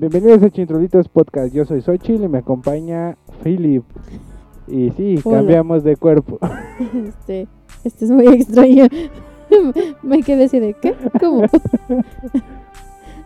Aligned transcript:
Bienvenidos 0.00 0.40
a 0.44 0.50
Chintrolitos 0.50 1.08
Podcast. 1.08 1.52
Yo 1.52 1.64
soy 1.64 1.82
Xochitl 1.82 2.22
y 2.22 2.28
me 2.28 2.38
acompaña 2.38 3.16
Philip. 3.42 3.82
Y 4.68 4.90
sí, 4.90 5.18
Hola. 5.24 5.38
cambiamos 5.38 5.82
de 5.82 5.96
cuerpo. 5.96 6.38
Este, 6.94 7.48
este 7.82 8.04
es 8.04 8.10
muy 8.12 8.28
extraño. 8.28 8.86
Me 10.04 10.22
quedé 10.22 10.44
así 10.44 10.60
de 10.60 10.74
¿qué? 10.74 10.94
¿Cómo? 11.18 11.46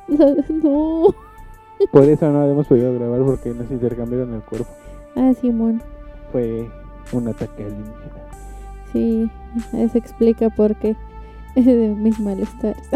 No, 0.09 0.35
no. 0.49 1.15
Por 1.93 2.05
eso 2.05 2.33
no 2.33 2.51
hemos 2.51 2.67
podido 2.67 2.95
grabar 2.95 3.21
porque 3.21 3.51
nos 3.51 3.71
intercambiaron 3.71 4.33
el 4.33 4.41
cuerpo. 4.41 4.71
Ah, 5.15 5.35
Simón. 5.39 5.83
Fue 6.33 6.71
un 7.13 7.29
ataque 7.29 7.65
alienígena. 7.65 8.01
Sí, 8.95 9.31
eso 9.75 9.99
explica 9.99 10.49
por 10.49 10.75
qué 10.77 10.97
de 11.55 11.95
mis 11.95 12.19
malestares. 12.19 12.89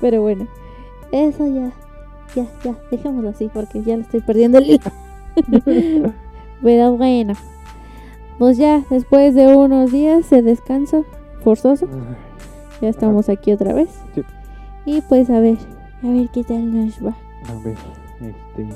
Pero 0.00 0.22
bueno, 0.22 0.46
eso 1.12 1.46
ya, 1.46 1.72
ya, 2.34 2.46
ya, 2.62 2.74
dejémoslo 2.90 3.30
así 3.30 3.50
porque 3.52 3.82
ya 3.82 3.96
le 3.96 4.02
estoy 4.02 4.20
perdiendo 4.20 4.58
el 4.58 4.70
hilo. 4.70 4.90
Pero 6.62 6.96
bueno, 6.96 7.34
pues 8.38 8.56
ya 8.56 8.82
después 8.90 9.34
de 9.34 9.46
unos 9.54 9.92
días 9.92 10.28
de 10.30 10.42
descanso 10.42 11.04
forzoso, 11.42 11.88
ya 12.80 12.88
estamos 12.88 13.28
aquí 13.28 13.52
otra 13.52 13.72
vez. 13.72 13.90
Sí. 14.14 14.22
Y 14.86 15.00
pues 15.02 15.30
a 15.30 15.40
ver, 15.40 15.58
a 16.02 16.08
ver 16.08 16.28
qué 16.30 16.44
tal 16.44 16.72
nos 16.74 17.04
va. 17.04 17.14
A 17.48 17.54
ver, 17.64 17.76
este. 18.20 18.66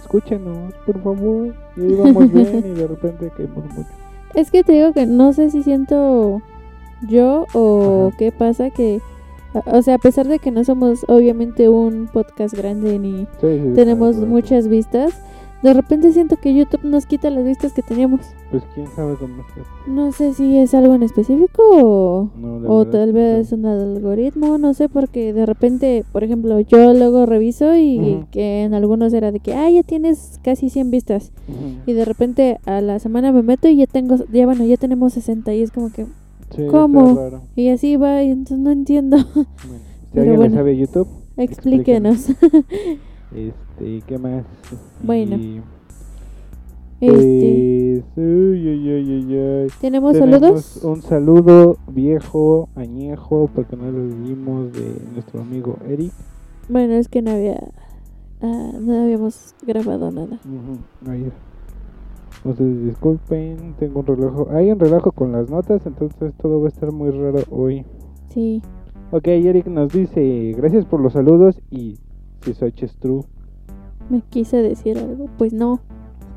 Escúchenos, 0.00 0.74
por 0.86 1.02
favor. 1.02 1.54
Y 1.76 1.82
íbamos 1.82 2.32
bien 2.32 2.64
y 2.64 2.70
de 2.70 2.86
repente 2.86 3.30
caímos 3.36 3.64
mucho. 3.74 3.90
Es 4.34 4.50
que 4.50 4.62
te 4.64 4.72
digo 4.72 4.92
que 4.92 5.06
no 5.06 5.32
sé 5.32 5.50
si 5.50 5.62
siento 5.62 6.40
yo 7.06 7.46
o 7.54 8.08
Ajá. 8.08 8.16
qué 8.16 8.32
pasa 8.32 8.70
que, 8.70 9.00
o 9.66 9.82
sea, 9.82 9.94
a 9.94 9.98
pesar 9.98 10.26
de 10.28 10.38
que 10.38 10.50
no 10.50 10.64
somos 10.64 11.04
obviamente 11.08 11.68
un 11.68 12.08
podcast 12.12 12.54
grande 12.56 12.98
ni 12.98 13.26
Sí, 13.40 13.60
sí, 13.62 13.72
tenemos 13.74 14.16
claro, 14.16 14.30
muchas 14.30 14.68
vistas, 14.68 15.12
de 15.62 15.74
repente 15.74 16.12
siento 16.12 16.36
que 16.36 16.54
YouTube 16.54 16.84
nos 16.84 17.06
quita 17.06 17.30
las 17.30 17.44
vistas 17.44 17.72
que 17.72 17.82
teníamos. 17.82 18.20
Pues 18.52 18.62
quién 18.74 18.86
sabe 18.94 19.16
cómo 19.16 19.42
está. 19.42 19.60
No 19.88 20.12
sé 20.12 20.32
si 20.32 20.56
es 20.56 20.72
algo 20.72 20.94
en 20.94 21.02
específico 21.02 21.62
o, 21.72 22.30
No, 22.38 22.86
tal 22.86 23.12
vez 23.12 23.48
sabe. 23.48 23.60
un 23.62 23.66
algoritmo, 23.66 24.56
no 24.58 24.72
sé, 24.72 24.88
porque 24.88 25.32
de 25.32 25.46
repente, 25.46 26.04
por 26.12 26.22
ejemplo, 26.22 26.60
yo 26.60 26.94
luego 26.94 27.26
reviso 27.26 27.74
y 27.76 28.24
que 28.30 28.62
en 28.62 28.72
algunos 28.72 29.12
era 29.12 29.32
de 29.32 29.40
que, 29.40 29.54
ah, 29.54 29.68
ya 29.68 29.82
tienes 29.82 30.38
casi 30.44 30.70
100 30.70 30.92
vistas. 30.92 31.32
Y 31.86 31.92
de 31.92 32.04
repente 32.04 32.58
a 32.64 32.80
la 32.80 33.00
semana 33.00 33.32
me 33.32 33.42
meto 33.42 33.66
y 33.68 33.76
ya 33.78 33.86
tengo, 33.86 34.14
ya 34.32 34.46
bueno, 34.46 34.64
ya 34.64 34.76
tenemos 34.76 35.14
60 35.14 35.52
y 35.54 35.62
es 35.62 35.72
como 35.72 35.90
que, 35.90 36.06
Sí, 36.54 36.66
¿Cómo? 36.66 37.40
y 37.54 37.68
así 37.68 37.96
va, 37.96 38.22
y 38.22 38.30
entonces 38.30 38.58
no 38.58 38.70
entiendo. 38.70 39.16
Bueno, 39.34 39.48
si 39.64 40.06
Pero 40.12 40.22
alguien 40.22 40.36
bueno. 40.36 40.50
le 40.50 40.56
sabe 40.56 40.76
YouTube, 40.76 41.08
Explíquenos. 41.36 42.30
este, 43.34 44.02
¿qué 44.06 44.18
más? 44.18 44.44
Bueno. 45.02 45.36
Y, 45.36 45.60
este, 47.00 48.02
pues, 48.14 48.26
uy, 48.26 48.68
uy, 48.68 48.92
uy. 48.94 49.72
¿tenemos 49.80 50.14
Tenemos 50.14 50.16
saludos? 50.16 50.80
Un 50.82 51.02
saludo 51.02 51.76
viejo, 51.86 52.68
añejo, 52.74 53.48
porque 53.54 53.76
no 53.76 53.90
lo 53.90 54.08
dimos 54.08 54.72
de 54.72 55.00
nuestro 55.12 55.40
amigo 55.40 55.76
Eric. 55.88 56.12
Bueno, 56.68 56.94
es 56.94 57.08
que 57.08 57.22
no 57.22 57.30
había, 57.30 57.62
ah, 58.42 58.72
no 58.80 59.00
habíamos 59.02 59.54
grabado 59.64 60.10
nada. 60.10 60.40
Ujú, 60.44 61.10
ahí. 61.10 61.30
Ustedes 62.44 62.84
disculpen, 62.84 63.74
tengo 63.78 64.00
un 64.00 64.06
relajo. 64.06 64.48
Hay 64.50 64.70
un 64.70 64.78
relajo 64.78 65.12
con 65.12 65.32
las 65.32 65.50
notas, 65.50 65.84
entonces 65.86 66.32
todo 66.34 66.60
va 66.60 66.66
a 66.66 66.68
estar 66.68 66.92
muy 66.92 67.10
raro 67.10 67.40
hoy. 67.50 67.84
Sí, 68.28 68.62
Ok, 69.10 69.26
Eric 69.28 69.66
nos 69.68 69.90
dice, 69.90 70.52
gracias 70.54 70.84
por 70.84 71.00
los 71.00 71.14
saludos 71.14 71.62
y 71.70 71.98
si 72.42 72.50
es 72.84 72.96
true, 72.98 73.22
me 74.10 74.20
quise 74.20 74.58
decir 74.58 74.98
algo, 74.98 75.28
pues 75.38 75.54
no. 75.54 75.80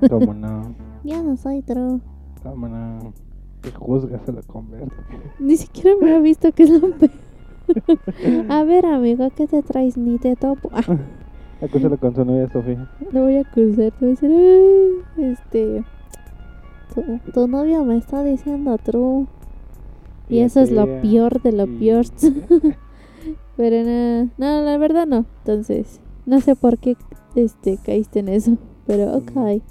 cómo 0.09 0.33
no, 0.33 0.73
Ya 1.03 1.21
no 1.21 1.35
soy 1.35 1.61
true. 1.63 1.99
cómo 2.41 2.69
no, 2.69 3.11
te 3.59 3.71
juzgas 3.71 4.27
a 4.27 4.31
la 4.31 4.41
conversa. 4.43 4.95
Ni 5.39 5.57
siquiera 5.57 5.97
me 6.01 6.15
ha 6.15 6.19
visto 6.19 6.53
que 6.53 6.63
es 6.63 6.69
lo 6.69 6.91
peor. 6.97 7.11
A 8.49 8.63
ver, 8.63 8.85
amigo, 8.85 9.27
¿qué 9.35 9.47
te 9.47 9.61
traes? 9.63 9.97
Ni 9.97 10.17
te 10.17 10.37
topo. 10.37 10.69
Ah, 10.71 10.81
Acúsala 11.61 11.97
con 11.97 12.15
su 12.15 12.25
novia 12.25 12.49
Sofía. 12.51 12.89
lo 13.11 13.21
voy 13.23 13.35
a 13.37 13.41
acusar, 13.41 13.91
te 13.91 14.05
voy 14.05 14.07
a 14.07 14.11
decir, 14.11 14.31
"Ay, 15.17 15.23
este, 15.31 15.83
tu, 16.95 17.31
tu 17.31 17.47
novio 17.47 17.83
me 17.85 17.97
está 17.97 18.23
diciendo 18.23 18.77
true. 18.79 19.27
Y 20.27 20.39
eso 20.39 20.61
es 20.61 20.71
lo 20.71 20.85
peor 21.01 21.41
de 21.41 21.51
lo 21.51 21.65
y- 21.65 21.77
peor. 21.79 22.05
Pero 23.57 23.83
no, 23.83 24.29
no, 24.37 24.61
la 24.63 24.77
verdad 24.77 25.05
no. 25.05 25.25
Entonces, 25.39 25.99
no 26.25 26.39
sé 26.41 26.55
por 26.55 26.77
qué 26.77 26.95
este 27.35 27.77
caíste 27.83 28.19
en 28.19 28.29
eso. 28.29 28.57
Pero 28.87 29.15
ok. 29.17 29.61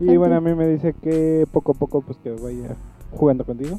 Y 0.00 0.16
bueno, 0.16 0.36
a 0.36 0.40
mí 0.40 0.54
me 0.54 0.66
dice 0.66 0.94
que 0.94 1.46
poco 1.52 1.72
a 1.72 1.74
poco 1.74 2.00
pues 2.00 2.16
que 2.18 2.30
vaya 2.30 2.74
jugando 3.12 3.44
contigo. 3.44 3.78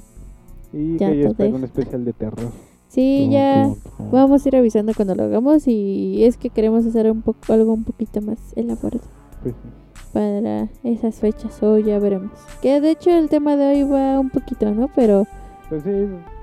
Y 0.72 0.98
Ya 0.98 1.10
que 1.12 1.24
en 1.24 1.34
dejo. 1.34 1.56
un 1.58 1.64
especial 1.64 2.06
de 2.06 2.14
terror. 2.14 2.52
Sí, 2.94 3.22
Tum, 3.26 3.32
ya 3.32 3.64
tum, 3.64 3.76
tum. 3.98 4.12
vamos 4.12 4.44
a 4.46 4.48
ir 4.50 4.56
avisando 4.58 4.94
cuando 4.94 5.16
lo 5.16 5.24
hagamos. 5.24 5.66
Y 5.68 6.24
es 6.26 6.36
que 6.38 6.50
queremos 6.50 6.86
hacer 6.86 7.10
un 7.10 7.22
poco 7.22 7.54
algo 7.54 7.74
un 7.74 7.84
poquito 7.86 8.20
más 8.22 8.38
elaborado 8.58 9.00
Pues 9.42 9.56
sí. 9.56 9.70
para 10.12 10.68
esas 10.84 11.16
fechas. 11.16 11.64
O 11.64 11.78
ya 11.78 12.00
veremos. 12.00 12.32
Que 12.62 12.82
de 12.82 12.92
hecho 12.92 13.10
el 13.12 13.30
tema 13.30 13.56
de 13.56 13.68
hoy 13.72 13.84
va 13.84 14.20
un 14.20 14.30
poquito, 14.30 14.70
¿no? 14.72 14.90
Pero 14.94 15.26
Pues 15.70 15.84
sí, 15.84 15.90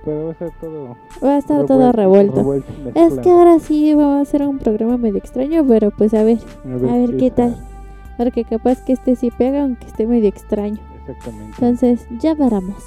pero 0.06 0.25
va 0.27 0.31
a 0.31 0.35
ser 0.39 0.50
todo 0.59 0.97
va 1.23 1.35
a 1.35 1.39
estar 1.39 1.67
todo 1.67 1.93
revuelto. 1.93 2.55
Es 2.95 3.19
que 3.19 3.31
ahora 3.31 3.59
sí 3.59 3.93
va 3.93 4.19
a 4.21 4.25
ser 4.25 4.49
un 4.49 4.56
programa 4.59 4.97
medio 4.97 5.19
extraño, 5.19 5.67
pero 5.69 5.91
pues 5.91 6.15
a 6.15 6.23
ver, 6.23 6.39
a 6.65 6.93
ver 6.97 7.19
qué 7.19 7.31
tal. 7.31 7.56
sale. 7.56 7.67
porque 8.17 8.45
capaz 8.45 8.83
que 8.87 8.95
este 8.95 9.17
sí 9.17 9.31
pega, 9.37 9.65
aunque 9.65 9.87
esté 9.87 10.06
medio 10.06 10.29
extraño. 10.31 10.79
Exactamente. 11.06 11.53
Entonces, 11.59 12.06
ya 12.21 12.35
veremos. 12.35 12.83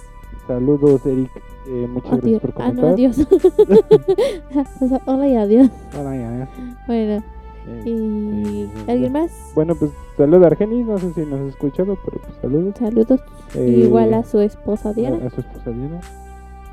Saludos, 0.48 1.06
Eric. 1.06 1.30
Eh, 1.68 1.88
muchas 1.88 2.14
Adiós. 2.14 2.42
gracias 2.42 2.54
por 2.54 2.62
Ah, 2.64 2.72
no, 2.72 2.82
comentar. 2.82 2.94
adiós. 2.94 3.18
O 4.82 4.88
sea, 4.88 5.02
hola 5.06 5.28
y 5.28 5.36
adiós. 5.36 5.70
Hola, 6.00 6.16
ya, 6.16 6.50
Bueno, 6.88 7.24
eh, 7.68 7.84
¿y 7.86 8.64
eh, 8.64 8.70
alguien 8.92 9.12
más? 9.14 9.32
Bueno, 9.54 9.76
pues 9.76 9.92
saludos 10.18 10.44
a 10.44 10.48
Argenis. 10.48 10.86
No 10.88 10.98
sé 10.98 11.14
si 11.14 11.22
nos 11.26 11.40
has 11.42 11.48
escuchado, 11.50 11.98
pero 12.04 12.20
pues 12.20 12.34
saludos. 12.42 12.74
Saludos. 12.78 13.20
Eh, 13.56 13.84
Igual 13.86 14.14
a 14.16 14.24
su 14.24 14.40
esposa 14.40 14.90
a, 14.90 14.94
Diana. 14.94 15.26
a 15.26 15.30
su 15.30 15.42
esposa 15.42 15.72
Diana. 15.72 16.00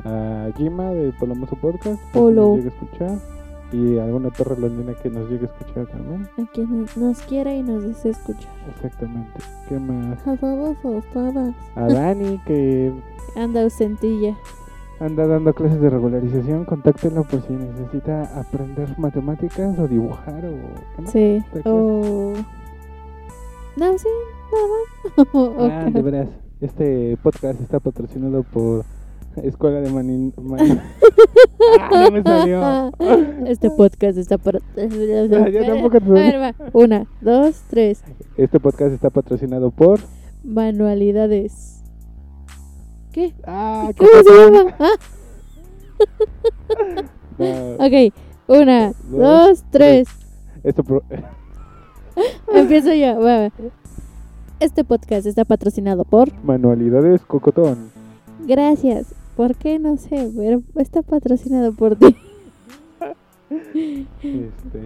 A 0.05 0.49
Jima 0.57 0.91
de 0.93 1.13
Polomoso 1.13 1.57
Podcast. 1.57 2.01
Polo. 2.13 2.57
Nos 2.57 2.65
llegue 2.65 2.69
a 2.69 2.73
escuchar. 2.73 3.19
Y 3.71 3.99
a 3.99 4.05
alguna 4.05 4.31
perra 4.31 4.57
landina 4.59 4.95
que 4.95 5.11
nos 5.11 5.29
llegue 5.29 5.45
a 5.45 5.51
escuchar 5.51 5.87
también. 5.89 6.27
A 6.39 6.51
quien 6.53 6.87
nos 6.97 7.21
quiera 7.21 7.55
y 7.55 7.63
nos 7.63 7.83
desee 7.83 8.13
escuchar. 8.13 8.51
Exactamente. 8.75 9.39
¿Qué 9.69 9.79
más? 9.79 10.27
A 10.27 10.37
todos 10.37 10.77
ustedes. 10.83 11.55
A 11.77 11.87
Dani 11.87 12.39
que 12.47 12.91
Anda 13.37 13.63
ausentilla. 13.65 14.35
Anda 15.01 15.27
dando 15.27 15.55
clases 15.55 15.81
de 15.81 15.91
regularización. 15.91 16.65
Contáctenlo 16.65 17.25
por 17.25 17.43
si 17.43 17.53
necesita 17.53 18.39
aprender 18.39 18.99
matemáticas 18.99 19.79
o 19.79 19.87
dibujar 19.89 20.45
o... 20.45 21.07
Sí. 21.11 21.43
O... 21.65 22.33
No, 23.77 23.99
sí, 23.99 24.09
nada 24.53 24.67
más. 24.69 25.29
Ah, 25.87 25.91
de 25.91 26.03
veras. 26.03 26.29
Este 26.61 27.17
podcast 27.23 27.61
está 27.61 27.79
patrocinado 27.79 28.43
por 28.43 28.85
Escuela 29.37 29.81
de 29.81 29.91
Manin... 29.91 30.35
Man- 30.43 30.59
ah, 31.81 31.91
no 31.93 32.11
me 32.11 32.23
salió. 32.23 32.93
Este 33.47 33.71
podcast 33.71 34.19
está 34.19 34.39
para. 34.39 34.59
yo 34.77 35.65
tampoco 35.65 36.01
te 36.01 36.07
A 36.07 36.13
ver, 36.13 36.41
va. 36.41 36.55
Una, 36.73 37.07
dos, 37.21 37.63
tres. 37.71 38.03
Este 38.37 38.59
podcast 38.59 38.93
está 38.93 39.11
patrocinado 39.11 39.71
por... 39.71 40.01
Manualidades. 40.43 41.78
¿Qué? 43.19 43.35
Ah, 43.45 43.91
¿Cómo 43.97 44.11
se 44.23 44.31
llama? 44.53 44.77
Ah, 44.79 44.95
No, 47.37 47.47
ok. 47.85 48.15
Una, 48.47 48.93
Dos, 49.11 49.11
dos, 49.11 49.65
tres. 49.73 50.07
Esto 50.63 50.85
pro- 50.85 51.03
Empiezo 52.55 52.95
yo. 52.95 53.21
va. 53.21 53.51
Este 54.61 54.85
podcast 54.85 55.27
está 55.27 55.45
patrocinado 55.45 56.05
por. 56.05 56.33
Manualidades 56.45 57.23
Cocotón. 57.23 57.91
Gracias. 58.47 59.13
¿Por 59.37 59.57
qué? 59.57 59.81
No 59.81 59.97
sé, 59.97 60.31
pero 60.37 60.63
está 60.77 61.03
patrocinado 61.03 61.73
por 61.73 61.97
ti. 61.97 62.15
Este... 63.51 64.81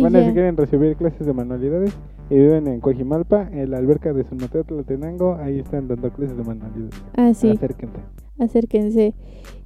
Bueno, 0.00 0.18
ya. 0.18 0.26
si 0.26 0.32
quieren 0.32 0.56
recibir 0.56 0.96
clases 0.96 1.26
de 1.26 1.32
manualidades 1.32 1.92
y 2.30 2.34
viven 2.36 2.68
en 2.68 2.80
Coajimalpa, 2.80 3.48
en 3.52 3.70
la 3.70 3.78
alberca 3.78 4.12
de 4.12 4.24
San 4.24 4.38
Mateo 4.38 4.64
Tlatenango, 4.64 5.34
ahí 5.36 5.58
están 5.58 5.88
dando 5.88 6.10
clases 6.10 6.36
de 6.36 6.44
manualidades. 6.44 6.94
Ah, 7.16 7.34
sí. 7.34 7.50
Acérquense. 7.50 7.98
acérquense. 8.38 9.14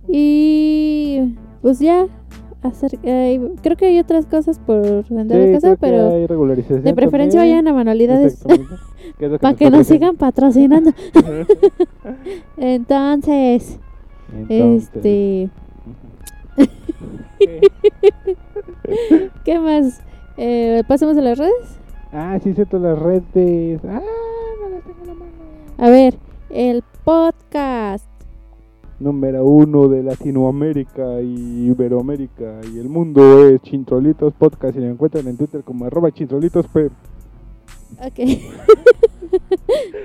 Y 0.08 1.34
pues 1.62 1.78
ya, 1.78 2.06
eh, 3.02 3.40
creo 3.62 3.76
que 3.76 3.86
hay 3.86 3.98
otras 3.98 4.26
cosas 4.26 4.58
por 4.58 5.06
vender 5.08 5.38
de 5.38 5.46
Sí, 5.48 5.52
casa, 5.54 5.76
creo 5.76 5.76
que 5.76 5.80
pero 5.80 6.80
de 6.82 6.94
preferencia 6.94 7.40
también. 7.40 7.56
vayan 7.64 7.68
a 7.68 7.72
manualidades 7.74 8.42
para 9.40 9.54
que 9.54 9.70
nos 9.70 9.86
sigan 9.86 10.16
patrocinando. 10.16 10.90
Entonces, 12.56 13.78
Entonces, 14.48 14.90
este. 14.94 15.50
¿Qué 19.44 19.58
más? 19.58 20.00
Eh, 20.36 20.82
¿Pasamos 20.88 21.16
a 21.16 21.20
las 21.20 21.38
redes? 21.38 21.78
Ah, 22.16 22.38
sí, 22.40 22.54
sé 22.54 22.64
todas 22.64 22.96
las 22.96 23.02
redes. 23.02 23.80
Ah, 23.84 24.00
no 24.60 24.68
las 24.68 24.84
tengo 24.84 25.00
en 25.00 25.06
la 25.08 25.14
mano. 25.14 25.32
A 25.78 25.90
ver, 25.90 26.14
el 26.48 26.84
podcast. 27.02 28.08
Número 29.00 29.44
uno 29.44 29.88
de 29.88 30.04
Latinoamérica 30.04 31.20
y 31.20 31.66
Iberoamérica 31.66 32.60
y 32.72 32.78
el 32.78 32.88
mundo 32.88 33.48
es 33.48 33.60
Chintrolitos 33.62 34.32
Podcast 34.34 34.76
y 34.76 34.80
lo 34.80 34.86
encuentran 34.86 35.26
en 35.26 35.36
Twitter 35.36 35.64
como 35.64 35.86
arroba 35.86 36.12
Chintrolitos 36.12 36.68
P. 36.68 36.86
Ok. 37.98 37.98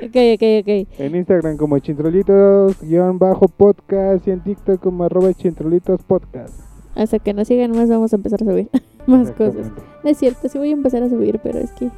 ok, 0.03 0.15
ok, 0.33 0.41
ok. 0.61 0.69
En 0.97 1.15
Instagram 1.15 1.57
como 1.57 1.77
Chintrolitos-podcast 1.77 4.27
y 4.27 4.31
en 4.31 4.39
TikTok 4.39 4.81
como 4.81 5.03
arroba 5.03 5.31
Chintrolitos 5.35 6.01
Podcast. 6.01 6.68
Hasta 6.99 7.17
que 7.17 7.33
nos 7.33 7.47
sigan 7.47 7.71
más 7.71 7.87
vamos 7.87 8.11
a 8.11 8.17
empezar 8.17 8.43
a 8.43 8.45
subir 8.45 8.69
más 9.07 9.31
cosas. 9.31 9.71
No 10.03 10.09
es 10.09 10.17
cierto, 10.17 10.49
sí 10.49 10.57
voy 10.57 10.71
a 10.71 10.73
empezar 10.73 11.01
a 11.01 11.09
subir, 11.09 11.39
pero 11.41 11.57
es 11.57 11.71
que 11.71 11.89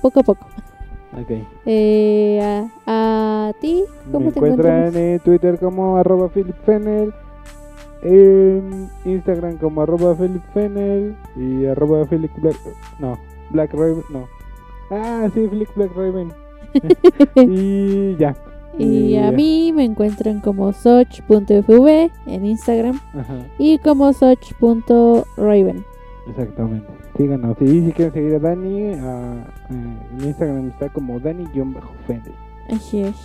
poco 0.00 0.20
a 0.20 0.22
poco. 0.22 0.46
Ok. 1.12 1.30
Eh, 1.66 2.40
a, 2.86 3.48
a 3.48 3.52
ti, 3.60 3.84
¿cómo 4.10 4.26
Me 4.26 4.32
te 4.32 4.38
encuentran 4.38 4.96
en 4.96 5.20
Twitter 5.20 5.58
como 5.58 5.98
arroba 5.98 6.30
Philip 6.30 6.56
Fennel, 6.64 7.12
en 8.02 8.88
Instagram 9.04 9.58
como 9.58 9.82
arroba 9.82 10.14
Philip 10.14 10.42
Fennel 10.54 11.14
y 11.36 11.66
arroba 11.66 12.06
Philip 12.06 12.30
Black, 12.38 12.56
no, 13.00 13.18
Black 13.50 13.74
Raven, 13.74 14.04
no. 14.08 14.26
Ah, 14.90 15.28
sí, 15.34 15.46
Philip 15.48 15.68
Black 15.76 15.94
Raven. 15.94 16.32
y 17.36 18.16
ya. 18.16 18.34
Y 18.78 19.16
a 19.16 19.32
mí 19.32 19.72
me 19.74 19.84
encuentran 19.84 20.40
como 20.40 20.72
soch.fv 20.72 22.10
en 22.26 22.44
Instagram 22.46 23.00
Ajá, 23.14 23.38
y 23.58 23.78
como 23.78 24.12
soch.raven. 24.12 25.84
exactamente. 26.28 26.86
Síganos. 27.16 27.56
Y 27.60 27.86
si 27.86 27.92
quieren 27.92 28.14
seguir 28.14 28.34
a 28.36 28.38
Dani, 28.38 28.92
a- 28.94 29.46
eh, 29.70 29.98
en 30.18 30.24
Instagram 30.24 30.68
está 30.68 30.88
como 30.90 31.18
Dani-Fennel. 31.18 32.32
Así 32.70 33.00
es. 33.02 33.16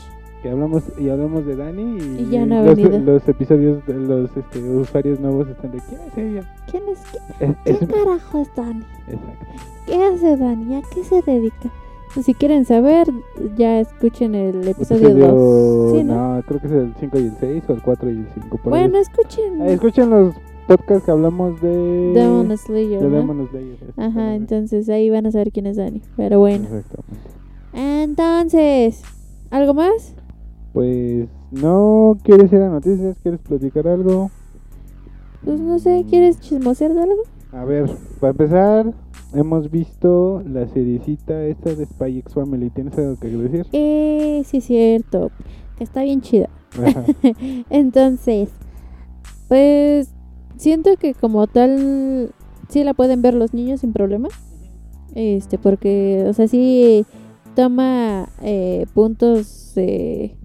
Que 0.41 0.49
hablamos 0.49 0.83
y 0.99 1.07
hablamos 1.09 1.45
de 1.45 1.55
Dani 1.55 1.97
y, 1.99 2.21
Y 2.23 2.29
ya 2.31 2.45
no 2.45 2.59
ha 2.59 2.63
los, 2.63 2.77
los 3.03 3.29
episodios 3.29 3.85
de 3.85 3.93
los 3.93 4.35
este, 4.35 4.59
usuarios 4.59 5.19
nuevos 5.19 5.47
están 5.47 5.71
de 5.71 5.79
¿quién 5.87 6.01
es 6.01 6.17
ella? 6.17 6.53
¿Quién 6.69 6.83
es? 6.91 6.99
¿Qué, 7.39 7.45
Es- 7.45 7.55
qué 7.63 7.85
es- 7.85 7.89
carajo 7.91 8.39
es 8.41 8.55
Dani? 8.55 8.83
exacto. 9.07 9.45
¿Qué 9.85 10.03
hace 10.03 10.37
Dani? 10.37 10.75
¿A 10.75 10.81
qué 10.93 11.03
se 11.03 11.21
dedica? 11.21 11.69
Pues 12.13 12.27
si 12.27 12.33
quieren 12.35 12.63
saber, 12.65 13.07
ya 13.57 13.79
escuchen 13.79 14.35
el 14.35 14.67
episodio 14.67 15.09
Episodio- 15.09 15.27
2. 15.31 15.91
Sí, 15.93 16.03
¿no? 16.03 16.35
no, 16.37 16.43
creo 16.43 16.59
que 16.61 16.67
es 16.67 16.73
el 16.73 16.93
5 16.99 17.19
y 17.19 17.23
el 17.23 17.33
6 17.39 17.63
o 17.69 17.73
el 17.73 17.81
4 17.81 18.09
y 18.11 18.13
el 18.17 18.27
5. 18.35 18.57
Por 18.57 18.73
ahí. 18.73 18.81
Bueno, 18.81 18.97
escuchen 18.99 19.61
Ah, 19.61 19.67
escuchen 19.67 20.09
los 20.11 20.35
podcasts 20.67 21.05
que 21.05 21.11
hablamos 21.11 21.59
de 21.61 22.11
Demon 22.13 22.55
Slayer. 22.55 23.01
de 23.01 23.09
¿no? 23.09 23.15
Demon 23.15 23.47
Slayer. 23.49 23.77
Ajá, 23.97 24.35
entonces 24.35 24.87
ahí 24.89 25.09
van 25.09 25.25
a 25.25 25.31
saber 25.31 25.51
quién 25.51 25.65
es 25.65 25.77
Dani. 25.77 26.01
Pero 26.15 26.37
bueno. 26.39 26.65
Exactamente. 26.65 27.29
Entonces, 27.73 29.01
¿algo 29.49 29.73
más? 29.73 30.13
Pues 30.71 31.27
no 31.51 32.17
quieres 32.23 32.53
ir 32.53 32.61
a 32.61 32.69
noticias, 32.69 33.17
quieres 33.23 33.39
platicar 33.41 33.87
algo. 33.87 34.29
Pues 35.43 35.59
no 35.59 35.79
sé, 35.79 36.05
¿quieres 36.07 36.39
chismosear 36.39 36.93
de 36.93 37.01
algo? 37.01 37.21
A 37.51 37.65
ver, 37.65 37.89
para 38.19 38.31
empezar, 38.31 38.93
hemos 39.33 39.71
visto 39.71 40.43
la 40.45 40.67
seriecita 40.67 41.45
esta 41.45 41.73
de 41.73 41.85
Spy 41.85 42.19
X 42.19 42.33
Family. 42.33 42.69
¿Tienes 42.69 42.97
algo 42.97 43.17
que 43.17 43.29
decir? 43.29 43.65
Eh, 43.71 44.43
sí, 44.45 44.61
cierto. 44.61 45.31
Que 45.77 45.83
está 45.83 46.03
bien 46.03 46.21
chida. 46.21 46.49
Entonces, 47.69 48.49
pues 49.47 50.09
siento 50.57 50.95
que 50.97 51.13
como 51.13 51.47
tal 51.47 52.31
sí 52.69 52.83
la 52.83 52.93
pueden 52.93 53.21
ver 53.21 53.33
los 53.33 53.53
niños 53.53 53.81
sin 53.81 53.93
problema. 53.93 54.29
Este, 55.15 55.57
porque, 55.57 56.25
o 56.27 56.33
sea, 56.33 56.47
sí 56.47 57.05
toma 57.55 58.29
eh, 58.41 58.87
puntos 58.93 59.73
eh, 59.75 60.35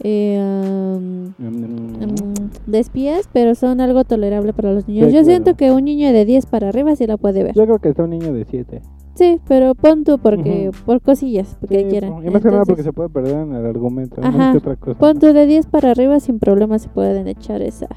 eh, 0.00 0.38
um, 0.40 1.32
um, 1.38 2.24
de 2.66 2.78
espías, 2.78 3.28
pero 3.32 3.54
son 3.54 3.80
algo 3.80 4.04
tolerable 4.04 4.52
para 4.52 4.72
los 4.72 4.86
niños. 4.86 5.06
Sí, 5.06 5.12
Yo 5.12 5.22
claro. 5.22 5.26
siento 5.26 5.56
que 5.56 5.72
un 5.72 5.84
niño 5.84 6.12
de 6.12 6.24
10 6.24 6.46
para 6.46 6.68
arriba 6.68 6.94
sí 6.96 7.06
la 7.06 7.16
puede 7.16 7.42
ver. 7.42 7.54
Yo 7.54 7.64
creo 7.64 7.78
que 7.78 7.88
está 7.90 8.04
un 8.04 8.10
niño 8.10 8.32
de 8.32 8.44
7. 8.44 8.82
Sí, 9.14 9.40
pero 9.48 9.74
pon 9.74 10.04
tú 10.04 10.18
porque 10.18 10.70
por 10.86 11.00
cosillas, 11.00 11.56
porque 11.60 11.80
Sí, 11.80 11.86
quieran. 11.86 12.24
Y 12.24 12.30
más 12.30 12.40
que 12.40 12.50
nada 12.50 12.64
porque 12.64 12.84
se 12.84 12.92
puede 12.92 13.08
perder 13.08 13.38
en 13.38 13.52
el 13.54 13.66
argumento, 13.66 14.20
Ajá. 14.22 14.30
más 14.30 14.52
que 14.52 14.58
otra 14.58 14.76
cosa. 14.76 14.98
Pon 14.98 15.18
tú 15.18 15.32
de 15.32 15.46
10 15.46 15.66
para 15.66 15.90
arriba 15.90 16.20
sin 16.20 16.38
problema 16.38 16.78
se 16.78 16.88
pueden 16.88 17.26
echar 17.26 17.60
esa 17.62 17.88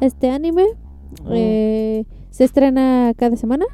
este 0.00 0.30
anime. 0.30 0.66
Eh, 1.30 2.04
se 2.28 2.44
estrena 2.44 3.12
cada 3.16 3.36
semana. 3.36 3.64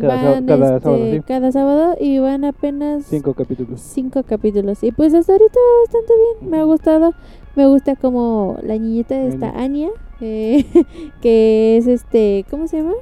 Cada 0.00 0.20
sá- 0.40 0.46
cada 0.46 0.66
este, 0.76 0.80
sábado, 0.84 1.10
sí. 1.12 1.20
cada 1.26 1.52
sábado 1.52 1.96
y 2.00 2.18
van 2.18 2.44
apenas 2.44 3.04
Cinco 3.06 3.34
capítulos. 3.34 3.80
cinco 3.80 4.22
capítulos. 4.22 4.82
Y 4.82 4.92
pues 4.92 5.14
hasta 5.14 5.32
ahorita 5.32 5.58
bastante 5.84 6.12
bien. 6.40 6.50
Me 6.50 6.58
ha 6.58 6.64
gustado. 6.64 7.12
Me 7.56 7.66
gusta 7.66 7.96
como 7.96 8.56
la 8.62 8.74
niñita 8.78 9.20
esta 9.22 9.50
Anya. 9.50 9.88
Eh, 10.20 10.64
que 11.22 11.76
es 11.76 11.86
este, 11.86 12.44
¿cómo 12.50 12.66
se 12.68 12.78
llama? 12.78 12.92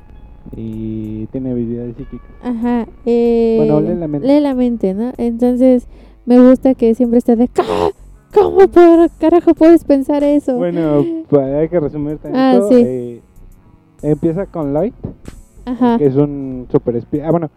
Y 0.57 1.27
tiene 1.27 1.51
habilidades 1.51 1.97
psíquicas. 1.97 2.29
Ajá. 2.43 2.87
Eh, 3.05 3.57
Bueno, 3.59 3.81
lee 3.81 3.95
la 3.97 4.09
mente. 4.09 4.27
lee 4.27 4.41
la 4.41 4.55
mente, 4.55 4.95
¿no? 4.95 5.13
Entonces 5.19 5.87
me 6.27 6.41
gusta 6.41 6.75
que 6.75 6.95
siempre 6.95 7.19
esté 7.19 7.37
de... 7.37 7.49
"¿Cómo? 7.49 7.91
¿Cómo 8.33 8.69
por 8.69 9.11
carajo 9.19 9.55
puedes 9.55 9.85
pensar 9.85 10.23
eso? 10.23 10.57
Bueno, 10.57 11.05
hay 11.59 11.69
que 11.69 11.81
resumir 11.81 12.19
tantito. 12.19 12.39
Ah, 12.39 12.61
sí. 12.69 12.75
eh, 12.77 13.21
empieza 14.03 14.47
con 14.47 14.73
Light, 14.75 14.95
Ajá. 15.71 15.99
que 15.99 16.07
es 16.07 16.17
un 16.17 16.67
super 16.71 16.97
espía. 16.97 17.27
Ah, 17.29 17.31
bueno, 17.31 17.51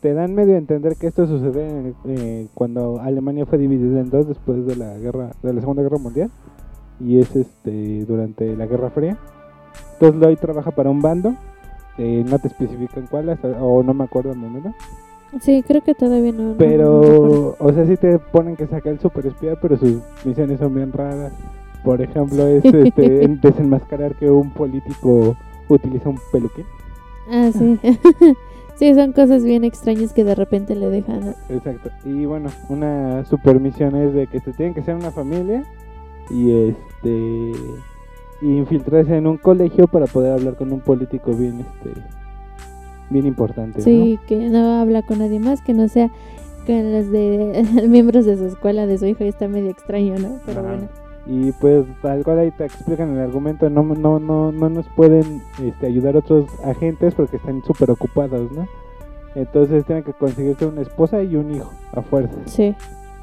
te 0.00 0.12
dan 0.14 0.34
medio 0.34 0.54
a 0.54 0.58
entender 0.58 0.96
que 0.96 1.06
esto 1.06 1.26
sucede 1.26 1.94
eh, 2.06 2.46
cuando 2.54 3.00
Alemania 3.00 3.46
fue 3.46 3.58
dividida 3.58 4.00
en 4.00 4.10
dos 4.10 4.28
después 4.28 4.66
de 4.66 4.76
la 4.76 4.96
guerra, 4.98 5.30
de 5.42 5.52
la 5.52 5.60
Segunda 5.60 5.82
Guerra 5.82 5.98
Mundial. 5.98 6.30
Y 7.00 7.18
es 7.18 7.34
este 7.34 8.04
durante 8.06 8.54
la 8.56 8.66
Guerra 8.66 8.90
Fría. 8.90 9.16
Entonces 9.94 10.20
Lloyd 10.20 10.38
trabaja 10.38 10.70
para 10.70 10.90
un 10.90 11.00
bando. 11.00 11.34
eh, 11.96 12.24
no 12.28 12.38
te 12.40 12.48
especifican 12.48 13.06
cuál, 13.08 13.28
hasta- 13.30 13.62
o 13.62 13.82
no 13.84 13.94
me 13.94 14.02
acuerdo 14.04 14.32
el 14.32 14.38
momento. 14.38 14.72
Sí, 15.40 15.62
creo 15.66 15.80
que 15.82 15.94
todavía 15.94 16.32
no. 16.32 16.54
Pero, 16.58 17.56
o 17.58 17.72
sea, 17.72 17.86
sí 17.86 17.96
te 17.96 18.18
ponen 18.18 18.56
que 18.56 18.66
saca 18.66 18.90
el 18.90 18.98
super 19.00 19.26
espía, 19.26 19.54
pero 19.60 19.76
sus 19.76 20.00
misiones 20.24 20.58
son 20.58 20.74
bien 20.74 20.92
raras. 20.92 21.32
Por 21.84 22.00
ejemplo, 22.02 22.46
es 22.48 22.64
este, 22.64 23.24
en- 23.24 23.40
desenmascarar 23.40 24.14
que 24.16 24.28
un 24.30 24.50
político 24.50 25.36
utiliza 25.68 26.08
un 26.08 26.18
peluquín. 26.32 26.64
Ah, 27.30 27.50
sí. 27.52 27.78
sí, 28.76 28.94
son 28.94 29.12
cosas 29.12 29.44
bien 29.44 29.64
extrañas 29.64 30.12
que 30.12 30.24
de 30.24 30.34
repente 30.34 30.74
le 30.74 30.88
dejan. 30.88 31.34
Exacto. 31.48 31.90
Y 32.04 32.24
bueno, 32.26 32.50
una 32.68 33.24
super 33.24 33.60
misión 33.60 33.96
es 33.96 34.14
de 34.14 34.26
que 34.26 34.40
se 34.40 34.52
tienen 34.52 34.74
que 34.74 34.82
ser 34.82 34.94
una 34.94 35.10
familia 35.10 35.64
y 36.30 36.52
este 36.68 37.52
y 38.42 38.56
infiltrarse 38.56 39.16
en 39.16 39.26
un 39.26 39.38
colegio 39.38 39.86
para 39.86 40.06
poder 40.06 40.32
hablar 40.32 40.56
con 40.56 40.72
un 40.72 40.80
político 40.80 41.32
bien 41.32 41.60
este 41.60 42.00
bien 43.10 43.26
importante, 43.26 43.78
¿no? 43.78 43.84
Sí, 43.84 44.18
que 44.26 44.48
no 44.48 44.80
habla 44.80 45.02
con 45.02 45.18
nadie 45.18 45.38
más, 45.38 45.62
que 45.62 45.74
no 45.74 45.88
sea 45.88 46.10
con 46.66 46.92
los 46.92 47.10
de 47.10 47.64
miembros 47.88 48.24
de 48.24 48.36
su 48.36 48.46
escuela, 48.46 48.86
de 48.86 48.98
su 48.98 49.06
hijo, 49.06 49.24
y 49.24 49.28
está 49.28 49.48
medio 49.48 49.70
extraño, 49.70 50.18
¿no? 50.18 50.38
Pero 50.46 50.60
Ajá. 50.60 50.68
bueno. 50.70 51.03
Y 51.26 51.52
pues 51.52 51.86
tal 52.02 52.22
cual 52.22 52.38
ahí 52.38 52.50
te 52.50 52.66
explican 52.66 53.10
el 53.10 53.20
argumento, 53.20 53.70
no, 53.70 53.82
no, 53.82 54.18
no, 54.18 54.52
no 54.52 54.68
nos 54.68 54.86
pueden 54.88 55.42
este, 55.62 55.86
ayudar 55.86 56.16
otros 56.16 56.46
agentes 56.64 57.14
porque 57.14 57.38
están 57.38 57.62
súper 57.64 57.90
ocupados, 57.90 58.52
¿no? 58.52 58.66
Entonces 59.34 59.84
tienen 59.84 60.04
que 60.04 60.12
conseguirse 60.12 60.66
una 60.66 60.82
esposa 60.82 61.22
y 61.22 61.36
un 61.36 61.54
hijo 61.54 61.70
a 61.92 62.02
fuerza. 62.02 62.36
Sí. 62.44 62.74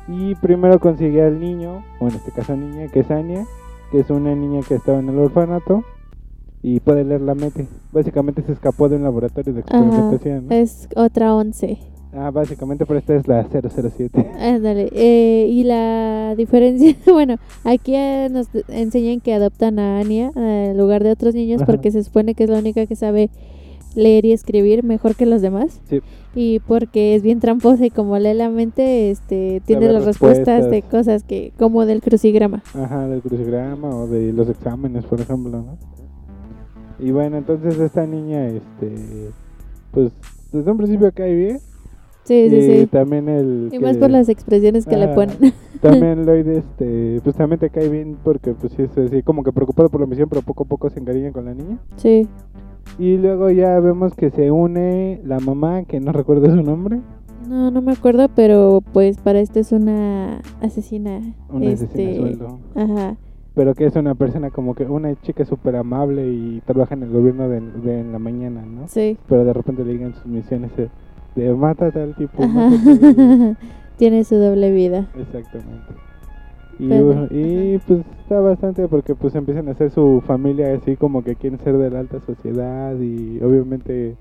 Y 0.08 0.36
primero 0.36 0.80
consigue 0.80 1.22
al 1.22 1.40
niño, 1.40 1.84
o 2.00 2.08
en 2.08 2.16
este 2.16 2.32
caso 2.32 2.56
niña, 2.56 2.88
que 2.88 3.02
es 3.02 3.12
Anya, 3.12 3.46
que 3.92 4.00
es 4.00 4.10
una 4.10 4.34
niña 4.36 4.62
que 4.68 4.76
estaba 4.76 5.00
en 5.00 5.10
el 5.10 5.20
orfanato 5.20 5.84
y 6.64 6.80
puede 6.80 7.04
leer 7.04 7.22
la 7.22 7.36
mente. 7.36 7.68
Básicamente 7.92 8.42
se 8.42 8.52
escapó 8.52 8.90
de 8.90 8.96
un 8.96 9.04
laboratorio 9.04 9.54
de 9.54 9.62
experimentación. 9.62 10.48
¿no? 10.48 10.56
Es 10.56 10.90
otra 10.96 11.36
once. 11.36 11.78
Ah, 12.14 12.30
básicamente, 12.30 12.86
pero 12.86 13.00
esta 13.00 13.16
es 13.16 13.28
la 13.28 13.48
007. 13.50 14.32
Ándale. 14.40 14.90
Eh, 14.92 15.48
y 15.50 15.64
la 15.64 16.36
diferencia, 16.36 16.96
bueno, 17.12 17.38
aquí 17.64 17.96
eh, 17.96 18.28
nos 18.30 18.52
de- 18.52 18.66
enseñan 18.68 19.22
que 19.22 19.34
adoptan 19.34 19.80
a 19.80 20.00
Anya 20.00 20.32
eh, 20.36 20.68
en 20.72 20.78
lugar 20.78 21.04
de 21.04 21.12
otros 21.12 21.34
niños 21.36 21.62
Ajá. 21.62 21.72
porque 21.72 21.90
se 21.92 22.04
supone 22.04 22.34
que 22.36 22.44
es 22.44 22.50
la 22.50 22.60
única 22.60 22.86
que 22.86 22.96
sabe 22.98 23.30
leer 23.96 24.26
y 24.26 24.32
escribir 24.34 24.84
mejor 24.84 25.16
que 25.16 25.26
los 25.26 25.42
demás. 25.42 25.80
Sí. 25.90 26.02
Y 26.36 26.60
porque 26.60 27.16
es 27.16 27.24
bien 27.24 27.40
tramposa 27.40 27.86
y 27.86 27.90
como 27.90 28.18
lee 28.20 28.34
la 28.34 28.50
mente, 28.50 29.12
este, 29.12 29.62
tiene 29.66 29.92
las 29.92 30.04
respuestas 30.06 30.64
de 30.66 30.70
respuestas. 30.82 30.92
cosas 30.92 31.24
que, 31.24 31.52
como 31.58 31.86
del 31.86 32.02
crucigrama. 32.02 32.62
Ajá, 32.74 33.08
del 33.08 33.22
crucigrama 33.22 33.90
o 33.90 34.08
de 34.08 34.32
los 34.34 34.48
exámenes, 34.50 35.06
por 35.06 35.20
ejemplo, 35.22 35.62
¿no? 35.62 35.78
Y 37.06 37.12
bueno, 37.12 37.38
entonces 37.38 37.78
esta 37.80 38.06
niña, 38.06 38.48
este, 38.48 39.30
pues 39.92 40.12
desde 40.52 40.72
un 40.72 40.78
principio 40.78 41.12
cae 41.14 41.34
bien. 41.36 41.60
Sí, 42.24 42.50
sí, 42.50 42.56
y 42.56 42.80
sí. 42.82 42.88
también 42.88 43.28
el... 43.30 43.68
Y 43.72 43.78
que- 43.78 43.80
más 43.80 43.98
por 43.98 44.10
las 44.10 44.30
expresiones 44.30 44.86
que 44.86 44.96
le 44.98 45.06
Ajá. 45.06 45.16
ponen. 45.16 45.38
También 45.82 46.26
Lloyd, 46.28 46.48
este, 46.48 47.20
pues 47.24 47.36
también 47.36 47.60
te 47.60 47.72
cae 47.72 47.90
bien 47.90 48.16
porque 48.24 48.52
pues 48.54 48.72
sí 48.74 48.84
es 48.84 48.96
así 48.96 49.24
como 49.24 49.44
que 49.44 49.52
preocupado 49.52 49.90
por 49.90 50.00
la 50.00 50.06
misión, 50.06 50.30
pero 50.30 50.44
poco 50.44 50.62
a 50.64 50.68
poco 50.68 50.90
se 50.92 51.00
encariña 51.00 51.32
con 51.32 51.46
la 51.46 51.56
niña. 51.56 51.80
sí. 51.98 52.28
Y 53.00 53.18
luego 53.18 53.50
ya 53.50 53.80
vemos 53.80 54.14
que 54.14 54.30
se 54.32 54.52
une 54.52 55.22
la 55.26 55.40
mamá, 55.40 55.84
que 55.86 56.00
no 56.00 56.12
recuerdo 56.12 56.46
su 56.56 56.62
nombre. 56.62 57.00
No, 57.50 57.72
no 57.72 57.82
me 57.82 57.94
acuerdo, 57.94 58.28
pero 58.36 58.84
pues 58.94 59.18
para 59.18 59.40
esto 59.40 59.60
es 59.60 59.72
una 59.72 60.42
asesina. 60.62 61.22
Una 61.50 61.66
este, 61.68 61.86
asesina 61.86 62.16
sueldo. 62.16 62.60
Ajá. 62.76 63.16
Pero 63.56 63.74
que 63.74 63.86
es 63.86 63.96
una 63.96 64.14
persona 64.14 64.52
como 64.52 64.76
que 64.76 64.86
una 64.86 65.20
chica 65.22 65.46
súper 65.46 65.76
amable 65.78 66.28
y 66.32 66.62
trabaja 66.66 66.94
en 66.94 67.04
el 67.04 67.10
gobierno 67.12 67.50
de, 67.50 67.60
de 67.62 68.02
en 68.02 68.12
la 68.12 68.20
mañana, 68.20 68.62
¿no? 68.66 68.88
Sí. 68.88 69.18
Pero 69.28 69.46
de 69.46 69.54
repente 69.54 69.84
le 69.84 69.94
llegan 69.94 70.14
sus 70.14 70.26
misiones 70.28 70.76
de, 70.78 70.90
de 71.36 71.54
mata 71.54 71.88
a 71.88 71.92
tal 71.92 72.16
tipo. 72.16 72.46
Mata 72.48 72.76
a 72.76 73.00
tal". 73.00 73.58
Tiene 73.98 74.24
su 74.24 74.36
doble 74.36 74.72
vida. 74.72 75.10
Exactamente. 75.16 75.94
Y, 76.80 76.88
bueno, 76.88 77.28
y 77.30 77.78
pues 77.86 78.04
está 78.24 78.40
bastante 78.40 78.88
porque 78.88 79.14
pues 79.14 79.36
empiezan 79.36 79.68
a 79.68 79.72
hacer 79.74 79.92
su 79.92 80.24
familia 80.26 80.74
así 80.74 80.96
como 80.96 81.24
que 81.24 81.36
quieren 81.36 81.60
ser 81.60 81.78
de 81.78 81.92
la 81.92 82.00
alta 82.00 82.20
sociedad 82.22 82.96
y 83.00 83.40
obviamente 83.44 84.16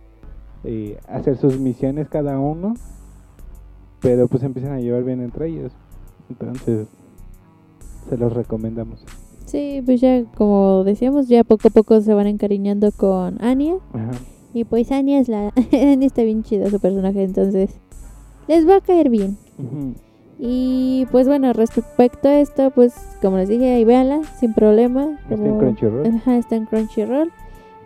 eh, 0.64 0.98
hacer 1.08 1.38
sus 1.38 1.58
misiones 1.58 2.08
cada 2.08 2.38
uno, 2.38 2.74
pero 4.00 4.28
pues 4.28 4.42
empiezan 4.42 4.72
a 4.72 4.80
llevar 4.80 5.04
bien 5.04 5.22
entre 5.22 5.48
ellos. 5.48 5.72
Entonces, 6.28 6.88
se 8.10 8.18
los 8.18 8.34
recomendamos. 8.34 9.04
Sí, 9.46 9.82
pues 9.84 10.00
ya 10.02 10.24
como 10.36 10.84
decíamos, 10.84 11.28
ya 11.28 11.44
poco 11.44 11.68
a 11.68 11.70
poco 11.70 12.00
se 12.02 12.12
van 12.12 12.26
encariñando 12.26 12.92
con 12.92 13.42
Anya. 13.42 13.76
Ajá. 13.94 14.12
Y 14.52 14.64
pues 14.64 14.90
Anya 14.90 15.20
es 15.20 15.28
la... 15.28 15.52
Anya 15.72 16.06
está 16.06 16.22
bien 16.22 16.42
chida 16.42 16.70
su 16.70 16.80
personaje, 16.80 17.22
entonces 17.22 17.70
les 18.48 18.68
va 18.68 18.76
a 18.76 18.80
caer 18.80 19.08
bien. 19.08 19.36
Y 20.38 21.06
pues 21.10 21.28
bueno, 21.28 21.52
respecto 21.52 22.28
a 22.28 22.40
esto, 22.40 22.70
pues 22.70 22.94
como 23.20 23.36
les 23.36 23.48
dije, 23.48 23.74
ahí 23.74 23.84
véanla, 23.84 24.22
sin 24.38 24.54
problema. 24.54 25.18
Está 25.28 25.34
en 25.34 25.58
Crunchyroll. 25.58 26.06
Ajá, 26.06 26.36
está 26.36 26.56
en 26.56 26.66
Crunchyroll. 26.66 27.30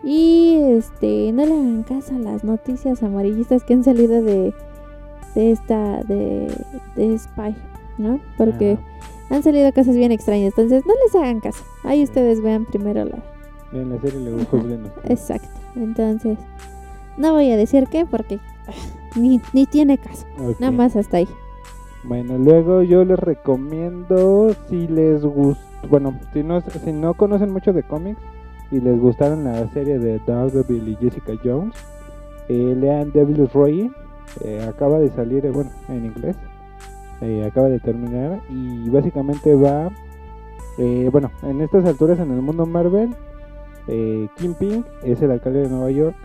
Y 0.03 0.55
este, 0.69 1.31
no 1.33 1.45
le 1.45 1.53
hagan 1.53 1.83
caso 1.83 2.15
a 2.15 2.19
las 2.19 2.43
noticias 2.43 3.03
amarillistas 3.03 3.63
que 3.63 3.73
han 3.73 3.83
salido 3.83 4.21
de, 4.21 4.53
de 5.33 5.51
esta, 5.51 6.03
de, 6.03 6.47
de 6.95 7.17
Spy, 7.17 7.55
¿no? 7.97 8.19
Porque 8.37 8.77
han 9.29 9.43
salido 9.43 9.71
cosas 9.73 9.95
bien 9.95 10.11
extrañas, 10.11 10.53
entonces 10.57 10.83
no 10.85 10.93
les 11.03 11.15
hagan 11.15 11.39
caso. 11.39 11.63
Ahí 11.83 12.03
ustedes 12.03 12.41
vean 12.41 12.65
primero 12.65 13.05
la... 13.05 13.34
Ven 13.71 13.89
la 13.89 13.99
serie 13.99 14.45
juzguen 14.49 14.85
ustedes. 14.85 15.09
Exacto, 15.09 15.59
entonces 15.75 16.37
no 17.17 17.33
voy 17.33 17.51
a 17.51 17.57
decir 17.57 17.87
qué 17.87 18.05
porque 18.05 18.39
ni, 19.15 19.41
ni 19.53 19.65
tiene 19.65 19.97
caso, 19.97 20.25
nada 20.59 20.71
más 20.71 20.95
hasta 20.95 21.17
ahí. 21.17 21.27
Bueno, 22.03 22.37
luego 22.37 22.83
yo 22.83 23.03
les 23.03 23.17
recomiendo 23.17 24.53
si 24.69 24.87
les 24.87 25.23
gusta, 25.23 25.63
bueno, 25.89 26.19
si 26.33 26.43
no, 26.43 26.61
si 26.61 26.91
no 26.91 27.15
conocen 27.15 27.51
mucho 27.51 27.73
de 27.73 27.83
cómics 27.83 28.19
y 28.71 28.79
les 28.79 28.99
gustaron 28.99 29.43
la 29.43 29.67
serie 29.71 29.97
de 29.97 30.19
Daredevil 30.19 30.89
y 30.89 30.95
Jessica 30.97 31.33
Jones, 31.43 31.75
eh, 32.47 32.75
lean 32.77 33.11
Devil's 33.11 33.51
Roy, 33.53 33.91
eh, 34.41 34.65
acaba 34.67 34.99
de 34.99 35.09
salir, 35.09 35.45
eh, 35.45 35.51
bueno, 35.51 35.71
en 35.89 36.05
inglés, 36.05 36.35
acaba 37.47 37.69
de 37.69 37.79
terminar 37.79 38.39
y 38.49 38.87
básicamente 38.89 39.55
va, 39.55 39.89
eh, 40.77 41.09
bueno, 41.11 41.31
en 41.41 41.61
estas 41.61 41.85
alturas 41.85 42.19
en 42.19 42.29
el 42.31 42.41
mundo 42.41 42.67
Marvel, 42.67 43.15
eh, 43.87 44.27
Kingpin 44.37 44.83
es 45.03 45.21
el 45.21 45.31
alcalde 45.31 45.63
de 45.63 45.69
Nueva 45.69 45.91
York 45.91 46.15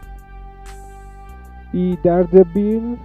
y 1.73 1.97
Daredevil 1.99 2.99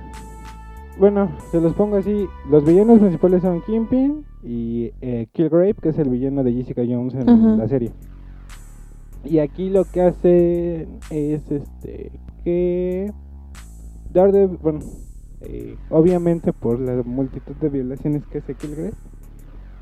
bueno, 0.97 1.29
se 1.51 1.59
los 1.59 1.73
pongo 1.73 1.97
así. 1.97 2.27
Los 2.49 2.63
villanos 2.65 2.99
principales 2.99 3.41
son 3.41 3.61
Kingpin 3.61 4.25
y 4.43 4.91
eh, 5.01 5.27
Killgrave, 5.33 5.73
que 5.73 5.89
es 5.89 5.99
el 5.99 6.09
villano 6.09 6.43
de 6.43 6.53
Jessica 6.53 6.83
Jones 6.87 7.15
en 7.15 7.57
la 7.57 7.67
serie. 7.67 7.91
Y 9.25 9.39
aquí 9.39 9.69
lo 9.69 9.85
que 9.85 10.01
hace 10.01 10.87
es 11.09 11.51
este 11.51 12.11
que 12.43 13.11
Daredevil, 14.13 14.57
bueno, 14.61 14.79
eh, 15.41 15.75
obviamente 15.89 16.53
por 16.53 16.79
la 16.79 17.01
multitud 17.03 17.55
de 17.55 17.69
violaciones 17.69 18.25
que 18.27 18.37
hace 18.37 18.53
Killgrave, 18.53 18.93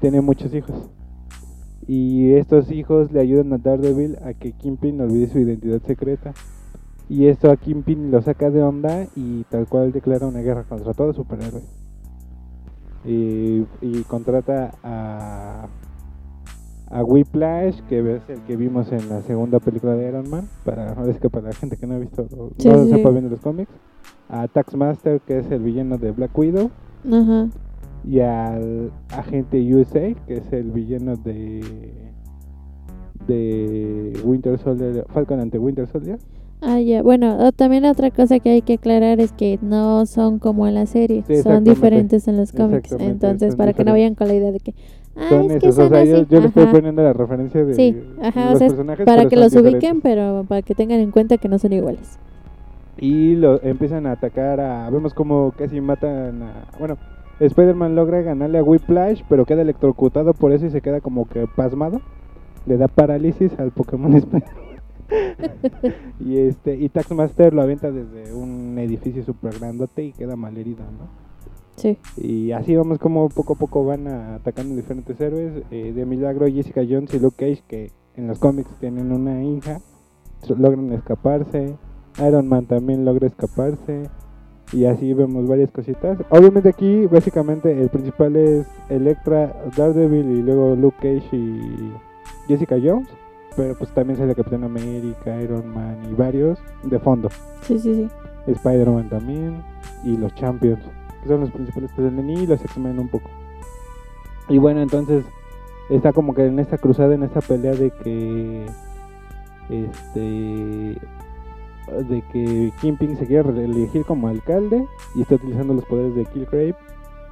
tiene 0.02 0.22
muchos 0.22 0.54
hijos. 0.56 0.90
Y 1.88 2.34
estos 2.34 2.72
hijos 2.72 3.12
le 3.12 3.20
ayudan 3.22 3.54
a 3.54 3.58
Daredevil 3.58 4.18
a 4.24 4.34
que 4.34 4.54
Kingpin 4.54 5.02
olvide 5.02 5.28
su 5.28 5.40
identidad 5.40 5.82
secreta. 5.82 6.34
Y 7.10 7.28
esto 7.28 7.52
a 7.52 7.58
Kingpin 7.58 8.12
lo 8.12 8.22
saca 8.22 8.50
de 8.50 8.64
onda 8.64 9.08
y 9.16 9.44
tal 9.50 9.68
cual 9.68 9.92
declara 9.92 10.28
una 10.28 10.40
guerra 10.40 10.64
contra 10.64 10.94
todo 10.94 11.14
superhéroe. 11.14 11.62
Y, 13.06 13.66
y 13.82 14.04
contrata 14.08 14.72
a, 14.82 15.68
a 16.90 17.04
Whiplash, 17.04 17.82
que 17.90 18.16
es 18.16 18.30
el 18.30 18.42
que 18.44 18.56
vimos 18.56 18.92
en 18.92 19.10
la 19.10 19.22
segunda 19.24 19.60
película 19.60 19.94
de 19.96 20.08
Iron 20.08 20.30
Man, 20.30 20.48
para, 20.64 20.94
ahora 20.94 21.12
es 21.12 21.20
que 21.20 21.30
para 21.30 21.48
la 21.48 21.54
gente 21.54 21.76
que 21.76 21.86
no 21.88 21.96
ha 21.96 22.00
visto, 22.00 22.26
Sí, 22.58 22.70
no 22.70 22.86
sí, 22.86 22.92
sepa 22.92 23.10
bien 23.10 23.26
de 23.26 23.32
los 23.32 23.42
cómics. 23.42 23.72
A 24.30 24.48
Taxmaster, 24.48 25.20
que 25.22 25.40
es 25.40 25.52
el 25.52 25.62
villano 25.62 25.98
de 25.98 26.12
Black 26.12 26.38
Widow. 26.38 26.72
Ajá. 27.12 27.50
Y 28.06 28.20
al 28.20 28.92
agente 29.12 29.58
USA, 29.74 30.14
que 30.28 30.38
es 30.38 30.52
el 30.54 30.72
villano 30.72 31.16
de 31.16 31.62
de 33.28 34.20
Winter 34.24 34.58
Soldier, 34.58 35.06
Falcon 35.10 35.40
ante 35.40 35.58
Winter 35.58 35.88
Soldier. 35.88 36.20
Ah, 36.62 36.80
ya. 36.80 37.02
Bueno, 37.02 37.38
o- 37.40 37.52
también 37.52 37.86
otra 37.86 38.10
cosa 38.12 38.40
que 38.40 38.50
hay 38.50 38.62
que 38.62 38.74
aclarar 38.74 39.20
es 39.20 39.32
que 39.34 39.60
no 39.62 40.06
son 40.06 40.40
como 40.40 40.68
en 40.68 40.76
la 40.76 40.86
serie, 40.86 41.24
Sí, 41.28 41.38
son 41.42 41.64
diferentes 41.64 42.28
en 42.28 42.38
los 42.38 42.52
cómics. 42.52 42.92
Entonces, 43.00 43.56
para 43.56 43.74
que 43.74 43.84
no 43.84 43.92
vayan 43.92 44.16
con 44.16 44.28
la 44.28 44.34
idea 44.34 44.52
de 44.52 44.60
que, 44.60 44.74
ah, 45.16 45.26
Son 45.30 45.52
es 45.52 45.62
que 45.62 45.70
esos, 45.70 45.78
o 45.80 45.82
son 45.84 45.90
sea, 45.90 46.04
yo, 46.04 46.18
así. 46.18 46.28
yo 46.30 46.40
le 46.42 46.48
estoy 46.48 46.66
poniendo 46.68 47.02
la 47.04 47.14
referencia 47.14 47.64
de 47.66 47.74
Sí, 47.74 47.96
ajá, 48.22 48.46
los 48.46 48.56
o 48.56 48.58
sea, 48.58 48.68
es 48.68 48.74
personajes 48.74 49.06
para 49.06 49.26
que 49.26 49.36
los 49.36 49.52
diferentes. 49.52 49.74
ubiquen, 49.84 50.02
pero 50.02 50.46
para 50.48 50.62
que 50.62 50.74
tengan 50.76 51.00
en 51.00 51.12
cuenta 51.12 51.38
que 51.38 51.48
no 51.50 51.60
son 51.60 51.74
iguales. 51.74 52.18
Y 52.98 53.36
lo 53.36 53.62
empiezan 53.64 54.06
a 54.06 54.12
atacar 54.14 54.60
a. 54.60 54.90
Vemos 54.90 55.14
como 55.14 55.52
casi 55.58 55.82
matan 55.82 56.44
a. 56.44 56.68
Bueno, 56.80 56.98
Spider-Man 57.40 57.96
logra 57.96 58.22
ganarle 58.22 58.60
a 58.60 58.64
Whiplash, 58.64 59.24
pero 59.28 59.46
queda 59.46 59.62
electrocutado 59.64 60.34
por 60.34 60.52
eso 60.52 60.66
y 60.66 60.70
se 60.70 60.82
queda 60.82 61.02
como 61.02 61.28
que 61.28 61.48
pasmado. 61.48 62.02
Le 62.66 62.78
da 62.78 62.88
parálisis 62.88 63.58
al 63.60 63.72
Pokémon 63.72 64.14
Spider. 64.16 64.50
y 66.20 66.38
este 66.38 66.76
y 66.76 66.90
Taxmaster 66.90 67.54
lo 67.54 67.62
avienta 67.62 67.92
desde 67.92 68.34
un 68.34 68.78
edificio 68.80 69.24
super 69.24 69.58
grandote 69.60 70.04
y 70.06 70.12
queda 70.14 70.36
malherido, 70.36 70.84
¿no? 70.84 71.08
Sí. 71.76 71.98
Y 72.18 72.52
así 72.52 72.76
vamos 72.76 73.00
como 73.00 73.28
poco 73.30 73.54
a 73.54 73.58
poco 73.58 73.84
van 73.84 74.08
a- 74.08 74.36
atacando 74.36 74.76
diferentes 74.76 75.20
héroes. 75.20 75.64
Eh, 75.72 75.92
de 75.94 76.06
milagro 76.06 76.48
Jessica 76.48 76.82
Jones 76.88 77.14
y 77.14 77.20
Luke 77.20 77.36
Cage, 77.38 77.64
que 77.68 77.92
en 78.16 78.28
los 78.28 78.38
cómics 78.40 78.70
tienen 78.80 79.12
una 79.12 79.44
hija, 79.44 79.80
logran 80.58 80.92
escaparse. 80.94 81.76
Iron 82.26 82.48
Man 82.48 82.68
también 82.68 83.06
logra 83.06 83.26
escaparse. 83.28 84.04
Y 84.72 84.86
así 84.86 85.14
vemos 85.14 85.48
varias 85.48 85.70
cositas. 85.72 86.18
Obviamente 86.30 86.70
aquí 86.70 87.06
básicamente 87.06 87.80
el 87.80 87.90
principal 87.90 88.36
es 88.36 88.68
Electra, 88.90 89.56
Daredevil 89.76 90.32
y 90.32 90.42
luego 90.42 90.76
Luke 90.76 90.98
Cage 90.98 91.36
y 91.36 91.92
Jessica 92.48 92.78
Jones. 92.84 93.08
Pero 93.56 93.76
pues 93.78 93.92
también 93.92 94.18
sale 94.18 94.34
Capitán 94.34 94.64
América, 94.64 95.40
Iron 95.42 95.68
Man 95.74 95.98
y 96.10 96.16
varios 96.16 96.60
de 96.84 96.98
fondo. 97.00 97.30
Sí, 97.62 97.78
sí, 97.78 97.94
sí. 97.94 98.10
Spider-Man 98.48 99.10
también 99.10 99.64
y 100.04 100.18
los 100.18 100.34
Champions, 100.36 100.82
que 101.22 101.30
son 101.30 101.42
los 101.42 101.52
principales 101.52 101.92
que 101.92 102.02
salen 102.02 102.30
y 102.30 102.48
los 102.48 102.62
X-Men 102.62 103.00
un 103.00 103.10
poco. 103.10 103.30
Y 104.50 104.58
bueno, 104.58 104.82
entonces 104.82 105.24
está 105.90 106.12
como 106.12 106.34
que 106.34 106.46
en 106.46 106.60
esta 106.60 106.78
cruzada, 106.78 107.14
en 107.14 107.24
esta 107.24 107.42
pelea 107.42 107.74
de 107.74 107.92
que 107.92 108.66
este 109.70 110.98
de 111.92 112.22
que 112.32 112.72
Kingpin 112.82 113.18
se 113.18 113.26
quiere 113.26 113.44
reelegir 113.44 114.06
como 114.06 114.28
alcalde 114.28 114.86
y 115.16 115.22
está 115.22 115.36
utilizando 115.36 115.74
los 115.74 115.86
poderes 115.86 116.16
de 116.16 116.26
Killgrave 116.26 116.76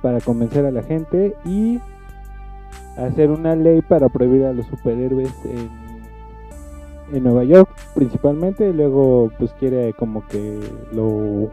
para 0.02 0.20
convencer 0.20 0.66
a 0.66 0.72
la 0.72 0.84
gente 0.84 1.36
y 1.46 1.80
hacer 2.98 3.30
una 3.30 3.56
ley 3.56 3.82
para 3.82 4.10
prohibir 4.10 4.46
a 4.46 4.54
los 4.54 4.66
superhéroes 4.68 5.34
en, 5.46 5.70
en 7.16 7.24
Nueva 7.24 7.44
York 7.44 7.70
principalmente 7.96 8.70
y 8.70 8.74
luego 8.74 9.32
pues 9.38 9.54
quiere 9.54 9.94
como 9.94 10.26
que 10.28 10.60
lo 10.92 11.50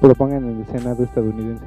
propongan 0.00 0.44
en 0.44 0.60
el 0.60 0.66
Senado 0.66 1.04
estadounidense. 1.04 1.66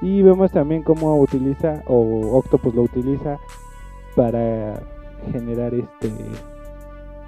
Y 0.00 0.22
vemos 0.22 0.50
también 0.50 0.82
cómo 0.82 1.20
utiliza 1.20 1.82
o 1.86 2.38
Octopus 2.38 2.74
lo 2.74 2.82
utiliza 2.82 3.38
para 4.16 4.82
generar 5.30 5.72
este 5.74 6.12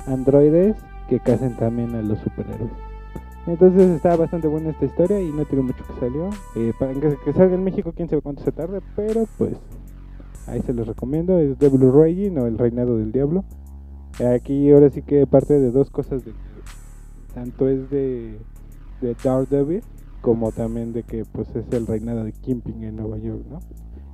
androides 0.06 0.76
que 1.08 1.20
casen 1.20 1.56
también 1.56 1.94
a 1.94 2.02
los 2.02 2.18
superhéroes. 2.20 2.73
Entonces 3.46 3.90
está 3.90 4.16
bastante 4.16 4.49
buena 4.49 4.70
esta 4.70 4.87
historia 4.87 5.20
y 5.20 5.30
no 5.30 5.44
tiene 5.44 5.64
mucho 5.64 5.84
que 5.87 6.00
salió. 6.00 6.30
Eh, 6.56 6.73
para 6.78 6.94
que, 6.94 7.16
que 7.25 7.32
salga 7.32 7.54
en 7.54 7.64
México, 7.64 7.92
quién 7.94 8.08
sabe 8.08 8.23
cuánto 8.23 8.42
se 8.42 8.52
tarde, 8.52 8.80
pero 8.96 9.26
pues 9.37 9.56
ahí 10.46 10.62
se 10.62 10.73
los 10.73 10.87
recomiendo. 10.87 11.38
Es 11.38 11.58
Devil 11.58 11.92
Rising 11.92 12.38
o 12.38 12.46
El 12.46 12.56
Reinado 12.56 12.96
del 12.96 13.12
Diablo. 13.12 13.44
Aquí 14.34 14.70
ahora 14.70 14.90
sí 14.90 15.02
que 15.02 15.26
parte 15.26 15.58
de 15.58 15.70
dos 15.70 15.90
cosas 15.90 16.25
de 16.25 16.32
tanto 17.34 17.68
es 17.68 17.90
de, 17.90 18.38
de 19.00 19.16
Daredevil 19.23 19.83
como 20.20 20.52
también 20.52 20.94
de 20.94 21.02
que 21.02 21.26
pues 21.26 21.55
es 21.55 21.70
el 21.72 21.87
reinado 21.87 22.24
de 22.24 22.33
Kingpin 22.33 22.83
en 22.83 22.96
Nueva 22.96 23.18
York, 23.18 23.44
¿no? 23.50 23.59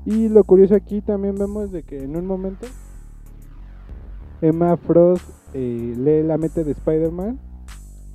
Y 0.05 0.29
lo 0.29 0.43
curioso 0.43 0.75
aquí 0.75 1.03
también 1.03 1.37
vemos 1.37 1.71
de 1.71 1.85
que 1.85 2.03
en 2.03 2.17
un 2.17 2.27
momento 2.27 2.67
Emma 4.43 4.77
Frost 4.77 5.29
eh, 5.55 5.95
lee 5.97 6.23
la 6.23 6.39
mente 6.39 6.65
de 6.65 6.73
Spider-Man 6.73 7.39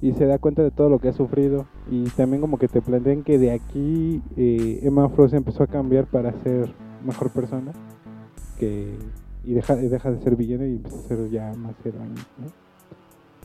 y 0.01 0.13
se 0.13 0.25
da 0.25 0.37
cuenta 0.37 0.63
de 0.63 0.71
todo 0.71 0.89
lo 0.89 0.99
que 0.99 1.09
ha 1.09 1.13
sufrido 1.13 1.65
y 1.89 2.03
también 2.11 2.41
como 2.41 2.57
que 2.57 2.67
te 2.67 2.81
plantean 2.81 3.23
que 3.23 3.37
de 3.37 3.51
aquí 3.51 4.21
eh, 4.37 4.79
Emma 4.83 5.09
Frost 5.09 5.33
empezó 5.33 5.63
a 5.63 5.67
cambiar 5.67 6.05
para 6.05 6.31
ser 6.43 6.73
mejor 7.03 7.31
persona 7.31 7.71
que 8.59 8.97
y 9.45 9.53
deja, 9.53 9.75
deja 9.75 10.11
de 10.11 10.23
ser 10.23 10.35
villano 10.35 10.65
y 10.65 10.75
empieza 10.75 10.97
a 10.97 11.07
ser 11.07 11.29
ya 11.29 11.53
más 11.53 11.75
heroína. 11.85 12.15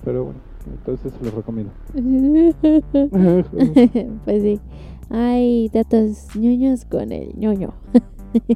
Pero 0.02 0.24
bueno, 0.24 0.40
entonces 0.66 1.12
se 1.12 1.24
los 1.24 1.34
recomiendo. 1.34 1.72
pues 4.24 4.42
sí. 4.42 4.58
Hay 5.10 5.68
datos 5.68 6.34
ñoños 6.36 6.86
con 6.86 7.12
el 7.12 7.36
ñoño. 7.36 7.74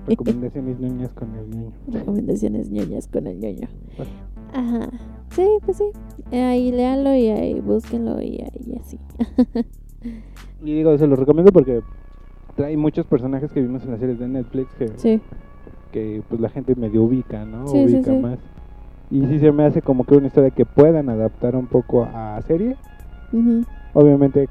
Recomendaciones 0.06 0.78
niñas 0.78 1.12
con 1.12 1.34
el 1.34 1.50
niño. 1.50 1.72
Recomendaciones 1.88 2.70
ñoñas 2.70 3.08
con 3.08 3.26
el 3.26 3.38
ñoño. 3.40 3.68
Bueno. 3.96 4.12
Ajá. 4.52 4.90
Sí, 5.30 5.46
pues 5.64 5.78
sí. 5.78 5.84
Ahí 6.36 6.70
léanlo 6.70 7.14
y 7.14 7.28
ahí 7.28 7.60
búsquenlo 7.60 8.20
y 8.22 8.40
ahí 8.42 8.78
así. 8.80 8.98
Y 10.62 10.74
digo, 10.74 10.96
se 10.96 11.06
los 11.06 11.18
recomiendo 11.18 11.50
porque 11.52 11.80
trae 12.56 12.76
muchos 12.76 13.06
personajes 13.06 13.50
que 13.50 13.60
vimos 13.60 13.82
en 13.84 13.90
las 13.90 14.00
series 14.00 14.18
de 14.18 14.28
Netflix 14.28 14.72
que, 14.74 14.88
Sí. 14.96 15.20
que 15.92 16.22
pues 16.28 16.40
la 16.40 16.48
gente 16.50 16.74
medio 16.76 17.02
ubica, 17.02 17.44
¿no? 17.44 17.66
Sí, 17.66 17.84
ubica 17.84 18.12
sí. 18.12 18.18
más. 18.18 18.38
Y 19.10 19.26
sí 19.26 19.38
se 19.40 19.52
me 19.52 19.64
hace 19.64 19.82
como 19.82 20.04
que 20.04 20.16
una 20.16 20.28
historia 20.28 20.50
que 20.50 20.64
puedan 20.64 21.08
adaptar 21.08 21.56
un 21.56 21.66
poco 21.66 22.04
a 22.04 22.40
serie, 22.46 22.76
obviamente 23.92 24.48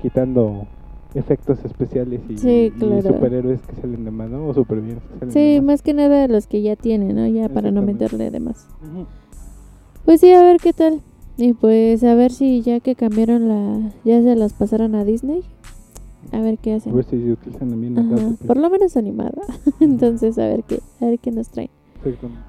quitando 0.00 0.66
efectos 1.14 1.58
especiales 1.64 2.20
y, 2.28 2.38
Sí, 2.38 2.72
y 2.74 2.78
claro. 2.78 3.02
superhéroes 3.02 3.60
que 3.62 3.76
salen 3.80 4.04
de 4.04 4.10
más, 4.10 4.30
¿no? 4.30 4.46
O 4.48 4.54
supervillanos 4.54 5.02
que 5.04 5.18
salen 5.18 5.32
Sí, 5.32 5.38
de 5.54 5.60
más. 5.60 5.66
más 5.66 5.82
que 5.82 5.94
nada 5.94 6.28
los 6.28 6.46
que 6.46 6.62
ya 6.62 6.76
tienen, 6.76 7.16
¿no? 7.16 7.26
Ya 7.26 7.48
para 7.48 7.70
no 7.70 7.82
meterle 7.82 8.30
de 8.30 8.40
más. 8.40 8.66
Ujú. 8.82 9.06
Pues 10.04 10.20
sí, 10.20 10.32
a 10.32 10.42
ver 10.42 10.58
qué 10.58 10.72
tal. 10.72 11.00
Y 11.36 11.52
pues 11.54 12.04
a 12.04 12.14
ver 12.14 12.32
si 12.32 12.60
ya 12.62 12.80
que 12.80 12.94
cambiaron 12.94 13.48
la... 13.48 13.92
Ya 14.04 14.20
se 14.22 14.36
las 14.36 14.52
pasaron 14.52 14.94
a 14.94 15.04
Disney. 15.04 15.42
A 16.32 16.40
ver 16.40 16.58
qué 16.58 16.74
A 16.74 16.76
hacen. 16.76 16.94
ver 16.94 17.04
si 17.04 17.20
se 17.22 17.32
utilizan 17.32 17.70
también. 17.70 17.98
Ajá, 17.98 18.34
por 18.46 18.56
lo 18.58 18.68
menos 18.70 18.96
animada. 18.96 19.40
Entonces, 19.80 20.38
a 20.38 20.46
ver 20.46 20.62
qué, 20.64 20.80
a 21.00 21.06
ver 21.06 21.18
qué 21.18 21.30
nos 21.32 21.48
traen. 21.48 21.70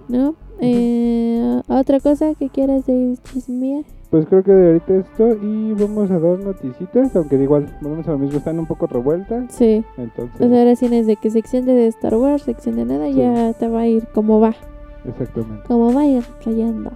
¿no? 0.07 0.35
Eh, 0.59 1.61
otra 1.67 1.99
cosa 1.99 2.35
que 2.35 2.49
quieras 2.49 2.85
de 2.85 3.17
chismear. 3.31 3.83
Pues 4.11 4.25
creo 4.27 4.43
que 4.43 4.51
de 4.51 4.67
ahorita 4.67 4.93
esto 4.95 5.37
y 5.41 5.71
vamos 5.71 6.11
a 6.11 6.19
dar 6.19 6.37
noticitas, 6.39 7.15
aunque 7.15 7.37
igual, 7.41 7.73
volvemos 7.79 8.05
a 8.09 8.11
lo 8.11 8.17
mismo, 8.17 8.39
están 8.39 8.59
un 8.59 8.65
poco 8.65 8.85
revueltas, 8.85 9.45
Sí. 9.53 9.85
entonces, 9.97 10.35
Pues 10.37 10.51
ahora 10.51 10.75
sí 10.75 10.85
es 10.93 11.07
de 11.07 11.15
que 11.15 11.29
sección 11.31 11.65
de 11.65 11.87
Star 11.87 12.15
Wars, 12.15 12.43
sección 12.43 12.75
de 12.75 12.83
nada, 12.83 13.07
Sí. 13.07 13.15
ya 13.15 13.53
te 13.53 13.69
va 13.69 13.81
a 13.81 13.87
ir 13.87 14.05
como 14.13 14.41
va. 14.41 14.53
exactamente. 15.05 15.63
Como 15.65 15.93
va 15.93 16.01
a 16.01 16.05
ir 16.07 16.23
cayendo. 16.43 16.91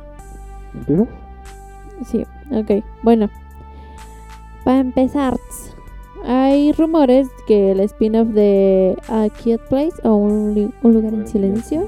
¿Empiezas? 0.74 1.08
Sí, 2.06 2.26
ok. 2.52 2.84
Bueno, 3.02 3.30
para 4.66 4.80
empezar, 4.80 5.38
hay 6.26 6.74
rumores 6.74 7.30
que 7.48 7.72
el 7.72 7.80
spin-off 7.80 8.28
de 8.28 8.98
A 9.08 9.30
Quiet 9.30 9.62
Place 9.70 9.96
o 10.04 10.16
un, 10.16 10.74
lugar 10.84 11.14
en 11.14 11.28
silencio 11.28 11.88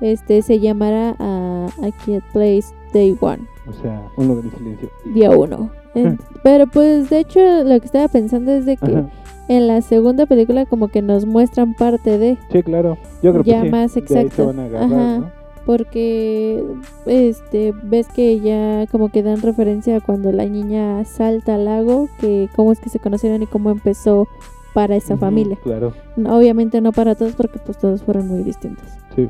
este 0.00 0.42
se 0.42 0.58
llamará 0.58 1.14
a 1.20 1.66
A 1.80 1.90
Quiet 2.04 2.24
Place 2.32 2.74
Day 2.92 3.16
One, 3.20 3.46
O 3.68 3.72
sea, 3.72 4.08
un 4.16 4.28
lugar 4.28 4.44
en 4.44 4.50
silencio. 4.52 4.88
día 5.06 5.30
uno. 5.30 5.70
En- 5.94 6.18
Pero 6.42 6.66
pues 6.66 7.08
de 7.08 7.20
hecho 7.20 7.40
lo 7.64 7.78
que 7.80 7.86
estaba 7.86 8.08
pensando 8.08 8.50
es 8.50 8.66
de 8.66 8.76
que 8.76 8.84
Ajá. 8.96 9.08
en 9.48 9.66
la 9.68 9.80
segunda 9.80 10.26
película 10.26 10.66
como 10.66 10.88
que 10.88 11.02
nos 11.02 11.24
muestran 11.24 11.74
parte 11.74 12.18
de 12.18 12.36
Sí, 12.50 12.62
claro. 12.64 12.98
Yo 13.22 13.30
creo 13.32 13.44
Ya 13.44 13.60
que 13.60 13.66
sí. 13.66 13.70
más 13.72 13.94
de 13.94 14.06
se 14.06 14.14
exacto. 14.20 14.46
van 14.46 14.58
a 14.58 14.64
agarrar, 14.64 14.92
Ajá. 14.92 15.18
¿no? 15.18 15.44
porque 15.66 16.62
este 17.06 17.72
ves 17.84 18.08
que 18.08 18.38
ya 18.40 18.86
como 18.90 19.08
que 19.08 19.22
dan 19.22 19.40
referencia 19.40 19.96
a 19.96 20.00
cuando 20.00 20.30
la 20.30 20.44
niña 20.44 21.02
salta 21.06 21.54
al 21.54 21.64
lago, 21.64 22.08
que 22.20 22.50
cómo 22.54 22.70
es 22.72 22.80
que 22.80 22.90
se 22.90 22.98
conocieron 22.98 23.42
y 23.42 23.46
cómo 23.46 23.70
empezó 23.70 24.28
para 24.74 24.96
esa 24.96 25.16
familia. 25.16 25.56
Claro, 25.62 25.92
Obviamente 26.26 26.80
no 26.82 26.92
para 26.92 27.14
todos 27.14 27.34
porque 27.34 27.58
pues 27.64 27.78
todos 27.78 28.02
fueron 28.02 28.28
muy 28.28 28.42
distintos. 28.42 28.84
sí. 29.16 29.28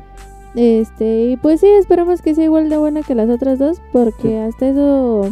Este, 0.55 1.31
y 1.31 1.37
pues 1.37 1.59
sí, 1.59 1.67
esperamos 1.67 2.21
que 2.21 2.33
sea 2.33 2.45
igual 2.45 2.69
de 2.69 2.77
buena 2.77 3.01
que 3.01 3.13
las 3.15 3.29
otras 3.29 3.59
dos 3.59 3.81
porque 3.91 4.29
Sí. 4.29 4.33
hasta 4.35 4.69
eso 4.69 5.23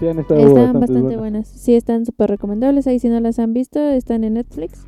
Sí, 0.00 0.08
han 0.08 0.18
estado 0.18 0.40
están 0.46 0.80
bastante, 0.80 1.16
buenas. 1.16 1.48
Sí, 1.48 1.74
están 1.74 2.04
súper 2.04 2.28
recomendables. 2.30 2.86
Ahí 2.86 2.98
si 2.98 3.08
no 3.08 3.18
las 3.20 3.38
han 3.38 3.54
visto, 3.54 3.78
están 3.80 4.24
en 4.24 4.34
Netflix. 4.34 4.86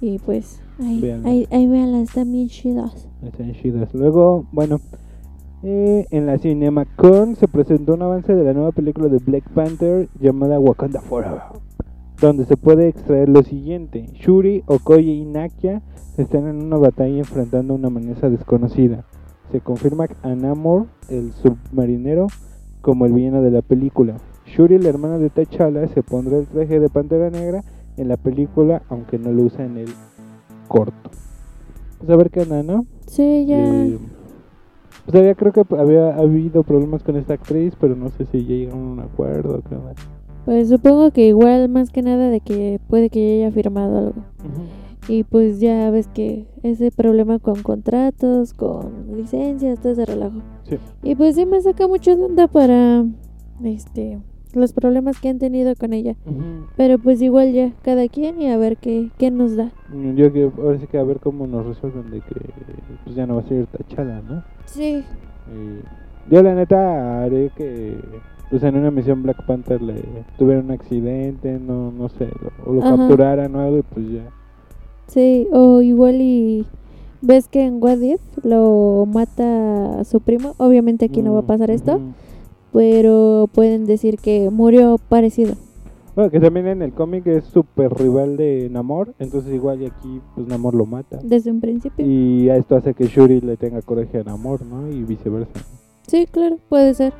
Y 0.00 0.18
pues 0.18 0.60
ahí, 0.80 1.20
ahí, 1.24 1.46
ahí 1.52 1.66
véanlas, 1.68 2.08
están 2.08 2.32
bien 2.32 2.48
chidas. 2.48 3.06
Están 3.22 3.52
chidas. 3.52 3.94
Luego, 3.94 4.46
bueno, 4.50 4.80
eh, 5.62 6.06
en 6.10 6.26
la 6.26 6.38
CinemaCon 6.38 7.36
se 7.36 7.46
presentó 7.46 7.94
un 7.94 8.02
avance 8.02 8.34
de 8.34 8.42
la 8.42 8.52
nueva 8.52 8.72
película 8.72 9.06
de 9.08 9.18
Black 9.18 9.48
Panther 9.50 10.08
llamada 10.20 10.58
Wakanda 10.58 11.00
Forever, 11.00 11.40
donde 12.20 12.44
se 12.44 12.56
puede 12.56 12.88
extraer 12.88 13.28
lo 13.28 13.42
siguiente: 13.42 14.08
Shuri, 14.14 14.62
Okoye 14.66 15.12
y 15.12 15.24
Nakia 15.24 15.82
están 16.16 16.46
en 16.46 16.62
una 16.62 16.76
batalla 16.76 17.18
enfrentando 17.18 17.74
a 17.74 17.76
una 17.76 17.88
amenaza 17.88 18.30
desconocida. 18.30 19.04
Se 19.52 19.60
confirma 19.60 20.06
a 20.22 20.34
Namor, 20.34 20.86
el 21.08 21.32
submarinero, 21.32 22.26
como 22.80 23.06
el 23.06 23.12
villano 23.12 23.42
de 23.42 23.50
la 23.50 23.62
película. 23.62 24.16
Shuri, 24.46 24.78
la 24.78 24.88
hermana 24.88 25.18
de 25.18 25.30
T'Challa, 25.30 25.86
se 25.88 26.02
pondrá 26.02 26.38
el 26.38 26.46
traje 26.46 26.78
de 26.78 26.88
Pantera 26.88 27.30
Negra 27.30 27.64
en 27.96 28.08
la 28.08 28.16
película, 28.16 28.82
aunque 28.88 29.18
no 29.18 29.32
lo 29.32 29.42
usa 29.42 29.64
en 29.64 29.78
el 29.78 29.88
corto. 30.68 31.10
Pues 31.98 32.10
a 32.10 32.16
ver 32.16 32.30
qué 32.30 32.40
onda, 32.40 32.62
¿no? 32.62 32.86
Sí, 33.06 33.46
ya. 33.46 33.58
Eh, 33.58 33.98
pues 35.04 35.16
había, 35.16 35.34
creo 35.34 35.52
que 35.52 35.64
había 35.76 36.16
habido 36.16 36.62
problemas 36.62 37.02
con 37.02 37.16
esta 37.16 37.34
actriz, 37.34 37.74
pero 37.80 37.94
no 37.94 38.10
sé 38.10 38.26
si 38.26 38.42
ya 38.42 38.54
llegaron 38.54 38.82
a 38.82 38.92
un 38.92 39.00
acuerdo. 39.00 39.62
qué 39.68 39.74
onda. 39.74 39.94
Pues 40.44 40.68
supongo 40.68 41.10
que 41.10 41.26
igual 41.28 41.68
más 41.68 41.90
que 41.90 42.02
nada 42.02 42.28
de 42.28 42.40
que 42.40 42.80
puede 42.88 43.10
que 43.10 43.38
ya 43.38 43.46
haya 43.46 43.54
firmado 43.54 43.98
algo. 43.98 44.24
Y 45.08 45.24
pues 45.24 45.60
ya 45.60 45.90
ves 45.90 46.08
que 46.08 46.46
ese 46.62 46.90
problema 46.90 47.38
con 47.38 47.62
contratos, 47.62 48.54
con 48.54 49.16
licencias, 49.16 49.80
todo 49.80 49.92
ese 49.92 50.06
relajo. 50.06 50.40
Sí. 50.64 50.78
Y 51.02 51.14
pues 51.14 51.34
sí 51.34 51.44
me 51.44 51.60
saca 51.60 51.86
mucho 51.86 52.16
de 52.16 52.24
onda 52.24 52.48
para 52.48 53.04
este 53.62 54.18
los 54.54 54.72
problemas 54.72 55.20
que 55.20 55.28
han 55.28 55.38
tenido 55.38 55.74
con 55.74 55.92
ella. 55.92 56.16
Pero 56.76 56.98
pues 56.98 57.20
igual 57.20 57.52
ya, 57.52 57.72
cada 57.82 58.08
quien 58.08 58.40
y 58.40 58.48
a 58.48 58.56
ver 58.56 58.76
qué, 58.76 59.10
qué 59.18 59.30
nos 59.30 59.56
da. 59.56 59.72
Mm, 59.92 60.14
Yo 60.14 60.32
que 60.32 60.50
ahora 60.56 60.78
sí 60.78 60.86
que 60.86 60.98
a 60.98 61.02
ver 61.04 61.20
cómo 61.20 61.46
nos 61.46 61.66
resuelven 61.66 62.10
de 62.10 62.20
que 62.20 62.34
pues 63.04 63.16
ya 63.16 63.26
no 63.26 63.34
va 63.36 63.40
a 63.40 63.48
ser 63.48 63.66
Tachala, 63.66 64.22
¿no? 64.22 64.44
Sí. 64.66 65.02
Y 65.52 66.03
yo 66.30 66.42
la 66.42 66.54
neta 66.54 67.22
haré 67.22 67.50
que 67.56 67.96
pues 68.50 68.62
en 68.62 68.76
una 68.76 68.90
misión 68.90 69.22
Black 69.22 69.44
Panther 69.46 69.80
le 69.82 69.94
tuviera 70.38 70.60
un 70.60 70.70
accidente, 70.70 71.58
no 71.58 71.90
no 71.92 72.08
sé, 72.08 72.26
lo- 72.26 72.70
o 72.70 72.74
lo 72.74 72.82
Ajá. 72.82 72.96
capturaran 72.96 73.54
o 73.56 73.60
algo 73.60 73.78
y 73.78 73.82
pues 73.82 74.06
ya. 74.10 74.28
Sí, 75.06 75.48
o 75.52 75.82
igual 75.82 76.20
y 76.20 76.66
ves 77.20 77.48
que 77.48 77.64
en 77.64 77.80
If 78.02 78.20
lo 78.42 79.06
mata 79.12 80.00
a 80.00 80.04
su 80.04 80.20
primo. 80.20 80.54
Obviamente 80.58 81.06
aquí 81.06 81.22
no 81.22 81.32
va 81.34 81.40
a 81.40 81.46
pasar 81.46 81.70
esto, 81.70 82.00
pero 82.72 83.48
pueden 83.52 83.86
decir 83.86 84.18
que 84.18 84.50
murió 84.50 84.98
parecido. 85.08 85.54
Bueno, 86.14 86.30
que 86.30 86.38
también 86.38 86.68
en 86.68 86.82
el 86.82 86.92
cómic 86.92 87.26
es 87.26 87.44
súper 87.44 87.92
rival 87.92 88.36
de 88.36 88.68
Namor, 88.70 89.14
entonces 89.18 89.52
igual 89.52 89.82
y 89.82 89.86
aquí 89.86 90.20
pues 90.34 90.46
Namor 90.46 90.74
lo 90.74 90.86
mata. 90.86 91.18
Desde 91.24 91.50
un 91.50 91.60
principio. 91.60 92.06
Y 92.06 92.48
esto 92.50 92.76
hace 92.76 92.94
que 92.94 93.06
Shuri 93.06 93.40
le 93.40 93.56
tenga 93.56 93.82
coraje 93.82 94.18
a 94.20 94.22
Namor, 94.24 94.64
¿no? 94.64 94.88
Y 94.88 95.02
viceversa. 95.02 95.50
Sí, 96.06 96.26
claro, 96.30 96.58
puede 96.68 96.94
ser. 96.94 97.12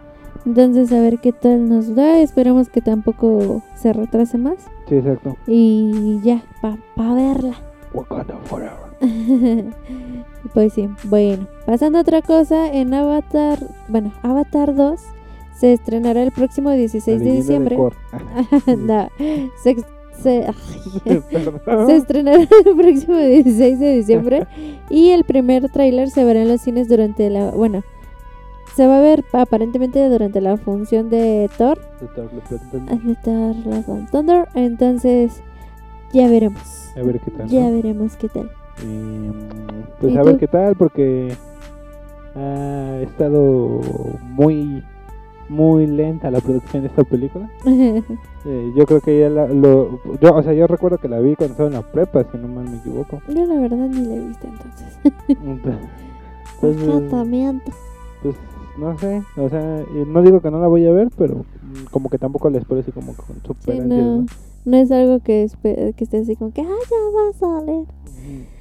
Entonces, 0.47 0.93
a 0.93 1.01
ver 1.01 1.19
qué 1.21 1.33
tal 1.33 1.69
nos 1.69 1.95
da. 1.95 2.19
Esperamos 2.21 2.69
que 2.69 2.81
tampoco 2.81 3.63
se 3.75 3.93
retrase 3.93 4.37
más. 4.39 4.57
Sí, 4.89 4.97
exacto. 4.97 5.37
Y 5.47 6.21
ya, 6.23 6.43
para 6.61 6.79
pa 6.97 7.15
verla. 7.15 7.55
Wakanda 7.95 8.37
forever. 8.45 8.75
pues 10.53 10.73
sí, 10.75 10.89
bueno. 11.05 11.47
Pasando 11.67 11.99
a 11.99 12.03
otra 12.03 12.21
cosa, 12.23 12.71
en 12.73 12.93
Avatar, 12.93 13.59
bueno, 13.89 14.13
Avatar 14.23 14.75
2 14.75 15.01
se 15.59 15.73
estrenará 15.73 16.23
el 16.23 16.33
próximo 16.33 16.71
16 16.71 17.21
de 17.21 17.33
diciembre. 17.33 17.77
no, 18.77 19.09
se, 19.63 19.77
se- 20.21 20.47
se 21.87 21.97
estrenará 21.97 22.41
el 22.41 22.77
próximo 22.77 23.17
16 23.17 23.79
de 23.79 23.97
diciembre 23.97 24.47
y 24.91 25.11
el 25.11 25.25
primer 25.25 25.71
tráiler 25.71 26.11
se 26.11 26.25
verá 26.25 26.43
en 26.43 26.49
los 26.49 26.61
cines 26.61 26.89
durante 26.89 27.31
la, 27.31 27.51
bueno, 27.53 27.83
se 28.75 28.87
va 28.87 28.99
a 28.99 29.01
ver 29.01 29.25
aparentemente 29.33 30.09
durante 30.09 30.41
la 30.41 30.57
función 30.57 31.09
de 31.11 31.49
Thor, 31.57 31.79
de 32.01 32.09
Thor 33.23 33.57
Love 33.65 34.11
Thunder, 34.11 34.49
entonces 34.55 35.43
ya 36.13 36.29
veremos. 36.29 36.93
A 36.97 37.03
ver 37.03 37.21
qué 37.21 37.31
tal. 37.31 37.49
Ya 37.49 37.69
¿no? 37.69 37.73
veremos 37.73 38.17
qué 38.17 38.29
tal. 38.29 38.51
Eh, 38.83 39.33
pues 40.01 40.13
¿Y 40.13 40.17
a 40.17 40.23
ver 40.23 40.39
qué 40.39 40.49
tal, 40.49 40.75
porque 40.77 41.37
ha 42.35 42.99
estado 43.03 43.81
muy, 44.23 44.83
muy 45.49 45.87
lenta 45.87 46.31
la 46.31 46.41
producción 46.41 46.83
de 46.83 46.89
esta 46.89 47.05
película. 47.05 47.49
Eh, 48.47 48.73
yo 48.77 48.85
creo 48.85 49.01
que 49.01 49.21
ya 49.21 49.31
la, 49.31 49.49
lo, 49.49 50.03
yo, 50.21 50.35
o 50.35 50.43
sea, 50.43 50.53
yo 50.53 50.67
recuerdo 50.67 50.99
que 50.99 51.09
la 51.09 51.19
vi 51.19 51.35
cuando 51.35 51.53
estaba 51.53 51.67
en 51.71 51.77
la 51.77 51.81
prepa, 51.81 52.25
si 52.31 52.37
no 52.37 52.47
mal 52.47 52.69
me 52.69 52.77
equivoco. 52.77 53.23
Yo 53.27 53.47
la 53.47 53.59
verdad 53.59 53.89
ni 53.89 54.07
la 54.07 54.17
he 54.17 54.21
visto 54.21 54.47
entonces. 54.47 54.99
Entonces. 55.41 55.89
no 58.79 58.99
sé, 58.99 59.23
o 59.37 59.49
sea, 59.49 59.85
no 60.07 60.23
digo 60.23 60.41
que 60.41 60.51
no 60.51 60.61
la 60.61 60.67
voy 60.67 60.87
a 60.87 60.93
ver, 60.93 61.09
pero 61.17 61.37
mm, 61.37 61.85
como 61.91 62.11
que 62.11 62.19
tampoco 62.19 62.51
les 62.51 62.65
parece 62.65 62.93
como 62.93 63.15
con 63.15 63.37
super 63.45 63.75
Sí, 63.75 63.81
no, 63.81 63.97
¿no? 64.21 64.27
no 64.65 64.77
es 64.77 64.91
algo 64.91 65.21
que, 65.21 65.49
que 65.63 66.05
esté 66.05 66.19
así 66.19 66.37
como 66.37 66.53
que, 66.53 66.63
ah, 66.63 66.65
ya 66.65 66.97
va 67.15 67.29
a 67.31 67.61
salir. 67.61 67.87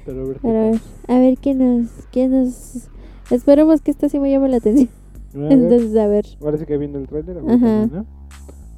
Pero 0.04 0.20
a 0.22 0.24
ver 0.24 0.38
Pero 0.42 0.58
a 0.58 0.62
ver, 0.70 0.80
tal. 1.06 1.16
a 1.16 1.18
ver 1.20 1.38
qué 1.38 1.54
nos, 1.54 1.88
qué 2.12 2.28
nos... 2.28 2.88
Esperemos 3.30 3.80
que 3.80 3.90
esta 3.90 4.08
sí 4.08 4.18
me 4.18 4.30
llame 4.30 4.48
la 4.48 4.58
atención. 4.58 4.90
A 5.34 5.52
Entonces, 5.52 5.96
a 5.96 6.06
ver. 6.06 6.26
Sí 6.26 6.66
que 6.66 6.78
viendo 6.78 6.98
el 6.98 7.08
trailer. 7.08 7.38
Ajá. 7.38 7.86
¿no? 7.86 8.06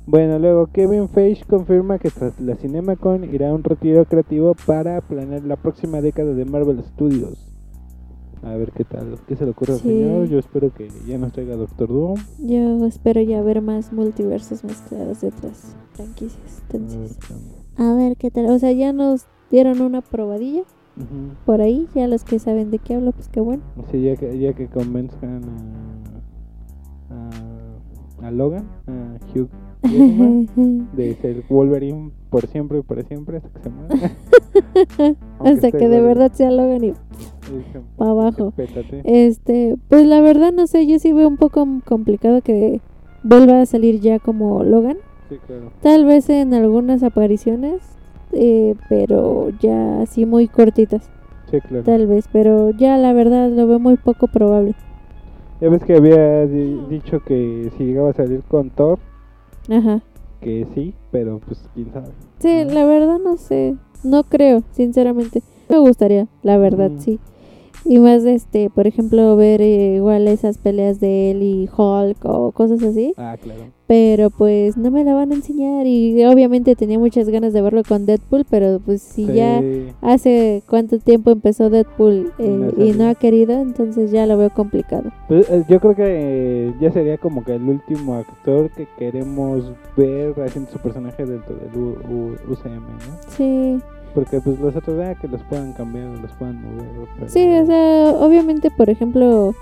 Bueno, 0.06 0.38
luego 0.38 0.68
Kevin 0.68 1.08
Feige 1.08 1.44
confirma 1.44 1.98
que 1.98 2.10
tras 2.10 2.40
la 2.40 2.54
CinemaCon 2.54 3.24
irá 3.34 3.50
a 3.50 3.54
un 3.54 3.64
retiro 3.64 4.04
creativo 4.04 4.54
para 4.64 5.00
planear 5.00 5.42
la 5.42 5.56
próxima 5.56 6.00
década 6.00 6.32
de 6.32 6.44
Marvel 6.44 6.82
Studios. 6.94 7.44
A 8.46 8.56
ver 8.56 8.70
qué 8.70 8.84
tal, 8.84 9.18
qué 9.26 9.34
se 9.34 9.44
le 9.44 9.50
ocurre 9.50 9.72
al 9.72 9.80
Sí. 9.80 9.88
señor. 9.88 10.28
Yo 10.28 10.38
espero 10.38 10.72
que 10.72 10.88
ya 11.06 11.18
nos 11.18 11.32
traiga 11.32 11.56
Doctor 11.56 11.88
Doom. 11.88 12.14
Yo 12.38 12.86
espero 12.86 13.20
ya 13.20 13.42
ver 13.42 13.60
más 13.60 13.92
multiversos 13.92 14.62
mezclados 14.62 15.20
de 15.20 15.28
otras 15.28 15.74
franquicias. 15.94 16.62
A 16.68 16.72
ver 16.72 16.80
Entonces, 16.82 17.18
qué 17.26 17.34
onda. 17.34 17.90
a 17.92 17.94
ver 17.96 18.16
qué 18.16 18.30
tal. 18.30 18.46
O 18.46 18.58
sea, 18.60 18.70
ya 18.70 18.92
nos 18.92 19.26
dieron 19.50 19.80
una 19.80 20.00
probadilla 20.00 20.62
Ujú. 20.96 21.34
por 21.44 21.60
ahí. 21.60 21.88
Ya 21.94 22.06
los 22.06 22.22
que 22.22 22.38
saben 22.38 22.70
de 22.70 22.78
qué 22.78 22.94
hablo, 22.94 23.10
pues 23.10 23.28
qué 23.28 23.40
bueno. 23.40 23.64
Sí, 23.90 24.00
ya 24.02 24.14
que, 24.16 24.38
ya 24.38 24.52
que 24.52 24.68
convenzcan 24.68 25.42
a, 27.10 28.24
a, 28.24 28.28
a 28.28 28.30
Logan, 28.30 28.64
a 28.86 29.18
Hugh 29.34 29.48
de 30.96 31.14
ser 31.20 31.42
Wolverine 31.48 32.12
por 32.30 32.46
siempre 32.46 32.78
y 32.78 32.82
para 32.82 33.02
siempre 33.02 33.38
hasta 33.38 33.48
que 33.50 33.60
se 33.60 33.70
muera. 33.70 34.12
Hasta 35.40 35.70
que 35.72 35.88
de 35.88 36.00
verdad 36.00 36.32
sea 36.32 36.50
Logan 36.50 36.84
y 36.84 36.92
para 37.96 38.10
abajo. 38.10 38.52
Pétate. 38.56 39.02
Este, 39.04 39.76
pues 39.88 40.06
la 40.06 40.20
verdad 40.20 40.52
no 40.52 40.66
sé, 40.66 40.86
yo 40.86 40.98
sí 40.98 41.12
veo 41.12 41.28
un 41.28 41.36
poco 41.36 41.66
complicado 41.84 42.40
que 42.42 42.80
vuelva 43.22 43.60
a 43.60 43.66
salir 43.66 44.00
ya 44.00 44.18
como 44.18 44.62
Logan. 44.64 44.96
Sí, 45.28 45.36
claro. 45.46 45.70
Tal 45.82 46.04
vez 46.04 46.28
en 46.30 46.54
algunas 46.54 47.02
apariciones, 47.02 47.82
eh, 48.32 48.74
pero 48.88 49.50
ya 49.60 50.02
así 50.02 50.24
muy 50.26 50.46
cortitas, 50.48 51.10
Sí, 51.50 51.60
claro. 51.60 51.84
tal 51.84 52.06
vez. 52.06 52.28
Pero 52.32 52.70
ya 52.70 52.96
la 52.98 53.12
verdad 53.12 53.50
lo 53.50 53.66
veo 53.66 53.78
muy 53.78 53.96
poco 53.96 54.28
probable. 54.28 54.74
Ya 55.60 55.68
ves 55.70 55.82
que 55.84 55.94
había 55.96 56.46
di- 56.46 56.80
dicho 56.90 57.20
que 57.24 57.70
si 57.76 57.84
llegaba 57.84 58.10
a 58.10 58.12
salir 58.12 58.42
con 58.42 58.70
Thor, 58.70 58.98
Ajá. 59.70 60.02
que 60.40 60.66
sí, 60.74 60.94
pero 61.10 61.40
pues 61.46 61.66
quién 61.74 61.90
sabe. 61.92 62.08
Sí, 62.38 62.64
la 62.66 62.84
verdad 62.84 63.18
no 63.18 63.36
sé, 63.38 63.74
no 64.04 64.22
creo, 64.24 64.62
sinceramente. 64.72 65.42
Me 65.68 65.78
gustaría, 65.78 66.28
la 66.42 66.58
verdad, 66.58 66.90
Ujú. 66.92 67.00
sí. 67.00 67.20
Y 67.88 67.98
más, 68.00 68.24
este, 68.24 68.68
por 68.68 68.86
ejemplo, 68.86 69.36
ver 69.36 69.60
eh, 69.62 69.94
igual 69.96 70.26
esas 70.28 70.58
peleas 70.58 70.98
de 70.98 71.30
él 71.30 71.42
y 71.42 71.68
Hulk 71.76 72.24
o 72.24 72.50
cosas 72.52 72.82
así. 72.82 73.14
Ah, 73.16 73.36
claro. 73.40 73.60
Pero 73.86 74.30
pues 74.30 74.76
no 74.76 74.90
me 74.90 75.04
la 75.04 75.14
van 75.14 75.30
a 75.30 75.36
enseñar 75.36 75.86
y 75.86 76.24
obviamente 76.24 76.74
tenía 76.74 76.98
muchas 76.98 77.28
ganas 77.28 77.52
de 77.52 77.62
verlo 77.62 77.82
con 77.86 78.04
Deadpool, 78.04 78.44
pero 78.50 78.80
pues 78.84 79.00
si 79.00 79.26
ya 79.26 79.62
hace 80.02 80.64
cuánto 80.68 80.98
tiempo 80.98 81.30
empezó 81.30 81.70
Deadpool 81.70 82.32
Y 82.36 82.42
eh, 82.42 82.48
no 82.48 82.66
ha 82.66 82.84
y 82.84 82.92
no 82.94 83.08
ha 83.08 83.14
querido, 83.14 83.52
entonces 83.60 84.10
ya 84.10 84.26
lo 84.26 84.36
veo 84.36 84.50
complicado. 84.50 85.12
Pues, 85.28 85.48
eh, 85.50 85.62
yo 85.68 85.78
creo 85.78 85.94
que 85.94 86.72
ya 86.80 86.90
sería 86.90 87.16
como 87.18 87.44
que 87.44 87.54
el 87.54 87.62
último 87.62 88.14
actor 88.16 88.70
que 88.70 88.88
queremos 88.98 89.70
ver 89.96 90.34
haciendo 90.44 90.68
su 90.72 90.78
personaje 90.80 91.24
dentro 91.24 91.54
del 91.54 91.80
U- 91.80 91.98
U- 92.10 92.52
UCM, 92.52 92.80
¿no? 92.80 93.16
Sí, 93.28 93.78
Porque 94.14 94.40
pues 94.40 94.58
los 94.58 94.74
otros, 94.74 94.98
ah, 95.04 95.14
que 95.14 95.28
los 95.28 95.42
puedan 95.42 95.72
cambiar, 95.74 96.06
los 96.06 96.30
puedan 96.32 96.62
mover. 96.62 96.86
pero- 97.18 97.28
sí, 97.30 97.46
o 97.58 97.66
sea, 97.66 98.10
obviamente, 98.18 98.70
por 98.70 98.88
ejemplo, 98.88 99.54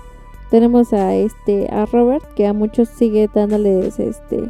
tenemos 0.49 0.93
a 0.93 1.13
este 1.15 1.67
a 1.71 1.85
Robert 1.85 2.23
que 2.35 2.47
a 2.47 2.53
muchos 2.53 2.87
sigue 2.89 3.29
dándoles 3.33 3.99
este 3.99 4.49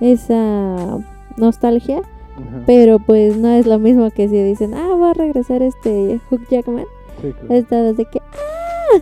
esa 0.00 0.98
nostalgia, 1.36 1.98
Ajá. 1.98 2.62
pero 2.66 2.98
pues 2.98 3.36
no 3.36 3.48
es 3.48 3.66
lo 3.66 3.78
mismo 3.78 4.10
que 4.10 4.28
si 4.28 4.42
dicen, 4.42 4.74
"Ah, 4.74 4.96
va 5.00 5.10
a 5.10 5.14
regresar 5.14 5.62
este 5.62 6.20
Hugh 6.30 6.40
Jackman." 6.50 6.86
Sí, 7.20 7.32
claro. 7.32 7.54
Está 7.54 7.82
desde 7.82 8.04
que 8.06 8.18
¡ah! 8.20 8.98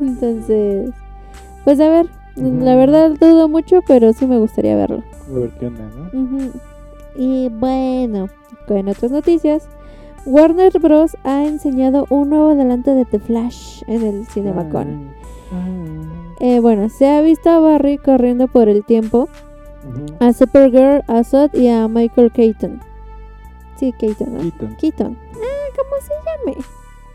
Entonces, 0.00 0.90
pues 1.64 1.80
a 1.80 1.88
ver, 1.90 2.06
la 2.36 2.76
verdad 2.76 3.10
dudo 3.18 3.48
mucho, 3.48 3.80
pero 3.86 4.12
sí 4.12 4.26
me 4.26 4.38
gustaría 4.38 4.76
verlo. 4.76 5.02
A 5.28 5.38
ver 5.38 5.50
qué 5.58 5.66
onda, 5.66 5.84
¿no? 6.12 6.22
Ujú. 6.22 6.50
Y 7.18 7.48
bueno, 7.48 8.28
con 8.66 8.88
otras 8.88 9.10
noticias, 9.10 9.68
Warner 10.26 10.72
Bros. 10.80 11.16
ha 11.24 11.44
enseñado 11.44 12.06
un 12.10 12.30
nuevo 12.30 12.50
adelanto 12.50 12.94
de 12.94 13.04
The 13.04 13.18
Flash 13.18 13.82
en 13.86 14.02
el 14.02 14.26
CinemaCon. 14.26 15.10
Eh, 16.40 16.60
bueno, 16.60 16.88
se 16.88 17.08
ha 17.08 17.22
visto 17.22 17.48
a 17.48 17.60
Barry 17.60 17.96
corriendo 17.98 18.48
por 18.48 18.68
el 18.68 18.84
tiempo, 18.84 19.28
a 20.20 20.32
Supergirl, 20.32 21.02
a 21.06 21.24
Zod 21.24 21.54
y 21.54 21.68
a 21.68 21.88
Michael 21.88 22.30
Keaton. 22.32 22.80
Sí, 23.76 23.92
Keaton, 23.98 24.34
¿no? 24.34 24.40
Keaton. 24.40 24.76
Keaton. 24.78 25.16
Ah, 25.34 25.76
¿cómo 25.76 26.02
se 26.02 26.12
llame? 26.54 26.66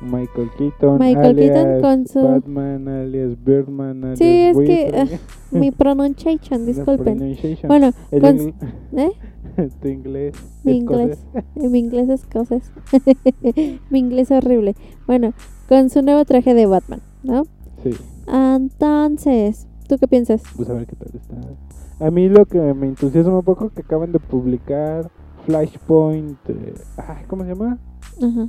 Michael 0.01 0.49
Keaton. 0.57 0.97
Michael 0.99 1.35
Keaton 1.35 1.57
alias 1.67 1.81
con 1.81 2.07
su- 2.07 2.23
Batman, 2.27 2.87
alias 2.87 3.43
Birdman, 3.43 4.03
alias 4.03 4.17
Sí, 4.19 4.25
es 4.25 4.57
que, 4.57 4.91
Buitre. 4.91 5.19
Mi 5.51 5.69
pronunciation, 5.71 6.65
disculpen. 6.65 7.17
pronunciation. 7.17 7.67
Bueno, 7.67 7.91
El 8.09 8.21
con- 8.21 8.99
¿eh? 8.99 9.11
tu 9.81 9.87
inglés. 9.87 10.33
Mi 10.63 10.79
escocés. 10.79 11.19
inglés. 11.33 11.45
Mi 11.71 11.79
inglés 11.79 12.09
es 12.09 12.25
cosas. 12.25 12.71
Mi 13.89 13.99
inglés 13.99 14.31
es 14.31 14.37
horrible. 14.43 14.75
Bueno, 15.07 15.33
con 15.69 15.89
su 15.89 16.01
nuevo 16.01 16.23
traje 16.25 16.53
de 16.53 16.65
Batman, 16.65 17.01
¿no? 17.23 17.43
Sí, 17.83 17.91
Entonces, 18.27 19.67
¿tú 19.87 19.97
qué 19.97 20.07
piensas? 20.07 20.43
pues 20.55 20.69
a 20.69 20.73
ver 20.73 20.85
qué 20.87 20.95
tal 20.95 21.09
está. 21.15 22.05
A 22.05 22.11
mí 22.11 22.29
lo 22.29 22.45
que 22.45 22.59
me 22.73 22.87
entusiasma 22.87 23.37
un 23.39 23.43
poco 23.43 23.69
que 23.69 23.81
acaban 23.81 24.11
de 24.11 24.19
publicar 24.19 25.09
Flashpoint. 25.45 26.37
eh, 26.49 26.73
ay, 26.97 27.23
¿Cómo 27.27 27.43
se 27.43 27.49
llama? 27.49 27.77
Ajá. 28.21 28.47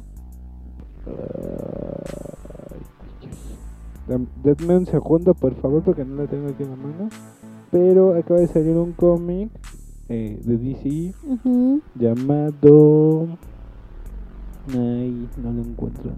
Dam- 4.08 4.26
Denme 4.42 4.76
un 4.78 4.86
segundo, 4.86 5.34
por 5.34 5.54
favor, 5.54 5.82
porque 5.82 6.04
no 6.04 6.22
la 6.22 6.28
tengo 6.28 6.48
aquí 6.48 6.62
en 6.62 6.70
la 6.70 6.76
mano. 6.76 7.08
Pero 7.70 8.14
acaba 8.14 8.40
de 8.40 8.46
salir 8.48 8.76
un 8.76 8.92
cómic 8.92 9.50
eh, 10.12 10.38
de 10.44 10.58
DC 10.58 11.14
llamado. 11.94 13.26
Ay, 14.68 15.28
no 15.42 15.52
lo 15.52 15.62
encuentro. 15.62 16.10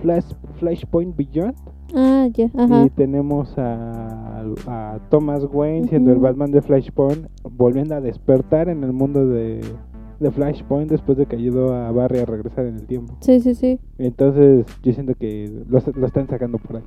Flash, 0.00 0.24
Flashpoint 0.58 1.16
Beyond. 1.16 1.54
Ah, 1.94 2.26
ya, 2.32 2.50
ajá. 2.58 2.84
Y 2.84 2.90
tenemos 2.90 3.56
a, 3.56 4.44
a 4.66 4.98
Thomas 5.08 5.46
Wayne 5.52 5.88
siendo 5.88 6.12
el. 6.12 6.18
Batman 6.18 6.50
de 6.50 6.62
Flashpoint, 6.62 7.28
volviendo 7.44 7.94
a 7.94 8.00
despertar 8.00 8.68
en 8.68 8.82
el 8.82 8.92
mundo 8.92 9.26
de, 9.26 9.60
de 10.18 10.30
Flashpoint 10.32 10.90
después 10.90 11.16
de 11.18 11.26
que 11.26 11.36
ayudó 11.36 11.72
a 11.74 11.92
Barry 11.92 12.18
a 12.18 12.24
regresar 12.24 12.66
en 12.66 12.74
el 12.74 12.86
tiempo. 12.86 13.14
Sí, 13.20 13.40
sí, 13.40 13.54
sí. 13.54 13.78
Entonces, 13.98 14.66
yo 14.82 14.92
siento 14.92 15.14
que 15.14 15.64
lo, 15.68 15.80
lo 15.94 16.06
están 16.06 16.26
sacando 16.26 16.58
por 16.58 16.76
ahí. 16.76 16.82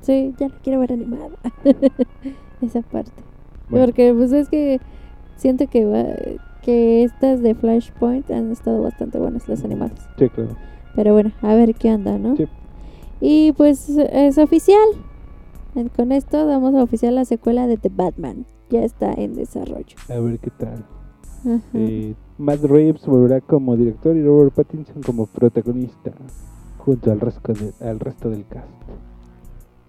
Sí, 0.00 0.34
ya 0.38 0.48
la 0.48 0.54
quiero 0.56 0.80
ver 0.80 0.92
animada. 0.92 1.36
Esa 2.60 2.82
parte. 2.82 3.12
Bueno. 3.70 3.86
Porque 3.86 4.14
pues 4.14 4.32
es 4.32 4.48
que 4.48 4.80
siento 5.36 5.66
que 5.68 5.84
va- 5.84 6.16
que 6.62 7.02
estas 7.04 7.40
de 7.42 7.54
Flashpoint 7.54 8.30
han 8.30 8.50
estado 8.52 8.82
bastante 8.82 9.18
buenas 9.18 9.48
las 9.48 9.64
animadas. 9.64 10.06
Sí, 10.18 10.28
claro. 10.28 10.50
Pero 10.94 11.12
bueno, 11.12 11.32
a 11.42 11.54
ver 11.54 11.74
qué 11.74 11.92
onda, 11.94 12.18
¿no? 12.18 12.36
Sí. 12.36 12.46
Y 13.20 13.52
pues 13.52 13.88
es 13.88 14.38
oficial. 14.38 14.86
Con 15.96 16.12
esto 16.12 16.44
damos 16.46 16.74
a 16.74 16.82
oficial 16.82 17.14
la 17.14 17.24
secuela 17.24 17.66
de 17.66 17.76
The 17.76 17.90
Batman. 17.94 18.46
Ya 18.70 18.82
está 18.84 19.12
en 19.12 19.34
desarrollo. 19.34 19.96
A 20.08 20.18
ver 20.18 20.38
qué 20.40 20.50
tal. 20.50 20.84
Eh, 21.72 22.14
Matt 22.36 22.62
Reeves 22.64 23.06
volverá 23.06 23.40
como 23.40 23.76
director 23.76 24.16
y 24.16 24.22
Robert 24.24 24.52
Pattinson 24.54 25.02
como 25.02 25.26
protagonista, 25.26 26.10
junto 26.78 27.10
al 27.12 27.20
resto, 27.20 27.52
de- 27.52 27.72
al 27.88 28.00
resto 28.00 28.28
del 28.28 28.44
cast. 28.46 28.66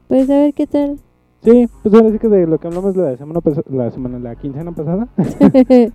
Pues 0.08 0.30
a 0.30 0.36
ver 0.40 0.54
qué 0.54 0.68
tal. 0.68 1.00
Sí, 1.44 1.68
pues 1.82 1.94
ahora 1.96 2.12
sí 2.12 2.20
que 2.20 2.28
de 2.28 2.46
lo 2.48 2.58
que 2.58 2.68
hablamos 2.68 2.96
la 2.98 3.16
semana 3.16 3.40
la 3.70 3.92
semana, 3.92 4.20
la 4.20 4.36
quincena 4.36 4.72
pasada, 4.74 5.08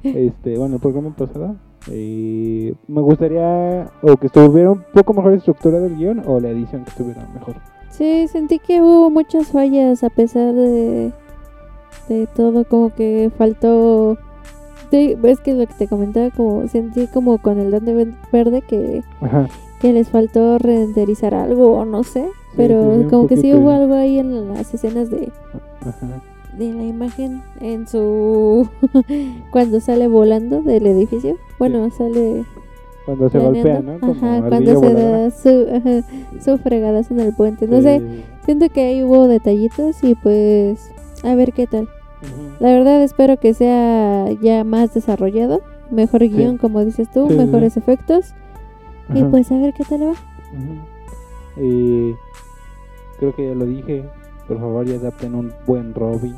este, 0.03 0.57
bueno, 0.59 0.77
el 0.77 0.81
programa 0.81 1.15
pasado, 1.15 1.57
eh, 1.91 2.75
me 2.89 3.03
gustaría 3.03 3.91
o 4.03 4.17
que 4.17 4.29
estuviera 4.29 4.71
un 4.73 4.83
poco 4.95 5.13
mejor 5.13 5.35
estructurado 5.35 5.85
el 5.85 5.97
guion 5.97 6.23
o 6.27 6.41
la 6.41 6.49
edición 6.49 6.85
que 6.85 6.91
estuviera 6.91 7.29
mejor. 7.35 7.57
sí, 7.91 8.27
sentí 8.29 8.59
que 8.59 8.81
hubo 8.81 9.11
muchas 9.11 9.49
fallas 9.49 10.03
a 10.03 10.09
pesar 10.09 10.55
de, 10.55 11.13
de 12.09 12.27
todo. 12.35 12.65
Como 12.65 12.95
que 12.95 13.31
faltó. 13.37 14.17
Sí, 14.91 15.17
es 15.25 15.41
que 15.41 15.53
lo 15.55 15.67
que 15.67 15.75
te 15.75 15.89
comentaba, 15.89 16.31
como 16.31 16.67
sentí 16.69 17.07
como 17.09 17.37
con 17.39 17.59
el 17.59 17.71
don 17.71 17.85
de 17.85 18.15
verde 18.33 18.63
que, 18.63 19.03
Ajá. 19.21 19.49
que 19.81 19.93
les 19.93 20.09
faltó 20.09 20.57
renderizar 20.59 21.35
algo 21.35 21.73
o 21.75 21.85
no 21.85 22.03
sé. 22.03 22.29
Pero 22.57 22.99
sí, 23.03 23.05
como 23.09 23.27
que 23.27 23.37
sí 23.37 23.53
hubo 23.55 23.71
algo 23.71 23.95
ahí 23.95 24.19
en 24.19 24.49
las 24.55 24.73
escenas 24.73 25.11
de, 25.11 25.31
Ajá. 25.81 26.23
de 26.57 26.73
la 26.73 26.85
imagen 26.85 27.43
en 27.61 27.87
su 27.89 28.69
cuando 29.51 29.81
sale 29.81 30.09
volando 30.09 30.63
del 30.63 30.87
edificio. 30.87 31.37
Bueno 31.59 31.91
sale 31.91 32.45
Cuando 33.07 33.29
se 33.31 33.39
golpea. 33.39 33.81
¿no? 33.81 33.99
Como 34.01 34.13
ajá 34.13 34.49
cuando 34.49 34.81
se 34.81 34.95
da 34.95 35.31
su 35.31 35.67
ajá, 35.75 36.07
su 36.41 36.59
fregadazo 36.59 37.15
en 37.15 37.21
el 37.21 37.33
puente. 37.35 37.67
No 37.67 37.81
sé 37.83 38.03
siento 38.45 38.69
que 38.69 38.83
ahí 38.83 39.03
hubo 39.03 39.27
detallitos 39.27 40.03
y 40.05 40.15
pues 40.15 40.91
a 41.25 41.35
ver 41.35 41.53
qué 41.53 41.67
tal. 41.67 41.89
La 42.61 42.73
verdad 42.73 43.03
espero 43.03 43.37
que 43.39 43.53
sea 43.53 44.31
ya 44.41 44.65
más 44.65 44.95
desarrollado, 44.95 45.61
mejor 45.91 46.21
guion 46.29 46.57
como 46.57 46.83
dices 46.85 47.11
tú, 47.13 47.27
Sí, 47.29 47.35
mejores 47.37 47.77
efectos. 47.77 48.33
Y 49.15 49.23
pues 49.25 49.53
a 49.53 49.59
ver 49.59 49.75
qué 49.75 49.85
tal 49.85 50.03
va. 50.09 50.15
Y 51.63 52.15
creo 53.19 53.35
que 53.35 53.49
ya 53.49 53.55
lo 53.55 53.67
dije. 53.67 54.05
Por 54.49 54.59
favor, 54.59 54.85
ya 54.87 54.97
adapten 54.97 55.35
un 55.35 55.53
buen 55.67 55.95
Robin. 55.95 56.35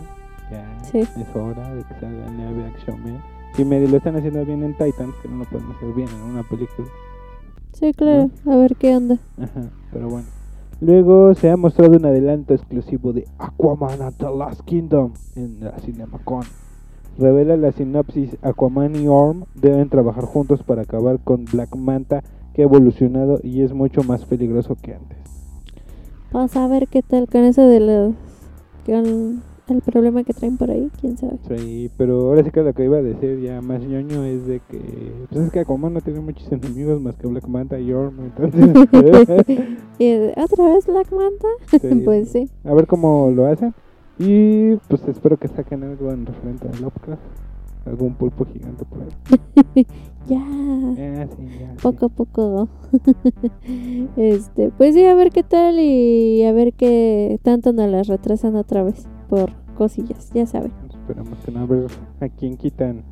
Ya 0.50 0.84
Sí. 0.84 1.00
es 1.00 1.36
hora 1.36 1.74
de 1.74 1.82
que 1.82 1.94
salga 2.00 2.26
el 2.26 2.36
live 2.36 2.66
action 2.66 3.02
man. 3.02 3.20
Si 3.54 3.64
medio 3.64 3.88
lo 3.88 3.96
están 3.96 4.16
haciendo 4.16 4.44
bien 4.44 4.62
en 4.62 4.72
Titans, 4.74 5.14
que 5.22 5.28
no 5.28 5.38
lo 5.38 5.44
pueden 5.46 5.70
hacer 5.72 5.92
bien 5.94 6.08
en 6.08 6.22
una 6.22 6.42
película. 6.42 6.86
Sí, 7.72 7.92
claro, 7.94 8.30
a 8.46 8.56
ver 8.56 8.76
qué 8.76 8.96
onda. 8.96 9.18
Ajá, 9.38 9.70
pero 9.92 10.08
bueno. 10.08 10.26
Luego 10.80 11.34
se 11.34 11.50
ha 11.50 11.56
mostrado 11.56 11.96
un 11.96 12.04
adelanto 12.04 12.52
exclusivo 12.54 13.12
de 13.14 13.26
Aquaman 13.38 14.02
and 14.02 14.16
the 14.18 14.26
Last 14.30 14.60
Kingdom 14.62 15.14
en 15.34 15.60
la 15.60 15.72
CinemaCon. 15.78 16.44
Revela 17.18 17.56
la 17.56 17.72
sinopsis: 17.72 18.36
Aquaman 18.42 18.94
y 18.94 19.08
Orm 19.08 19.44
deben 19.54 19.88
trabajar 19.88 20.24
juntos 20.24 20.62
para 20.62 20.82
acabar 20.82 21.18
con 21.24 21.46
Black 21.46 21.74
Manta, 21.76 22.22
que 22.52 22.60
ha 22.62 22.66
evolucionado 22.66 23.40
y 23.42 23.62
es 23.62 23.72
mucho 23.72 24.02
más 24.02 24.26
peligroso 24.26 24.76
que 24.80 24.94
antes. 24.94 25.18
Vamos 26.32 26.56
a 26.56 26.66
ver 26.68 26.88
qué 26.88 27.02
tal 27.02 27.28
con 27.28 27.44
eso 27.44 27.62
de 27.66 27.80
los 27.80 28.14
con 28.86 29.42
el 29.68 29.82
problema 29.82 30.22
que 30.22 30.32
traen 30.32 30.56
por 30.56 30.70
ahí, 30.70 30.90
quién 31.00 31.16
sabe. 31.18 31.38
Sí, 31.48 31.90
pero 31.96 32.28
ahora 32.28 32.44
sí 32.44 32.50
que 32.52 32.62
lo 32.62 32.72
que 32.72 32.84
iba 32.84 32.98
a 32.98 33.02
decir 33.02 33.40
ya 33.40 33.60
más 33.60 33.80
ñoño 33.80 34.22
es 34.24 34.46
de 34.46 34.60
que 34.60 35.12
pues 35.28 35.46
es 35.46 35.52
que 35.52 35.60
Aquaman 35.60 35.92
no 35.94 36.00
tiene 36.00 36.20
muchos 36.20 36.50
enemigos 36.52 37.00
más 37.00 37.16
que 37.16 37.26
Black 37.26 37.48
Manta 37.48 37.78
y 37.80 37.92
Orm, 37.92 38.14
entonces 38.20 38.64
¿Y 39.98 40.04
eh, 40.04 40.34
otra 40.36 40.68
vez 40.68 40.86
Black 40.86 41.10
Manta? 41.10 41.48
sí, 41.80 41.94
pues 42.04 42.30
sí. 42.30 42.48
a 42.64 42.74
ver 42.74 42.86
cómo 42.86 43.30
lo 43.34 43.46
hacen 43.46 43.74
y 44.18 44.76
pues 44.88 45.06
espero 45.08 45.36
que 45.36 45.48
saquen 45.48 45.82
algo 45.82 46.12
en 46.12 46.26
referente 46.26 46.68
a 46.68 46.80
Lovecraft, 46.80 47.20
algún 47.87 48.14
pulpo 48.14 48.44
gigante 48.44 48.85
por 48.85 49.03
ahí. 49.03 49.87
Ya, 50.29 50.40
Ah, 50.40 51.27
sí, 51.37 51.46
ya, 51.61 51.72
poco 51.81 52.07
a 52.07 52.09
poco. 52.09 52.68
este, 54.16 54.70
pues 54.77 54.94
sí, 54.94 55.05
a 55.05 55.14
ver 55.14 55.31
qué 55.31 55.44
tal 55.44 55.79
y 55.79 56.42
a 56.42 56.51
ver 56.53 56.72
qué 56.72 57.38
tanto 57.44 57.72
nos 57.72 57.88
las 57.88 58.09
retrasan 58.09 58.57
otra 58.57 58.83
vez 58.83 59.07
por 59.29 59.51
cosillas, 59.77 60.31
ya 60.35 60.44
saben. 60.46 60.72
Esperamos 60.90 61.38
que 61.44 61.53
no 61.53 61.61
a 61.61 61.66
ver 61.66 61.87
a 62.20 62.29
quién 62.29 62.57
quitan 62.57 63.05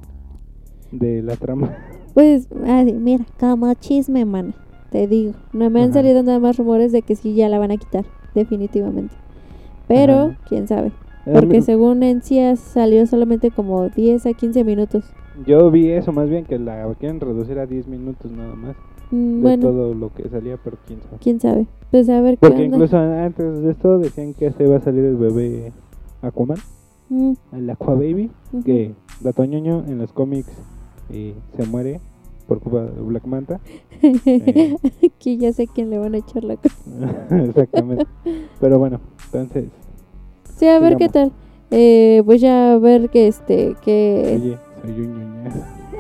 de 0.91 1.23
la 1.23 1.37
trama. 1.37 1.71
Pues, 2.15 2.47
ah, 2.65 2.83
sí, 2.87 2.93
mira, 2.93 3.27
como 3.41 3.75
chisme, 3.75 4.25
mana. 4.25 4.55
Te 4.91 5.09
digo, 5.09 5.33
no 5.53 5.69
me 5.71 5.81
han 5.83 5.91
Ajá. 5.91 5.95
salido 6.01 6.23
nada 6.23 6.39
más 6.39 6.57
rumores 6.57 6.93
de 6.93 7.03
que 7.03 7.17
sí 7.17 7.35
ya 7.35 7.49
la 7.49 7.59
van 7.59 7.73
a 7.73 7.77
quitar, 7.77 8.05
definitivamente. 8.37 9.15
Pero, 9.89 10.15
Ajá. 10.15 10.39
quién 10.49 10.69
sabe. 10.69 10.93
Porque 11.33 11.63
según 11.63 12.03
Encia 12.03 12.55
salió 12.57 13.07
solamente 13.07 13.51
como 13.51 13.89
10 13.89 14.27
a 14.27 14.33
15 14.35 14.65
minutos. 14.65 15.05
Yo 15.47 15.71
vi 15.71 15.91
eso 15.91 16.13
más 16.13 16.29
bien 16.29 16.45
que 16.45 16.59
la 16.59 16.87
quieren 16.99 17.21
reducir 17.21 17.59
a 17.59 17.67
10 17.67 17.89
minutos 17.89 18.31
nada 18.31 18.55
más 18.55 18.77
Mm, 19.11 19.37
de 19.37 19.43
bueno, 19.43 19.63
todo 19.69 19.95
lo 19.95 20.13
que 20.13 20.29
salía, 20.29 20.57
pero 20.65 20.77
quién 20.87 20.99
sabe. 21.03 21.17
quién 21.21 21.39
sabe. 21.41 21.67
Pues 21.91 22.09
a 22.09 22.21
ver 22.23 22.35
qué 22.35 22.41
Porque 22.49 22.65
onda. 22.65 22.77
incluso 22.77 22.97
antes 22.99 23.61
de 23.63 23.71
esto 23.71 23.99
decían 23.99 24.33
que 24.35 24.51
se 24.51 24.65
iba 24.65 24.77
a 24.77 24.81
salir 24.81 25.05
el 25.05 25.17
bebé 25.17 25.73
Aquaman, 26.23 26.59
Mm, 27.11 27.33
el 27.53 27.71
Aqua 27.71 27.95
Baby, 27.95 28.31
ujú. 28.53 28.63
que 28.65 28.95
Dato 29.21 29.45
ñoño 29.45 29.85
en 29.87 29.99
los 29.99 30.13
cómics 30.13 30.51
eh, 31.11 31.35
se 31.57 31.67
muere 31.67 32.01
por 32.49 32.61
culpa 32.61 32.83
de 32.85 33.01
Black 33.03 33.27
Manta. 33.27 33.61
Eh. 34.03 34.75
Aquí 35.05 35.37
ya 35.37 35.53
sé 35.53 35.67
quién 35.69 35.91
le 35.91 35.99
van 35.99 36.15
a 36.15 36.19
echar 36.19 36.43
la 36.45 36.57
culpa. 36.57 37.27
Exactamente. 37.31 38.07
Pero 38.59 38.79
bueno, 38.79 39.01
entonces, 39.27 39.67
Sí, 40.57 40.67
a 40.67 40.79
ver 40.79 40.97
qué 40.97 41.09
tal. 41.09 41.33
Eh, 41.71 42.23
pues 42.25 42.41
ya 42.41 42.75
a 42.75 42.79
ver 42.79 43.09
que 43.11 43.27
este, 43.29 43.75
que... 43.85 44.39
oye, 44.41 44.59
soy 44.83 45.01
un. 45.07 45.35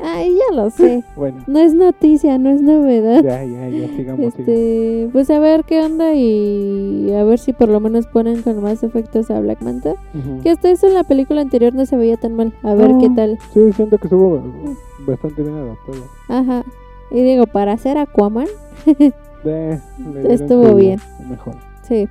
Ay, 0.06 0.30
ya 0.36 0.54
lo 0.56 0.68
sé. 0.70 1.02
Bueno, 1.16 1.38
No 1.46 1.58
es 1.60 1.72
noticia, 1.74 2.36
no 2.38 2.50
es 2.50 2.60
novedad. 2.60 3.22
ya, 3.22 3.42
ya, 3.44 3.68
ya, 3.68 3.88
sigamos, 3.96 3.96
sigamos. 3.96 4.38
Este, 4.38 5.08
pues 5.12 5.30
a 5.30 5.38
ver 5.38 5.64
qué 5.64 5.80
onda 5.82 6.12
y 6.14 7.10
a 7.12 7.24
ver 7.24 7.38
si 7.38 7.52
por 7.54 7.68
lo 7.70 7.80
menos 7.80 8.06
ponen 8.06 8.42
con 8.42 8.60
más 8.62 8.82
efectos 8.82 9.30
a 9.30 9.40
Black 9.40 9.62
Manta. 9.62 9.94
Que 10.42 10.50
hasta 10.50 10.70
eso 10.70 10.86
en 10.88 10.94
la 10.94 11.04
película 11.04 11.40
anterior 11.40 11.74
no 11.74 11.86
se 11.86 11.96
veía 11.96 12.16
tan 12.18 12.34
mal. 12.34 12.52
A 12.62 12.74
ver 12.74 12.90
No. 12.90 12.98
qué 13.00 13.08
tal. 13.10 13.38
Sí, 13.54 13.72
siento 13.72 13.96
que 13.98 14.06
estuvo 14.08 14.42
bastante 15.06 15.42
bien 15.42 15.54
adaptado. 15.54 16.04
Ajá. 16.28 16.64
Y 17.10 17.22
digo, 17.22 17.46
para 17.46 17.72
hacer 17.72 17.96
Aquaman, 17.98 18.46
Eh, 19.46 19.78
Estuvo 20.28 20.74
bien. 20.74 20.98
Mejor. 21.28 21.54
sí. 21.86 22.08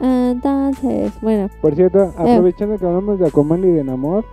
Entonces, 0.00 1.12
bueno, 1.22 1.48
Por 1.60 1.74
cierto, 1.74 2.12
aprovechando 2.16 2.76
que 2.78 2.86
hablamos 2.86 3.18
de 3.18 3.26
Aquaman 3.28 3.64
y 3.64 3.68
de 3.72 3.84
Namor, 3.84 4.24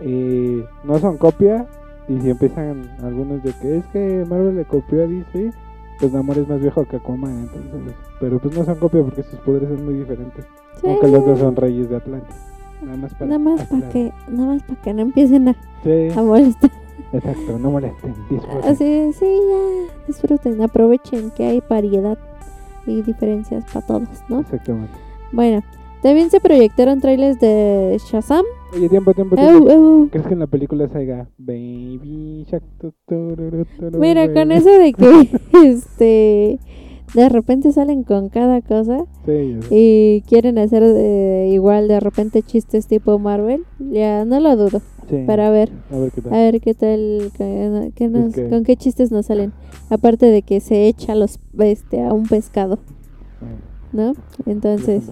eh, 0.00 0.64
no 0.84 0.98
son 0.98 1.16
copia. 1.18 1.66
Y 2.08 2.20
si 2.20 2.30
empiezan 2.30 2.90
algunos 3.02 3.42
de 3.42 3.52
que 3.52 3.78
es 3.78 3.84
que 3.86 4.24
Marvel 4.28 4.56
le 4.56 4.64
copió 4.64 5.02
a 5.04 5.06
DC, 5.06 5.52
pues 6.00 6.12
Namor 6.12 6.38
es 6.38 6.48
más 6.48 6.60
viejo 6.60 6.84
que 6.84 6.96
Aquaman, 6.96 7.30
entonces. 7.52 7.94
Pero 8.20 8.38
pues 8.38 8.56
no 8.56 8.64
son 8.64 8.74
copia 8.76 9.02
porque 9.02 9.22
sus 9.22 9.38
poderes 9.40 9.68
son 9.68 9.84
muy 9.84 9.94
diferentes. 9.94 10.44
sí, 10.80 10.86
Aunque 10.88 11.08
los 11.08 11.24
dos 11.24 11.38
son 11.38 11.54
reyes 11.56 11.88
de 11.88 11.96
Atlantis. 11.96 12.34
Nada 12.82 12.96
más 12.96 13.14
para. 13.14 13.26
nada 13.26 13.38
más 13.38 13.54
para 13.66 13.86
aclarar. 13.86 13.92
que, 13.92 14.12
nada 14.28 14.46
más 14.54 14.62
para 14.64 14.80
que 14.82 14.94
no 14.94 15.02
empiecen 15.02 15.48
a, 15.48 15.54
Sí, 15.84 16.08
a 16.16 16.22
molestar. 16.22 16.70
exacto, 17.12 17.58
no 17.60 17.70
molesten, 17.70 18.14
disfruten. 18.28 18.64
Así, 18.64 19.12
sí, 19.12 19.26
ya, 19.48 19.94
disfruten, 20.08 20.60
aprovechen 20.62 21.30
que 21.30 21.44
hay 21.46 21.62
variedad 21.68 22.18
y 22.86 23.02
diferencias 23.02 23.64
para 23.72 23.86
todos, 23.86 24.08
¿no? 24.28 24.40
Exactamente. 24.40 24.92
Bueno, 25.32 25.62
también 26.02 26.30
se 26.30 26.40
proyectaron 26.40 27.00
trailers 27.00 27.38
de 27.38 27.96
Shazam. 28.10 28.44
Oye, 28.74 28.88
tiempo, 28.88 29.14
tiempo, 29.14 29.36
tiempo. 29.36 29.70
au. 29.70 30.08
¿Crees 30.10 30.26
que 30.26 30.32
en 30.32 30.40
la 30.40 30.46
película 30.48 30.88
salga 30.88 31.28
Baby 31.38 32.44
Shark? 32.50 32.64
Mira, 33.98 34.32
con 34.32 34.50
eso 34.50 34.70
de 34.70 34.92
que 34.92 35.30
este 35.64 36.58
de 37.14 37.28
repente 37.28 37.72
salen 37.72 38.04
con 38.04 38.30
cada 38.30 38.62
cosa 38.62 39.04
Sí, 39.26 39.58
y 39.70 40.22
quieren 40.22 40.58
hacer 40.58 40.82
eh, 40.82 41.50
igual 41.52 41.86
de 41.86 42.00
repente 42.00 42.42
chistes 42.42 42.86
tipo 42.86 43.18
Marvel, 43.18 43.64
ya 43.78 44.24
no 44.24 44.40
lo 44.40 44.56
dudo. 44.56 44.80
Sí. 45.10 45.24
Para 45.26 45.50
ver, 45.50 45.70
A 45.90 45.96
ver 45.98 46.10
qué 46.12 46.20
a 46.20 46.22
tal. 46.24 46.32
ver 46.32 46.60
qué 46.60 46.74
tal, 46.74 47.30
qué- 47.36 47.92
qué 47.94 48.08
nos- 48.08 48.34
que- 48.34 48.48
con 48.48 48.64
qué 48.64 48.76
chistes 48.76 49.10
nos 49.10 49.26
salen. 49.26 49.52
Aparte 49.90 50.26
de 50.26 50.42
que 50.42 50.60
se 50.60 50.86
echa 50.86 51.14
los 51.14 51.38
este 51.58 52.02
a 52.02 52.12
un 52.12 52.26
pescado, 52.26 52.78
Bueno, 53.92 54.12
¿no? 54.14 54.22
Entonces, 54.46 55.04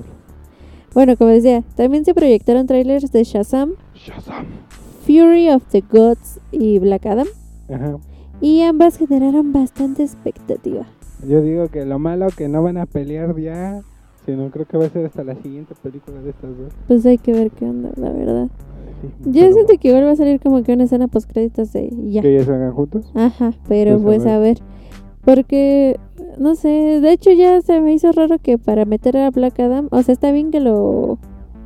bueno, 0.94 1.16
como 1.16 1.31
decía, 1.31 1.62
también 1.76 2.05
se 2.05 2.14
proyectaron 2.14 2.66
trailers 2.66 3.11
de 3.12 3.24
Shazam, 3.24 3.72
Shazam. 3.94 4.46
Fury 5.07 5.50
of 5.50 5.64
the 5.70 5.83
Gods 5.90 6.38
y 6.53 6.79
Black 6.79 7.07
Adam. 7.07 7.26
Ajá. 7.68 7.96
Y 8.40 8.62
ambas 8.62 8.96
generaron 8.96 9.53
bastante 9.53 10.03
expectativa. 10.03 10.87
Yo 11.29 11.42
digo 11.42 11.68
que 11.68 11.85
lo 11.85 11.98
malo 11.98 12.29
que 12.35 12.48
no 12.48 12.62
van 12.62 12.79
a 12.79 12.87
pelear 12.87 13.37
ya, 13.38 13.83
sino 14.24 14.50
creo 14.50 14.66
que 14.66 14.79
va 14.79 14.87
a 14.87 14.88
ser 14.88 15.05
hasta 15.07 15.24
la 15.24 15.35
siguiente 15.37 15.74
película 15.83 16.20
de 16.22 16.31
estas 16.31 16.57
dos. 16.57 16.72
Pues 16.88 17.05
hay 17.05 17.18
que 17.18 17.33
ver 17.33 17.50
qué 17.50 17.66
onda, 17.66 17.90
la 17.96 18.11
verdad. 18.11 18.48
Sí, 19.01 19.09
Yo 19.27 19.41
pero 19.43 19.53
siento 19.55 19.73
que 19.81 19.89
igual 19.89 20.05
va 20.07 20.11
a 20.13 20.17
salir 20.17 20.41
como 20.41 20.63
que 20.63 20.73
una 20.73 20.85
escena 20.85 21.09
post 21.09 21.31
créditos 21.31 21.73
de 21.73 21.91
ya. 22.11 22.23
que 22.23 22.35
ya 22.35 22.45
salgan 22.45 22.73
juntos. 22.73 23.11
Ajá, 23.15 23.53
pero 23.69 23.99
Pues, 24.01 24.19
pues, 24.23 24.27
a 24.27 24.37
a 24.37 24.39
ver. 24.39 24.59
Porque, 25.25 25.99
no 26.39 26.55
sé, 26.55 26.69
de 27.01 27.13
hecho 27.13 27.31
ya 27.33 27.61
se 27.61 27.81
me 27.81 27.93
hizo 27.93 28.11
raro 28.13 28.39
que 28.39 28.57
para 28.59 28.85
meter 28.87 29.17
a 29.19 29.31
Black 29.31 29.61
Adam, 29.61 29.89
o 29.91 30.03
sea, 30.03 30.13
está 30.13 30.33
bien 30.33 30.51
que 30.51 30.61
lo 30.61 31.19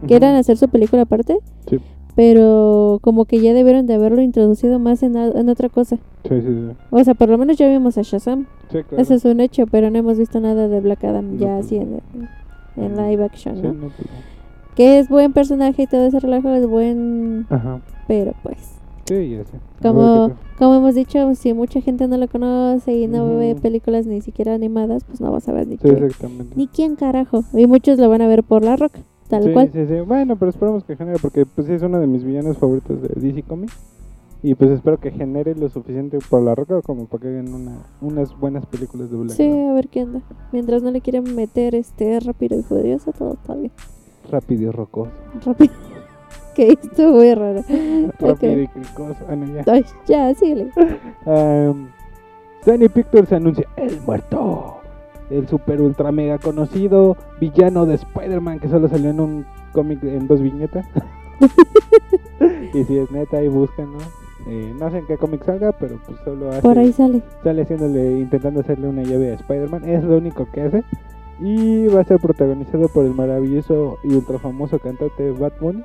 quieran 0.07 0.35
hacer 0.35 0.57
su 0.57 0.69
película 0.69 1.03
aparte, 1.03 1.39
Sí. 1.71 1.79
pero 2.17 2.99
como 3.01 3.25
que 3.27 3.41
ya 3.41 3.55
debieron 3.55 3.87
de 3.87 3.95
haberlo 3.95 4.23
introducido 4.23 4.79
más 4.79 5.03
en, 5.03 5.17
en 5.17 5.49
otra 5.49 5.69
cosa. 5.69 5.97
Sí, 6.29 6.41
sí, 6.41 6.47
sí. 6.47 6.77
O 6.91 7.05
sea, 7.05 7.15
por 7.15 7.29
lo 7.29 7.39
menos 7.39 7.57
ya 7.57 7.69
vimos 7.69 7.97
a 7.97 8.03
Shazam, 8.03 8.47
Sí, 8.73 8.83
claro. 8.83 9.03
eso 9.03 9.15
es 9.15 9.25
un 9.25 9.41
hecho, 9.41 9.67
pero 9.67 9.89
no 9.91 9.99
hemos 9.99 10.19
visto 10.19 10.41
nada 10.41 10.67
de 10.69 10.81
Black 10.81 11.05
Adam 11.05 11.35
No, 11.35 11.39
ya 11.41 11.55
pues, 11.55 11.67
así 11.67 11.77
en, 11.77 12.01
en 12.77 12.97
live 12.97 13.25
action, 13.25 13.57
Sí, 13.57 13.63
¿no? 13.63 13.73
pues. 13.97 14.09
Que 14.75 14.99
es 14.99 15.09
buen 15.09 15.33
personaje 15.33 15.83
y 15.83 15.87
todo 15.87 16.07
ese 16.07 16.21
relajo 16.21 16.51
es 16.51 16.67
buen, 16.67 17.47
Ajá. 17.51 17.81
pero 18.09 18.35
pues... 18.43 18.75
Sí, 19.07 19.31
ya 19.31 19.45
sé. 19.45 19.59
Como, 19.83 20.33
como 20.59 20.77
hemos 20.77 20.95
dicho, 20.95 21.35
si 21.35 21.53
mucha 21.53 21.81
gente 21.83 22.09
no 22.09 22.17
lo 22.17 22.27
conoce 22.27 22.95
y 22.95 23.07
no 23.07 23.37
ve 23.37 23.55
películas 23.55 24.07
ni 24.07 24.23
siquiera 24.23 24.55
animadas, 24.55 25.05
pues 25.05 25.21
no 25.21 25.31
vas 25.31 25.47
a 25.49 25.53
ver 25.53 25.67
ni. 25.67 25.77
Sí, 25.77 25.89
exactamente. 25.89 26.57
ni 26.57 26.69
quién 26.69 26.97
carajo. 26.97 27.45
Y 27.53 27.67
muchos 27.67 27.99
lo 27.99 28.09
van 28.09 28.23
a 28.23 28.27
ver 28.27 28.43
por 28.43 28.65
la 28.65 28.77
roca, 28.77 29.01
tal 29.29 29.45
sí, 29.45 29.53
cual. 29.53 29.71
Sí, 29.75 29.87
sí. 29.87 30.01
Bueno, 30.01 30.37
pero 30.37 30.51
esperamos 30.51 30.85
que 30.85 30.97
genere, 30.97 31.19
porque 31.21 31.45
pues 31.45 31.69
es 31.69 31.83
uno 31.83 32.01
de 32.01 32.07
mis 32.07 32.25
villanos 32.25 32.57
favoritos 32.57 33.03
de 33.03 33.09
DC 33.09 33.43
Comics. 33.43 33.77
Y 34.43 34.55
pues 34.57 34.71
espero 34.71 35.01
que 35.01 35.11
genere 35.11 35.55
lo 35.55 35.71
suficiente 35.71 36.19
por 36.29 36.43
la 36.43 36.55
roca 36.55 36.83
como 36.83 37.07
para 37.07 37.23
que 37.23 37.29
hagan 37.29 37.55
una, 37.55 37.79
unas 38.03 38.39
buenas 38.39 38.67
películas 38.67 39.11
de 39.11 39.17
Black 39.17 39.37
Sí, 39.37 39.51
a 39.51 39.73
ver 39.73 39.89
qué 39.89 40.03
onda. 40.03 40.21
Mientras 40.53 40.83
no 40.83 40.91
le 40.91 41.01
quieran 41.01 41.35
meter 41.35 41.75
este 41.75 42.21
rápido 42.21 42.59
y 42.59 42.63
furioso, 42.63 43.13
todo 43.13 43.35
está 43.35 43.55
bien. 43.55 43.73
Rápido 44.31 44.69
y 44.69 44.71
rocoso. 44.71 45.11
Rápido. 45.45 45.75
que 46.55 46.69
esto 46.69 47.13
muy 47.13 47.35
raro. 47.35 47.63
Rápido 48.19 48.61
y 48.61 48.69
cricoso. 48.69 49.17
Ah, 49.29 49.37
no, 49.37 49.47
ya. 49.47 49.63
Ay, 49.73 49.85
ya, 50.07 50.35
síguele. 50.35 50.71
Um, 51.27 51.89
Sony 52.65 52.89
Pictures 52.93 53.33
anuncia 53.33 53.67
El 53.77 54.01
Muerto. 54.03 54.77
El 55.31 55.49
super 55.49 55.81
ultra 55.81 56.13
mega 56.13 56.39
conocido 56.39 57.17
villano 57.41 57.87
de 57.87 57.95
Spider-Man 57.95 58.61
que 58.61 58.69
solo 58.69 58.89
salió 58.89 59.09
en 59.11 59.21
un 59.21 59.47
cómic 59.73 60.03
en 60.05 60.27
dos 60.27 60.41
viñetas. 60.41 60.87
Y 62.75 62.85
si 62.85 62.99
es 62.99 63.11
neta, 63.11 63.37
ahí 63.39 63.49
búsquenlo. 63.49 63.99
Eh, 64.49 64.75
no 64.79 64.91
sé 64.91 64.99
en 64.99 65.07
qué 65.07 65.17
cómic 65.17 65.45
salga, 65.45 65.73
pero 65.73 65.99
pues 66.05 66.19
solo 66.25 66.51
hace, 66.51 66.61
Por 66.61 66.77
ahí 66.79 66.93
sale. 66.93 67.23
sale 67.43 67.63
haciéndole, 67.63 68.19
intentando 68.19 68.61
hacerle 68.61 68.89
una 68.89 69.03
llave 69.03 69.31
a 69.31 69.35
Spider-Man. 69.35 69.89
Es 69.89 70.03
lo 70.05 70.19
único 70.19 70.47
que 70.51 70.63
hace. 70.63 70.85
Y 71.41 71.87
va 71.89 72.01
a 72.01 72.05
ser 72.05 72.21
protagonizado 72.21 72.89
por 72.89 73.05
el 73.05 73.15
maravilloso 73.15 73.99
y 74.05 74.15
ultra 74.15 74.39
famoso 74.39 74.79
cantante 74.79 75.31
Bad 75.33 75.53
Bunny. 75.61 75.83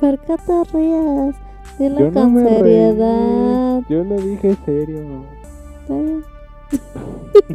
¿Por 0.00 0.18
qué 0.20 0.34
te 0.46 0.64
rías? 0.78 1.34
Dilo 1.78 1.98
Yo 2.00 2.10
no 2.10 2.12
con 2.12 2.34
reí, 2.36 2.48
seriedad. 2.56 3.82
Yo 3.88 4.04
lo 4.04 4.16
dije 4.16 4.56
serio. 4.64 5.00
Está 5.82 5.94
bien. 5.96 6.22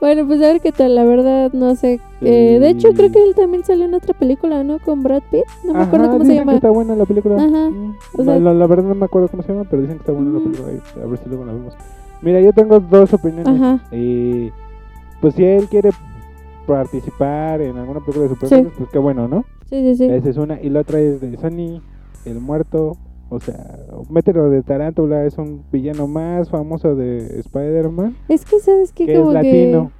bueno, 0.00 0.26
pues 0.26 0.42
a 0.42 0.52
ver 0.52 0.60
qué 0.60 0.72
tal, 0.72 0.94
la 0.94 1.04
verdad 1.04 1.52
no 1.52 1.74
sé. 1.76 2.00
Eh, 2.20 2.58
de 2.60 2.68
hecho, 2.70 2.88
Sí. 2.90 2.94
creo 2.94 3.12
que 3.12 3.22
él 3.22 3.34
también 3.34 3.64
salió 3.64 3.84
en 3.84 3.94
otra 3.94 4.14
película, 4.14 4.64
¿no? 4.64 4.78
Con 4.78 5.02
Brad 5.02 5.22
Pitt. 5.30 5.44
No 5.64 5.74
me 5.74 5.82
acuerdo 5.82 6.04
Ajá, 6.06 6.12
cómo 6.12 6.24
se 6.24 6.30
dicen 6.32 6.44
que 6.44 6.46
llama. 6.46 6.54
está 6.54 6.70
buena 6.70 6.96
la 6.96 7.04
película. 7.04 7.36
Ajá, 7.36 7.68
o 7.68 7.72
no, 8.18 8.24
sea- 8.24 8.38
la, 8.38 8.54
la 8.54 8.66
verdad 8.66 8.84
no 8.84 8.94
me 8.94 9.04
acuerdo 9.04 9.28
cómo 9.28 9.42
se 9.42 9.52
llama, 9.52 9.64
pero 9.68 9.82
dicen 9.82 9.96
que 9.98 10.02
está 10.02 10.12
buena 10.12 10.38
la 10.38 10.44
película. 10.44 10.68
A 11.02 11.06
ver 11.06 11.18
si 11.18 11.28
luego 11.28 11.44
la 11.44 11.52
vemos. 11.52 11.74
Mira, 12.22 12.40
yo 12.40 12.52
tengo 12.52 12.80
dos 12.80 13.12
opiniones. 13.12 13.48
Ajá. 13.48 13.80
Eh, 13.90 14.50
pues 15.24 15.36
si 15.36 15.42
él 15.44 15.68
quiere 15.68 15.88
participar 16.66 17.62
en 17.62 17.78
alguna 17.78 18.00
película 18.00 18.24
de 18.24 18.28
superhéroes, 18.34 18.74
pues 18.76 18.90
qué 18.90 18.98
bueno, 18.98 19.26
¿no? 19.26 19.44
Sí, 19.70 19.80
sí, 19.82 19.94
sí. 19.96 20.04
Esa 20.04 20.28
es 20.28 20.36
una. 20.36 20.60
Y 20.60 20.68
la 20.68 20.80
otra 20.80 21.00
es 21.00 21.18
de 21.18 21.34
Sony, 21.38 21.80
El 22.26 22.40
Muerto. 22.40 22.98
O 23.30 23.40
sea, 23.40 23.78
mételo 24.10 24.50
de 24.50 24.62
Tarántula, 24.62 25.24
es 25.24 25.38
un 25.38 25.62
villano 25.72 26.06
más 26.06 26.50
famoso 26.50 26.94
de 26.94 27.40
Spider-Man. 27.40 28.14
Es 28.28 28.44
que, 28.44 28.58
¿sabes 28.60 28.92
qué? 28.92 29.06
Que 29.06 29.14
es 29.14 29.18
Como 29.18 29.30
que... 29.30 29.34
latino. 29.34 29.92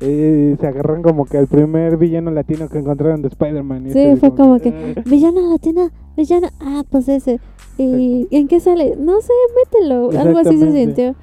Eh, 0.00 0.56
se 0.60 0.66
agarran 0.66 1.02
como 1.02 1.24
que 1.24 1.38
al 1.38 1.46
primer 1.46 1.96
villano 1.96 2.30
latino 2.32 2.68
que 2.68 2.78
encontraron 2.78 3.22
de 3.22 3.28
Spider-Man. 3.28 3.84
Sí, 3.92 3.98
este 4.00 4.16
fue 4.16 4.34
como 4.34 4.58
que, 4.58 4.94
"Ah". 4.96 5.02
villana 5.06 5.40
latina, 5.40 5.90
villana, 6.16 6.52
ah, 6.60 6.82
pues 6.90 7.08
ese. 7.08 7.38
¿Y 7.78 8.26
en 8.30 8.48
qué 8.48 8.58
sale? 8.60 8.96
No 8.98 9.20
sé, 9.20 9.32
mételo. 9.56 10.10
Algo 10.18 10.38
así 10.38 10.58
se 10.58 10.72
sintió. 10.72 11.14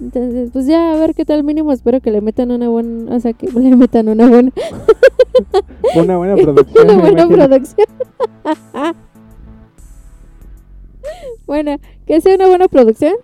Entonces, 0.00 0.50
pues 0.52 0.66
ya 0.66 0.92
a 0.92 0.96
ver 0.96 1.14
qué 1.14 1.24
tal 1.24 1.42
mínimo. 1.44 1.72
Espero 1.72 2.00
que 2.00 2.10
le 2.10 2.20
metan 2.20 2.50
una 2.50 2.68
buena, 2.68 3.14
o 3.14 3.20
sea, 3.20 3.32
que 3.32 3.46
le 3.50 3.76
metan 3.76 4.08
una 4.08 4.28
buena, 4.28 4.52
Una 5.96 6.16
buena 6.18 6.34
producción. 6.42 6.84
una 6.90 6.98
buena 6.98 7.22
imagino. 7.22 7.46
producción. 7.46 7.86
bueno, 11.46 11.76
que 12.06 12.20
sea 12.20 12.34
una 12.34 12.48
buena 12.48 12.68
producción 12.68 13.14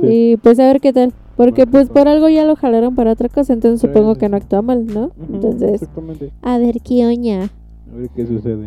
Sí. 0.00 0.06
y 0.10 0.36
pues 0.38 0.58
a 0.58 0.64
ver 0.64 0.80
qué 0.80 0.92
tal. 0.92 1.12
Porque 1.36 1.64
Bueno, 1.64 1.70
pues 1.72 1.88
pues. 1.88 1.98
por 1.98 2.08
algo 2.08 2.28
ya 2.28 2.44
lo 2.44 2.56
jalaron 2.56 2.94
para 2.94 3.12
otra 3.12 3.28
cosa, 3.28 3.52
entonces 3.52 3.80
Sí, 3.80 3.86
supongo 3.88 4.14
sí, 4.14 4.20
que 4.20 4.28
no 4.28 4.36
actúa 4.38 4.62
mal, 4.62 4.86
¿no? 4.86 5.06
Ujú, 5.16 5.34
Entonces, 5.34 5.72
Exactamente. 5.82 6.32
a 6.42 6.58
ver 6.58 6.76
qué 6.82 7.06
oña. 7.06 7.50
A 7.92 7.96
ver 7.96 8.08
qué 8.14 8.26
sucede. 8.26 8.66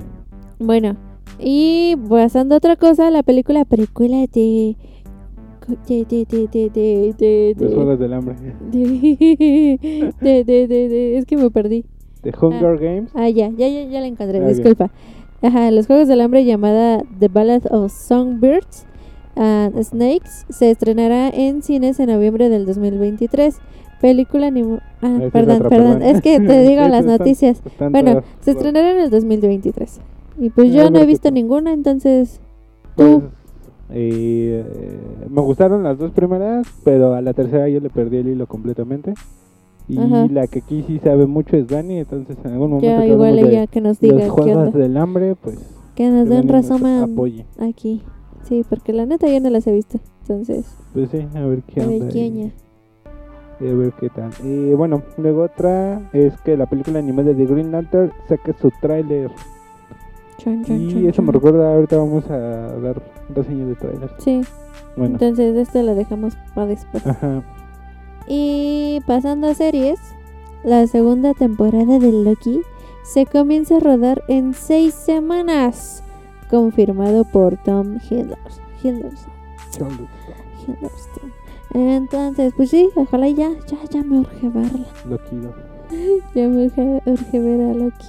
Bueno, 0.60 0.96
y 1.40 1.96
pasando 2.10 2.56
a 2.56 2.58
otra 2.60 2.76
cosa, 2.76 3.10
la 3.12 3.24
película 3.24 3.66
precuela 3.66 4.26
de. 4.32 4.76
Los 7.60 7.74
Juegos 7.74 8.00
del 8.00 8.14
Hambre. 8.14 8.36
de- 8.72 10.10
de- 10.22 10.44
de- 10.44 10.68
de- 10.68 10.90
de- 10.90 11.18
es 11.18 11.26
que 11.26 11.38
me 11.38 11.50
perdí. 11.50 11.86
The 12.22 12.32
Hunger 12.40 12.78
Games. 12.78 13.12
Ah, 13.14 13.30
ya, 13.30 13.50
ya, 13.50 13.68
ya, 13.68 13.84
ya 13.84 14.02
la 14.02 14.08
encontré, 14.08 14.40
Ah, 14.44 14.48
disculpa. 14.48 14.92
Ajá, 15.42 15.70
los 15.72 15.86
Juegos 15.88 16.08
del 16.08 16.22
Hambre 16.22 16.44
llamada 16.46 17.04
The 17.20 17.28
Ballad 17.28 17.64
of 17.72 17.92
Songbirds 17.92 18.86
and 19.36 19.80
Snakes 19.84 20.46
se 20.50 20.72
estrenará 20.72 21.30
en 21.30 21.62
cines 21.62 22.00
en 22.00 22.08
noviembre 22.10 22.50
del 22.50 22.66
2023. 22.66 23.58
Película 24.02 24.48
animo... 24.48 24.80
Ah, 25.02 25.20
perdón, 25.32 25.64
perdón, 25.70 26.02
es 26.02 26.22
que 26.22 26.40
te 26.40 26.62
digo 26.68 26.88
las 26.88 27.06
noticias. 27.06 27.62
están 27.66 27.92
Bueno, 27.92 28.22
se 28.42 28.52
estrenará 28.52 28.92
en 28.92 29.00
el 29.02 29.10
2023. 29.10 30.00
Y 30.40 30.50
pues 30.50 30.70
Ah, 30.72 30.74
yo 30.74 30.90
no 30.90 31.00
he 31.00 31.06
visto 31.06 31.32
ninguna, 31.32 31.74
entonces... 31.74 32.40
Pues, 32.96 33.20
eh, 33.90 34.64
me 35.30 35.42
gustaron 35.42 35.84
las 35.84 35.98
dos 35.98 36.12
primeras, 36.12 36.68
pero 36.84 37.14
a 37.14 37.22
la 37.22 37.34
tercera 37.34 37.68
yo 37.70 37.80
le 37.80 37.90
perdí 37.90 38.18
el 38.18 38.28
hilo 38.28 38.48
completamente. 38.48 39.14
Y 39.88 40.00
Ajá. 40.00 40.28
la 40.32 40.48
que 40.48 40.60
aquí 40.60 40.84
sí 40.88 41.00
sabe 41.04 41.28
mucho 41.28 41.56
es 41.58 41.68
Dani, 41.68 42.00
entonces 42.00 42.36
en 42.44 42.54
algún 42.54 42.72
momento 42.72 42.88
Ya 42.88 43.02
que 43.02 43.08
igual 43.10 43.30
hablemos 43.30 43.50
de 43.52 43.58
ella 43.58 43.68
que 43.68 43.82
nos 43.82 44.00
diga 44.00 44.16
los 44.18 44.30
juegos 44.32 44.74
del 44.74 44.98
hambre, 44.98 45.36
pues 45.36 45.60
Que 45.94 46.10
nos 46.10 46.28
nos 46.28 46.46
resumen 46.48 47.04
apoye. 47.04 47.46
aquí. 47.60 48.02
Sí, 48.44 48.64
porque 48.68 48.94
la 48.94 49.06
neta 49.06 49.28
yo 49.28 49.40
no 49.40 49.50
las 49.52 49.68
he 49.68 49.72
visto. 49.72 50.00
Entonces, 50.22 50.66
Pues 50.94 51.10
sí, 51.12 51.28
a 51.36 51.46
ver 51.46 51.62
qué 51.64 51.82
a 51.82 51.86
ver 51.88 52.02
onda. 52.02 52.14
qué 52.14 52.26
y- 52.26 52.32
oña. 52.32 52.52
y 53.60 53.68
a 53.68 53.74
ver 53.76 53.94
qué 54.00 54.10
tal. 54.10 54.32
Y 54.44 54.74
bueno, 54.74 55.04
luego 55.18 55.44
otra 55.44 56.10
es 56.14 56.36
que 56.42 56.58
la 56.58 56.66
película 56.66 56.98
animada 57.00 57.34
de 57.34 57.46
Green 57.46 57.72
Lantern 57.72 58.12
saque 58.28 58.54
su 58.60 58.72
tráiler. 58.82 59.30
Chon, 60.38 60.64
chon, 60.66 60.82
Y 60.82 60.92
chon, 60.94 61.10
eso 61.10 61.22
me 61.22 61.32
recuerda, 61.32 61.74
ahorita 61.76 61.98
vamos 61.98 62.30
a 62.30 62.38
dar 62.38 63.02
reseña 63.34 63.66
de 63.66 63.76
tráiler. 63.76 64.10
Sí, 64.20 64.42
Bueno, 64.98 65.14
entonces 65.14 65.56
esto 65.56 65.82
lo 65.82 65.96
dejamos 65.96 66.36
para 66.54 66.68
después. 66.68 67.06
ajá. 67.08 67.44
Y 68.28 69.02
pasando 69.06 69.48
a 69.48 69.54
series, 69.54 70.00
la 70.64 70.88
segunda 70.88 71.34
temporada 71.34 72.00
de 72.00 72.12
Loki 72.12 72.62
se 73.04 73.26
comienza 73.28 73.78
a 73.78 73.80
rodar 73.80 74.24
en 74.28 74.54
seis 74.56 74.94
semanas, 74.96 76.04
confirmado 76.50 77.24
por 77.24 77.56
Tom 77.58 77.98
Hiddleston. 78.10 78.66
Hiddleston. 78.84 80.08
Hiddleston. 80.68 81.32
Entonces, 81.74 82.54
pues 82.56 82.70
sí, 82.72 82.90
ojalá 82.96 83.28
ya, 83.30 83.50
ya, 83.68 83.78
ya 83.92 84.04
me 84.04 84.20
urge 84.20 84.50
verla. 84.50 84.86
Loki. 85.08 85.36
Ya 86.34 86.48
me 86.50 86.66
urge, 86.66 87.02
urge 87.06 87.40
ver 87.40 87.62
a 87.70 87.74
Loki. 87.76 88.08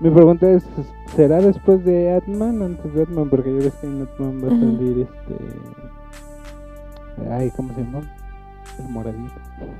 Mi 0.00 0.10
pregunta 0.10 0.50
es, 0.50 0.62
¿será 1.16 1.40
después 1.40 1.84
de 1.84 2.12
Atman 2.12 2.60
o 2.60 2.64
antes 2.66 2.94
de 2.94 3.02
Atman? 3.02 3.28
Porque 3.28 3.52
ya 3.52 3.64
ves 3.64 3.74
que 3.74 3.86
en 3.86 4.02
Atman 4.02 4.42
va 4.42 4.48
a 4.48 4.50
salir 4.50 5.08
este... 5.08 5.36
Ay, 7.30 7.50
¿cómo 7.56 7.72
se 7.74 7.82
llama? 7.82 8.02
El 8.78 8.88
moradito. 8.88 9.34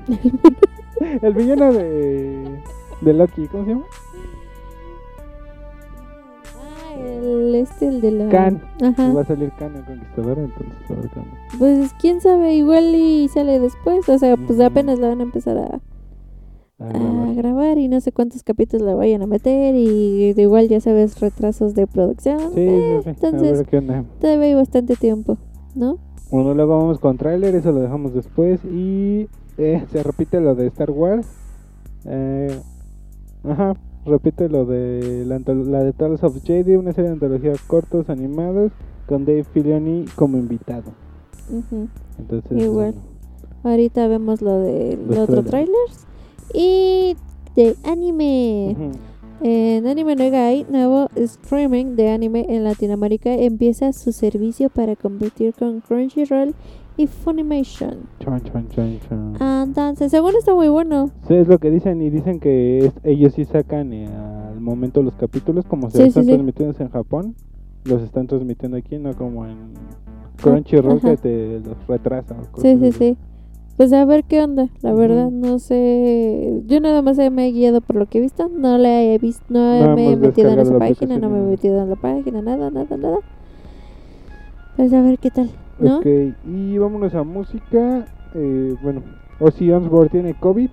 el 1.21 1.33
villano 1.33 1.73
de... 1.73 2.61
De 3.01 3.13
Loki, 3.13 3.47
¿cómo 3.47 3.65
se 3.65 3.69
llama? 3.71 3.85
Ah, 6.57 6.95
el 6.97 7.55
este, 7.55 7.87
el 7.87 8.01
de 8.01 8.11
la... 8.11 8.29
Khan. 8.29 8.61
Ajá. 8.81 9.13
Va 9.13 9.21
a 9.21 9.25
salir 9.25 9.51
Khan 9.59 9.75
el 9.75 9.83
Conquistador, 9.83 10.37
entonces 10.37 10.89
a 10.89 10.93
ver. 10.93 11.27
Pues 11.57 11.93
quién 11.99 12.21
sabe, 12.21 12.55
igual 12.55 12.95
y 12.95 13.27
sale 13.27 13.59
después. 13.59 14.07
O 14.07 14.17
sea, 14.17 14.37
pues 14.37 14.59
apenas 14.61 14.99
la 14.99 15.09
van 15.09 15.19
a 15.19 15.23
empezar 15.23 15.57
a, 15.57 15.81
A 16.77 16.87
a 16.89 17.33
grabar. 17.33 17.77
y 17.77 17.87
no 17.87 18.01
sé 18.01 18.11
cuántos 18.11 18.43
capítulos 18.43 18.85
la 18.85 18.95
vayan 18.95 19.21
a 19.21 19.27
meter. 19.27 19.75
Y 19.75 20.33
de 20.33 20.41
igual 20.41 20.67
ya 20.67 20.79
sabes, 20.81 21.19
retrasos 21.19 21.73
de 21.73 21.87
producción. 21.87 22.39
Sí, 22.53 22.59
Eh, 22.61 22.97
sí, 23.03 23.03
sí. 23.03 23.09
entonces, 23.11 23.65
todavía 24.19 24.45
hay 24.47 24.53
bastante 24.55 24.95
tiempo, 24.95 25.37
¿no? 25.73 25.97
Bueno, 26.31 26.53
luego 26.53 26.77
vamos 26.77 26.99
con 26.99 27.17
tráiler, 27.17 27.55
eso 27.55 27.71
lo 27.71 27.79
dejamos 27.79 28.13
después. 28.13 28.59
Y 28.65 29.27
eh, 29.57 29.85
se 29.91 30.03
repite 30.03 30.41
lo 30.41 30.55
de 30.55 30.67
Star 30.67 30.91
Wars. 30.91 31.27
Eh, 32.05 32.59
ajá, 33.43 33.75
repite 34.05 34.49
lo 34.49 34.65
de 34.65 35.23
la, 35.25 35.39
de 35.83 35.93
Tales 35.93 36.23
of 36.23 36.43
Jedi, 36.43 36.75
una 36.75 36.91
serie 36.93 37.09
de 37.09 37.13
antologías 37.13 37.61
cortos 37.61 38.09
animados 38.09 38.71
con 39.07 39.23
Dave 39.25 39.43
Filoni 39.45 40.05
como 40.15 40.37
invitado. 40.37 40.91
Ujú. 41.49 41.87
Entonces, 42.19 42.51
Igual. 42.51 42.93
bueno, 42.93 43.15
Ahorita 43.63 44.07
vemos 44.07 44.41
lo 44.43 44.59
de 44.59 44.95
Los 44.97 45.07
los 45.17 45.29
otros 45.29 45.45
trailers. 45.45 45.71
trailers. 45.71 46.07
Y 46.53 47.15
de 47.55 47.75
anime. 47.83 48.75
En 49.41 49.85
Anime 49.85 50.15
no 50.15 50.31
Gai, 50.31 50.65
nuevo 50.69 51.09
streaming 51.15 51.95
de 51.97 52.09
anime 52.09 52.45
en 52.47 52.63
Latinoamérica 52.63 53.33
empieza 53.33 53.91
su 53.91 54.13
servicio 54.13 54.69
para 54.69 54.95
competir 54.95 55.53
con 55.53 55.81
Crunchyroll 55.81 56.55
y 56.95 57.07
Funimation. 57.07 57.97
Chon, 58.19 58.41
chon, 58.43 58.67
chon, 58.69 58.99
chon. 59.09 59.35
Entonces, 59.67 60.09
según 60.09 60.31
está 60.39 60.55
muy 60.55 60.69
bueno. 60.69 61.11
Sí, 61.27 61.33
es 61.33 61.49
lo 61.49 61.59
que 61.59 61.69
dicen 61.69 62.01
y 62.01 62.09
dicen 62.09 62.39
que 62.39 62.77
es- 62.79 62.93
ellos 63.03 63.33
sí 63.33 63.43
sacan 63.43 63.91
eh, 63.91 64.07
al 64.07 64.61
momento 64.61 65.03
los 65.03 65.13
capítulos 65.15 65.65
como 65.65 65.89
se 65.89 65.97
Sí, 65.97 66.03
están 66.07 66.23
sí, 66.23 66.29
sí. 66.29 66.33
transmitiendo 66.35 66.75
en 66.79 66.89
Japón, 66.89 67.35
los 67.83 68.01
están 68.03 68.27
transmitiendo 68.27 68.77
aquí, 68.77 68.97
no 68.97 69.13
como 69.15 69.45
en 69.45 69.57
Crunchyroll 70.41 70.97
Ajá. 70.99 71.11
que 71.11 71.17
te 71.17 71.59
los 71.59 71.75
retrasa. 71.87 72.37
Sí, 72.57 72.77
sí, 72.79 72.91
sí. 72.93 73.17
Pues 73.77 73.91
a 73.91 74.05
ver 74.05 74.23
qué 74.23 74.41
onda, 74.41 74.69
la 74.81 74.93
verdad, 74.93 75.31
no 75.31 75.59
sé. 75.59 76.61
Yo 76.65 76.79
nada 76.79 77.01
más 77.01 77.17
me 77.17 77.47
he 77.47 77.51
guiado 77.51 77.81
por 77.81 77.97
lo 77.97 78.05
que 78.05 78.19
he 78.19 78.21
visto, 78.21 78.47
no 78.47 78.77
le 78.77 79.13
he 79.13 79.17
visto, 79.17 79.43
no, 79.49 79.95
me 79.95 80.13
he 80.13 80.15
metido 80.15 80.49
en 80.51 80.59
esa 80.59 80.79
página, 80.79 81.17
no 81.17 81.29
me 81.29 81.39
he 81.39 81.41
metido 81.41 81.81
en 81.81 81.89
la 81.89 81.97
página, 81.97 82.41
nada, 82.41 82.71
nada, 82.71 82.95
nada. 82.95 83.17
Pues 84.77 84.93
a 84.93 85.01
ver 85.01 85.19
qué 85.19 85.29
tal, 85.29 85.49
¿no? 85.79 85.97
Ok, 85.97 86.05
y 86.45 86.77
vámonos 86.77 87.13
a 87.15 87.23
música. 87.23 88.07
Eh, 88.33 88.75
bueno, 88.81 89.01
Ozzy 89.39 89.71
Osbourne 89.71 90.09
tiene 90.09 90.33
COVID. 90.33 90.69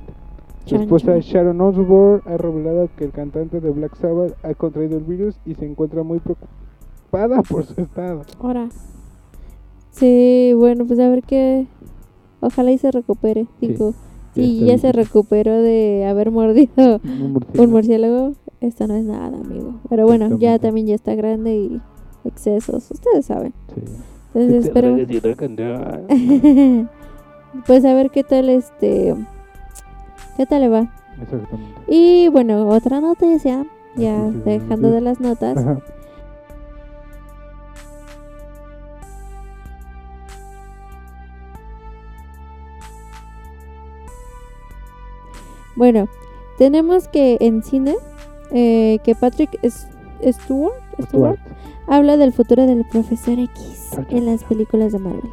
Su 0.65 0.77
esposa. 0.77 1.19
Sharon 1.19 1.61
Osbourne 1.61 2.23
ha 2.25 2.37
revelado 2.37 2.89
que 2.97 3.05
el 3.05 3.11
cantante 3.11 3.61
de 3.61 3.71
Black 3.71 3.97
Sabbath 3.97 4.35
ha 4.45 4.55
contraído 4.55 4.97
el 4.97 5.05
virus 5.05 5.37
y 5.45 5.55
se 5.55 5.67
encuentra 5.67 6.05
muy 6.05 6.21
preocupada 6.21 7.43
por 7.43 7.65
su 7.65 7.81
estado. 7.81 8.23
Ahora. 8.39 8.69
Sí, 9.91 10.53
bueno, 10.57 10.87
pues 10.87 11.01
a 11.01 11.09
ver 11.09 11.23
qué. 11.23 11.67
Ojalá 12.43 12.71
y 12.73 12.79
se 12.79 12.91
recupere. 12.91 13.47
Sí, 13.61 13.69
Digo, 13.69 13.95
ya 14.35 14.43
si 14.43 14.65
ya 14.67 14.79
se 14.79 14.93
recuperó 14.93 15.61
de 15.63 16.05
haber 16.07 16.31
mordido 16.31 17.01
Un 17.05 17.43
un 17.59 17.71
murciélago. 17.71 18.33
esto 18.61 18.87
no 18.87 18.95
es 18.95 19.05
nada, 19.05 19.39
amigo. 19.39 19.81
Pero 19.89 20.07
bueno, 20.07 20.39
ya 20.39 20.59
también 20.59 20.87
ya 20.89 20.95
está 20.95 21.15
grande 21.15 21.55
y 21.57 21.81
excesos, 22.25 22.91
ustedes 22.91 23.27
saben. 23.27 23.55
Sí. 23.75 23.81
Entonces, 24.35 24.65
Te 24.67 24.71
pero 24.73 24.89
drogas 24.97 25.11
y 25.11 25.21
rock 25.21 25.43
and 25.43 25.59
roll. 25.61 26.89
pues 27.67 27.85
a 27.85 27.95
ver 27.95 28.11
qué 28.11 28.25
tal 28.25 28.49
este 28.49 29.15
qué 30.37 30.47
tal 30.47 30.63
le 30.63 30.69
va. 30.69 30.93
Exactamente. 31.23 31.81
Y 31.89 32.29
bueno, 32.29 32.69
otra 32.69 33.01
noticia, 33.01 33.67
ya 33.97 34.19
dejando 34.45 34.91
de 34.91 35.01
las 35.03 35.21
notas. 35.21 35.59
Ajá. 35.59 35.79
Bueno, 45.77 46.09
tenemos 46.59 47.09
que 47.09 47.39
en 47.41 47.63
cine 47.63 47.97
eh, 48.51 48.99
que 49.05 49.15
Patrick 49.15 49.59
Stewart, 50.23 50.75
Stewart 51.01 51.39
habla 51.87 52.17
del 52.17 52.33
futuro 52.33 52.67
del 52.67 52.85
profesor 52.85 53.39
X 53.39 53.91
en 54.11 54.27
las 54.27 54.45
películas 54.45 54.93
de 54.93 54.99
Marvel. 54.99 55.31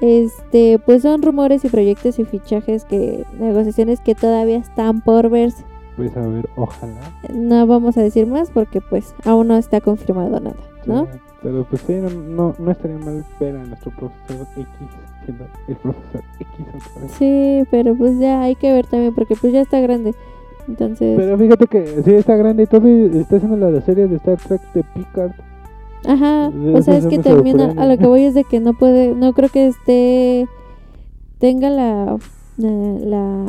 Este, 0.00 0.78
pues 0.78 1.02
son 1.02 1.22
rumores 1.22 1.64
y 1.64 1.68
proyectos 1.68 2.18
y 2.18 2.24
fichajes 2.24 2.84
que 2.84 3.26
negociaciones 3.38 4.00
que 4.00 4.14
todavía 4.14 4.56
están 4.56 5.02
por 5.02 5.28
verse. 5.28 5.64
Pues 5.96 6.16
a 6.16 6.20
ver, 6.20 6.48
ojalá. 6.56 7.00
No 7.34 7.66
vamos 7.66 7.98
a 7.98 8.02
decir 8.02 8.26
más 8.26 8.50
porque 8.50 8.80
pues 8.80 9.14
aún 9.24 9.48
no 9.48 9.56
está 9.56 9.80
confirmado 9.82 10.40
nada, 10.40 10.56
¿no? 10.86 11.04
Sí, 11.04 11.18
Pero 11.42 11.64
pues 11.64 11.82
sí, 11.82 11.94
no, 11.94 12.08
no, 12.08 12.54
no 12.58 12.70
estaría 12.70 12.96
mal 12.96 13.24
ver 13.38 13.56
a 13.56 13.64
nuestro 13.64 13.90
profesor 13.90 14.46
X 14.56 14.66
el 15.68 15.76
profesor 15.76 16.22
X 16.38 16.48
otra 16.60 17.02
vez. 17.02 17.12
Sí, 17.12 17.62
pero 17.70 17.94
pues 17.94 18.18
ya 18.18 18.42
hay 18.42 18.54
que 18.56 18.72
ver 18.72 18.86
también 18.86 19.14
porque 19.14 19.34
pues 19.36 19.52
ya 19.52 19.60
está 19.62 19.80
grande. 19.80 20.14
Entonces, 20.68 21.16
Pero 21.18 21.36
fíjate 21.38 21.66
que 21.66 22.02
sí 22.04 22.12
está 22.14 22.36
grande 22.36 22.62
y 22.62 22.66
todo 22.66 22.86
está 22.86 23.36
haciendo 23.36 23.70
la 23.70 23.80
serie 23.80 24.06
de 24.06 24.16
Star 24.16 24.38
Trek 24.38 24.60
de 24.72 24.84
Picard. 24.84 25.32
ajá, 26.06 26.48
o 26.74 26.82
sea, 26.82 26.96
es 26.98 27.06
que 27.06 27.18
también 27.18 27.60
a, 27.60 27.86
lo 27.86 27.98
que 27.98 28.06
voy 28.06 28.22
es 28.24 28.34
de 28.34 28.44
que 28.44 28.60
no 28.60 28.74
puede, 28.74 29.14
no 29.14 29.32
creo 29.32 29.48
que 29.48 29.66
esté 29.66 30.46
tenga 31.38 31.70
la 31.70 32.16
la, 32.58 32.68
la, 32.70 33.44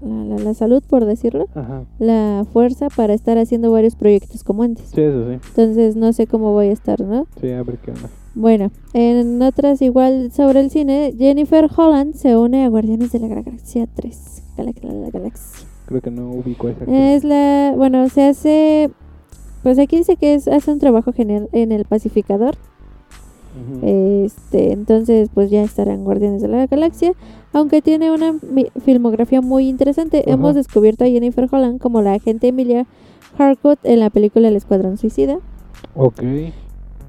la, 0.00 0.24
la- 0.24 0.38
la 0.42 0.54
salud, 0.54 0.82
por 0.88 1.04
decirlo, 1.04 1.46
Ajá. 1.54 1.84
la 1.98 2.44
fuerza 2.52 2.88
para 2.88 3.12
estar 3.12 3.36
haciendo 3.36 3.70
varios 3.70 3.96
proyectos 3.96 4.42
como 4.42 4.62
antes. 4.62 4.88
Sí, 4.94 5.02
eso 5.02 5.28
sí. 5.30 5.38
Entonces 5.50 5.94
no 5.94 6.10
sé 6.14 6.26
cómo 6.26 6.52
voy 6.52 6.68
a 6.68 6.72
estar, 6.72 7.00
¿no? 7.02 7.26
Sí, 7.40 7.50
a 7.50 7.62
ver 7.62 7.76
qué 7.78 7.90
onda. 7.90 8.08
Bueno, 8.34 8.70
en 8.92 9.40
otras 9.42 9.80
igual 9.82 10.32
sobre 10.32 10.60
el 10.60 10.70
cine, 10.70 11.14
Jennifer 11.16 11.68
Holland 11.74 12.14
se 12.14 12.36
une 12.36 12.64
a 12.64 12.68
Guardianes 12.68 13.12
de 13.12 13.20
la 13.20 13.28
Galaxia 13.28 13.86
3. 13.94 14.42
Galax- 14.56 14.82
la, 14.82 14.92
la 14.92 15.10
galaxia. 15.10 15.66
Creo 15.86 16.00
que 16.00 16.10
no 16.10 16.30
ubico 16.30 16.68
esa. 16.68 16.84
Es 16.86 17.22
la, 17.24 17.74
bueno, 17.76 18.08
se 18.08 18.22
hace, 18.24 18.90
pues 19.62 19.78
aquí 19.78 19.98
dice 19.98 20.16
que 20.16 20.34
es, 20.34 20.48
hace 20.48 20.72
un 20.72 20.78
trabajo 20.78 21.12
genial 21.12 21.48
en 21.52 21.70
el 21.72 21.84
pacificador. 21.84 22.56
Este, 23.82 24.72
entonces 24.72 25.28
pues 25.32 25.48
ya 25.48 25.62
estará 25.62 25.94
en 25.94 26.02
Guardianes 26.02 26.42
de 26.42 26.48
la 26.48 26.66
Galaxia, 26.66 27.12
aunque 27.52 27.82
tiene 27.82 28.10
una 28.10 28.34
filmografía 28.84 29.40
muy 29.42 29.68
interesante. 29.68 30.28
Hemos 30.28 30.56
descubierto 30.56 31.04
a 31.04 31.06
Jennifer 31.06 31.46
Holland 31.48 31.78
como 31.80 32.02
la 32.02 32.14
agente 32.14 32.48
Emilia 32.48 32.86
Harcourt 33.38 33.78
en 33.84 34.00
la 34.00 34.10
película 34.10 34.48
El 34.48 34.56
Escuadrón 34.56 34.96
Suicida 34.98 35.38
Ok, 35.94 36.20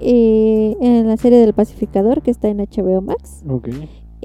y 0.00 0.76
en 0.80 1.06
la 1.08 1.16
serie 1.16 1.38
del 1.38 1.52
pacificador 1.54 2.22
que 2.22 2.30
está 2.30 2.48
en 2.48 2.58
HBO 2.58 3.00
Max. 3.02 3.42
ok. 3.48 3.68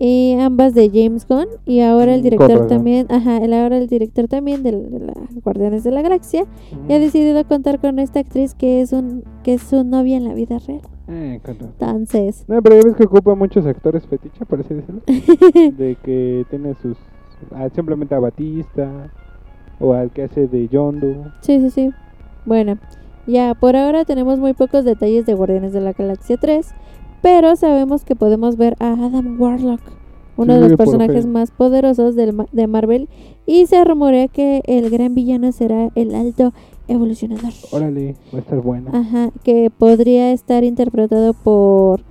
Y 0.03 0.35
ambas 0.39 0.73
de 0.73 0.89
James 0.89 1.27
Gunn 1.27 1.45
y 1.65 1.81
ahora 1.81 2.15
el 2.15 2.21
Mm, 2.21 2.23
director 2.23 2.65
también, 2.67 3.05
ajá, 3.11 3.37
el 3.37 3.53
ahora 3.53 3.77
el 3.77 3.85
director 3.87 4.27
también 4.27 4.63
de, 4.63 4.71
de 4.71 4.99
la 4.99 5.13
Guardianes 5.43 5.83
de 5.83 5.91
la 5.91 6.01
Galaxia 6.01 6.45
y 6.89 6.93
ha 6.93 6.97
decidido 6.97 7.43
contar 7.45 7.79
con 7.79 7.99
esta 7.99 8.19
actriz 8.21 8.55
que 8.55 8.81
es 8.81 8.93
un 8.93 9.23
que 9.43 9.53
es 9.55 9.61
su 9.61 9.83
novia 9.83 10.17
en 10.17 10.23
la 10.23 10.33
vida 10.33 10.57
real. 10.59 10.81
Eh. 11.07 11.39
Entonces, 11.45 12.45
No, 12.47 12.61
pero 12.63 12.77
ya 12.79 12.85
ves 12.85 12.95
que 12.95 13.03
ocupa 13.03 13.35
muchos 13.35 13.65
actores 13.67 14.07
fetiche, 14.07 14.43
por 14.45 14.61
así 14.61 14.73
decirlo. 14.73 15.01
de 15.77 15.95
que 16.03 16.45
tiene 16.49 16.73
sus. 16.81 16.97
simplemente 17.75 18.15
a 18.15 18.19
Batista. 18.19 19.11
O 19.79 19.93
al 19.93 20.09
que 20.11 20.23
hace 20.23 20.47
de 20.47 20.67
Yondu. 20.67 21.25
sí, 21.41 21.59
sí, 21.59 21.69
sí. 21.69 21.89
Bueno, 22.45 22.77
ya 23.27 23.53
por 23.55 23.75
ahora 23.75 24.05
tenemos 24.05 24.39
muy 24.39 24.53
pocos 24.53 24.85
detalles 24.85 25.25
de 25.25 25.33
Guardianes 25.33 25.73
de 25.73 25.81
la 25.81 25.93
Galaxia 25.93 26.37
3, 26.37 26.67
pero 27.21 27.55
sabemos 27.55 28.03
que 28.03 28.15
podemos 28.15 28.57
ver 28.57 28.75
a 28.79 28.93
Adam 28.93 29.39
Warlock, 29.39 29.81
uno 30.37 30.55
Sí, 30.55 30.59
de 30.59 30.69
los 30.69 30.77
personajes 30.77 31.25
más 31.25 31.51
poderosos 31.51 32.15
del 32.15 32.35
de 32.51 32.67
Marvel 32.67 33.09
y 33.45 33.65
se 33.67 33.83
rumorea 33.83 34.27
que 34.27 34.61
el 34.65 34.89
gran 34.89 35.13
villano 35.13 35.51
será 35.51 35.89
el 35.95 36.15
Alto 36.15 36.53
Evolucionador. 36.87 37.53
Órale, 37.71 38.15
va 38.33 38.37
a 38.37 38.41
estar 38.41 38.59
buena. 38.61 38.91
Ajá, 38.97 39.31
que 39.43 39.69
podría 39.69 40.31
estar 40.31 40.63
interpretado 40.63 41.33
por 41.33 42.01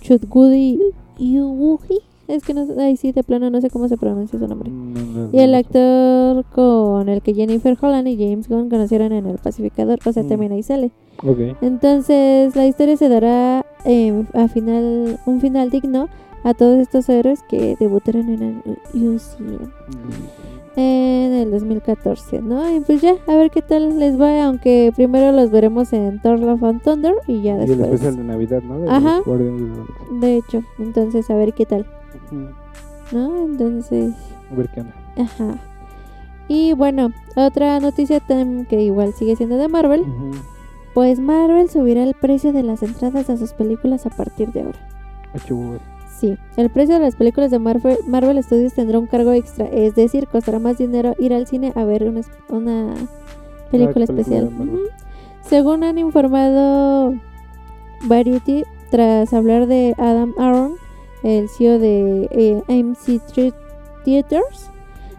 Chutgudi 0.00 0.78
Yugi. 1.18 1.98
Es 2.30 2.44
que 2.44 2.54
no 2.54 2.66
ahí 2.80 2.96
sí 2.96 3.12
de 3.12 3.22
plano 3.24 3.50
no 3.50 3.60
sé 3.60 3.70
cómo 3.70 3.88
se 3.88 3.96
pronuncia 3.96 4.38
su 4.38 4.46
nombre. 4.46 4.70
No, 4.70 5.00
no, 5.00 5.28
Y 5.32 5.38
el 5.40 5.54
actor 5.54 6.44
con 6.54 7.08
el 7.08 7.22
que 7.22 7.34
Jennifer 7.34 7.76
Holland 7.80 8.08
y 8.08 8.16
James 8.16 8.48
Gunn 8.48 8.70
conocieron 8.70 9.12
en 9.12 9.26
El 9.26 9.38
Pacificador, 9.38 9.98
o 10.04 10.12
sea, 10.12 10.22
Mm. 10.22 10.28
también 10.28 10.52
ahí 10.52 10.62
sale. 10.62 10.90
Ok. 11.22 11.56
Entonces, 11.60 12.54
la 12.56 12.66
historia 12.66 12.96
se 12.96 13.08
dará 13.08 13.66
eh, 13.84 14.24
a 14.34 14.48
final, 14.48 15.18
un 15.26 15.40
final 15.40 15.70
digno 15.70 16.08
a 16.44 16.54
todos 16.54 16.78
estos 16.78 17.08
héroes 17.08 17.42
que 17.48 17.76
debutaron 17.80 18.28
en 18.30 18.42
el 18.42 18.78
UCM 18.94 19.68
en 20.76 21.32
el 21.32 21.50
2014, 21.50 22.40
¿no? 22.40 22.74
Y 22.74 22.80
pues 22.80 23.02
ya, 23.02 23.14
a 23.26 23.34
ver 23.34 23.50
qué 23.50 23.60
tal 23.60 23.98
les 23.98 24.18
va, 24.18 24.44
aunque 24.44 24.92
primero 24.94 25.32
los 25.32 25.50
veremos 25.50 25.92
en 25.92 26.20
Thor 26.22 26.38
Love 26.38 26.62
and 26.62 26.82
Thunder 26.82 27.14
y 27.26 27.42
ya 27.42 27.56
Y 27.56 27.60
el 27.62 27.66
después. 27.66 27.80
especial 27.90 28.16
de 28.16 28.24
Navidad, 28.24 28.62
¿no? 28.62 28.78
De 28.78 28.88
Ajá. 28.88 29.20
De 30.20 30.36
hecho, 30.36 30.62
entonces 30.78 31.28
a 31.28 31.34
ver 31.34 31.52
qué 31.54 31.66
tal, 31.66 31.86
¿no? 33.12 33.44
Entonces, 33.44 34.14
A 34.50 34.54
ver 34.54 34.68
qué 34.68 34.80
onda. 34.80 34.94
ajá. 35.16 35.58
Y 36.48 36.72
bueno, 36.72 37.12
otra 37.36 37.78
noticia 37.78 38.20
que 38.68 38.82
igual 38.82 39.12
sigue 39.14 39.36
siendo 39.36 39.56
de 39.56 39.68
Marvel, 39.68 40.04
pues 40.94 41.20
Marvel 41.20 41.70
subirá 41.70 42.02
el 42.02 42.14
precio 42.14 42.52
de 42.52 42.64
las 42.64 42.82
entradas 42.82 43.30
a 43.30 43.36
sus 43.36 43.52
películas 43.52 44.04
a 44.06 44.10
partir 44.10 44.50
de 44.52 44.62
ahora. 44.62 44.78
Ah. 45.32 45.38
Sí, 46.20 46.36
el 46.56 46.68
precio 46.68 46.96
de 46.96 47.00
las 47.00 47.14
películas 47.16 47.50
de 47.50 47.58
Marvel, 47.58 47.96
Marvel 48.06 48.42
Studios 48.42 48.74
tendrá 48.74 48.98
un 48.98 49.06
cargo 49.06 49.32
extra, 49.32 49.64
es 49.66 49.94
decir, 49.94 50.26
costará 50.26 50.58
más 50.58 50.76
dinero 50.76 51.14
ir 51.18 51.32
al 51.32 51.46
cine 51.46 51.72
a 51.76 51.84
ver 51.84 52.02
una, 52.02 52.20
una 52.48 52.94
película 53.70 54.04
película 54.04 54.04
especial. 54.04 54.50
Según 55.42 55.84
han 55.84 55.98
informado 55.98 57.14
Variety, 58.06 58.64
tras 58.90 59.32
hablar 59.32 59.66
de 59.66 59.94
Adam 59.96 60.34
Aaron, 60.36 60.74
el 61.22 61.48
CEO 61.48 61.78
de 61.78 62.28
eh, 62.32 62.62
Thre- 62.68 63.54
Theaters, 64.04 64.70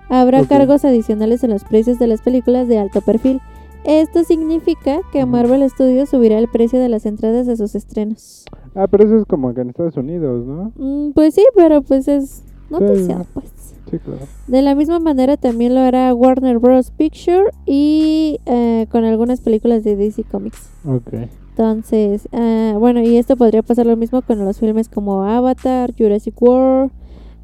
habrá 0.10 0.46
cargos 0.46 0.84
adicionales 0.86 1.44
en 1.44 1.52
los 1.52 1.64
precios 1.64 2.00
de 2.00 2.08
las 2.08 2.22
películas 2.22 2.68
de 2.68 2.80
alto 2.80 3.02
perfil. 3.02 3.40
Esto 3.84 4.24
significa 4.24 5.00
que. 5.12 5.26
Marvel 5.26 5.68
Studios 5.70 6.10
subirá 6.10 6.38
el 6.38 6.48
precio 6.48 6.80
de 6.80 6.88
las 6.90 7.06
entradas 7.08 7.48
a 7.48 7.56
sus 7.56 7.74
estrenos. 7.74 8.46
Ah, 8.76 8.88
pero 8.88 9.06
eso 9.06 9.18
es 9.18 9.26
como 9.26 9.50
acá 9.50 9.62
en 9.62 9.70
Estados 9.70 9.98
Unidos, 9.98 10.46
¿no? 10.46 10.72
Mm, 10.76 11.14
pues 11.14 11.34
sí, 11.34 11.44
pero 11.56 11.82
pues 11.82 12.08
es 12.08 12.44
Sí. 12.80 13.14
pues. 13.34 13.46
Sí, 13.90 13.98
claro. 14.00 14.26
De 14.48 14.62
la 14.62 14.74
misma 14.76 15.00
manera 15.00 15.36
también 15.38 15.76
lo 15.76 15.82
hará 15.82 16.14
Warner 16.14 16.60
Bros. 16.60 16.92
Picture 16.92 17.52
y 17.66 18.40
eh, 18.46 18.88
con 18.92 19.04
algunas 19.04 19.42
películas 19.42 19.84
de 19.84 19.96
DC 19.98 20.24
Comics. 20.24 20.70
Ok. 20.86 21.14
Entonces, 21.50 22.30
ah, 22.32 22.76
bueno, 22.80 23.02
y 23.02 23.18
esto 23.18 23.36
podría 23.36 23.62
pasar 23.62 23.86
lo 23.86 23.98
mismo 23.98 24.22
con 24.22 24.40
los 24.46 24.58
filmes 24.60 24.88
como 24.88 25.24
Avatar, 25.24 25.94
Jurassic 25.98 26.42
World. 26.42 26.92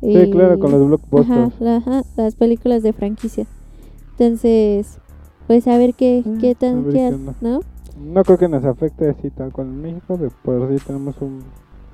Sí, 0.01 0.07
y- 0.09 0.31
claro, 0.31 0.57
con 0.59 0.71
los 0.71 0.79
Ajá, 0.81 0.87
blockbusters. 0.87 1.59
la- 1.59 1.75
ajá, 1.77 2.03
las 2.15 2.35
películas 2.35 2.83
de 2.83 2.93
franquicia. 2.93 3.45
Entonces, 4.11 4.99
pues 5.47 5.67
a 5.67 5.77
ver 5.77 5.93
qué, 5.95 6.23
Mm, 6.25 6.37
qué 6.39 6.55
tan 6.55 6.85
qué. 6.85 7.13
¿no? 7.41 7.59
No 7.99 8.23
creo 8.23 8.37
que 8.37 8.47
nos 8.47 8.63
afecte 8.63 9.09
así 9.09 9.29
tal 9.31 9.51
cual 9.51 9.67
en 9.67 9.81
México. 9.81 10.17
De 10.17 10.29
por 10.29 10.69
sí 10.69 10.83
tenemos 10.85 11.15
un 11.21 11.39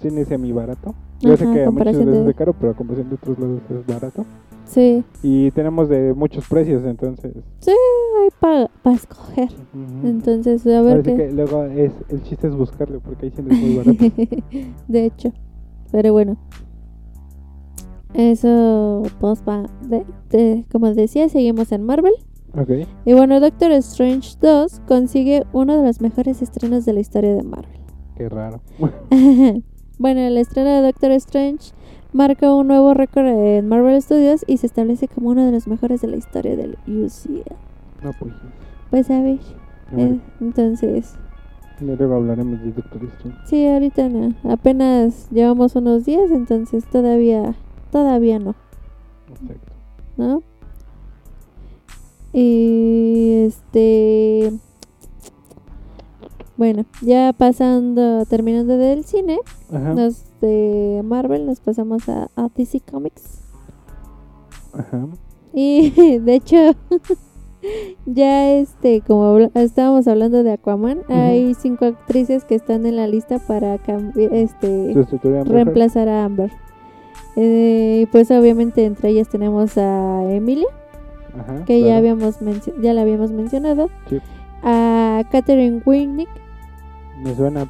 cine 0.09 0.25
semi 0.25 0.51
barato. 0.51 0.93
Yo 1.21 1.35
sé 1.37 1.45
Ajá, 1.45 1.53
que 1.53 1.63
a 1.65 1.71
muchas 1.71 1.97
veces 1.97 2.05
de- 2.25 2.29
es 2.29 2.35
caro, 2.35 2.53
pero 2.53 2.71
a 2.71 2.75
comparación 2.75 3.09
de 3.09 3.15
otros 3.15 3.39
lados 3.39 3.61
es 3.69 3.85
barato. 3.87 4.25
Sí, 4.65 5.03
Y 5.21 5.51
tenemos 5.51 5.89
de 5.89 6.13
muchos 6.13 6.47
precios, 6.47 6.83
entonces. 6.85 7.33
hay 7.67 8.29
para 8.39 8.95
escoger. 8.95 9.49
Entonces, 10.03 10.65
a 10.67 10.81
ver 10.81 11.01
Parece 11.03 11.15
qué. 11.17 11.27
que 11.27 11.33
luego 11.33 11.63
es, 11.65 11.91
el 12.09 12.23
chiste 12.23 12.47
es 12.47 12.55
buscarlo 12.55 12.99
porque 13.01 13.25
hay 13.27 13.31
cines 13.31 13.59
muy 13.59 13.75
baratos. 13.77 14.07
de 14.87 15.05
hecho. 15.05 15.31
Pero 15.91 16.13
bueno. 16.13 16.37
Eso, 18.13 19.03
pues 19.19 19.43
va. 19.47 19.65
de- 19.87 20.05
de- 20.29 20.65
como 20.71 20.93
decía, 20.93 21.29
seguimos 21.29 21.71
en 21.71 21.83
Marvel. 21.83 22.13
ok. 22.53 22.87
Y 23.05 23.13
bueno, 23.13 23.39
Doctor 23.39 23.71
Strange 23.73 24.37
2 24.41 24.81
consigue 24.87 25.43
uno 25.51 25.77
de 25.77 25.83
los 25.87 25.99
mejores 26.01 26.41
estrenos 26.41 26.85
de 26.85 26.93
la 26.93 26.99
historia 26.99 27.33
de 27.35 27.43
Marvel. 27.43 27.79
Qué 28.15 28.29
raro. 28.29 28.61
bueno, 29.99 30.21
el 30.21 30.37
estreno 30.37 30.69
de 30.69 30.81
Doctor 30.81 31.11
Strange 31.11 31.71
marca 32.11 32.53
un 32.53 32.67
nuevo 32.67 32.93
récord 32.93 33.25
en 33.27 33.67
Marvel 33.67 34.01
Studios 34.01 34.43
y 34.47 34.57
se 34.57 34.67
establece 34.67 35.07
como 35.07 35.29
uno 35.29 35.45
de 35.45 35.51
los 35.51 35.67
mejores 35.67 36.01
de 36.01 36.07
la 36.07 36.17
historia 36.17 36.55
del 36.55 36.77
UCM. 36.87 37.43
No, 38.03 38.11
pues. 38.19 38.33
Pues 38.89 39.09
a 39.09 39.21
ver, 39.21 39.39
a 39.91 39.95
ver. 39.95 40.07
eh, 40.13 40.19
entonces, 40.41 41.15
luego 41.79 42.15
hablaremos 42.15 42.61
de 42.61 42.71
Doctor 42.71 43.03
Strange. 43.05 43.37
Sí, 43.45 43.67
ahorita 43.67 44.09
no. 44.09 44.33
Apenas 44.51 45.29
llevamos 45.31 45.75
unos 45.75 46.05
días, 46.05 46.29
entonces 46.31 46.85
todavía, 46.85 47.55
todavía 47.91 48.39
no, 48.39 48.55
Exacto. 49.31 49.71
¿no? 50.17 50.43
Y 52.33 53.45
este, 53.47 54.51
bueno, 56.64 56.86
ya 57.01 57.34
pasando, 57.38 58.26
terminando 58.26 58.78
del 58.78 59.03
cine, 59.03 59.38
Ajá. 59.70 59.93
nos 59.93 60.24
de 60.39 61.01
Marvel 61.03 61.45
nos 61.45 61.59
pasamos 61.59 62.07
a, 62.07 62.30
a 62.38 62.47
DC 62.55 62.80
Comics. 62.89 63.41
Ajá. 64.74 65.07
Y 65.53 65.89
de 66.20 66.36
hecho, 66.36 66.55
ya 68.05 68.51
este, 68.53 69.01
como 69.01 69.38
estábamos 69.55 70.07
hablando 70.07 70.41
de 70.43 70.53
Aquaman, 70.53 70.99
hay 71.09 71.53
cinco 71.53 71.84
actrices 71.84 72.45
que 72.45 72.55
están 72.55 72.86
en 72.86 72.95
la 72.95 73.07
lista 73.07 73.39
para 73.39 73.76
este, 74.32 74.95
reemplazar 75.45 76.07
a 76.07 76.24
Amber. 76.24 76.51
Eh, 77.36 78.07
pues 78.11 78.32
obviamente 78.32 78.86
entre 78.86 79.09
ellas 79.09 79.28
tenemos 79.28 79.78
a 79.78 80.24
Emilia. 80.32 80.68
Ajá. 81.38 81.66
que 81.66 81.82
ya 81.82 81.97
habíamos 81.97 82.36
ya 82.80 82.93
la 82.93 83.01
habíamos 83.01 83.32
mencionado, 83.32 83.89
Sí. 84.07 84.20
a 84.61 85.24
Catherine 85.32 85.82
Winnick, 85.84 86.30
Me 87.22 87.36
suena. 87.36 87.68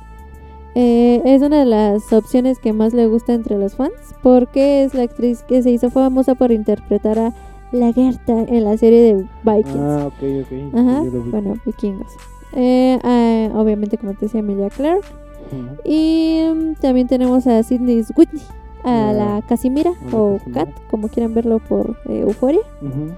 Eh, 0.75 1.21
es 1.25 1.41
una 1.41 1.59
de 1.59 1.65
las 1.65 2.11
opciones 2.13 2.57
que 2.59 2.73
más 2.73 2.93
le 2.93 3.05
gusta 3.07 3.33
entre 3.33 3.57
los 3.59 3.75
fans 3.75 3.93
porque 4.23 4.83
es 4.83 4.95
la 4.95 5.03
actriz 5.03 5.43
que 5.43 5.61
se 5.61 5.69
hizo 5.69 5.91
famosa 5.91 6.33
por 6.33 6.51
interpretar 6.51 7.19
a 7.19 7.33
la 7.71 7.93
Gerta 7.93 8.33
en 8.47 8.63
la 8.63 8.75
serie 8.77 9.01
de 9.13 9.25
Vikings. 9.43 9.75
Ah, 9.77 10.05
ok, 10.07 10.23
ok. 10.43 10.75
Ajá, 10.75 11.03
Sí, 11.03 11.09
bueno, 11.29 11.55
vikingos. 11.65 12.11
Eh, 12.53 12.99
ah, 13.03 13.49
obviamente, 13.55 13.97
como 13.97 14.13
te 14.13 14.25
decía, 14.25 14.39
Emilia 14.39 14.69
Clark. 14.69 15.03
Ujú. 15.51 15.75
Y 15.85 16.41
mm, 16.53 16.73
también 16.81 17.07
tenemos 17.07 17.45
a 17.47 17.61
Sidney 17.63 18.03
Whitney, 18.15 18.41
a 18.83 19.09
Ah, 19.09 19.13
la 19.13 19.41
Casimira 19.47 19.91
o. 20.11 20.39
Kat, 20.53 20.69
como 20.89 21.07
quieran 21.07 21.33
verlo 21.33 21.59
por 21.59 21.97
eh, 22.09 22.19
Euforia. 22.21 22.61
Ujú. 22.81 23.11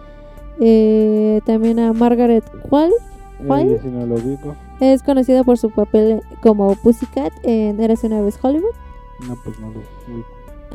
Eh, 0.60 1.42
también 1.46 1.80
a 1.80 1.94
Margaret 1.94 2.44
Qualley. 2.70 2.94
Eh, 3.74 3.80
si 3.82 3.88
no 3.90 4.06
lo 4.06 4.16
ubico. 4.16 4.56
Es 4.80 5.04
conocida 5.04 5.44
por 5.44 5.58
su 5.58 5.70
papel 5.70 6.22
como 6.42 6.76
Pussycat 6.76 7.32
en 7.44 7.80
Eras 7.80 8.04
una 8.04 8.22
vez 8.22 8.38
Hollywood. 8.42 8.74
No, 9.28 9.38
pues 9.44 9.60
no 9.60 9.72
lo. 9.72 9.80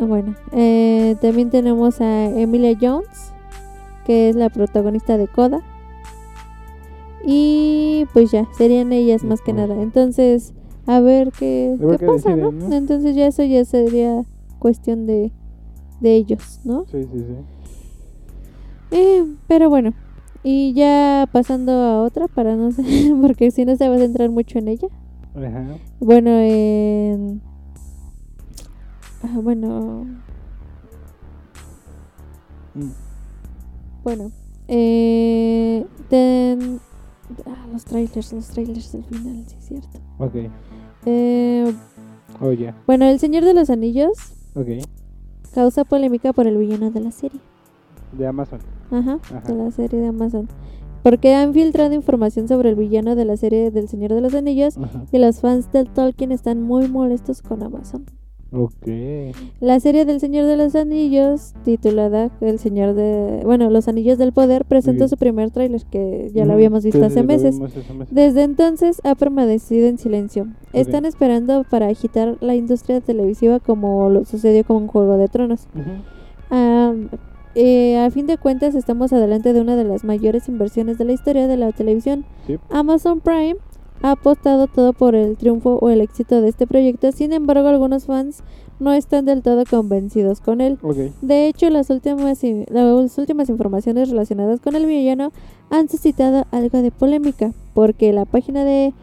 Ah, 0.01 0.05
Bueno, 0.07 0.35
eh, 0.53 1.17
también 1.21 1.51
tenemos 1.51 2.01
a 2.01 2.25
Emilia 2.27 2.77
Jones, 2.81 3.33
que 4.07 4.31
es 4.31 4.37
la 4.37 4.49
protagonista 4.49 5.19
de 5.19 5.29
Coda. 5.29 5.61
Y 7.25 8.07
pues 8.15 8.31
ya, 8.31 8.49
serían 8.57 8.93
ellas 8.93 9.25
más 9.25 9.43
que 9.43 9.53
nada. 9.53 9.75
Entonces, 9.83 10.55
a 10.87 11.01
ver 11.01 11.33
qué, 11.39 11.77
A 11.79 11.87
ver 11.87 11.99
qué 11.99 12.07
qué 12.07 12.13
pasa, 12.13 12.35
¿no? 12.37 12.49
Entonces 12.75 13.15
ya 13.15 13.27
eso 13.27 13.43
ya 13.45 13.65
sería 13.67 14.25
cuestión 14.59 15.07
de, 15.07 15.31
de 16.01 16.15
ellos, 16.17 16.61
¿no? 16.65 16.87
Sí, 16.91 17.03
sí, 17.03 17.19
sí. 17.19 17.35
Eh, 18.93 19.25
pero 19.47 19.69
bueno, 19.69 19.93
y 20.43 20.72
ya 20.74 21.28
pasando 21.32 21.72
a 21.72 22.03
otra, 22.03 22.28
para 22.28 22.57
no 22.57 22.72
sé, 22.72 22.82
porque 23.20 23.51
si 23.51 23.64
no 23.64 23.76
se 23.76 23.88
va 23.88 23.97
a 23.97 23.99
centrar 23.99 24.30
mucho 24.30 24.59
en 24.59 24.68
ella. 24.68 24.88
Ajá. 25.34 25.76
Bueno, 26.01 26.30
en... 26.30 27.41
ah, 29.22 29.38
bueno, 29.43 30.07
Mm. 32.74 32.91
Bueno, 34.05 34.30
eh, 34.68 35.84
ten- 36.09 36.78
ah, 37.47 37.66
los 37.72 37.84
trailers, 37.84 38.32
los 38.32 38.47
trailers 38.49 38.93
del 38.93 39.05
final, 39.05 39.45
sí 39.49 39.57
es 39.59 39.64
cierto. 39.66 39.99
Ok. 40.18 40.34
Eh, 41.07 41.74
Oh, 42.43 42.53
bueno, 42.86 43.05
El 43.05 43.18
Señor 43.18 43.45
de 43.45 43.53
los 43.53 43.68
Anillos 43.68 44.12
Ok. 44.55 44.68
causa 45.53 45.84
polémica 45.84 46.32
por 46.32 46.47
el 46.47 46.57
villano 46.57 46.91
de 46.91 47.01
la 47.01 47.11
serie. 47.11 47.41
De 48.13 48.27
Amazon. 48.27 48.61
Ajá, 48.91 49.19
Ajá. 49.35 49.41
de 49.47 49.55
la 49.55 49.71
serie 49.71 50.01
de 50.01 50.09
Amazon. 50.09 50.49
Porque 51.03 51.35
han 51.35 51.55
filtrado 51.55 51.95
información 51.95 52.47
sobre 52.49 52.69
el 52.69 52.75
villano 52.75 53.15
de 53.17 53.25
la 53.25 53.37
serie 53.37 53.71
del 53.71 53.89
Señor 53.89 54.13
de 54.13 54.21
los 54.21 54.35
Anillos 54.35 54.77
Ajá. 54.77 55.05
y 55.11 55.19
los 55.19 55.41
fans 55.41 55.73
del 55.73 55.89
Tolkien 55.89 56.31
están 56.33 56.61
muy 56.63 56.89
molestos 56.89 57.41
con 57.41 57.63
Amazon. 57.63 58.05
Ok. 58.53 58.89
La 59.61 59.79
serie 59.79 60.05
del 60.05 60.19
Señor 60.19 60.45
de 60.47 60.57
los 60.57 60.75
Anillos, 60.75 61.55
titulada 61.65 62.31
El 62.41 62.59
Señor 62.59 62.95
de... 62.95 63.43
Bueno, 63.45 63.71
Los 63.71 63.87
Anillos 63.87 64.19
del 64.19 64.33
Poder, 64.33 64.65
presentó 64.65 65.07
su 65.07 65.17
primer 65.17 65.53
tráiler 65.53 65.85
que 65.85 66.33
ya 66.35 66.45
lo 66.45 66.55
habíamos 66.55 66.83
visto 66.83 67.05
hace 67.05 67.23
meses. 67.23 67.55
vimos 67.55 67.77
hace 67.77 67.95
meses. 67.95 68.13
Desde 68.13 68.43
entonces 68.43 69.01
ha 69.05 69.15
permanecido 69.15 69.87
en 69.87 69.99
silencio. 69.99 70.49
Están 70.73 71.05
esperando 71.05 71.63
para 71.71 71.87
agitar 71.87 72.39
la 72.41 72.57
industria 72.57 73.01
televisiva 73.01 73.61
como 73.61 74.11
lo 74.11 74.25
sucedió 74.25 74.65
con 74.65 74.89
Juego 74.89 75.17
de 75.17 75.29
Tronos. 75.29 75.69
Eh, 77.55 77.99
a 77.99 78.11
fin 78.11 78.27
de 78.27 78.39
cuentas 78.39 78.75
estamos 78.75 79.13
adelante 79.13 79.53
de 79.53 79.61
una 79.61 79.77
de 79.77 79.85
las 79.85 80.05
mayores 80.05 80.49
inversiones 80.49 80.99
de 80.99 81.05
la 81.05 81.13
historia 81.13 81.47
de 81.47 81.57
la 81.57 81.73
televisión. 81.73 82.25
Sí. 82.47 82.59
Amazon 82.71 83.21
Prime 83.21 83.57
ha 84.03 84.13
apostado 84.13 84.67
todo 84.67 84.93
por 84.93 85.15
el 85.15 85.37
triunfo 85.37 85.79
o 85.81 85.91
el 85.91 86.01
éxito 86.01 86.41
de 86.41 86.49
este 86.49 86.67
proyecto, 86.67 87.13
sin 87.13 87.33
embargo 87.33 87.69
algunos 87.69 88.07
fans 88.07 88.43
no 88.79 88.95
están 88.95 89.27
del 89.27 89.43
todo 89.43 89.65
convencidos 89.69 90.41
con 90.41 90.63
él. 90.63 90.79
De 91.21 91.49
hecho, 91.49 91.69
las 91.69 91.91
últimas, 91.91 92.41
las 92.71 93.19
últimas 93.19 93.51
informaciones 93.51 94.09
relacionadas 94.09 94.61
con 94.61 94.75
el 94.75 94.87
villano 94.87 95.33
han 95.69 95.89
suscitado 95.91 96.47
algo 96.51 96.81
de 96.81 96.91
polémica, 96.91 97.53
porque 97.75 98.15
la 98.15 98.25
página 98.25 98.65
de 98.65 98.95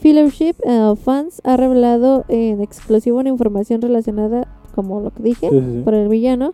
Fellowship 0.00 0.54
of 0.66 0.98
Fans 1.00 1.40
ha 1.44 1.56
revelado 1.56 2.24
en 2.28 2.60
exclusivo 2.60 3.18
una 3.20 3.28
información 3.28 3.80
relacionada, 3.82 4.48
como 4.74 5.00
lo 5.00 5.10
que 5.12 5.22
dije, 5.22 5.48
Sí, 5.48 5.60
sí, 5.60 5.64
sí. 5.76 5.80
por 5.84 5.94
el 5.94 6.08
villano, 6.08 6.52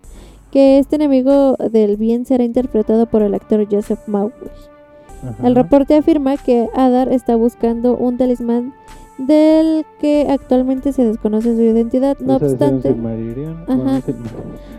que 0.51 0.79
este 0.79 0.97
enemigo 0.97 1.57
del 1.71 1.97
bien 1.97 2.25
será 2.25 2.45
interpretado 2.45 3.07
por 3.07 3.23
el 3.23 3.35
actor 3.35 3.67
Joseph 3.71 4.01
Mowgli. 4.07 4.49
El 5.43 5.55
reporte 5.57 5.97
afirma 5.97 6.37
que 6.37 6.69
Adar 6.75 7.11
está 7.11 7.35
buscando 7.37 7.97
un 7.97 8.17
talismán 8.17 8.73
del 9.19 9.85
que 9.99 10.27
actualmente 10.29 10.93
se 10.93 11.05
desconoce 11.05 11.57
su 11.57 11.63
identidad. 11.63 12.19
No 12.21 12.37
obstante, 12.37 12.89
Ajá. 12.91 12.95
Silmarillion. 12.97 13.65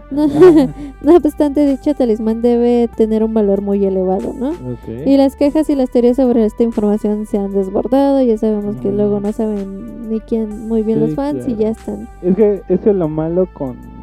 no, 1.01 1.15
obstante, 1.17 1.65
dicho 1.65 1.93
talismán 1.95 2.41
debe 2.41 2.87
tener 2.95 3.23
un 3.23 3.33
valor 3.33 3.61
muy 3.61 3.83
elevado, 3.83 4.33
¿no? 4.33 4.51
Ok. 4.51 5.05
Y 5.05 5.17
las 5.17 5.35
quejas 5.35 5.69
y 5.69 5.75
las 5.75 5.89
teorías 5.89 6.15
sobre 6.17 6.45
esta 6.45 6.63
información 6.63 7.25
se 7.25 7.37
han 7.39 7.51
desbordado. 7.51 8.21
Ya 8.21 8.37
sabemos 8.37 8.77
que 8.77 8.89
Mm. 8.89 8.95
luego 8.95 9.19
no 9.19 9.31
saben 9.33 10.09
ni 10.09 10.19
quién 10.21 10.67
muy 10.67 10.83
bien 10.83 10.99
Sí, 10.99 11.05
los 11.07 11.15
fans 11.15 11.47
y 11.47 11.55
ya 11.55 11.69
están. 11.69 12.07
Es 12.21 12.35
que 12.35 12.61
eso 12.69 12.89
es 12.91 12.95
lo 12.95 13.09
malo 13.09 13.47
con. 13.53 13.96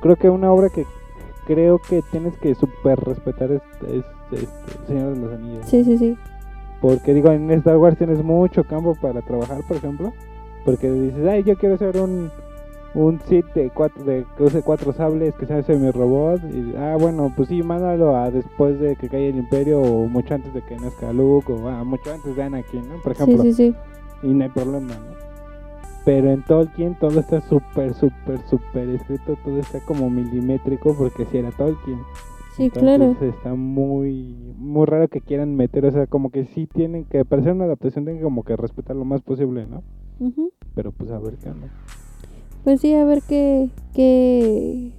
Creo 0.00 0.16
que 0.16 0.30
una 0.30 0.52
obra 0.52 0.68
que 0.70 0.86
creo 1.46 1.78
que 1.78 2.02
tienes 2.10 2.36
que 2.38 2.54
super 2.54 2.98
respetar 3.00 3.50
es, 3.52 3.62
es 3.88 4.04
este, 4.32 4.46
Señor 4.86 5.14
de 5.14 5.20
los 5.20 5.32
Anillos. 5.32 5.66
Sí, 5.66 5.84
sí, 5.84 5.96
sí. 5.98 6.16
Porque 6.80 7.12
digo, 7.14 7.30
en 7.32 7.50
Star 7.52 7.76
Wars 7.78 7.96
tienes 7.98 8.22
mucho 8.22 8.62
campo 8.64 8.94
para 8.94 9.22
trabajar, 9.22 9.60
por 9.66 9.76
ejemplo. 9.78 10.12
Porque 10.64 10.90
dices, 10.90 11.26
ay, 11.26 11.42
yo 11.42 11.56
quiero 11.56 11.76
ser 11.78 11.96
un, 11.96 12.30
un 12.94 13.20
Sith 13.26 13.46
de 13.54 13.70
cuatro, 13.70 14.04
de, 14.04 14.24
que 14.36 14.44
use 14.44 14.62
cuatro 14.62 14.92
sables, 14.92 15.34
que 15.34 15.46
sea 15.46 15.62
mi 15.76 15.90
robot. 15.90 16.40
Y, 16.52 16.74
ah, 16.76 16.96
bueno, 17.00 17.32
pues 17.34 17.48
sí, 17.48 17.62
mándalo 17.62 18.16
a 18.16 18.30
después 18.30 18.78
de 18.78 18.94
que 18.96 19.08
caiga 19.08 19.28
el 19.28 19.36
Imperio 19.38 19.80
o 19.80 20.06
mucho 20.06 20.34
antes 20.34 20.52
de 20.54 20.62
que 20.62 20.76
nazca 20.76 21.12
Luke 21.12 21.50
o 21.52 21.68
ah, 21.68 21.82
mucho 21.82 22.12
antes 22.12 22.36
de 22.36 22.42
Anakin, 22.42 22.88
¿no? 22.88 22.96
Por 23.02 23.16
Sí, 23.16 23.22
ejemplo. 23.22 23.42
sí, 23.44 23.52
sí. 23.52 23.74
Y 24.22 24.28
no 24.28 24.44
hay 24.44 24.50
problema, 24.50 24.92
¿no? 24.94 25.27
Pero 26.08 26.30
en 26.30 26.42
Tolkien 26.42 26.94
todo 26.98 27.20
está 27.20 27.42
súper, 27.42 27.92
súper, 27.92 28.40
súper 28.48 28.88
escrito, 28.88 29.36
todo 29.44 29.58
está 29.58 29.78
como 29.84 30.08
milimétrico 30.08 30.96
porque 30.96 31.26
si 31.26 31.36
era 31.36 31.50
Tolkien. 31.50 31.98
Sí, 32.56 32.70
claro. 32.70 33.04
Entonces 33.04 33.34
está 33.34 33.54
muy, 33.54 34.34
muy 34.56 34.86
raro 34.86 35.08
que 35.08 35.20
quieran 35.20 35.54
meter, 35.54 35.84
o 35.84 35.90
sea, 35.90 36.06
como 36.06 36.30
que 36.30 36.46
sí 36.46 36.66
tienen 36.66 37.04
que, 37.04 37.26
para 37.26 37.42
hacer 37.42 37.52
una 37.52 37.66
adaptación 37.66 38.06
tienen 38.06 38.22
como 38.22 38.42
que 38.42 38.56
respetar 38.56 38.96
lo 38.96 39.04
más 39.04 39.20
posible, 39.20 39.66
¿no? 39.66 39.82
Ujú. 40.18 40.50
Pero 40.74 40.92
pues 40.92 41.10
a 41.10 41.18
ver 41.18 41.34
qué 41.36 41.50
onda. 41.50 41.68
Pues 42.64 42.80
sí, 42.80 42.94
a 42.94 43.04
ver 43.04 43.20
qué, 43.28 43.68
qué, 43.92 44.92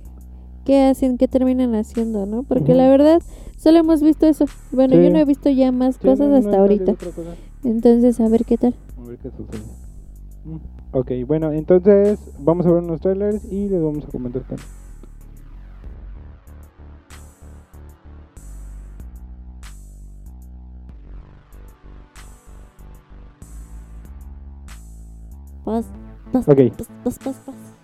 qué 0.63 0.83
hacen, 0.83 1.17
qué 1.17 1.27
terminan 1.27 1.73
haciendo, 1.73 2.27
¿no? 2.27 2.43
Porque 2.43 2.75
la 2.75 2.87
verdad, 2.87 3.19
solo 3.57 3.79
hemos 3.79 4.03
visto 4.03 4.27
eso. 4.27 4.45
Bueno, 4.71 4.95
Sí. 4.95 5.01
yo 5.05 5.09
no 5.09 5.17
he 5.17 5.25
visto 5.25 5.49
ya 5.49 5.71
más 5.71 5.95
Sí, 5.95 6.05
cosas 6.07 6.29
no, 6.29 6.35
hasta 6.35 6.59
ahorita. 6.59 6.93
cosa. 6.93 7.33
Entonces, 7.63 8.19
a 8.19 8.29
ver 8.29 8.45
qué 8.45 8.59
tal. 8.59 8.75
A 8.95 9.09
ver 9.09 9.17
qué 9.17 9.31
sucede. 9.31 9.63
Mm, 10.45 10.78
Ok, 10.91 11.11
bueno, 11.27 11.51
entonces 11.51 12.19
vamos 12.39 12.65
a 12.65 12.71
ver 12.71 12.83
unos 12.83 12.99
trailers 12.99 13.45
y 13.51 13.69
les 13.69 13.81
vamos 13.81 14.05
a 14.05 14.07
comentar 14.07 14.41
también. 14.41 14.67
Ok. 25.65 26.59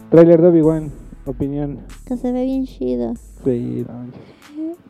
Trailer 0.10 0.42
de 0.42 0.48
Obi-Wan, 0.48 0.92
opinión. 1.26 1.80
Que 2.06 2.18
se 2.18 2.32
ve 2.32 2.44
bien 2.46 2.66
chido. 2.66 3.14
Sí, 3.44 3.86
no, 3.88 4.06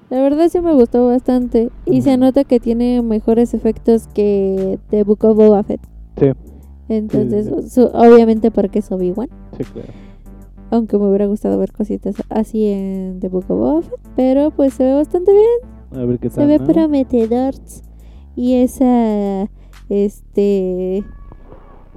La 0.09 0.21
verdad 0.21 0.47
sí 0.47 0.61
me 0.61 0.73
gustó 0.73 1.07
bastante. 1.07 1.69
Y 1.85 2.01
se 2.01 2.15
nota 2.15 2.45
que 2.45 2.61
tiene 2.61 3.01
mejores 3.01 3.53
efectos 3.53 4.07
que 4.07 4.79
The 4.89 5.03
Book 5.03 5.25
of 5.25 5.35
Boba 5.35 5.63
Fett. 5.63 5.81
Sí, 6.17 6.31
Entonces, 6.89 7.45
sí. 7.63 7.69
su- 7.69 7.89
obviamente 7.93 8.51
porque 8.51 8.79
es 8.79 8.91
Obi-Wan. 8.91 9.29
sí, 9.57 9.63
claro. 9.65 9.89
Aunque 10.71 10.97
me 10.97 11.07
hubiera 11.07 11.27
gustado 11.27 11.57
ver 11.59 11.71
cositas 11.71 12.15
así 12.29 12.65
en 12.67 13.19
The 13.19 13.29
Book 13.29 13.45
of 13.49 13.59
Boba 13.59 13.81
Fett, 13.83 13.99
Pero 14.15 14.51
pues 14.51 14.73
se 14.73 14.83
ve 14.83 14.93
bastante 14.95 15.31
bien. 15.31 16.01
A 16.01 16.05
ver 16.05 16.19
qué 16.19 16.29
Se 16.29 16.37
tal. 16.37 16.47
ve 16.47 16.59
¿no? 16.59 16.65
prometedor. 16.65 17.53
Y 18.35 18.55
esa. 18.55 19.47
Este. 19.89 21.03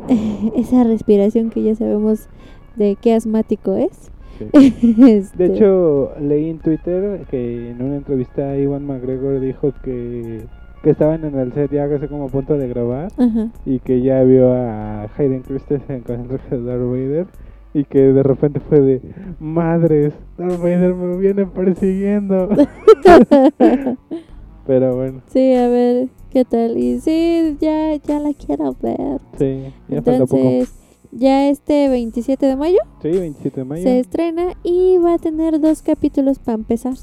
Esa 0.55 0.85
respiración 0.85 1.51
que 1.51 1.63
ya 1.63 1.75
sabemos 1.75 2.29
de 2.77 2.97
qué 3.01 3.15
asmático 3.15 3.75
es. 3.75 4.11
Sí. 4.39 4.45
Este, 5.09 5.49
De 5.49 5.55
hecho, 5.57 6.13
leí 6.21 6.49
en 6.51 6.59
Twitter 6.61 7.27
que 7.29 7.71
en 7.71 7.83
una 7.83 7.97
entrevista 7.97 8.57
Iwan 8.57 8.87
McGregor 8.87 9.41
dijo 9.41 9.73
que, 9.83 10.45
que 10.89 10.93
estaban 10.93 11.23
en 11.23 11.39
el 11.39 11.53
set 11.53 11.71
ya 11.71 11.87
casi 11.87 12.07
como 12.09 12.25
a 12.25 12.29
punto 12.29 12.57
de 12.57 12.67
grabar 12.67 13.13
Ajá. 13.19 13.49
y 13.67 13.79
que 13.81 14.01
ya 14.01 14.23
vio 14.23 14.55
a 14.55 15.03
Hayden 15.19 15.43
Christensen 15.43 16.01
con 16.01 16.23
el 16.23 16.29
Darth 16.65 16.81
Vader 16.83 17.27
y 17.75 17.85
que 17.85 17.99
de 18.01 18.23
repente 18.23 18.59
fue 18.59 18.81
de 18.81 19.03
madres, 19.39 20.15
Darth 20.39 20.57
Vader 20.63 20.95
me 20.95 21.19
viene 21.19 21.45
persiguiendo. 21.45 22.49
Pero 24.67 24.97
bueno, 24.97 25.21
Sí, 25.31 25.55
a 25.55 25.69
ver 25.69 26.09
qué 26.31 26.47
tal. 26.47 26.79
Y 26.79 27.01
sí, 27.01 27.59
ya, 27.61 27.95
ya 27.97 28.19
la 28.19 28.33
quiero 28.33 28.75
ver. 28.81 29.21
sí, 29.39 29.65
ya 29.89 30.01
falta 30.03 30.25
poco. 30.27 30.39
Entonces, 30.39 30.75
ya 31.13 31.51
este 31.51 31.89
27 31.91 32.47
de 32.47 32.57
mayo 32.57 32.79
Sí, 33.03 33.11
27 33.11 33.61
de 33.61 33.65
mayo. 33.65 33.83
se 33.83 33.99
estrena 33.99 34.55
y 34.63 34.97
va 34.99 35.15
a 35.15 35.19
tener 35.19 35.61
dos 35.61 35.83
capítulos 35.83 36.39
para 36.39 36.57
empezar. 36.57 36.95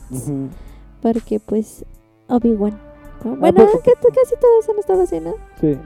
Porque 1.04 1.40
pues 1.40 1.86
Obi-Wan. 2.30 2.85
¿No? 3.26 3.34
Ah, 3.34 3.38
Bueno, 3.40 3.68
pues- 3.72 3.84
que 3.84 3.92
casi 4.10 4.36
todos 4.40 4.70
han 4.70 4.80
estado 4.80 5.02
así, 5.02 5.20
¿no? 5.20 5.34
Sí. 5.60 5.78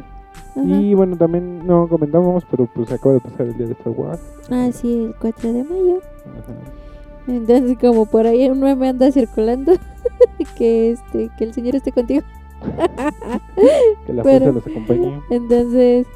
Ajá. 0.52 0.62
Y 0.82 0.94
bueno, 0.94 1.16
también 1.18 1.66
no 1.66 1.88
comentamos, 1.88 2.44
pero 2.50 2.66
pues 2.68 2.92
acaba 2.92 3.14
de 3.16 3.22
pasar 3.22 3.42
el 3.48 3.58
día 3.58 3.68
de 3.68 3.74
Star 3.74 3.94
Wars. 3.96 4.20
Ah, 4.52 4.70
sí, 4.72 5.06
el 5.06 5.16
4 5.20 5.54
de 5.54 5.64
mayo. 5.64 6.00
Ajá. 6.26 6.54
Entonces, 7.28 7.78
como 7.80 8.06
por 8.06 8.26
ahí 8.28 8.50
un 8.50 8.60
meme 8.60 8.90
anda 8.90 9.12
circulando, 9.12 9.74
que 10.58 10.92
este, 10.92 11.30
que 11.38 11.44
el 11.44 11.54
señor 11.54 11.76
esté 11.76 11.92
contigo. 11.92 12.22
Que 14.06 14.14
la 14.14 14.24
fuerza 14.24 14.52
los 14.52 14.66
acompañe. 14.66 15.22
Entonces, 15.30 16.08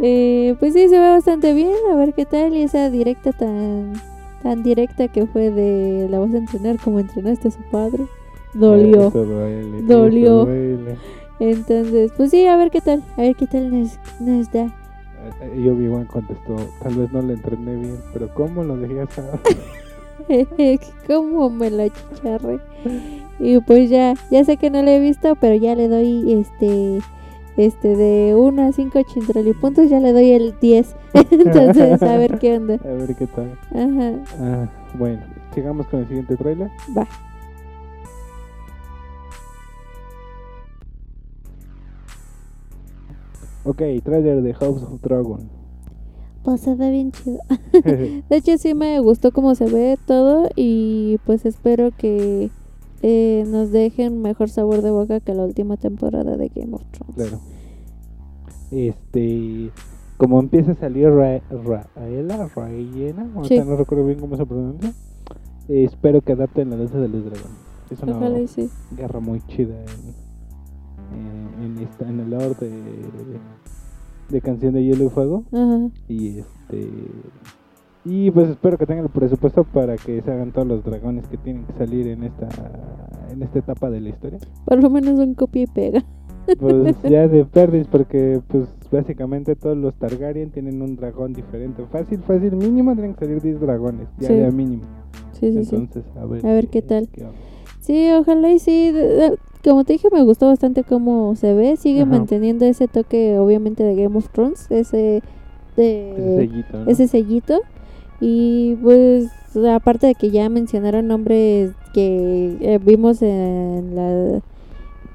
eh, 0.00 0.54
pues 0.60 0.74
sí, 0.74 0.88
se 0.88 0.98
ve 0.98 1.10
bastante 1.10 1.54
bien. 1.54 1.74
A 1.92 1.96
ver 1.96 2.12
qué 2.14 2.26
tal. 2.26 2.54
Y 2.56 2.62
esa 2.62 2.90
directa 2.90 3.32
tan, 3.32 3.94
tan 4.42 4.62
directa 4.62 5.08
que 5.08 5.26
fue 5.26 5.50
de 5.50 6.08
la 6.08 6.18
vas 6.18 6.32
a 6.34 6.38
entrenar 6.38 6.76
como 6.78 7.00
entrenaste 7.00 7.48
a 7.48 7.50
su 7.50 7.60
padre. 7.70 8.04
Dolió. 8.54 9.10
Duele, 9.10 9.82
Dolió. 9.82 10.44
duele. 10.44 10.96
Entonces, 11.40 12.12
pues 12.16 12.30
sí, 12.30 12.46
a 12.46 12.56
ver 12.56 12.70
qué 12.70 12.80
tal. 12.80 13.02
A 13.16 13.22
ver 13.22 13.36
qué 13.36 13.46
tal 13.46 13.70
nos, 13.70 13.98
nos 14.20 14.50
da. 14.50 14.74
Y 15.56 15.68
Obi-Wan 15.68 16.06
contestó, 16.06 16.56
tal 16.82 16.94
vez 16.94 17.12
no 17.12 17.20
le 17.22 17.34
entrené 17.34 17.74
bien, 17.76 17.98
pero 18.12 18.32
¿cómo 18.32 18.64
lo 18.64 18.76
dejé 18.76 19.00
asado? 19.02 19.38
Como 21.06 21.50
me 21.50 21.70
la 21.70 21.88
chicharré. 21.88 22.58
Y 23.38 23.60
pues 23.60 23.90
ya, 23.90 24.14
ya 24.30 24.44
sé 24.44 24.56
que 24.56 24.70
no 24.70 24.82
lo 24.82 24.90
he 24.90 25.00
visto, 25.00 25.34
pero 25.36 25.54
ya 25.54 25.74
le 25.74 25.88
doy 25.88 26.32
este 26.32 27.00
este 27.56 27.96
de 27.96 28.34
1 28.36 28.62
a 28.62 28.72
5 28.72 29.00
puntos, 29.60 29.90
ya 29.90 29.98
le 30.00 30.12
doy 30.12 30.30
el 30.30 30.54
10. 30.60 30.96
Entonces, 31.30 32.02
a 32.02 32.16
ver 32.16 32.38
qué 32.38 32.56
onda. 32.56 32.74
A 32.84 32.92
ver 32.92 33.14
qué 33.16 33.26
tal. 33.26 33.50
Ajá, 33.74 34.12
Ah, 34.40 34.68
bueno, 34.94 35.20
sigamos 35.54 35.86
con 35.88 36.00
el 36.00 36.06
siguiente 36.08 36.36
tráiler. 36.36 36.70
va. 36.96 37.06
Ok, 43.68 43.82
tráiler 44.02 44.42
de 44.42 44.54
House 44.54 44.82
of 44.82 45.00
Dragon. 45.02 45.40
Pues 46.42 46.60
se 46.62 46.74
ve 46.74 46.90
bien 46.90 47.12
chido. 47.12 47.38
De 47.84 48.36
hecho, 48.36 48.56
sí 48.56 48.74
me 48.74 48.98
gustó 49.00 49.32
cómo 49.32 49.54
se 49.54 49.66
ve 49.66 49.98
todo 50.06 50.48
y 50.56 51.18
pues 51.26 51.44
espero 51.44 51.90
que 51.96 52.50
eh, 53.02 53.44
nos 53.48 53.70
dejen 53.70 54.22
mejor 54.22 54.48
sabor 54.48 54.80
de 54.82 54.90
boca 54.90 55.20
que 55.20 55.34
la 55.34 55.44
última 55.44 55.76
temporada 55.76 56.36
de 56.36 56.48
Game 56.48 56.74
of 56.74 56.82
Thrones. 56.92 57.14
claro. 57.16 57.40
Este, 58.70 59.70
como 60.16 60.40
empieza 60.40 60.72
a 60.72 60.74
salir 60.74 61.08
Ra 61.10 61.40
Raela, 61.50 62.48
Raena, 62.54 63.26
Sí. 63.44 63.58
no 63.60 63.76
recuerdo 63.76 64.06
bien 64.06 64.20
cómo 64.20 64.36
se 64.36 64.44
pronuncia. 64.46 64.92
eh, 65.68 65.84
espero 65.84 66.20
que 66.22 66.32
adapten 66.32 66.70
la 66.70 66.76
danza 66.76 66.98
de 66.98 67.08
los 67.08 67.24
dragones. 67.24 67.58
Es 67.90 68.00
una 68.02 68.16
Ojalá 68.16 68.46
sí. 68.46 68.68
guerra 68.96 69.20
muy 69.20 69.40
chida 69.46 69.74
en, 71.12 71.62
en, 71.62 71.76
en 71.76 71.82
esta- 71.82 72.08
en 72.08 72.20
el 72.20 72.30
lore 72.30 72.54
de, 72.60 72.68
de 74.28 74.40
Canción 74.40 74.74
de 74.74 74.84
Hielo 74.84 75.04
y 75.04 75.08
Fuego. 75.08 75.44
Ajá. 75.52 75.88
Y 76.08 76.38
este 76.38 76.88
y 78.04 78.30
pues 78.30 78.48
espero 78.48 78.78
que 78.78 78.86
tengan 78.86 79.04
el 79.04 79.10
presupuesto 79.10 79.64
para 79.64 79.96
que 79.96 80.22
se 80.22 80.30
hagan 80.30 80.52
todos 80.52 80.66
los 80.66 80.84
dragones 80.84 81.26
que 81.28 81.36
tienen 81.36 81.64
que 81.64 81.72
salir 81.74 82.06
en 82.08 82.24
esta 82.24 82.48
en 83.30 83.42
esta 83.42 83.58
etapa 83.58 83.90
de 83.90 84.00
la 84.00 84.08
historia. 84.10 84.38
Por 84.64 84.82
lo 84.82 84.88
menos 84.90 85.18
un 85.18 85.34
copia 85.34 85.62
y 85.62 85.66
pega. 85.66 86.04
Pues 86.58 86.96
ya 87.02 87.28
de 87.28 87.44
perdis 87.44 87.86
porque 87.86 88.40
pues 88.48 88.68
básicamente 88.90 89.54
todos 89.56 89.76
los 89.76 89.94
Targaryen 89.94 90.50
tienen 90.50 90.80
un 90.80 90.96
dragón 90.96 91.34
diferente. 91.34 91.84
Fácil, 91.90 92.20
fácil, 92.20 92.56
mínimo 92.56 92.94
tienen 92.94 93.14
que 93.14 93.26
salir 93.26 93.42
10 93.42 93.60
dragones, 93.60 94.08
ya 94.18 94.28
Sí. 94.28 94.34
de 94.34 94.50
mínimo. 94.50 94.84
Sí, 95.32 95.52
sí, 95.52 95.64
sí. 95.64 95.76
Entonces, 95.76 96.04
a 96.16 96.24
ver. 96.24 96.46
A 96.46 96.52
ver 96.52 96.68
qué 96.68 96.80
tal. 96.82 97.08
Sí, 97.80 98.10
ojalá 98.12 98.50
y 98.52 98.58
sí. 98.58 98.92
Como 99.64 99.84
te 99.84 99.94
dije, 99.94 100.08
me 100.12 100.22
gustó 100.22 100.46
bastante 100.46 100.84
cómo 100.84 101.34
se 101.36 101.52
ve. 101.54 101.76
Sigue 101.76 102.02
Ajá. 102.02 102.10
manteniendo 102.10 102.64
ese 102.64 102.88
toque, 102.88 103.38
obviamente, 103.38 103.82
de 103.82 103.94
Game 104.02 104.16
of 104.16 104.28
Thrones. 104.30 104.66
Ese, 104.70 105.22
de, 105.76 106.10
Ese 106.12 106.36
sellito, 106.36 106.78
¿no? 106.84 106.90
ese 106.90 107.08
sellito. 107.08 107.60
Y 108.20 108.76
pues, 108.82 109.28
aparte 109.70 110.06
de 110.08 110.14
que 110.14 110.30
ya 110.30 110.48
mencionaron 110.48 111.06
nombres 111.08 111.72
que 111.92 112.56
eh, 112.60 112.78
vimos 112.84 113.22
en 113.22 113.94
la 113.94 114.40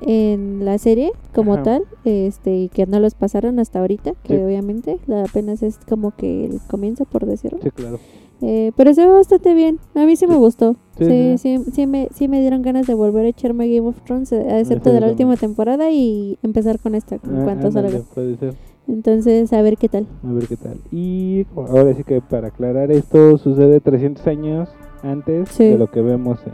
en 0.06 0.66
la 0.66 0.78
serie 0.80 1.14
como 1.34 1.54
Ajá. 1.54 1.64
tal, 1.64 1.84
este, 2.04 2.58
y 2.58 2.68
que 2.68 2.86
no 2.86 3.00
los 3.00 3.14
pasaron 3.16 3.58
hasta 3.60 3.80
ahorita, 3.80 4.12
que 4.24 4.36
Sí. 4.36 4.44
obviamente 4.44 4.98
la- 5.08 5.24
apenas 5.24 5.64
es 5.64 5.78
como 5.88 6.12
que 6.12 6.44
el 6.44 6.60
comienzo, 6.68 7.06
por 7.06 7.26
decirlo. 7.26 7.60
Sí, 7.64 7.72
claro. 7.72 8.00
Eh, 8.42 8.72
pero 8.76 8.94
se 8.94 9.06
ve 9.06 9.14
bastante 9.14 9.54
bien. 9.54 9.80
A 9.96 10.06
mí 10.06 10.16
sí 10.16 10.28
me 10.28 10.36
gustó. 10.36 10.76
Sí, 10.98 11.38
Sí, 11.38 11.60
sí. 11.72 11.88
me, 11.88 12.10
sí 12.14 12.28
me 12.28 12.42
dieron 12.42 12.62
ganas 12.62 12.86
de 12.88 12.94
volver 12.94 13.26
a 13.26 13.30
echarme 13.30 13.68
Game 13.74 13.88
of 13.88 14.02
Thrones, 14.04 14.32
eh, 14.32 14.60
excepto 14.60 14.92
de 14.92 15.00
la 15.00 15.08
última 15.08 15.38
temporada 15.38 15.90
y 15.92 16.38
empezar 16.44 16.80
con 16.80 16.94
esta 16.96 17.16
en 17.16 17.22
Ah, 17.24 17.44
cuanto 17.46 17.68
ándale, 17.68 17.90
salga. 17.92 18.06
puede 18.14 18.38
ser. 18.38 18.54
Entonces, 18.88 19.54
a 19.54 19.62
ver 19.62 19.78
qué 19.78 19.88
tal. 19.88 20.08
A 20.28 20.34
ver 20.34 20.46
qué 20.48 20.58
tal. 20.58 20.78
Y 20.92 21.46
ahora 21.56 21.94
sí 21.94 22.04
que 22.04 22.20
para 22.22 22.48
aclarar 22.50 22.92
esto 22.92 23.38
sucede 23.38 23.80
300 23.80 24.28
años 24.28 24.70
antes 25.04 25.48
Sí. 25.50 25.64
de 25.66 25.78
lo 25.78 25.90
que 25.90 26.02
vemos 26.02 26.40
en 26.46 26.52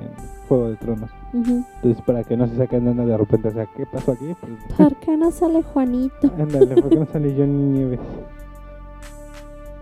Juego 0.48 0.70
de 0.70 0.76
Tronos. 0.76 1.10
Entonces 1.34 2.02
para 2.06 2.24
que 2.24 2.36
no 2.38 2.48
se 2.48 2.56
saquen 2.56 2.88
onda 2.88 3.06
de 3.06 3.18
repente, 3.18 3.48
o 3.50 3.52
sea, 3.52 3.68
¿qué 3.76 3.86
pasó 3.86 4.12
aquí? 4.14 4.26
Pues 4.40 4.54
¿Por 4.78 4.96
qué 5.00 5.16
no 5.18 5.30
sale 5.32 5.62
Juanito? 5.62 6.32
ándale, 6.38 6.82
¿por 6.82 6.90
qué 6.90 6.96
no 6.98 7.06
sale 7.06 7.34
Johnny 7.38 7.64
Nieves? 7.80 8.00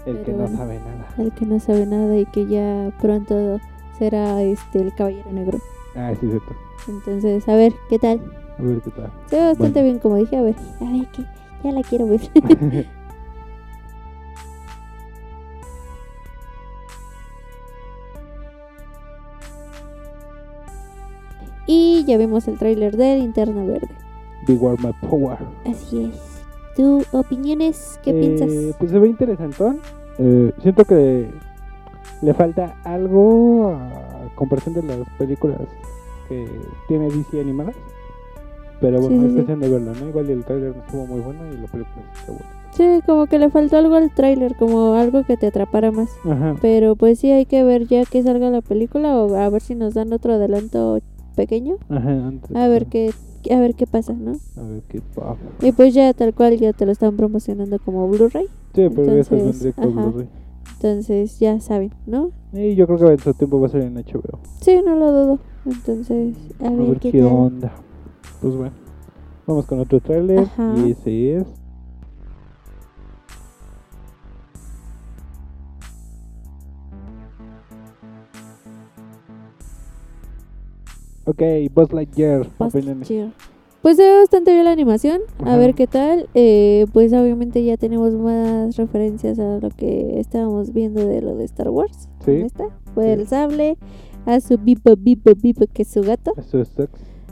El 0.07 0.23
que 0.23 0.31
no 0.31 0.37
bueno. 0.43 0.57
sabe 0.57 0.79
nada. 0.79 1.07
El 1.17 1.31
que 1.33 1.45
no 1.45 1.59
sabe 1.59 1.85
nada 1.85 2.17
y 2.17 2.25
que 2.25 2.45
ya 2.47 2.91
pronto 3.01 3.59
será 3.99 4.41
este 4.41 4.81
el 4.81 4.93
Caballero 4.95 5.31
Negro. 5.31 5.59
Ah, 5.95 6.13
sí, 6.19 6.27
cierto. 6.27 6.55
Entonces, 6.87 7.47
a 7.49 7.55
ver 7.55 7.73
qué 7.89 7.99
tal. 7.99 8.21
A 8.57 8.61
ver 8.61 8.81
qué 8.81 8.91
tal. 8.91 9.11
Se 9.29 9.35
ve 9.35 9.41
bastante 9.43 9.79
Bueno. 9.79 9.85
bien, 9.85 9.99
como 9.99 10.15
dije. 10.15 10.37
A 10.37 10.41
ver, 10.41 10.55
a 10.81 10.91
ver 10.91 11.07
qué. 11.11 11.23
Ya 11.63 11.71
la 11.71 11.81
quiero 11.81 12.07
ver. 12.07 12.21
y 21.65 22.03
ya 22.05 22.17
vimos 22.17 22.47
el 22.47 22.57
tráiler 22.57 22.95
de 22.95 23.17
Linterna 23.17 23.63
Verde. 23.65 23.89
Big 24.47 24.61
War 24.61 24.77
My 24.79 24.93
Power. 25.09 25.37
Así 25.65 26.05
es. 26.05 26.43
¿Tu 26.75 27.03
opiniones? 27.11 27.99
¿Qué 28.03 28.11
Eh, 28.11 28.13
piensas? 28.37 28.75
Pues 28.77 28.91
se 28.91 28.99
ve 28.99 29.07
interesantón. 29.07 29.79
Eh, 30.19 30.51
siento 30.61 30.83
que 30.85 31.29
le 32.21 32.33
falta 32.33 32.75
algo 32.83 33.75
a 33.75 34.35
comparación 34.35 34.75
de 34.75 34.83
las 34.83 34.99
películas 35.17 35.57
que 36.27 36.47
tiene 36.87 37.09
DC 37.09 37.39
animadas. 37.39 37.75
Pero 38.79 39.01
bueno, 39.01 39.23
Sí, 39.27 39.33
sí, 39.33 39.39
es 39.39 39.45
sí. 39.47 39.53
verlo, 39.55 39.79
¿no? 39.79 40.07
Igual 40.09 40.29
el 40.29 40.43
trailer 40.45 40.75
no 40.75 40.83
estuvo 40.83 41.07
muy 41.07 41.19
bueno 41.21 41.39
y 41.51 41.57
la 41.57 41.67
película 41.67 42.05
está 42.13 42.31
buena. 42.31 42.45
Sí, 42.73 43.01
como 43.07 43.25
que 43.25 43.39
le 43.39 43.49
faltó 43.49 43.77
algo 43.77 43.95
al 43.95 44.13
tráiler, 44.13 44.55
como 44.55 44.93
algo 44.93 45.23
que 45.23 45.35
te 45.35 45.47
atrapara 45.47 45.91
más. 45.91 46.09
Ajá. 46.25 46.55
Pero 46.61 46.95
pues 46.95 47.17
sí, 47.17 47.31
hay 47.31 47.45
que 47.47 47.63
ver 47.63 47.87
ya 47.87 48.05
que 48.05 48.21
salga 48.21 48.51
la 48.51 48.61
película 48.61 49.15
o 49.17 49.33
a 49.35 49.49
ver 49.49 49.61
si 49.61 49.73
nos 49.73 49.95
dan 49.95 50.13
otro 50.13 50.33
adelanto 50.33 50.99
pequeño. 51.35 51.77
Ajá, 51.89 52.27
antes 52.27 52.55
A 52.55 52.67
ver 52.67 52.85
qué, 52.85 53.11
a 53.51 53.59
ver 53.59 53.73
qué 53.73 53.87
pasa, 53.87 54.13
¿no? 54.13 54.33
A 54.57 54.61
ver 54.61 54.83
qué 54.89 55.01
pasa. 55.15 55.37
Y 55.61 55.71
pues 55.71 55.95
ya 55.95 56.13
tal 56.13 56.35
cual 56.35 56.57
ya 56.57 56.71
te 56.73 56.85
lo 56.85 56.91
están 56.91 57.15
promocionando 57.17 57.79
como 57.79 58.07
Blu-ray. 58.09 58.45
Sí, 58.77 58.87
pero 58.95 59.11
Entonces, 59.11 59.73
pues, 59.75 59.97
ajá. 59.97 60.13
Entonces, 60.73 61.39
ya 61.39 61.59
saben, 61.59 61.91
¿no? 62.05 62.29
Y 62.53 62.75
yo 62.75 62.85
creo 62.85 62.99
que 62.99 63.13
en 63.13 63.17
su 63.17 63.33
tiempo 63.33 63.59
va 63.59 63.65
a 63.65 63.69
ser 63.71 63.81
en 63.81 63.95
HBO. 63.95 64.37
Sí, 64.61 64.79
no 64.85 64.95
lo 64.95 65.11
dudo. 65.11 65.39
Entonces, 65.65 66.35
a, 66.61 66.67
a 66.67 66.69
ver, 66.69 66.89
ver, 66.89 66.99
qué, 66.99 67.11
qué 67.11 67.23
onda. 67.23 67.71
Pues 68.39 68.55
bueno, 68.55 68.75
vamos 69.47 69.65
con 69.65 69.79
otro 69.79 69.99
trailer. 69.99 70.41
Ajá. 70.41 70.75
Y 70.77 70.91
ese 70.91 71.37
es. 71.37 71.47
Ok, 81.25 81.41
Buzz 81.73 81.91
Lightyear. 81.93 82.47
Buzz 82.59 82.75
Lightyear. 82.75 83.31
Pues 83.87 83.95
se 83.95 84.03
ve 84.03 84.17
bastante 84.17 84.51
bien 84.51 84.65
la 84.65 84.71
animación. 84.71 85.21
A 85.39 85.43
Ajá. 85.51 85.57
ver 85.59 85.73
qué 85.73 85.87
tal. 85.87 86.27
Eh, 86.33 86.87
pues 86.91 87.13
obviamente 87.13 87.63
ya 87.63 87.77
tenemos 87.77 88.13
más 88.15 88.75
referencias 88.75 89.39
a 89.39 89.59
lo 89.61 89.69
que 89.69 90.19
estábamos 90.19 90.73
viendo 90.73 91.07
de 91.07 91.21
lo 91.21 91.37
de 91.37 91.45
Star 91.45 91.69
Wars. 91.69 92.09
Sí. 92.25 92.31
¿Dónde 92.31 92.47
está? 92.47 92.65
Fue 92.93 93.05
Sí. 93.05 93.09
el 93.11 93.27
sable, 93.29 93.77
a 94.25 94.41
su 94.41 94.57
bipa, 94.57 94.95
bipa, 94.97 95.31
bipa, 95.41 95.67
que 95.67 95.83
es 95.83 95.87
su 95.87 96.01
gato. 96.01 96.33
Sucks. 96.41 96.89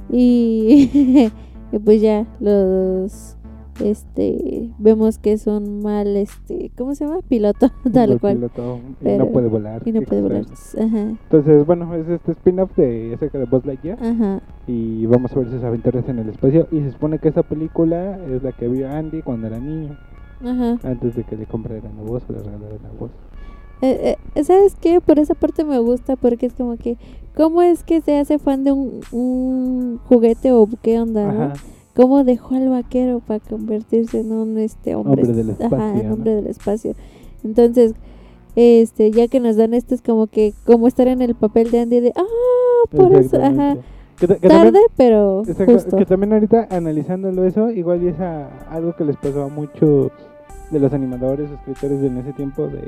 Y, 0.10 1.30
y 1.74 1.80
pues 1.84 2.00
ya 2.02 2.26
los 2.40 3.35
este 3.84 4.72
vemos 4.80 5.18
que 5.18 5.34
es 5.34 5.48
un 5.48 5.82
mal 5.82 6.16
este 6.16 6.72
¿cómo 6.78 6.96
se 6.96 7.06
llama? 7.06 7.20
piloto 7.28 7.70
tal 7.94 8.14
El 8.14 8.20
cual 8.20 8.36
piloto, 8.36 8.80
y 9.02 9.04
Pero- 9.04 9.26
no 9.26 9.32
puede 9.32 9.48
volar. 9.48 9.82
y 9.86 9.92
no 9.92 10.02
puede 10.02 10.22
volar 10.22 10.46
ajá 10.46 11.00
Entonces, 11.00 11.66
bueno, 11.66 11.94
es 11.96 12.08
este 12.10 12.32
spin-off 12.32 12.76
de 12.78 13.14
acerca 13.16 13.38
de 13.40 13.46
Buzz 13.46 13.66
Lightyear. 13.66 13.98
ajá 14.04 14.42
Y 14.68 15.06
vamos 15.08 15.32
a 15.36 15.40
ver 15.40 15.50
sus 15.50 15.64
aventuras 15.64 16.08
en 16.10 16.20
el 16.20 16.30
espacio. 16.30 16.68
Y 16.72 16.80
se 16.82 16.92
supone 16.92 17.20
que 17.20 17.30
esa 17.30 17.44
película 17.44 18.18
es 18.28 18.42
la 18.44 18.52
que 18.52 18.68
vio 18.68 18.90
Andy 18.90 19.22
cuando 19.22 19.48
era 19.48 19.60
niño. 19.60 19.98
ajá 20.42 20.78
Antes 20.84 21.16
de 21.16 21.24
que 21.24 21.36
le 21.38 21.46
compraran 21.46 21.84
la 21.98 22.04
voz 22.04 22.24
o 22.30 22.34
le 22.34 22.40
regalaran 22.40 22.80
la 22.84 22.90
voz. 23.00 23.12
Eh, 23.82 24.16
eh, 24.36 24.44
¿Sabes 24.44 24.76
qué? 24.80 25.02
Por 25.02 25.20
esa 25.20 25.36
parte 25.36 25.64
me 25.66 25.78
gusta 25.80 26.16
porque 26.16 26.46
es 26.46 26.54
como 26.54 26.78
que, 26.78 26.98
¿cómo 27.36 27.62
es 27.62 27.84
que 27.84 28.00
se 28.02 28.18
hace 28.18 28.40
fan 28.40 28.64
de 28.64 28.72
un, 28.72 29.02
un 29.12 30.00
juguete 30.06 30.52
o 30.54 30.68
qué 30.82 31.00
onda? 31.00 31.32
no? 31.32 31.54
Ajá. 31.96 32.02
¿Cómo 32.04 32.24
dejó 32.24 32.56
al 32.56 32.70
vaquero 32.70 33.22
para 33.26 33.40
convertirse 33.40 34.20
en 34.20 34.32
un 34.32 34.58
este 34.58 34.96
hombre, 34.96 35.24
Hombre 35.24 35.34
del 35.44 35.52
Ajá, 35.52 35.64
espacio, 35.64 36.02
en 36.02 36.08
¿no? 36.08 36.14
hombre 36.14 36.36
del 36.36 36.48
espacio. 36.48 36.94
Entonces, 37.44 37.94
este, 38.56 39.12
ya 39.12 39.28
que 39.28 39.40
nos 39.40 39.56
dan 39.58 39.74
esto 39.74 39.96
es 39.96 40.02
como 40.02 40.28
que, 40.28 40.54
como 40.66 40.88
estar 40.88 41.08
en 41.08 41.22
el 41.22 41.36
papel 41.36 41.72
de 41.72 41.80
Andy 41.82 42.00
de, 42.00 42.14
ah, 42.16 42.24
por 42.90 43.14
eso, 43.16 43.38
ajá. 43.42 43.76
Que, 44.20 44.28
que 44.28 44.36
Tarde, 44.48 44.64
también, 44.64 44.84
pero 44.96 45.42
exacto, 45.46 45.74
justo. 45.74 45.98
que 45.98 46.06
también 46.06 46.32
ahorita 46.34 46.68
analizándolo 46.70 47.44
eso, 47.44 47.70
igual 47.70 48.02
y 48.04 48.08
es 48.08 48.20
a- 48.22 48.48
algo 48.70 48.96
que 48.96 49.04
les 49.04 49.18
pasó 49.18 49.44
a 49.44 49.48
muchos 49.50 50.10
de 50.72 50.80
los 50.80 50.94
animadores, 50.94 51.52
escritores 51.52 52.00
de 52.00 52.08
en 52.08 52.18
ese 52.20 52.32
tiempo 52.32 52.68
de, 52.68 52.82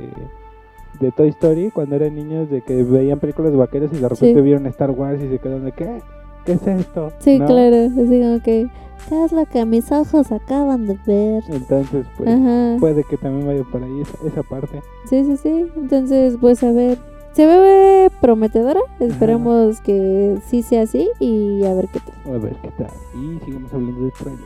de 1.00 1.12
Toy 1.12 1.28
Story, 1.28 1.70
cuando 1.70 1.96
eran 1.96 2.14
niños, 2.14 2.48
de 2.50 2.62
que 2.62 2.82
veían 2.82 3.20
películas 3.20 3.52
de 3.52 3.58
vaqueros 3.58 3.90
y 3.92 3.96
de 3.96 4.08
repente 4.08 4.34
Sí. 4.36 4.40
vieron 4.40 4.66
Star 4.68 4.90
Wars 4.90 5.22
y 5.22 5.28
se 5.28 5.38
quedaron 5.38 5.66
de 5.66 5.72
¿qué? 5.72 6.00
¿Qué 6.46 6.52
es 6.52 6.66
esto? 6.66 7.12
Sí, 7.18 7.38
¿No? 7.38 7.46
claro, 7.46 7.76
así 7.76 8.20
como 8.22 8.42
que, 8.42 8.68
¿qué 9.08 9.24
es 9.24 9.32
lo 9.32 9.44
que 9.46 9.64
mis 9.64 9.90
ojos 9.92 10.32
acaban 10.32 10.86
de 10.86 10.98
ver? 11.06 11.44
Entonces, 11.48 12.06
pues 12.16 12.28
Ajá. 12.28 12.76
puede 12.78 13.04
que 13.04 13.16
también 13.16 13.46
vaya 13.46 13.62
por 13.70 13.82
ahí 13.82 14.00
esa, 14.00 14.18
esa 14.26 14.42
parte. 14.42 14.80
Sí, 15.08 15.24
sí, 15.24 15.36
sí. 15.36 15.66
Entonces, 15.76 16.36
pues 16.40 16.62
a 16.62 16.72
ver. 16.72 16.98
Se 17.32 17.46
ve 17.46 18.10
prometedora. 18.20 18.80
Esperemos 18.98 19.80
que 19.82 20.38
sí 20.46 20.62
sea 20.62 20.82
así 20.82 21.08
y 21.20 21.62
a 21.64 21.74
ver 21.74 21.86
qué 21.88 22.00
tal. 22.00 22.34
A 22.34 22.38
ver 22.38 22.56
qué 22.62 22.70
tal. 22.70 22.90
Y 23.14 23.38
sigamos 23.44 23.72
hablando 23.72 24.04
de 24.06 24.10
trailers. 24.10 24.42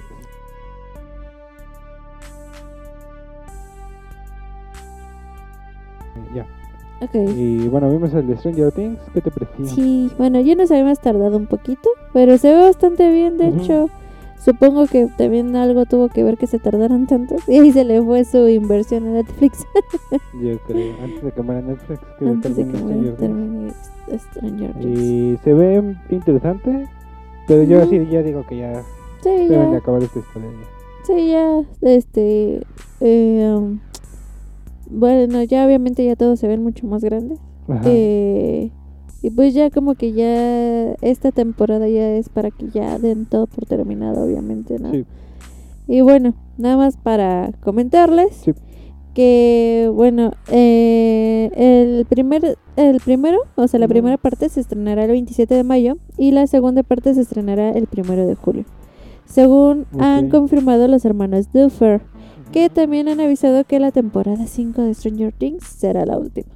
Eh, 6.17 6.35
Ya. 6.35 6.47
Ok. 7.01 7.15
Y 7.15 7.69
bueno, 7.69 7.91
vimos 7.91 8.13
el 8.15 8.27
de 8.27 8.37
Stranger 8.37 8.73
Things. 8.73 8.99
¿Qué 9.13 9.21
te 9.21 9.31
pareció? 9.31 9.67
Sí, 9.67 10.11
bueno, 10.19 10.41
ya 10.41 10.55
nos 10.55 10.71
habíamos 10.71 11.01
tardado 11.01 11.37
un 11.37 11.47
poquito, 11.47 11.89
pero 12.13 12.39
se 12.39 12.55
ve 12.55 12.61
bastante 12.63 13.11
bien, 13.11 13.39
de 13.39 13.49
hecho. 13.49 13.91
Supongo 14.45 14.87
que 14.87 15.07
también 15.17 15.55
algo 15.55 15.87
tuvo 15.87 16.09
que 16.09 16.25
ver 16.25 16.37
que 16.37 16.47
se 16.49 16.59
tardaron 16.59 17.07
tanto. 17.07 17.37
Y 17.47 17.59
ahí 17.59 17.73
se 17.73 17.85
le 17.85 18.03
fue 18.03 18.25
su 18.25 18.49
inversión 18.49 19.07
a 19.07 19.11
Netflix 19.13 19.65
Yo 20.43 20.59
creo. 20.67 20.95
Antes 21.03 21.23
de 21.23 21.33
que 21.33 21.43
muera 21.43 21.61
Netflix, 21.63 22.01
que 22.19 22.29
antes 22.29 22.57
de 22.57 22.65
que 22.67 22.77
Stranger 22.77 23.17
termine, 23.17 23.73
Things. 23.73 23.75
termine 24.09 24.19
Stranger 24.19 24.73
Things. 24.75 24.99
Y 24.99 25.37
se 25.45 25.55
ve 25.55 25.95
interesante. 26.11 26.89
Pero 27.47 27.63
yo 27.65 27.79
Ujú. 27.79 27.91
sí 27.91 28.07
ya 28.11 28.23
digo 28.23 28.45
que 28.49 28.59
ya 28.59 28.83
Sí, 29.23 29.31
deben 29.31 29.67
de 29.67 29.73
ya. 29.73 29.79
acabar 29.79 30.03
esta 30.03 30.19
historia. 30.19 30.49
ya. 30.51 30.67
Sí, 31.05 31.29
ya, 31.31 31.63
este, 31.83 32.63
eh, 33.01 33.55
um, 33.57 33.81
bueno, 34.91 35.43
ya 35.45 35.65
obviamente 35.67 36.05
ya 36.05 36.15
todos 36.17 36.39
se 36.41 36.47
ven 36.49 36.63
mucho 36.63 36.87
más 36.87 37.03
grandes. 37.03 37.39
Ajá. 37.69 37.83
Eh, 37.87 38.71
y 39.23 39.31
pues 39.31 39.55
ya 39.55 39.71
como 39.71 39.95
que 39.95 40.13
ya 40.13 40.93
esta 41.01 41.31
temporada 41.33 41.89
ya 41.89 42.11
es 42.17 42.29
para 42.29 42.51
que 42.51 42.69
ya 42.69 42.99
den 42.99 43.27
todo 43.27 43.47
por 43.47 43.67
terminado, 43.67 44.25
obviamente, 44.25 44.79
¿no? 44.79 44.91
Sí. 44.91 45.05
Y 45.89 46.01
bueno, 46.01 46.35
nada 46.59 46.77
más 46.77 46.97
para 46.97 47.53
comentarles 47.61 48.35
Sí. 48.45 48.53
que, 49.15 49.91
bueno, 49.95 50.33
eh, 50.51 51.51
el 51.55 52.07
primer, 52.07 52.57
el 52.77 53.01
primero, 53.01 53.39
o 53.57 53.69
sea, 53.69 53.79
la 53.81 53.89
primera 53.89 54.17
parte 54.17 54.49
se 54.49 54.61
estrenará 54.61 55.05
el 55.05 55.11
27 55.11 55.55
de 55.55 55.65
mayo 55.65 55.99
y 56.17 56.31
la 56.31 56.47
segunda 56.47 56.83
parte 56.83 57.15
se 57.15 57.21
estrenará 57.21 57.71
el 57.71 57.87
primero 57.87 58.27
de 58.27 58.35
julio. 58.35 58.65
Según 59.27 59.87
han 59.99 60.29
confirmado 60.31 60.89
los 60.89 61.05
hermanos 61.05 61.53
Duffer, 61.53 62.01
que 62.53 62.69
también 62.69 63.09
han 63.09 63.21
avisado 63.21 63.65
que 63.65 63.79
la 63.81 63.91
temporada 63.91 64.47
5 64.47 64.83
de 64.83 64.95
Stranger 64.95 65.33
Things 65.33 65.65
será 65.65 66.05
la 66.05 66.19
última. 66.19 66.49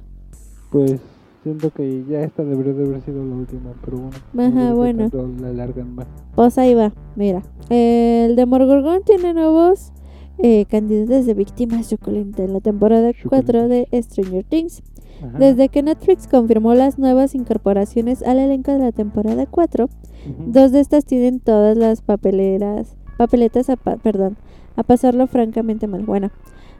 Pues 0.71 0.99
siento 1.47 1.69
que 1.71 2.03
ya 2.09 2.21
esta 2.21 2.43
debería 2.43 2.73
de 2.73 2.83
haber 2.85 3.01
sido 3.01 3.23
la 3.25 3.35
última, 3.35 3.71
pero 3.83 3.97
bueno. 3.97 4.17
no 4.33 4.43
Ajá, 4.43 4.73
bueno. 4.73 5.09
La 5.41 5.47
alargan 5.49 5.95
más. 5.95 6.07
Pues 6.35 6.57
ahí 6.57 6.73
va, 6.73 6.91
mira. 7.15 7.41
El 7.69 8.35
Demogorgon 8.35 9.01
tiene 9.03 9.33
nuevos 9.33 9.91
eh, 10.39 10.65
candidatos 10.69 11.25
de 11.25 11.33
víctimas 11.33 11.87
suculentas 11.87 12.41
en 12.45 12.53
la 12.53 12.59
temporada 12.61 13.11
4 13.27 13.67
de 13.67 13.87
Stranger 13.93 14.43
Things. 14.43 14.83
Ajá. 15.23 15.37
Desde 15.39 15.69
que 15.69 15.81
Netflix 15.81 16.27
confirmó 16.27 16.75
las 16.75 16.99
nuevas 16.99 17.33
incorporaciones 17.33 18.21
al 18.21 18.37
elenco 18.39 18.71
de 18.71 18.79
la 18.79 18.91
temporada 18.91 19.45
4, 19.47 19.85
Ujú. 19.85 20.51
dos 20.51 20.71
de 20.71 20.79
estas 20.79 21.05
tienen 21.05 21.39
todas 21.39 21.75
las 21.77 22.01
papeleras, 22.01 22.95
papeletas 23.17 23.69
a, 23.71 23.77
pa- 23.77 23.97
perdón, 23.97 24.37
a 24.75 24.83
pasarlo 24.83 25.25
francamente 25.27 25.87
mal. 25.87 26.03
Bueno, 26.03 26.29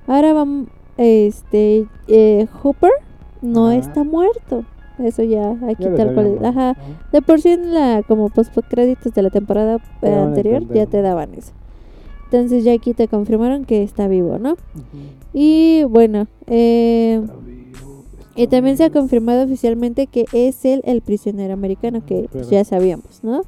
ahora 0.05 0.34
vamos, 0.34 0.68
este, 0.97 1.88
eh, 2.07 2.45
Hooper 2.61 2.91
no 3.41 3.67
Ajá. 3.67 3.77
está 3.77 4.03
muerto. 4.03 4.65
Eso 4.99 5.21
ya, 5.23 5.51
aquí 5.69 5.83
Ya 5.83 5.95
tal 5.95 6.13
cual, 6.15 6.39
ajá. 6.43 6.73
¿no? 6.73 6.95
De 7.11 7.21
por 7.21 7.39
sí 7.39 7.49
en 7.49 7.73
la 7.73 8.01
como 8.07 8.29
post 8.29 8.51
créditos 8.67 9.13
de 9.13 9.21
la 9.21 9.29
temporada 9.29 9.77
Te 10.01 10.09
eh, 10.09 10.15
anterior 10.15 10.67
ya 10.73 10.88
te 10.88 11.01
daban 11.01 11.33
eso. 11.35 11.51
Entonces 12.25 12.63
ya 12.63 12.73
aquí 12.73 12.93
te 12.93 13.07
confirmaron 13.07 13.65
que 13.65 13.83
está 13.83 14.07
vivo, 14.07 14.38
¿no? 14.39 14.57
Y 15.33 15.83
bueno, 15.83 16.27
eh, 16.47 17.19
Está 17.21 17.35
vivo, 17.35 18.03
y 18.35 18.47
también 18.47 18.75
se 18.77 18.85
ha 18.85 18.89
confirmado 18.89 19.45
oficialmente 19.45 20.07
que 20.07 20.25
es 20.33 20.65
él 20.65 20.81
el 20.83 21.01
prisionero 21.01 21.53
americano, 21.53 22.03
que 22.05 22.27
pues, 22.31 22.49
ya 22.49 22.65
sabíamos, 22.65 23.23
¿no? 23.23 23.43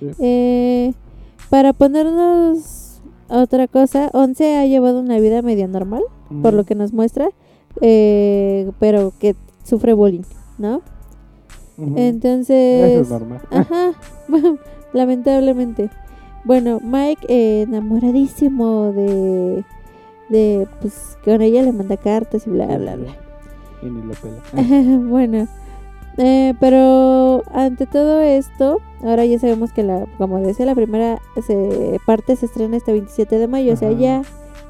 Sí. 0.00 0.10
Eh, 0.18 0.92
para 1.50 1.72
ponernos 1.72 3.00
otra 3.28 3.68
cosa, 3.68 4.10
Once 4.12 4.56
ha 4.56 4.66
llevado 4.66 5.00
una 5.00 5.18
vida 5.20 5.42
medio 5.42 5.68
normal, 5.68 6.02
por 6.42 6.54
lo 6.54 6.64
que 6.64 6.74
nos 6.74 6.92
muestra, 6.92 7.28
eh, 7.80 8.70
pero 8.78 9.12
que 9.18 9.34
sufre 9.62 9.92
bullying, 9.92 10.22
¿no? 10.58 10.82
Entonces... 11.78 12.92
Eso 12.92 13.00
es 13.02 13.10
normal. 13.10 13.40
Ajá, 13.50 13.92
lamentablemente. 14.92 15.90
Bueno, 16.44 16.78
Mike 16.82 17.26
eh, 17.28 17.62
enamoradísimo 17.62 18.92
de, 18.92 19.64
de, 20.28 20.68
pues 20.80 21.16
con 21.24 21.40
ella 21.40 21.62
le 21.62 21.72
manda 21.72 21.96
cartas 21.96 22.46
y 22.46 22.50
bla, 22.50 22.66
bla, 22.66 22.96
bla. 22.96 23.16
Y 23.82 23.86
ni 23.86 24.02
lo 24.02 24.14
pela. 24.14 24.42
bueno, 25.08 25.48
eh, 26.18 26.54
pero 26.60 27.42
ante 27.52 27.86
todo 27.86 28.20
esto, 28.20 28.80
ahora 29.02 29.24
ya 29.24 29.38
sabemos 29.38 29.72
que 29.72 29.82
la, 29.82 30.06
como 30.18 30.38
decía, 30.38 30.66
la 30.66 30.74
primera 30.74 31.18
se, 31.46 31.98
parte 32.06 32.36
se 32.36 32.46
estrena 32.46 32.76
este 32.76 32.92
27 32.92 33.38
de 33.38 33.48
mayo, 33.48 33.72
o 33.72 33.76
sea, 33.76 33.90
ya, 33.92 34.22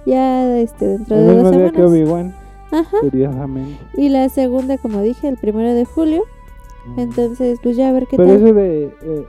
ya 0.07 0.59
este, 0.59 0.87
dentro 0.87 1.17
El 1.17 1.27
de 1.27 1.35
dos 1.35 1.51
que 1.51 1.59
semanas. 1.59 1.81
Obi-Wan, 1.81 2.35
Ajá. 2.81 2.97
curiosamente. 3.01 3.79
Y 3.95 4.09
la 4.09 4.29
segunda, 4.29 4.79
como 4.79 5.01
dije, 5.03 5.29
el 5.29 5.37
primero 5.37 5.73
de 5.75 5.85
julio. 5.85 6.23
Entonces, 6.97 7.59
pues 7.63 7.77
ya 7.77 7.89
a 7.89 7.93
ver 7.93 8.07
qué 8.07 8.17
Pero 8.19 8.29
tal. 8.29 8.37
eso 8.45 8.55
de 8.55 8.85
eh, 9.03 9.27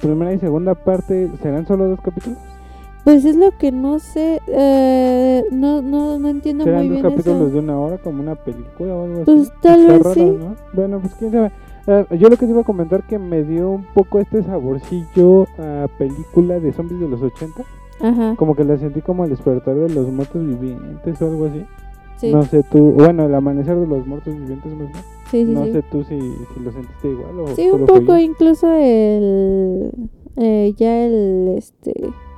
primera 0.00 0.32
y 0.32 0.38
segunda 0.38 0.74
parte, 0.74 1.30
¿serán 1.42 1.66
solo 1.66 1.86
dos 1.88 2.00
capítulos? 2.00 2.38
Pues 3.04 3.24
es 3.24 3.36
lo 3.36 3.50
que 3.56 3.72
no 3.72 3.98
sé, 3.98 4.40
eh, 4.46 5.44
no, 5.50 5.80
no, 5.82 6.18
no 6.18 6.28
entiendo 6.28 6.64
muy 6.64 6.72
¿Serán 6.72 6.88
dos 6.88 6.90
bien 6.90 7.02
capítulos 7.02 7.40
eso. 7.42 7.50
de 7.50 7.58
una 7.60 7.78
hora 7.78 7.98
como 7.98 8.22
una 8.22 8.34
película 8.34 8.94
o 8.94 9.04
algo 9.04 9.24
Pues 9.24 9.42
así? 9.42 9.50
tal 9.62 9.80
Está 9.80 9.92
vez 9.92 10.02
raro, 10.02 10.14
sí. 10.14 10.20
¿no? 10.38 10.56
Bueno, 10.74 11.00
pues 11.00 11.14
quién 11.14 11.32
sabe. 11.32 11.52
Eh, 11.86 12.06
yo 12.18 12.28
lo 12.28 12.36
que 12.36 12.44
te 12.46 12.52
iba 12.52 12.60
a 12.60 12.64
comentar 12.64 13.02
que 13.06 13.18
me 13.18 13.44
dio 13.44 13.70
un 13.70 13.84
poco 13.94 14.18
este 14.20 14.42
saborcillo 14.42 15.46
a 15.58 15.88
película 15.98 16.58
de 16.60 16.72
zombies 16.72 17.00
de 17.00 17.08
los 17.08 17.22
80. 17.22 17.62
Ajá, 18.00 18.34
Como 18.36 18.54
que 18.54 18.64
la 18.64 18.76
sentí 18.78 19.00
como 19.00 19.24
el 19.24 19.30
despertar 19.30 19.74
de 19.74 19.88
los 19.90 20.06
muertos 20.12 20.44
vivientes 20.46 21.20
o 21.22 21.26
algo 21.26 21.46
así. 21.46 21.64
Sí, 22.18 22.32
No 22.32 22.42
sé 22.44 22.62
tú, 22.64 22.92
bueno, 22.92 23.26
el 23.26 23.34
amanecer 23.34 23.76
de 23.78 23.86
los 23.86 24.06
muertos 24.06 24.34
vivientes 24.34 24.72
sí, 25.30 25.44
sí, 25.44 25.52
no 25.52 25.64
sé 25.66 25.82
tú 25.90 26.04
si, 26.04 26.18
si 26.18 26.60
lo 26.60 26.72
sentiste 26.72 27.08
igual 27.08 27.40
o 27.40 27.46
Sí, 27.54 27.68
un 27.70 27.86
poco, 27.86 28.16
incluso 28.18 28.72
el, 28.72 29.92
eh, 30.36 30.74
ya 30.76 31.04
el, 31.04 31.54
este, 31.56 31.92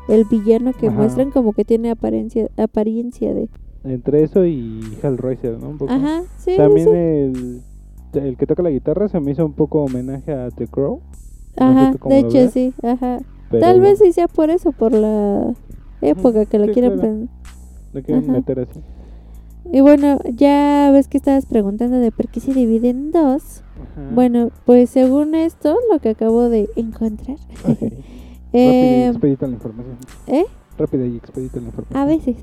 el 0.09 0.24
villano 0.24 0.72
que 0.72 0.89
Ajá. 0.89 0.97
muestran 0.97 1.31
como 1.31 1.53
que 1.53 1.64
tiene 1.64 1.91
apariencia, 1.91 2.49
apariencia 2.57 3.35
de, 3.35 3.49
Entre 3.85 4.22
eso 4.24 4.45
y 4.45 4.81
Hellraiser, 5.03 5.59
¿no? 5.59 5.70
Un 5.70 5.78
poco. 5.78 5.93
ajá, 5.93 6.22
sí, 6.39 6.57
También 6.57 6.89
sí. 6.89 6.95
el, 6.95 7.62
el 8.22 8.37
que 8.37 8.47
toca 8.47 8.62
la 8.62 8.70
guitarra 8.70 9.09
se 9.09 9.20
me 9.20 9.31
hizo 9.33 9.45
un 9.47 9.53
poco 9.53 9.85
homenaje 9.85 10.33
a 10.33 10.51
The 10.51 10.66
Crow. 10.66 11.01
No 11.59 11.72
sé 11.72 11.81
Ajá, 11.81 11.93
de 12.09 12.18
hecho 12.18 12.49
sí, 12.49 12.72
ajá. 12.83 13.18
pero 13.51 13.61
Tal 13.61 13.81
vez 13.81 13.99
sí 13.99 14.12
sea 14.12 14.28
por 14.28 14.51
eso, 14.51 14.72
por 14.72 14.93
la 14.93 15.53
época 16.01 16.47
que 16.47 16.59
lo 16.59 16.72
quieren 16.72 16.93
claro. 16.93 17.01
pen- 17.03 17.28
Lo 17.93 18.03
quieren 18.03 18.24
ajá. 18.24 18.33
meter 18.33 18.61
así. 18.61 18.81
Y 19.73 19.81
bueno, 19.81 20.19
ya 20.35 20.91
ves 20.93 21.09
que 21.09 21.19
estabas 21.19 21.47
preguntando 21.47 21.99
de 21.99 22.11
por 22.13 22.29
qué 22.29 22.41
se 22.41 22.53
divide 22.55 22.91
en 22.91 23.13
dos. 23.13 23.63
Ajá. 23.77 24.11
Bueno, 24.15 24.51
pues 24.65 24.91
según 24.91 25.35
esto, 25.35 25.77
lo 25.93 25.99
que 26.01 26.11
acabo 26.11 26.49
de 26.49 26.69
encontrar. 26.77 27.37
Ok. 28.53 28.59
Rápido 28.59 28.59
y 28.59 28.59
eh, 28.59 29.07
expedita 29.09 29.47
la 29.47 29.53
información. 29.53 29.97
¿Eh? 30.27 30.45
Rápida 30.77 31.07
y 31.07 31.17
expedita 31.19 31.61
la 31.61 31.67
información. 31.67 32.01
A 32.01 32.05
veces. 32.05 32.37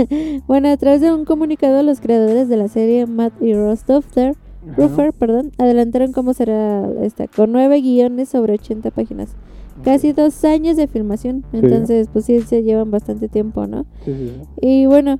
bueno, 0.46 0.68
a 0.68 0.76
través 0.76 1.00
de 1.00 1.10
un 1.10 1.24
comunicado, 1.24 1.82
los 1.82 2.00
creadores 2.00 2.48
de 2.50 2.56
la 2.58 2.68
serie 2.68 3.06
Matt 3.06 3.32
y 3.40 3.54
Ross 3.54 3.86
Duffer. 3.86 4.36
Ruffer, 4.76 5.12
perdón, 5.12 5.52
adelantaron 5.58 6.12
cómo 6.12 6.32
será 6.34 6.86
esta, 7.02 7.28
con 7.28 7.52
nueve 7.52 7.80
guiones 7.82 8.30
sobre 8.30 8.54
80 8.54 8.90
páginas. 8.90 9.36
Casi 9.82 10.12
dos 10.12 10.42
años 10.44 10.76
de 10.76 10.86
filmación, 10.86 11.44
Sí. 11.50 11.58
entonces 11.62 12.08
pues 12.12 12.24
sí 12.24 12.40
se 12.40 12.62
llevan 12.62 12.90
bastante 12.90 13.28
tiempo, 13.28 13.66
¿no? 13.66 13.84
Sí, 14.04 14.14
sí. 14.14 14.40
Y 14.62 14.86
bueno, 14.86 15.18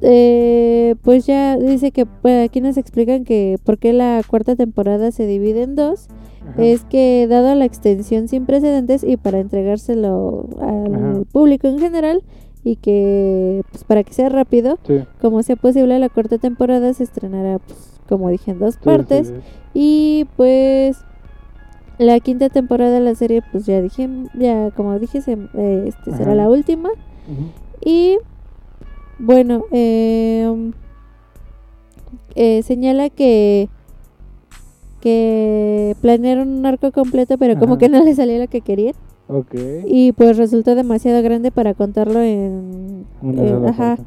eh, 0.00 0.94
pues 1.02 1.26
ya 1.26 1.56
dice 1.56 1.90
que 1.90 2.06
pues, 2.06 2.44
aquí 2.48 2.60
nos 2.60 2.76
explican 2.76 3.24
que 3.24 3.58
por 3.64 3.78
qué 3.78 3.92
la 3.92 4.22
cuarta 4.28 4.56
temporada 4.56 5.10
se 5.10 5.26
divide 5.26 5.62
en 5.62 5.74
dos. 5.76 6.08
Ajá. 6.50 6.62
Es 6.64 6.84
que 6.84 7.26
dado 7.28 7.54
la 7.54 7.64
extensión 7.64 8.28
sin 8.28 8.46
precedentes 8.46 9.04
y 9.04 9.16
para 9.16 9.38
entregárselo 9.40 10.46
al 10.60 10.94
Ajá. 10.94 11.20
público 11.32 11.66
en 11.68 11.78
general 11.78 12.22
y 12.64 12.76
que 12.76 13.62
pues 13.70 13.84
para 13.84 14.02
que 14.02 14.12
sea 14.14 14.28
rápido, 14.28 14.78
Sí. 14.86 15.00
como 15.20 15.42
sea 15.42 15.56
posible, 15.56 15.98
la 15.98 16.08
cuarta 16.08 16.38
temporada 16.38 16.92
se 16.94 17.04
estrenará 17.04 17.58
pues 17.58 18.00
como 18.08 18.30
dije 18.30 18.50
en 18.52 18.58
dos 18.60 18.74
Sí, 18.74 18.80
partes 18.82 19.28
sí, 19.28 19.34
y 19.74 20.26
pues 20.36 20.96
la 21.98 22.18
quinta 22.20 22.48
temporada 22.48 22.92
de 22.92 23.00
la 23.00 23.14
serie 23.14 23.42
pues 23.52 23.66
ya 23.66 23.82
dije, 23.82 24.08
ya 24.38 24.70
como 24.70 24.98
dije, 24.98 25.20
se- 25.20 25.36
eh, 25.54 25.84
este, 25.88 26.16
será 26.16 26.34
la 26.34 26.48
última 26.48 26.88
y 27.84 28.16
bueno, 29.18 29.64
eh, 29.72 30.70
eh, 32.34 32.62
señala 32.62 33.10
que 33.10 33.68
que 35.00 35.96
planearon 36.00 36.48
un 36.48 36.66
arco 36.66 36.90
completo, 36.92 37.38
pero 37.38 37.58
como 37.58 37.78
que 37.78 37.88
no 37.88 38.02
le 38.02 38.14
salió 38.14 38.38
lo 38.38 38.48
que 38.48 38.60
querían. 38.60 38.94
Ok. 39.28 39.54
Y 39.86 40.12
pues 40.12 40.36
resultó 40.36 40.74
demasiado 40.74 41.22
grande 41.22 41.50
para 41.50 41.74
contarlo 41.74 42.20
en, 42.20 43.06
ajá, 43.66 43.98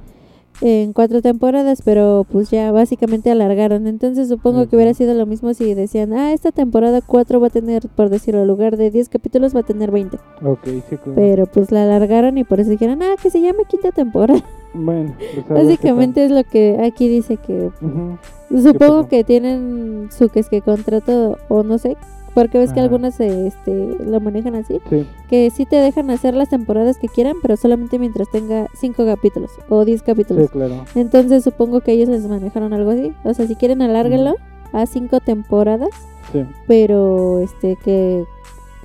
en 0.62 0.94
cuatro 0.94 1.22
temporadas, 1.22 1.82
pero 1.84 2.26
pues 2.30 2.50
ya 2.50 2.72
básicamente 2.72 3.32
alargaron. 3.32 3.88
Entonces 3.88 4.28
supongo 4.28 4.68
que 4.68 4.76
hubiera 4.76 4.94
sido 4.94 5.14
lo 5.14 5.26
mismo 5.26 5.54
si 5.54 5.74
decían, 5.74 6.14
ah, 6.14 6.34
esta 6.34 6.52
temporada 6.52 7.02
4 7.02 7.40
va 7.40 7.48
a 7.48 7.52
tener, 7.52 7.88
por 7.90 8.10
decirlo, 8.10 8.42
en 8.42 8.48
lugar 8.48 8.78
de 8.78 8.92
10 8.92 9.10
capítulos 9.10 9.56
va 9.56 9.62
a 9.62 9.64
tener 9.64 9.92
20. 9.92 10.18
Ok, 10.44 10.66
sí, 10.66 10.98
claro. 10.98 11.14
Pero 11.16 11.46
pues 11.46 11.72
la 11.72 11.84
alargaron 11.84 12.38
y 12.38 12.44
por 12.44 12.60
eso 12.60 12.70
dijeron, 12.70 13.02
ah, 13.04 13.16
que 13.22 13.30
se 13.30 13.42
llame 13.42 13.66
quinta 13.70 13.92
temporada. 13.92 14.44
Bueno, 14.74 15.14
pues 15.48 15.48
Básicamente 15.66 16.24
es 16.26 16.32
lo 16.32 16.44
que 16.44 16.78
aquí 16.84 17.08
dice 17.10 17.38
que. 17.38 17.70
Ujú. 17.82 18.18
Supongo 18.62 19.08
que 19.08 19.24
tienen 19.24 20.10
su 20.12 20.30
que 20.30 20.40
es 20.40 20.50
que 20.50 20.62
contrato 20.62 21.38
o 21.50 21.64
no 21.64 21.78
sé, 21.78 21.98
porque 22.34 22.58
ves 22.58 22.72
que 22.74 22.80
algunas 22.80 23.20
este 23.20 23.98
lo 24.06 24.20
manejan 24.22 24.56
así, 24.56 24.80
Sí, 24.90 25.06
que 25.30 25.50
sí 25.52 25.66
te 25.66 25.76
dejan 25.78 26.10
hacer 26.10 26.34
las 26.36 26.50
temporadas 26.50 26.98
que 26.98 27.08
quieran, 27.08 27.36
pero 27.42 27.58
solamente 27.58 28.00
mientras 28.00 28.30
tenga 28.32 28.68
cinco 28.74 29.06
capítulos 29.06 29.52
o 29.70 29.84
10 29.86 30.00
sí, 30.00 30.06
capítulos. 30.06 30.50
claro. 30.52 30.86
Entonces 30.96 31.44
supongo 31.44 31.82
que 31.82 31.92
ellos 31.94 32.08
les 32.10 32.26
manejaron 32.28 32.74
algo 32.74 32.92
así, 32.92 33.14
o 33.24 33.34
sea, 33.34 33.48
si 33.48 33.56
quieren 33.56 33.82
alárguenlo 33.82 34.36
a 34.74 34.86
cinco 34.86 35.20
temporadas, 35.20 35.90
Sí. 36.32 36.46
pero 36.68 37.40
este 37.40 37.76
que 37.84 38.24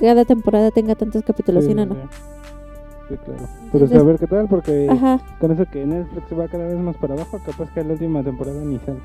cada 0.01 0.25
temporada 0.25 0.71
tenga 0.73 0.95
tantos 0.97 1.23
capítulos, 1.25 1.63
sí, 1.65 1.71
si 1.71 1.75
no 1.77 1.85
sí, 1.85 1.89
no. 1.91 1.97
Sí. 3.09 3.15
Sí, 3.15 3.21
claro. 3.25 3.41
Pero 3.73 3.85
Entonces- 3.85 3.99
saber 3.99 4.19
qué 4.19 4.27
tal, 4.27 4.49
porque 4.49 4.87
Ajá, 4.91 5.21
con 5.41 5.51
eso 5.53 5.65
que 5.71 5.85
Netflix 5.87 6.27
va 6.39 6.49
cada 6.49 6.67
vez 6.67 6.77
más 6.79 6.97
para 6.97 7.15
abajo, 7.15 7.39
capaz 7.45 7.71
que 7.73 7.85
la 7.85 7.93
última 7.93 8.23
temporada 8.23 8.61
ni 8.65 8.79
sale. 8.81 8.99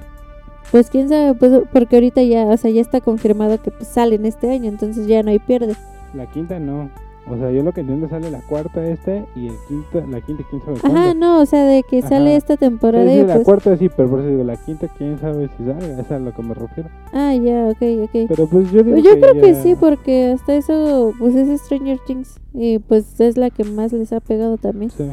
pues 0.71 0.89
quién 0.89 1.09
sabe, 1.09 1.33
pues 1.33 1.63
porque 1.71 1.97
ahorita 1.97 2.21
ya, 2.23 2.45
o 2.45 2.57
sea, 2.57 2.71
ya 2.71 2.81
está 2.81 3.01
confirmado 3.01 3.61
que 3.61 3.71
pues, 3.71 3.87
salen 3.89 4.25
este 4.25 4.49
año, 4.51 4.69
entonces 4.69 5.05
ya 5.07 5.21
no 5.23 5.29
hay 5.31 5.39
pierde. 5.39 5.75
La 6.13 6.25
quinta 6.27 6.59
no. 6.59 6.89
O 7.29 7.37
sea, 7.37 7.51
yo 7.51 7.61
lo 7.63 7.71
que 7.71 7.81
entiendo 7.81 8.09
sale 8.09 8.31
la 8.31 8.41
cuarta 8.41 8.83
este 8.85 9.25
y 9.35 9.47
el 9.47 9.53
quinta, 9.67 10.05
la 10.07 10.21
quinta 10.21 10.43
quién 10.49 10.61
sabe 10.63 10.77
Ajá, 10.77 10.89
cuándo. 10.89 11.13
no, 11.13 11.39
o 11.41 11.45
sea, 11.45 11.63
de 11.65 11.83
que 11.83 11.99
Ajá. 11.99 12.09
sale 12.09 12.35
esta 12.35 12.57
temporada 12.57 13.05
sí, 13.05 13.19
y 13.19 13.23
la 13.23 13.35
pues... 13.35 13.45
cuarta 13.45 13.77
sí, 13.77 13.89
pero 13.95 14.09
por 14.09 14.19
eso 14.21 14.29
digo, 14.29 14.43
la 14.43 14.57
quinta 14.57 14.87
quién 14.97 15.19
sabe 15.19 15.47
si 15.55 15.63
salga, 15.63 15.85
esa 15.85 16.01
es 16.01 16.11
a 16.11 16.19
lo 16.19 16.33
que 16.33 16.41
me 16.41 16.53
refiero. 16.55 16.89
Ah, 17.13 17.33
ya, 17.35 17.67
ok, 17.67 17.81
ok. 18.03 18.27
Pero 18.27 18.47
pues 18.47 18.71
yo 18.71 18.83
digo 18.83 18.95
Pues 18.95 19.03
yo 19.03 19.19
creo 19.19 19.33
que 19.33 19.55
sí, 19.55 19.75
porque 19.79 20.31
hasta 20.31 20.55
eso, 20.55 21.13
pues 21.19 21.35
es 21.35 21.61
Stranger 21.61 21.99
Things. 22.05 22.39
Y 22.53 22.79
pues 22.79 23.19
es 23.21 23.37
la 23.37 23.49
que 23.49 23.63
más 23.65 23.93
les 23.93 24.11
ha 24.13 24.19
pegado 24.19 24.57
también. 24.57 24.89
Sí, 24.89 25.07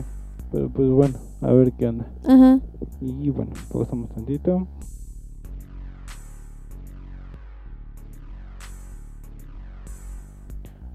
pero 0.51 0.71
pues 0.71 0.89
bueno, 0.89 1.19
a 1.43 1.53
ver 1.53 1.73
qué 1.73 1.89
onda. 1.89 2.07
Ajá. 2.27 2.59
Y 3.01 3.29
bueno, 3.31 3.53
pausamos 3.71 4.09
tantito. 4.11 4.67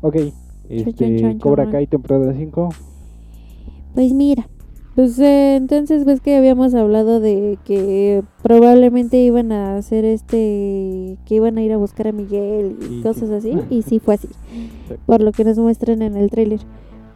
Ok, 0.02 0.18
este, 0.70 1.20
chan, 1.20 1.40
Cobra. 1.40 1.70
Kai 1.70 1.88
temporada 1.88 2.34
5. 2.36 2.70
Pues 3.94 4.14
mira. 4.14 4.48
Pues 4.96 5.18
eh, 5.18 5.56
entonces 5.56 6.06
ves 6.06 6.22
que 6.22 6.36
habíamos 6.36 6.76
hablado 6.76 7.20
de 7.20 7.58
que 7.66 8.24
probablemente 8.44 9.18
iban 9.24 9.52
a 9.52 9.76
hacer 9.76 10.06
este, 10.06 11.18
que 11.26 11.36
iban 11.36 11.58
a 11.58 11.64
ir 11.64 11.74
a 11.74 11.78
buscar 11.78 12.08
a 12.10 12.12
Miguel 12.12 12.78
y 12.80 13.00
Y 13.00 13.02
cosas 13.02 13.30
sí. 13.42 13.52
así. 13.54 13.60
Y 13.76 13.82
sí 13.82 13.98
fue 14.00 14.16
así. 14.16 14.28
Sí. 14.28 14.96
Por 15.08 15.22
lo 15.22 15.32
que 15.32 15.46
nos 15.46 15.58
muestran 15.58 16.04
en 16.04 16.16
el 16.16 16.30
tráiler. 16.30 16.60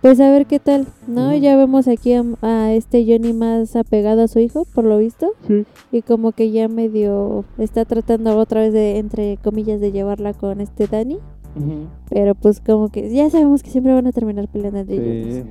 Pues 0.02 0.20
a 0.20 0.30
ver 0.32 0.46
qué 0.48 0.60
tal, 0.60 0.88
¿no? 1.08 1.30
Ujú. 1.30 1.38
Ya 1.40 1.56
vemos 1.56 1.88
aquí 1.88 2.14
a, 2.14 2.24
a 2.42 2.74
este 2.74 3.04
Johnny 3.06 3.34
más 3.34 3.76
apegado 3.76 4.24
a 4.24 4.28
su 4.28 4.40
hijo, 4.40 4.66
por 4.74 4.84
lo 4.84 4.98
visto. 4.98 5.32
Sí. 5.48 5.66
y 5.92 6.02
como 6.02 6.32
que 6.32 6.50
ya 6.52 6.68
medio 6.68 7.46
está 7.60 7.86
tratando 7.86 8.38
otra 8.38 8.62
vez 8.62 8.74
de 8.74 8.98
entre 8.98 9.38
comillas 9.38 9.80
de 9.82 9.92
llevarla 9.92 10.34
con 10.34 10.62
este 10.62 10.88
Pero 12.10 12.36
pues 12.36 12.60
como 12.62 12.90
que 12.90 13.10
ya 13.10 13.30
sabemos 13.30 13.64
que 13.64 13.70
siempre 13.72 13.94
van 13.94 14.08
a 14.08 14.12
terminar 14.12 14.48
peleando 14.48 14.80
entre 14.80 14.98
Sí, 14.98 15.30
ellos 15.32 15.46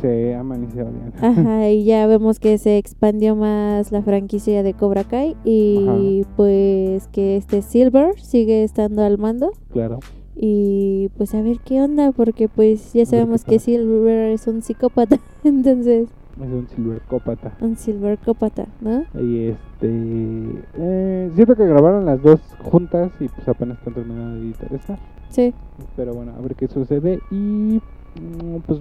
se 0.00 0.34
aman 0.34 0.64
y 0.68 0.72
se 0.72 0.82
odian. 0.82 1.12
ajá 1.20 1.68
y 1.70 1.84
ya 1.84 2.06
vemos 2.06 2.40
que 2.40 2.58
se 2.58 2.78
expandió 2.78 3.36
más 3.36 3.92
la 3.92 4.02
franquicia 4.02 4.62
de 4.64 4.74
Cobra 4.74 5.04
Kai 5.04 5.36
y 5.44 6.24
pues 6.36 7.06
que 7.08 7.36
este 7.36 7.62
Silver 7.62 8.18
sigue 8.20 8.64
estando 8.64 9.02
al 9.04 9.18
mando 9.18 9.52
Claro. 9.72 10.00
y 10.34 11.10
pues 11.16 11.34
a 11.34 11.42
ver 11.42 11.58
qué 11.64 11.80
onda 11.80 12.10
porque 12.12 12.48
pues 12.48 12.92
ya 12.92 13.06
sabemos 13.06 13.44
que. 13.44 13.58
Silver 13.60 14.30
es 14.32 14.46
un 14.48 14.62
psicópata 14.62 15.20
entonces 15.44 16.08
Es 16.40 16.48
un 16.50 16.66
silvercópata. 16.68 17.52
un 17.60 17.76
silvercópata 17.76 18.66
¿no? 18.80 19.04
Y 19.20 19.48
este. 19.48 20.62
Eh, 20.76 21.30
siento 21.34 21.54
que 21.56 21.66
grabaron 21.66 22.04
las 22.06 22.22
dos 22.22 22.40
juntas 22.62 23.10
y 23.20 23.28
pues 23.28 23.46
apenas 23.48 23.78
están 23.78 23.94
terminando 23.94 24.36
de 24.40 24.46
editar 24.46 24.72
esta. 24.72 24.98
sí 25.30 25.52
Pero 25.96 26.14
bueno, 26.14 26.32
a 26.36 26.40
ver 26.40 26.54
qué 26.54 26.68
sucede. 26.68 27.20
Y 27.30 27.80
mm, 28.20 28.56
pues 28.66 28.80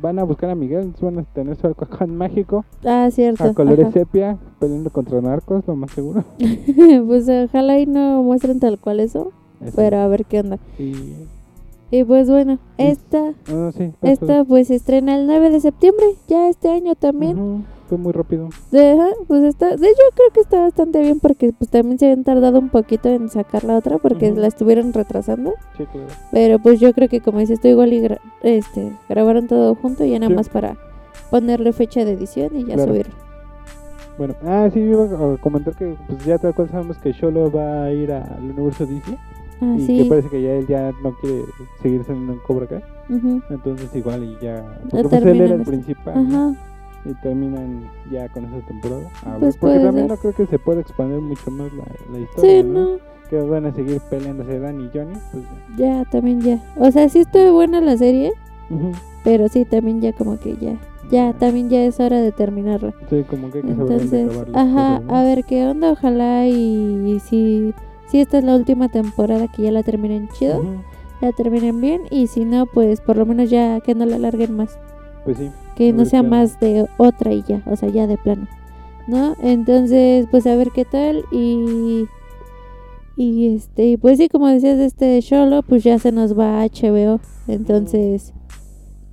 van 0.00 0.18
a 0.18 0.24
buscar 0.24 0.50
a 0.50 0.54
Miguel. 0.54 0.80
entonces 0.82 1.02
Van 1.02 1.18
a 1.18 1.22
tener 1.24 1.56
su 1.56 1.66
alcohol 1.66 2.08
mágico. 2.12 2.64
ah 2.84 3.08
cierto 3.10 3.44
A 3.44 3.54
colores 3.54 3.86
ajá. 3.86 3.92
sepia. 3.92 4.36
Peleando 4.58 4.90
contra 4.90 5.20
narcos, 5.20 5.66
lo 5.66 5.74
más 5.76 5.90
seguro. 5.92 6.24
pues 7.06 7.28
ojalá 7.28 7.78
y 7.78 7.86
no 7.86 8.22
muestren 8.22 8.60
tal 8.60 8.78
cual 8.78 9.00
eso, 9.00 9.32
pero 9.74 9.98
a 9.98 10.08
ver 10.08 10.24
qué 10.26 10.40
onda. 10.40 10.58
Y. 10.78 10.94
Y 11.92 12.02
pues 12.04 12.28
bueno, 12.28 12.54
Sí. 12.78 12.84
esta, 12.84 13.32
sí. 13.46 13.52
vas, 13.54 13.76
esta 14.02 14.44
pues 14.44 14.68
se 14.68 14.74
estrena 14.76 15.14
el 15.14 15.26
9 15.26 15.50
de 15.50 15.60
septiembre, 15.60 16.06
ya 16.26 16.48
este 16.48 16.70
año 16.70 16.94
también. 16.94 17.64
Fue 17.88 17.98
muy 17.98 18.12
rápido. 18.12 18.46
Ajá, 18.72 19.08
pues 19.28 19.42
está, 19.44 19.76
de 19.76 19.86
hecho 19.88 20.02
creo 20.14 20.30
que 20.32 20.40
está 20.40 20.60
bastante 20.60 21.00
bien 21.02 21.20
porque 21.20 21.52
pues 21.52 21.70
también 21.70 21.98
se 21.98 22.06
habían 22.06 22.24
tardado 22.24 22.58
un 22.58 22.70
poquito 22.70 23.10
en 23.10 23.28
sacar 23.28 23.64
la 23.64 23.76
otra 23.76 23.98
porque 23.98 24.32
la 24.32 24.46
estuvieron 24.46 24.94
retrasando. 24.94 25.52
Sí, 25.76 25.84
claro. 25.84 26.06
Pero 26.32 26.58
pues 26.58 26.80
yo 26.80 26.94
creo 26.94 27.08
que 27.10 27.20
como 27.20 27.38
dices 27.40 27.60
tú 27.60 27.68
igual 27.68 27.92
y 27.92 28.00
gra- 28.00 28.20
este, 28.42 28.92
grabaron 29.10 29.46
todo 29.46 29.74
junto 29.74 30.04
y 30.06 30.10
ya 30.12 30.18
nada 30.18 30.34
más 30.34 30.48
para 30.48 30.78
ponerle 31.30 31.74
fecha 31.74 32.04
de 32.06 32.12
edición 32.12 32.56
y 32.56 32.64
ya 32.64 32.74
Claro. 32.76 32.92
subir. 32.92 33.06
Bueno, 34.16 34.34
ah, 34.46 34.68
sí, 34.72 34.80
iba 34.80 35.04
a 35.04 35.36
comentar 35.38 35.74
que 35.76 35.94
pues 36.06 36.24
ya 36.24 36.38
tal 36.38 36.54
cual 36.54 36.70
sabemos 36.70 36.96
que 36.96 37.12
Sholo 37.12 37.50
va 37.52 37.84
a 37.84 37.92
ir 37.92 38.10
al 38.12 38.40
universo 38.42 38.86
DC. 38.86 39.18
Ah, 39.62 39.74
y 39.78 39.86
sí. 39.86 39.96
que 39.98 40.04
parece 40.06 40.28
que 40.28 40.42
ya 40.42 40.54
él 40.54 40.66
ya 40.66 40.92
no 41.02 41.12
quiere 41.20 41.44
seguir 41.80 42.02
saliendo 42.04 42.32
en 42.32 42.38
Cobra 42.40 42.66
Kai. 42.66 42.82
Entonces 43.48 43.94
igual 43.94 44.24
y 44.24 44.36
ya... 44.44 44.78
Porque 44.90 45.08
pues 45.08 45.22
él 45.24 45.40
era 45.40 45.54
el 45.54 45.60
este- 45.60 45.64
principal. 45.70 46.56
Y 47.04 47.14
terminan 47.22 47.90
ya 48.10 48.28
con 48.28 48.44
esa 48.44 48.66
temporada. 48.66 49.02
A 49.24 49.30
ver, 49.32 49.40
Pues 49.40 49.56
porque 49.56 49.74
puede 49.76 49.84
también 49.86 50.08
ser. 50.08 50.16
no 50.16 50.20
creo 50.20 50.34
que 50.34 50.46
se 50.46 50.58
pueda 50.58 50.80
expandir 50.80 51.20
mucho 51.20 51.50
más 51.50 51.72
la, 51.72 51.84
la 52.12 52.18
historia, 52.20 52.62
Sí, 52.62 52.68
¿no? 52.68 52.80
no. 52.90 52.96
Que 53.30 53.40
van 53.40 53.66
a 53.66 53.72
seguir 53.72 54.00
peleándose 54.10 54.58
Dan 54.60 54.80
y 54.80 54.90
Johnny, 54.92 55.14
pues 55.32 55.44
ya. 55.76 55.86
Ya, 55.98 56.04
también 56.10 56.40
ya. 56.42 56.58
O 56.76 56.90
sea, 56.90 57.08
sí 57.08 57.20
estuvo 57.20 57.52
buena 57.54 57.80
la 57.80 57.96
serie, 57.96 58.32
pero 59.24 59.48
sí, 59.48 59.64
también 59.64 60.00
ya 60.00 60.12
como 60.12 60.38
que 60.38 60.56
ya. 60.56 60.76
Ya, 61.10 61.32
también 61.32 61.68
ya 61.68 61.84
es 61.84 61.98
hora 62.00 62.20
de 62.20 62.30
terminarla. 62.32 62.94
Sí, 63.10 63.24
como 63.28 63.50
que 63.50 63.58
hay 63.58 63.64
Entonces, 63.70 64.28
ajá, 64.54 64.98
cosas, 64.98 65.02
¿no? 65.04 65.16
a 65.16 65.22
ver 65.24 65.44
qué 65.44 65.66
onda, 65.66 65.92
ojalá 65.92 66.46
y, 66.46 66.54
y 67.14 67.20
si, 67.20 67.74
si 68.12 68.20
esta 68.20 68.36
es 68.36 68.44
la 68.44 68.54
última 68.54 68.90
temporada 68.90 69.48
que 69.48 69.62
ya 69.62 69.72
la 69.72 69.82
terminen 69.82 70.28
chido. 70.38 70.62
Ya 71.22 71.32
terminen 71.32 71.80
bien 71.80 72.02
y 72.10 72.26
si 72.26 72.44
no, 72.44 72.66
pues 72.66 73.00
por 73.00 73.16
lo 73.16 73.24
menos 73.24 73.48
ya 73.48 73.80
que 73.80 73.94
no 73.94 74.04
la 74.04 74.16
alarguen 74.16 74.54
más. 74.54 74.78
Pues 75.24 75.38
sí. 75.38 75.50
Que 75.76 75.94
no 75.94 76.04
sea 76.04 76.22
más 76.22 76.60
de 76.60 76.86
otra 76.98 77.32
y 77.32 77.42
ya, 77.42 77.62
o 77.64 77.74
sea, 77.74 77.88
ya 77.88 78.06
de 78.06 78.18
plano. 78.18 78.48
¿No? 79.06 79.34
Entonces, 79.40 80.26
pues 80.30 80.46
a 80.46 80.54
ver 80.56 80.70
qué 80.72 80.84
tal 80.84 81.24
y... 81.32 82.06
Y 83.16 83.54
este, 83.54 83.96
pues 83.98 84.18
sí, 84.18 84.28
como 84.28 84.48
decías, 84.48 84.78
este 84.78 85.20
Sholo, 85.20 85.62
pues 85.62 85.84
ya 85.84 85.98
se 85.98 86.12
nos 86.12 86.38
va 86.38 86.60
a 86.60 86.66
HBO. 86.66 87.20
Entonces, 87.46 88.34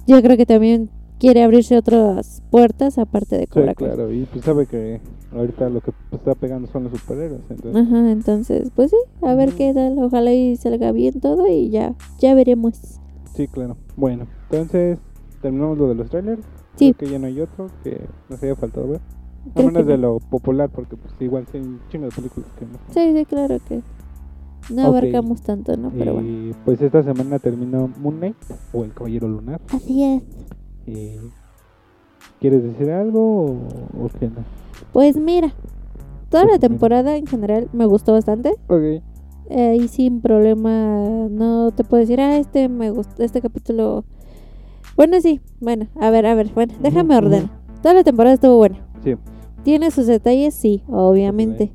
yo 0.08 0.22
creo 0.22 0.36
que 0.36 0.46
también 0.46 0.90
quiere 1.20 1.44
abrirse 1.44 1.78
otras 1.78 2.42
puertas 2.50 2.98
aparte 2.98 3.36
de 3.38 3.44
Sí, 3.44 3.48
Cobra 3.50 3.76
Kai. 3.76 3.88
claro, 3.88 4.12
y 4.12 4.24
pues 4.26 4.44
sabe 4.46 4.66
que 4.66 5.02
ahorita 5.36 5.70
lo 5.70 5.82
que 5.82 5.92
está 6.12 6.34
pegando 6.36 6.68
son 6.72 6.86
los 6.86 6.94
superhéroes, 7.00 7.42
entonces 7.50 7.76
Ajá, 7.76 8.12
entonces, 8.12 8.72
pues 8.76 8.92
sí, 8.92 8.98
a 9.22 9.34
ver 9.36 9.54
qué 9.54 9.74
tal. 9.74 10.00
Ojalá 10.00 10.34
y 10.34 10.56
salga 10.56 10.92
bien 10.92 11.20
todo 11.20 11.46
y 11.48 11.70
ya, 11.70 11.96
ya 12.20 12.34
veremos. 12.34 13.00
sí, 13.36 13.48
claro. 13.48 13.78
Bueno, 13.96 14.28
entonces 14.50 14.98
terminamos 15.42 15.78
lo 15.78 15.90
de 15.90 15.96
los 15.96 16.10
trailers. 16.10 16.42
Sí. 16.76 16.94
Creo 16.94 17.10
que 17.10 17.14
ya 17.14 17.20
no 17.20 17.28
hay 17.28 17.42
otro 17.42 17.68
que 17.84 18.00
nos 18.30 18.42
haya 18.42 18.56
faltado 18.56 18.88
ver. 18.88 19.02
A 19.56 19.62
menos 19.62 19.86
de 19.86 19.98
lo 19.98 20.20
popular, 20.20 20.70
porque 20.70 20.96
pues 20.96 21.14
igual 21.20 21.46
sí 21.52 21.58
hay 21.58 21.64
un 21.64 21.80
chingo 21.90 22.06
de 22.06 22.12
películas 22.12 22.50
que 22.58 22.66
no. 22.66 22.78
Sí, 22.94 23.14
sí, 23.18 23.26
claro 23.26 23.58
que 23.68 23.82
no 24.74 24.84
abarcamos 24.84 25.42
tanto, 25.42 25.76
¿no? 25.78 25.92
Pero 25.98 26.14
bueno. 26.14 26.30
Y 26.30 26.56
pues 26.66 26.82
esta 26.82 27.02
semana 27.04 27.40
terminó 27.40 27.90
Moon 28.00 28.18
Knight 28.18 28.36
o 28.74 28.84
El 28.84 28.94
Caballero 28.94 29.28
Lunar. 29.28 29.60
Así 29.74 30.04
es. 30.04 30.24
Eh, 30.96 31.20
¿Quieres 32.40 32.64
decir 32.64 32.90
algo 32.92 33.46
o, 33.46 33.52
o 34.06 34.10
qué 34.20 34.28
no? 34.28 34.44
Pues 34.94 35.18
mira, 35.18 35.54
toda 36.30 36.46
la 36.46 36.60
temporada 36.60 37.18
en 37.18 37.28
general 37.28 37.70
me 37.74 37.86
gustó 37.86 38.14
bastante. 38.14 38.56
Ok. 38.68 39.04
Eh, 39.52 39.78
y 39.82 39.88
sin 39.88 40.22
problema, 40.22 41.28
no 41.30 41.72
te 41.72 41.84
puedo 41.84 42.02
decir, 42.02 42.22
ah, 42.22 42.38
este 42.38 42.70
me 42.70 42.92
gustó, 42.92 43.24
este 43.24 43.42
capítulo. 43.42 44.06
Bueno, 44.96 45.20
sí, 45.22 45.42
bueno, 45.60 45.88
a 46.00 46.12
ver, 46.12 46.26
a 46.28 46.36
ver, 46.36 46.52
bueno, 46.54 46.74
déjame 46.82 47.18
ordenar. 47.18 47.50
Toda 47.82 47.96
la 47.96 48.04
temporada 48.04 48.36
estuvo 48.36 48.58
buena. 48.58 48.86
Sí. 49.04 49.16
¿Tiene 49.64 49.92
sus 49.92 50.06
detalles? 50.06 50.54
Sí, 50.54 50.84
obviamente. 50.88 51.74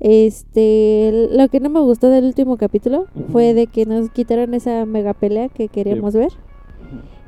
Este, 0.00 1.28
lo 1.30 1.46
que 1.48 1.60
no 1.60 1.70
me 1.70 1.78
gustó 1.80 2.08
del 2.08 2.24
último 2.24 2.56
capítulo 2.56 3.06
fue 3.30 3.54
de 3.54 3.68
que 3.68 3.86
nos 3.86 4.10
quitaron 4.10 4.52
esa 4.52 4.84
mega 4.84 5.14
pelea 5.14 5.48
que 5.48 5.68
queríamos 5.68 6.14
ver. 6.14 6.32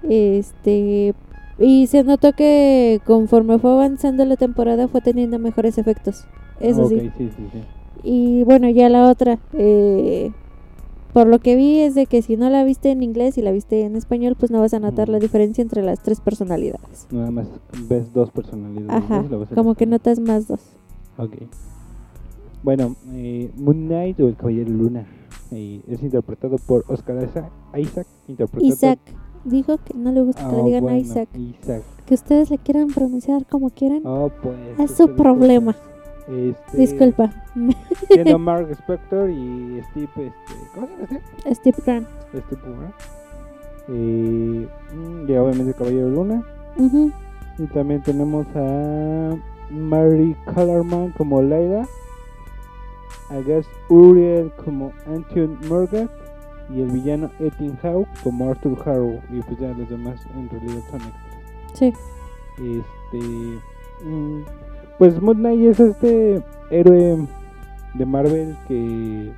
Este, 0.09 1.15
y 1.59 1.87
se 1.87 2.05
notó 2.05 2.33
que 2.33 3.01
conforme 3.07 3.59
fue 3.59 3.73
avanzando 3.73 4.25
la 4.25 4.37
temporada 4.37 4.89
fue 4.89 5.01
teniendo 5.01 5.39
mejores 5.39 5.79
efectos. 5.79 6.25
Eso 6.61 6.89
sí. 6.89 6.99
sí, 7.17 7.31
sí, 7.37 7.49
sí. 7.53 7.63
Y 8.03 8.43
bueno, 8.45 8.69
ya 8.69 8.89
la 8.89 9.09
otra, 9.11 9.39
eh, 9.55 10.31
por 11.13 11.27
lo 11.27 11.39
que 11.39 11.57
vi 11.57 11.79
es 11.81 11.95
de 11.95 12.07
que 12.07 12.23
si 12.23 12.37
no 12.37 12.51
la 12.51 12.65
viste 12.65 12.91
en 12.91 13.03
inglés 13.03 13.39
y 13.39 13.43
la 13.43 13.51
viste 13.53 13.83
en 13.83 13.97
español, 13.97 14.37
pues 14.39 14.51
no 14.51 14.61
vas 14.61 14.75
a 14.75 14.81
notar 14.81 15.09
la 15.09 15.19
Mm. 15.19 15.21
diferencia 15.23 15.63
entre 15.63 15.83
las 15.83 16.03
tres 16.03 16.21
personalidades. 16.21 17.07
Nada 17.11 17.31
más 17.31 17.47
ves 17.89 18.13
dos 18.13 18.31
personalidades. 18.31 18.91
Ajá, 19.05 19.25
como 19.55 19.75
que 19.75 19.87
notas 19.87 20.19
más 20.21 20.49
dos. 20.49 20.61
Ok. 21.17 21.33
Bueno, 22.63 22.97
eh, 23.13 23.51
Moon 23.57 23.87
Knight 23.87 24.19
o 24.21 24.29
El 24.29 24.37
Caballero 24.37 24.71
Luna 24.71 25.07
eh, 25.51 25.81
es 25.89 26.03
interpretado 26.03 26.57
por 26.59 26.85
Oscar 26.89 27.23
Isaac. 27.25 27.51
Isaac 27.79 28.07
interpretado 28.27 28.67
Isaac 28.67 28.99
dijo 29.45 29.79
que 29.79 29.95
no 29.95 30.13
le 30.13 30.23
gusta 30.23 30.49
que 30.49 30.55
Ah, 30.55 30.59
le 30.59 30.63
digan 30.65 30.79
a 30.79 30.83
bueno, 30.83 30.99
Isaac. 30.99 31.29
Isaac. 31.37 31.83
Que 32.07 32.15
ustedes 32.15 32.51
le 32.51 32.59
quieran 32.59 32.89
pronunciar 32.89 33.47
como 33.47 33.71
quieran. 33.71 34.03
Oh, 34.05 34.31
pues. 34.43 34.57
Es 34.79 34.91
usted 34.91 35.05
su 35.05 35.17
problema. 35.17 35.75
Este, 36.29 36.77
Disculpa. 36.77 37.31
Siendo 38.09 38.39
Mark 38.39 38.71
Spector 38.71 39.31
y 39.31 39.81
Steve, 39.91 40.09
este, 40.17 40.33
¿cómo 40.75 40.87
se 40.87 41.07
llama 41.07 41.21
este? 41.45 41.55
Steve 41.55 41.77
Grant. 41.85 42.09
Steve 42.31 42.63
Grant. 42.63 42.95
Eh, 43.89 44.69
mm, 44.95 45.31
y 45.31 45.37
obviamente 45.37 45.75
Caballero 45.75 46.09
Luna. 46.09 46.43
Y 47.59 47.67
también 47.69 48.03
tenemos 48.03 48.47
a 48.57 49.37
Mary 49.71 50.35
Kellerman 50.55 51.13
como 51.13 51.41
Lyra, 51.43 51.87
a 53.31 53.37
Gus 53.37 53.67
Uriel 53.89 54.51
como 54.65 54.93
Antion 55.07 55.59
Morgan 55.69 56.11
y 56.71 56.81
el 56.81 56.91
villano 56.91 57.31
Ethan 57.41 57.79
Howe 57.83 58.07
como 58.23 58.51
Arthur 58.51 58.79
Harrow. 58.85 59.21
Y 59.31 59.41
pues 59.43 59.59
ya 59.59 59.69
los 59.69 59.89
demás 59.89 60.21
en 60.37 60.49
realidad 60.49 60.83
son 60.91 61.01
extras. 61.03 61.73
Sí. 61.75 61.93
Este. 62.59 63.59
mm, 64.05 64.41
pues 64.99 65.21
Moon 65.21 65.37
Knight 65.39 65.61
es 65.71 65.81
este 65.81 66.43
héroe 66.71 67.27
de 67.95 68.07
Marvel 68.07 68.57
que 68.69 69.33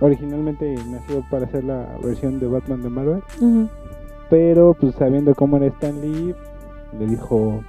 originalmente 0.00 0.74
nació 0.90 1.24
para 1.30 1.46
hacer 1.46 1.64
la 1.64 1.86
versión 2.02 2.38
de 2.40 2.46
Batman 2.46 2.82
de 2.82 2.88
Marvel. 2.90 3.22
Pero 4.30 4.74
pues 4.74 4.94
sabiendo 4.94 5.34
cómo 5.34 5.56
era 5.58 5.66
Stan 5.66 6.00
Lee, 6.00 6.34
le 6.98 7.06
dijo, 7.06 7.62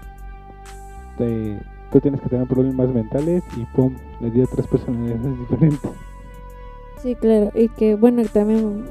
"Te- 1.17 1.59
tú 1.91 1.99
tienes 1.99 2.21
que 2.21 2.29
tener 2.29 2.47
problemas 2.47 2.89
mentales 2.89 3.43
y 3.57 3.65
pum, 3.75 3.93
le 4.19 4.31
dio 4.31 4.47
tres 4.47 4.65
personalidades 4.67 5.39
diferentes. 5.39 5.91
Sí, 7.03 7.15
claro. 7.15 7.51
Y 7.53 7.69
que 7.69 7.95
bueno, 7.95 8.23
también. 8.31 8.85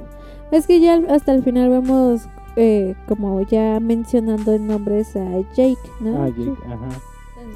Es 0.53 0.67
que 0.67 0.81
ya 0.81 1.01
hasta 1.09 1.35
el 1.35 1.43
final 1.43 1.71
vemos. 1.71 2.29
eh, 2.57 2.95
como 3.09 3.41
ya 3.47 3.81
mencionando 3.81 4.53
en 4.53 4.67
nombres 4.67 5.17
a 5.17 5.41
Jake, 5.55 5.79
¿no? 6.01 6.23
Ah, 6.23 6.29
Jake, 6.29 6.53
ajá. 6.67 6.89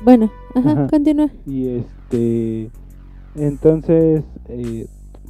Bueno, 0.03 0.31
ajá, 0.55 0.71
Ajá. 0.73 0.87
continúa. 0.89 1.29
Y 1.47 1.69
este, 1.69 2.71
entonces, 3.35 4.25
eh, 4.49 4.87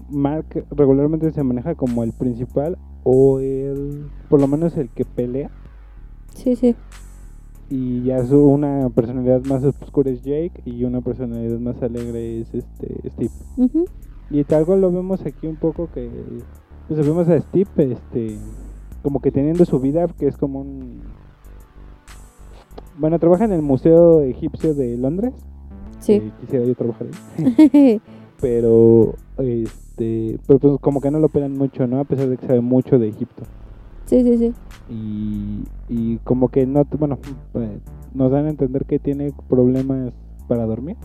Mark 0.09 0.65
regularmente 0.71 1.33
se 1.33 1.43
maneja 1.43 1.75
como 1.75 2.05
el 2.05 2.13
principal 2.13 2.79
o 3.03 3.41
el, 3.41 4.07
por 4.29 4.41
lo 4.41 4.47
menos 4.47 4.77
el 4.77 4.89
que 4.89 5.05
pelea. 5.05 5.51
Sí, 6.35 6.55
sí. 6.55 6.77
Y 7.69 8.05
ya 8.05 8.25
su, 8.25 8.39
una 8.39 8.89
personalidad 8.91 9.45
más 9.47 9.65
oscura 9.65 10.11
es 10.13 10.23
Jake 10.23 10.63
y 10.65 10.85
una 10.85 11.01
personalidad 11.01 11.59
más 11.59 11.83
alegre 11.83 12.41
es 12.43 12.55
este 12.55 13.11
Steve. 13.11 13.31
Ujú. 13.57 13.85
Y 14.31 14.45
tal 14.45 14.67
cual 14.67 14.81
lo 14.81 14.91
vemos 14.91 15.25
aquí 15.25 15.47
un 15.47 15.57
poco 15.57 15.89
que 15.93 16.11
pues 16.89 17.05
vemos 17.05 17.29
a 17.29 17.41
Steve 17.41 17.69
este 17.77 18.39
como 19.03 19.21
que 19.21 19.31
teniendo 19.31 19.65
su 19.65 19.79
vida 19.81 20.07
que 20.09 20.27
es 20.27 20.37
como 20.37 20.61
un 20.61 21.03
bueno, 22.99 23.19
trabaja 23.19 23.45
en 23.45 23.53
el 23.53 23.63
Museo 23.63 24.23
Egipcio 24.23 24.75
de 24.75 24.97
Londres. 24.97 25.35
Sí. 25.99 26.21
que 26.21 26.31
quisiera 26.41 26.65
yo 26.65 26.75
trabajar 26.75 27.09
ahí. 27.39 28.01
pero 28.41 29.15
este 29.39 30.39
pero 30.47 30.59
pues 30.59 30.81
como 30.81 31.01
que 31.01 31.11
no 31.11 31.19
lo 31.19 31.29
pelan 31.29 31.53
mucho, 31.53 31.87
¿no? 31.87 32.01
A 32.01 32.05
pesar 32.05 32.29
de 32.29 32.37
que 32.37 32.47
sabe 32.47 32.61
mucho 32.61 32.99
de 32.99 33.09
Egipto. 33.09 33.45
sí, 34.07 34.23
sí, 34.23 34.39
sí. 34.39 34.55
Y, 34.89 35.65
y 35.89 36.19
como 36.19 36.49
que 36.49 36.65
no, 36.67 36.85
bueno, 36.99 37.19
eh, 37.55 37.79
nos 38.15 38.31
dan 38.31 38.47
a 38.47 38.51
entender 38.51 38.85
que 38.85 38.99
tiene 38.99 39.33
problemas 39.49 40.13
para 40.47 40.65
dormir, 40.65 40.97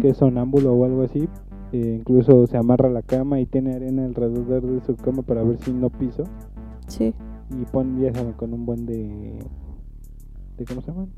que 0.00 0.08
es 0.08 0.16
sonámbulo 0.16 0.72
o 0.74 0.84
algo 0.84 1.02
así. 1.02 1.28
Eh, 1.74 1.96
incluso 1.98 2.46
se 2.46 2.56
amarra 2.56 2.88
la 2.88 3.02
cama 3.02 3.40
y 3.40 3.46
tiene 3.46 3.74
arena 3.74 4.04
alrededor 4.04 4.62
de 4.62 4.80
su 4.82 4.94
cama 4.94 5.22
para 5.22 5.42
ver 5.42 5.58
si 5.58 5.72
no 5.72 5.90
piso. 5.90 6.22
Sí. 6.86 7.12
Y 7.50 7.64
pone, 7.64 8.00
ya 8.00 8.14
saben, 8.14 8.34
con 8.34 8.52
un 8.52 8.64
buen 8.64 8.86
de, 8.86 9.40
de. 10.56 10.64
¿Cómo 10.66 10.82
se 10.82 10.92
llaman? 10.92 11.08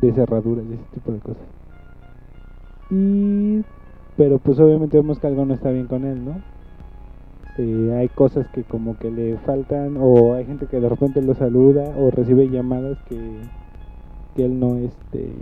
De 0.00 0.12
cerraduras 0.12 0.64
y 0.70 0.74
ese 0.74 0.84
tipo 0.94 1.10
de 1.10 1.18
cosas. 1.18 1.42
Y. 2.92 3.64
Pero 4.16 4.38
pues 4.38 4.60
obviamente 4.60 4.98
vemos 4.98 5.18
que 5.18 5.26
algo 5.26 5.44
no 5.44 5.54
está 5.54 5.72
bien 5.72 5.88
con 5.88 6.04
él, 6.04 6.24
¿no? 6.24 6.36
Eh, 7.58 7.96
hay 7.98 8.08
cosas 8.08 8.46
que 8.50 8.62
como 8.62 8.96
que 8.98 9.10
le 9.10 9.36
faltan, 9.38 9.96
o 9.98 10.34
hay 10.34 10.44
gente 10.44 10.66
que 10.66 10.78
de 10.78 10.88
repente 10.88 11.20
lo 11.22 11.34
saluda, 11.34 11.92
o 11.98 12.12
recibe 12.12 12.48
llamadas 12.48 12.98
que, 13.08 13.40
que 14.36 14.44
él 14.44 14.60
no 14.60 14.76
este 14.76 15.32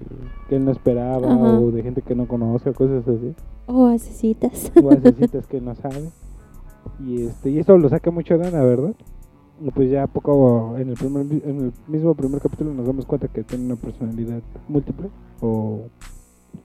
que 0.48 0.56
él 0.56 0.64
no 0.64 0.70
esperaba, 0.70 1.26
Ajá. 1.32 1.42
o 1.58 1.70
de 1.70 1.82
gente 1.82 2.00
que 2.02 2.14
no 2.14 2.26
conoce, 2.28 2.70
o 2.70 2.74
cosas 2.74 3.06
así 3.06 3.34
Oh, 3.66 3.86
asesitas. 3.86 4.70
o 4.82 4.90
necesitas 4.92 5.46
que 5.46 5.60
no 5.60 5.74
sabe. 5.74 6.10
Y 7.04 7.24
este 7.24 7.50
y 7.50 7.58
esto 7.58 7.76
lo 7.76 7.88
saca 7.88 8.10
mucho 8.10 8.38
de 8.38 8.46
Ana, 8.48 8.62
¿verdad? 8.62 8.94
Y 9.62 9.70
pues 9.70 9.90
ya 9.90 10.06
poco 10.06 10.76
en 10.78 10.88
el 10.90 10.94
primer 10.94 11.22
en 11.44 11.60
el 11.60 11.72
mismo 11.88 12.14
primer 12.14 12.40
capítulo 12.40 12.72
nos 12.74 12.86
damos 12.86 13.06
cuenta 13.06 13.28
que 13.28 13.42
tiene 13.42 13.64
una 13.66 13.76
personalidad 13.76 14.40
múltiple 14.68 15.08
o 15.40 15.82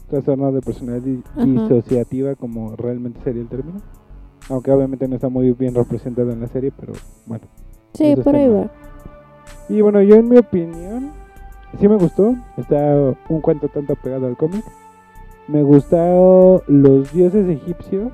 trastorno 0.09 0.51
de 0.51 0.61
personalidad 0.61 1.23
Ajá. 1.35 1.45
disociativa 1.45 2.35
como 2.35 2.75
realmente 2.75 3.19
sería 3.23 3.41
el 3.41 3.47
término. 3.47 3.79
Aunque 4.49 4.71
obviamente 4.71 5.07
no 5.07 5.15
está 5.15 5.29
muy 5.29 5.51
bien 5.51 5.75
representado 5.75 6.31
en 6.31 6.39
la 6.41 6.47
serie, 6.47 6.71
pero 6.77 6.93
bueno. 7.27 7.45
Sí, 7.93 8.05
Eso 8.07 8.23
por 8.23 8.35
ahí 8.35 8.47
va. 8.49 8.71
Y 9.69 9.81
bueno, 9.81 10.01
yo 10.01 10.15
en 10.15 10.27
mi 10.29 10.37
opinión, 10.37 11.11
sí 11.77 11.87
me 11.87 11.95
gustó. 11.97 12.35
Está 12.57 12.77
un 13.29 13.41
cuento 13.41 13.67
tanto 13.67 13.95
pegado 13.95 14.27
al 14.27 14.37
cómic. 14.37 14.63
Me 15.47 15.63
gustaron 15.63 16.61
los 16.67 17.11
dioses 17.11 17.47
egipcios, 17.49 18.11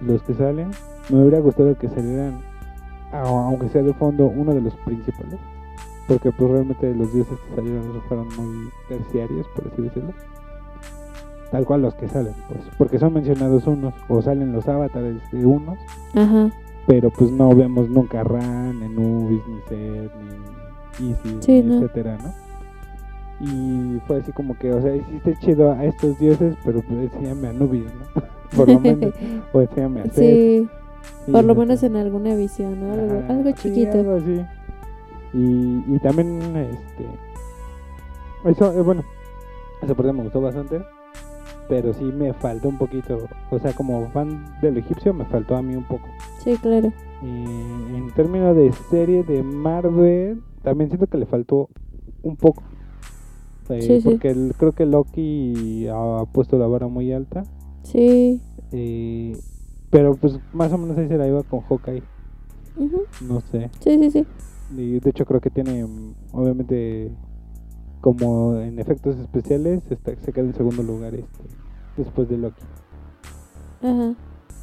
los 0.00 0.22
que 0.22 0.34
salen. 0.34 0.70
Me 1.10 1.20
hubiera 1.20 1.40
gustado 1.40 1.76
que 1.76 1.88
salieran, 1.88 2.40
aunque 3.12 3.68
sea 3.68 3.82
de 3.82 3.92
fondo, 3.92 4.26
uno 4.26 4.54
de 4.54 4.62
los 4.62 4.74
principales. 4.76 5.38
Porque 6.08 6.32
pues 6.32 6.50
realmente 6.50 6.94
los 6.94 7.12
dioses 7.12 7.38
que 7.48 7.54
salieron 7.56 7.82
fueron 8.08 8.28
muy 8.36 8.68
terciarios, 8.88 9.46
por 9.54 9.66
así 9.70 9.82
decirlo. 9.82 10.12
Tal 11.50 11.64
cual 11.64 11.82
los 11.82 11.94
que 11.94 12.08
salen, 12.08 12.34
pues. 12.48 12.60
Porque 12.78 12.98
son 12.98 13.12
mencionados 13.12 13.66
unos, 13.66 13.94
o 14.08 14.20
salen 14.22 14.52
los 14.52 14.66
avatares 14.66 15.16
de 15.30 15.46
unos, 15.46 15.78
Ajá. 16.14 16.50
pero 16.86 17.10
pues 17.10 17.30
no 17.30 17.54
vemos 17.54 17.88
nunca 17.88 18.24
Ran, 18.24 18.80
ni 18.80 18.88
Nubis, 18.88 19.40
ni 19.46 19.60
Seth, 19.68 20.10
ni 21.00 21.10
Isis, 21.10 21.44
Sí, 21.44 21.62
ni 21.62 21.68
no. 21.68 21.74
etcétera, 21.76 22.18
¿no? 22.22 22.43
Y 23.40 24.00
fue 24.06 24.18
así 24.18 24.32
como 24.32 24.56
que, 24.56 24.72
o 24.72 24.80
sea, 24.80 24.94
hiciste 24.94 25.36
chido 25.40 25.72
a 25.72 25.84
estos 25.84 26.18
dioses, 26.18 26.54
pero 26.64 26.80
pues 26.82 27.12
enséñame 27.12 27.48
a 27.48 27.52
Nubis, 27.52 27.84
¿no? 27.84 28.22
Por 28.56 28.68
lo 28.68 28.78
menos, 28.78 29.12
o 29.52 29.60
enséñame 29.60 30.02
a 30.02 30.04
sí, 30.12 30.68
y 31.26 31.32
por 31.32 31.44
lo 31.44 31.54
no 31.54 31.60
menos 31.60 31.82
en 31.82 31.96
alguna 31.96 32.34
visión, 32.34 32.80
¿no? 32.80 32.92
Algo, 32.92 33.24
algo 33.28 33.50
sí, 33.56 33.68
chiquito. 33.68 33.98
algo 33.98 34.16
así. 34.16 34.44
Y, 35.32 35.84
y 35.94 35.98
también, 36.02 36.40
este. 36.56 37.06
Eso, 38.44 38.72
eh, 38.72 38.82
bueno, 38.82 39.02
esa 39.82 39.94
parte 39.94 40.12
me 40.12 40.22
gustó 40.22 40.40
bastante. 40.40 40.82
Pero 41.68 41.94
sí 41.94 42.04
me 42.04 42.34
faltó 42.34 42.68
un 42.68 42.76
poquito. 42.76 43.26
O 43.50 43.58
sea, 43.58 43.72
como 43.72 44.06
fan 44.10 44.44
del 44.60 44.76
egipcio, 44.76 45.14
me 45.14 45.24
faltó 45.24 45.56
a 45.56 45.62
mí 45.62 45.74
un 45.74 45.84
poco. 45.84 46.06
Sí, 46.38 46.56
claro. 46.58 46.92
Y 47.22 47.26
en 47.26 48.10
términos 48.14 48.54
de 48.54 48.70
serie 48.90 49.24
de 49.24 49.42
Marvel, 49.42 50.42
también 50.62 50.90
siento 50.90 51.06
que 51.06 51.16
le 51.16 51.24
faltó 51.24 51.70
un 52.22 52.36
poco. 52.36 52.62
Eh, 53.70 53.80
Sí, 53.82 54.00
sí. 54.00 54.08
porque 54.08 54.30
el- 54.30 54.54
creo 54.56 54.72
que 54.72 54.84
Loki 54.86 55.86
ha 55.88 56.24
puesto 56.32 56.58
la 56.58 56.66
vara 56.66 56.86
muy 56.88 57.12
alta. 57.12 57.44
Sí. 57.82 58.40
eh, 58.72 59.36
pero 59.90 60.14
pues 60.16 60.38
más 60.52 60.72
o 60.72 60.78
menos 60.78 60.98
ahí 60.98 61.06
se 61.06 61.16
la 61.16 61.28
iba 61.28 61.42
con 61.44 61.60
Hawkeye. 61.60 62.02
No 63.28 63.40
sé. 63.40 63.70
Sí, 63.80 63.98
sí, 64.00 64.10
sí. 64.10 64.26
Y 64.76 64.98
de 64.98 65.10
hecho 65.10 65.24
creo 65.24 65.40
que 65.40 65.50
tiene, 65.50 65.86
obviamente, 66.32 67.12
como 68.00 68.58
en 68.58 68.78
efectos 68.80 69.16
especiales, 69.18 69.82
está, 69.90 70.16
se 70.16 70.32
queda 70.32 70.46
en 70.46 70.54
segundo 70.54 70.82
lugar 70.82 71.14
este, 71.14 71.44
después 71.96 72.28
de 72.28 72.38
Loki. 72.38 72.62
Ajá. 73.82 74.14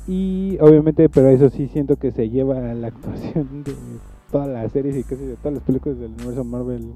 Y 0.08 0.58
obviamente, 0.60 1.08
pero 1.10 1.30
eso 1.30 1.50
sí 1.50 1.68
siento 1.70 1.96
que 1.96 2.12
se 2.12 2.30
lleva 2.30 2.58
a 2.58 2.74
la 2.74 2.88
actuación 2.94 3.64
de 3.64 3.74
todas 4.32 4.50
las 4.50 4.72
series 4.72 4.98
y 4.98 5.04
casi 5.04 5.24
de 5.24 5.36
todas 5.38 5.54
las 5.54 5.64
películas 5.64 6.00
del 6.00 6.12
universo 6.12 6.44
Marvel, 6.44 6.92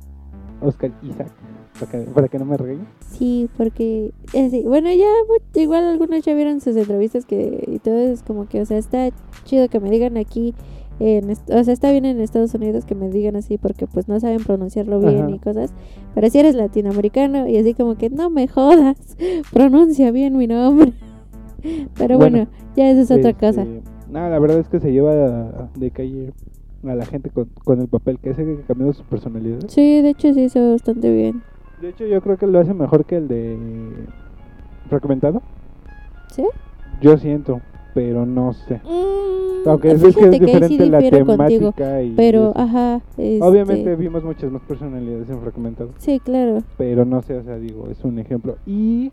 Oscar 0.62 0.92
Isaac, 1.04 1.32
para 1.80 1.92
que, 1.92 1.98
para 2.12 2.28
que 2.28 2.40
no 2.40 2.46
me 2.46 2.58
regañe. 2.58 2.86
Sí, 3.12 3.50
porque 3.58 4.12
eh, 4.34 4.64
bueno, 4.66 4.90
ya 4.92 5.08
igual 5.62 5.84
algunos 5.86 6.24
ya 6.24 6.34
vieron 6.34 6.62
sus 6.62 6.76
entrevistas 6.76 7.26
que 7.26 7.64
y 7.68 7.80
todo 7.80 7.98
es 7.98 8.24
como 8.24 8.48
que, 8.48 8.62
o 8.62 8.66
sea, 8.66 8.78
está 8.78 9.10
chido 9.44 9.68
que 9.70 9.80
me 9.80 9.90
digan 9.90 10.18
aquí 10.18 10.54
en, 11.00 11.30
o 11.30 11.64
sea, 11.64 11.74
está 11.74 11.92
bien 11.92 12.06
en 12.06 12.22
Estados 12.22 12.54
Unidos 12.54 12.86
que 12.86 12.96
me 12.96 13.10
digan 13.10 13.36
así 13.36 13.58
porque 13.58 13.86
pues 13.86 14.08
no 14.08 14.18
saben 14.20 14.44
pronunciarlo 14.44 15.00
bien 15.00 15.24
Ajá. 15.26 15.32
y 15.32 15.40
cosas, 15.40 15.74
pero 16.14 16.30
si 16.30 16.40
eres 16.40 16.56
latinoamericano 16.56 17.48
y 17.48 17.58
así 17.58 17.74
como 17.74 17.96
que 17.98 18.10
no 18.10 18.30
me 18.30 18.48
jodas, 18.48 18.96
pronuncia 19.54 20.12
bien 20.12 20.38
mi 20.38 20.48
nombre. 20.48 20.94
Pero 21.98 22.20
bueno, 22.20 22.46
Bueno, 22.46 22.52
ya 22.76 22.92
esa 22.92 23.02
es 23.02 23.10
otra 23.12 23.32
Este, 23.32 23.48
cosa. 23.48 23.66
No, 24.08 24.30
la 24.30 24.38
verdad 24.38 24.60
es 24.60 24.68
que 24.68 24.80
se 24.80 24.92
lleva 24.92 25.68
de 25.76 25.90
calle 25.90 26.32
a 26.84 26.94
la 26.94 27.06
gente 27.08 27.32
con, 27.32 27.50
con 27.64 27.82
el 27.82 27.88
papel, 27.88 28.20
que 28.20 28.30
ese 28.30 28.46
que 28.46 28.62
cambió 28.68 28.94
su 28.94 29.04
personalidad. 29.04 29.58
Sí, 29.68 30.02
de 30.04 30.10
hecho 30.12 30.32
sí 30.34 30.44
hizo 30.44 30.74
bastante 30.74 31.12
bien. 31.12 31.42
De 31.82 31.90
hecho, 31.90 32.06
yo 32.06 32.22
creo 32.22 32.38
que 32.38 32.48
lo 32.48 32.60
hace 32.60 32.74
mejor 32.74 33.06
que 33.06 33.18
el 33.18 33.28
de 33.28 33.58
Fragmentado. 34.90 35.42
¿Sí? 36.32 36.44
Yo 37.02 37.18
siento, 37.18 37.62
pero 37.94 38.26
no 38.26 38.54
sé. 38.54 38.82
Mm, 38.84 39.68
Aunque 39.70 39.92
es, 39.92 40.04
es 40.04 40.04
que 40.04 40.08
es 40.10 40.16
que 40.18 40.26
ahí 40.26 40.40
sí 40.40 40.46
diferente 40.46 40.86
la 40.86 41.00
difiero 41.00 41.26
contigo, 41.26 41.72
temática 41.72 42.02
y 42.04 42.12
pero 42.12 42.52
eso. 42.52 42.60
ajá, 42.60 43.02
este, 43.18 43.40
obviamente 43.42 43.96
vimos 43.96 44.24
muchas 44.24 44.52
más 44.52 44.62
personalidades 44.62 45.30
en 45.30 45.42
Fragmentado, 45.42 45.90
sí, 45.98 46.20
claro. 46.20 46.60
pero 46.78 47.04
no 47.04 47.22
sé, 47.24 47.38
o 47.38 47.44
sea, 47.44 47.58
digo, 47.58 47.88
es 47.90 48.04
un 48.04 48.20
ejemplo. 48.20 48.58
Y 48.68 49.12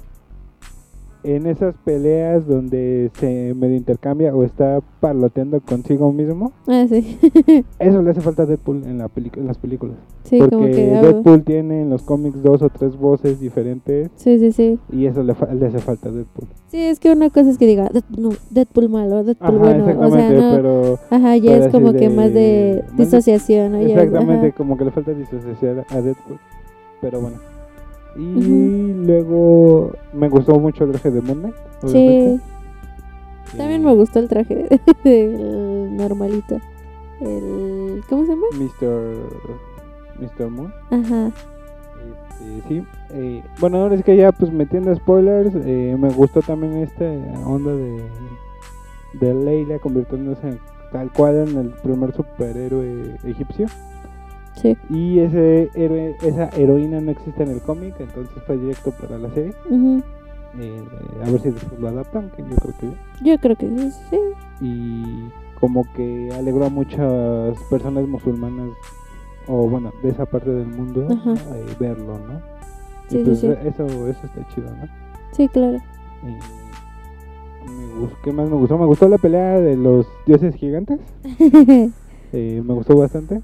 en 1.25 1.47
esas 1.47 1.75
peleas 1.85 2.47
donde 2.47 3.11
se 3.15 3.55
medio 3.55 3.77
intercambia 3.77 4.35
o 4.35 4.43
está 4.45 4.81
parloteando 5.01 5.61
consigo 5.61 6.13
mismo, 6.13 6.53
Ah, 6.67 6.85
sí. 6.89 7.19
eso 7.79 8.03
le 8.03 8.11
hace 8.11 8.21
falta 8.21 8.43
a 8.43 8.47
Deadpool 8.47 8.83
en, 8.85 8.99
la 8.99 9.09
en 9.37 9.47
las 9.47 9.59
películas. 9.59 9.97
sí, 10.25 10.39
porque 10.39 10.51
como 10.57 10.67
que 10.67 10.95
ah, 10.97 11.03
Deadpool 11.03 11.43
tiene 11.45 11.83
en 11.83 11.91
los 11.91 12.03
cómics 12.03 12.43
dos 12.43 12.63
o 12.63 12.69
tres 12.71 12.97
voces 12.97 13.39
diferentes 13.41 14.11
Sí, 14.17 14.39
sí, 14.39 14.53
sí. 14.53 14.79
y 14.91 15.07
eso 15.07 15.23
le, 15.23 15.35
fa- 15.35 15.53
le 15.55 15.67
hace 15.67 15.79
falta 15.79 16.09
a 16.09 16.13
Deadpool. 16.13 16.49
Sí, 16.69 16.79
es 16.83 16.99
que 16.99 17.13
una 17.13 17.31
cosa 17.31 17.51
es 17.51 17.59
que 17.59 17.67
diga 17.67 17.89
Deadpool, 17.93 18.23
no, 18.23 18.31
Deadpool 18.51 18.89
malo, 18.89 19.23
Deadpool 19.25 19.49
Ajá, 19.49 19.59
bueno, 19.59 19.85
o 19.85 19.87
sea, 19.87 19.93
exactamente, 20.31 20.37
no, 20.41 20.57
pero 20.57 20.99
ajá, 21.11 21.37
ya 21.37 21.57
es 21.57 21.69
como 21.73 21.93
que 21.93 22.09
de- 22.09 22.17
más 22.17 22.33
de 22.35 22.85
disociación, 22.97 23.73
¿no? 23.73 23.79
Exactamente, 23.79 24.53
como 24.53 24.77
que 24.77 24.85
le 24.87 24.91
falta 24.91 25.13
disociar 25.13 25.85
a 25.89 26.01
Deadpool. 26.01 26.39
Pero 27.01 27.21
bueno. 27.21 27.52
Y 28.17 28.93
luego 29.07 29.93
me 30.13 30.29
gustó 30.29 30.59
mucho 30.59 30.85
el 30.85 30.91
traje 30.93 31.11
de 31.11 31.21
Moon 31.23 31.39
Knight. 31.41 31.55
Sí, 31.87 31.89
obviamente. 31.97 32.45
también 33.57 33.85
me 33.85 33.95
gustó 33.95 34.19
el 34.19 34.29
traje, 34.29 34.69
el 35.05 35.97
normalito, 35.97 36.59
el, 37.21 38.03
¿cómo 38.09 38.25
se 38.25 38.31
llama? 38.31 38.47
Mr. 38.59 39.17
Mr. 40.21 40.51
Moon. 40.51 40.73
Ajá, 40.91 41.31
Este, 42.39 42.69
sí. 42.69 42.85
eh, 43.11 43.43
bueno, 43.61 43.79
ahora 43.79 43.95
es 43.95 44.05
que 44.05 44.17
ya 44.17 44.31
pues 44.33 44.53
metiendo 44.53 44.95
spoilers, 44.95 45.55
eh, 45.65 45.97
me 45.99 46.11
gustó 46.11 46.43
también 46.43 46.75
esta 46.79 47.05
onda 47.47 47.73
de, 47.75 48.03
de 49.21 49.35
Leila 49.35 49.79
convirtiéndose 49.79 50.49
en- 50.49 50.61
tal 50.93 51.11
cual 51.13 51.49
en 51.49 51.57
el 51.57 51.71
primer 51.83 52.13
superhéroe 52.15 53.17
egipcio. 53.25 53.67
Sí, 54.55 54.77
Y 54.91 55.19
ese 55.21 55.71
héroe, 55.75 56.17
esa 56.23 56.49
heroína 56.57 57.01
no 57.01 57.11
existe 57.11 57.43
en 57.43 57.51
el 57.51 57.61
cómic, 57.61 57.95
entonces 57.99 58.43
fue 58.47 58.57
directo 58.59 58.93
para 58.93 59.19
la 59.19 59.31
serie. 59.31 59.53
Eh, 60.61 60.85
a 61.25 61.31
ver 61.31 61.41
si 61.41 61.51
después 61.51 61.81
lo 61.81 61.89
adaptan, 61.89 62.31
que 62.37 62.43
yo 62.43 62.57
creo 62.57 62.75
que 62.79 62.87
ya. 62.87 63.33
yo 63.33 63.39
creo 63.39 63.57
que 63.57 63.69
sí, 63.69 63.91
sí, 64.11 64.19
Y 64.61 65.31
como 65.59 65.85
que 65.95 66.31
alegró 66.35 66.67
a 66.67 66.71
muchas 66.71 67.57
personas 67.71 68.07
musulmanas, 68.07 68.71
o 69.49 69.69
bueno, 69.69 69.93
de 70.03 70.11
esa 70.11 70.27
parte 70.27 70.51
del 70.51 70.67
mundo, 70.67 71.07
eh, 71.11 71.77
verlo, 71.81 72.19
¿no? 72.19 72.41
Sí, 73.09 73.19
y 73.19 73.25
pues 73.25 73.41
sí. 73.41 73.47
Eso, 73.47 73.87
eso 73.87 74.27
está 74.27 74.49
chido, 74.55 74.69
¿no? 74.71 74.87
sí, 75.33 75.49
claro, 75.49 75.79
Y 76.23 76.63
¿Qué 78.25 78.33
más 78.33 78.49
me 78.49 78.57
gustó? 78.57 78.79
Me 78.79 78.87
gustó 78.87 79.09
la 79.09 79.19
pelea 79.19 79.61
de 79.61 79.77
los 79.77 80.07
dioses 80.27 80.55
gigantes. 80.57 81.01
eh, 82.33 82.63
me 82.65 82.75
gustó 82.75 82.97
bastante. 82.97 83.41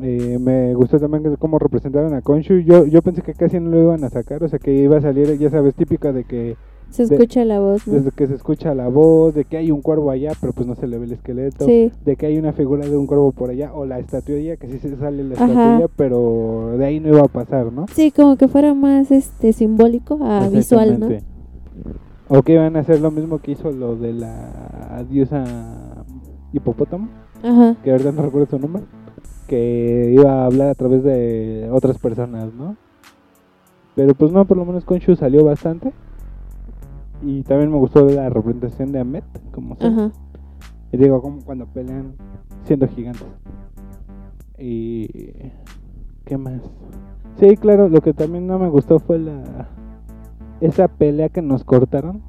Eh, 0.00 0.38
me 0.40 0.74
gustó 0.74 0.98
también 1.00 1.34
cómo 1.36 1.58
representaron 1.58 2.14
a 2.14 2.22
Konshu. 2.22 2.58
Yo, 2.60 2.86
yo 2.86 3.02
pensé 3.02 3.22
que 3.22 3.34
casi 3.34 3.58
no 3.58 3.70
lo 3.70 3.80
iban 3.82 4.04
a 4.04 4.10
sacar, 4.10 4.42
o 4.44 4.48
sea 4.48 4.58
que 4.58 4.72
iba 4.72 4.98
a 4.98 5.00
salir, 5.00 5.36
ya 5.38 5.50
sabes, 5.50 5.74
típica 5.74 6.12
de 6.12 6.22
que 6.24 6.56
se 6.90 7.04
de- 7.06 7.16
escucha 7.16 7.44
la 7.44 7.58
voz, 7.58 7.86
¿no? 7.86 7.94
desde 7.94 8.12
que 8.12 8.26
se 8.28 8.34
escucha 8.34 8.74
la 8.74 8.88
voz, 8.88 9.34
de 9.34 9.44
que 9.44 9.56
hay 9.56 9.70
un 9.72 9.82
cuervo 9.82 10.10
allá, 10.10 10.32
pero 10.40 10.52
pues 10.52 10.66
no 10.68 10.74
se 10.76 10.86
le 10.86 10.98
ve 10.98 11.04
el 11.06 11.12
esqueleto, 11.12 11.64
Sí, 11.66 11.90
de 12.04 12.16
que 12.16 12.26
hay 12.26 12.38
una 12.38 12.52
figura 12.52 12.86
de 12.86 12.96
un 12.96 13.06
cuervo 13.06 13.32
por 13.32 13.50
allá, 13.50 13.74
o 13.74 13.84
la 13.84 13.98
estatuilla, 13.98 14.56
que 14.56 14.68
sí 14.68 14.78
se 14.78 14.96
sale 14.96 15.22
la 15.24 15.34
estatuilla, 15.34 15.88
pero 15.96 16.76
de 16.78 16.84
ahí 16.86 17.00
no 17.00 17.08
iba 17.08 17.20
a 17.22 17.28
pasar, 17.28 17.72
¿no? 17.72 17.86
sí, 17.92 18.10
como 18.12 18.36
que 18.36 18.46
fuera 18.48 18.72
más, 18.74 19.10
este, 19.10 19.52
simbólico 19.52 20.18
a 20.22 20.48
visual, 20.48 20.98
¿no? 21.00 21.08
O 22.30 22.42
que 22.42 22.52
iban 22.54 22.76
a 22.76 22.80
hacer 22.80 23.00
lo 23.00 23.10
mismo 23.10 23.38
que 23.38 23.52
hizo 23.52 23.70
lo 23.72 23.96
de 23.96 24.12
la 24.12 25.04
diosa 25.10 26.04
hipopótamo, 26.52 27.08
Ajá, 27.42 27.76
que 27.82 27.90
ahorita 27.90 28.12
no 28.12 28.22
recuerdo 28.22 28.46
su 28.50 28.58
nombre, 28.58 28.82
que 29.48 30.12
iba 30.14 30.42
a 30.42 30.46
hablar 30.46 30.68
a 30.68 30.74
través 30.76 31.02
de 31.02 31.68
otras 31.72 31.98
personas, 31.98 32.52
¿no? 32.54 32.76
Pero 33.96 34.14
pues 34.14 34.30
no, 34.30 34.44
por 34.44 34.56
lo 34.56 34.64
menos 34.64 34.84
Konshu 34.84 35.16
salió 35.16 35.44
bastante. 35.44 35.92
Y 37.20 37.42
también 37.42 37.72
me 37.72 37.78
gustó 37.78 38.06
la 38.08 38.28
representación 38.30 38.92
de 38.92 39.00
Ahmed, 39.00 39.24
como 39.50 39.74
sea. 39.74 39.88
ajá, 39.88 40.12
Y 40.92 40.98
digo, 40.98 41.20
como 41.20 41.42
cuando 41.44 41.66
pelean 41.66 42.14
siendo 42.64 42.86
gigantes. 42.86 43.26
Y. 44.56 45.08
¿Qué 46.24 46.36
más? 46.36 46.60
Sí, 47.40 47.56
claro, 47.56 47.88
lo 47.88 48.00
que 48.00 48.12
también 48.12 48.46
no 48.46 48.58
me 48.58 48.68
gustó 48.68 49.00
fue 49.00 49.18
la. 49.18 49.68
Esa 50.60 50.88
pelea 50.88 51.28
que 51.28 51.42
nos 51.42 51.64
cortaron. 51.64 52.22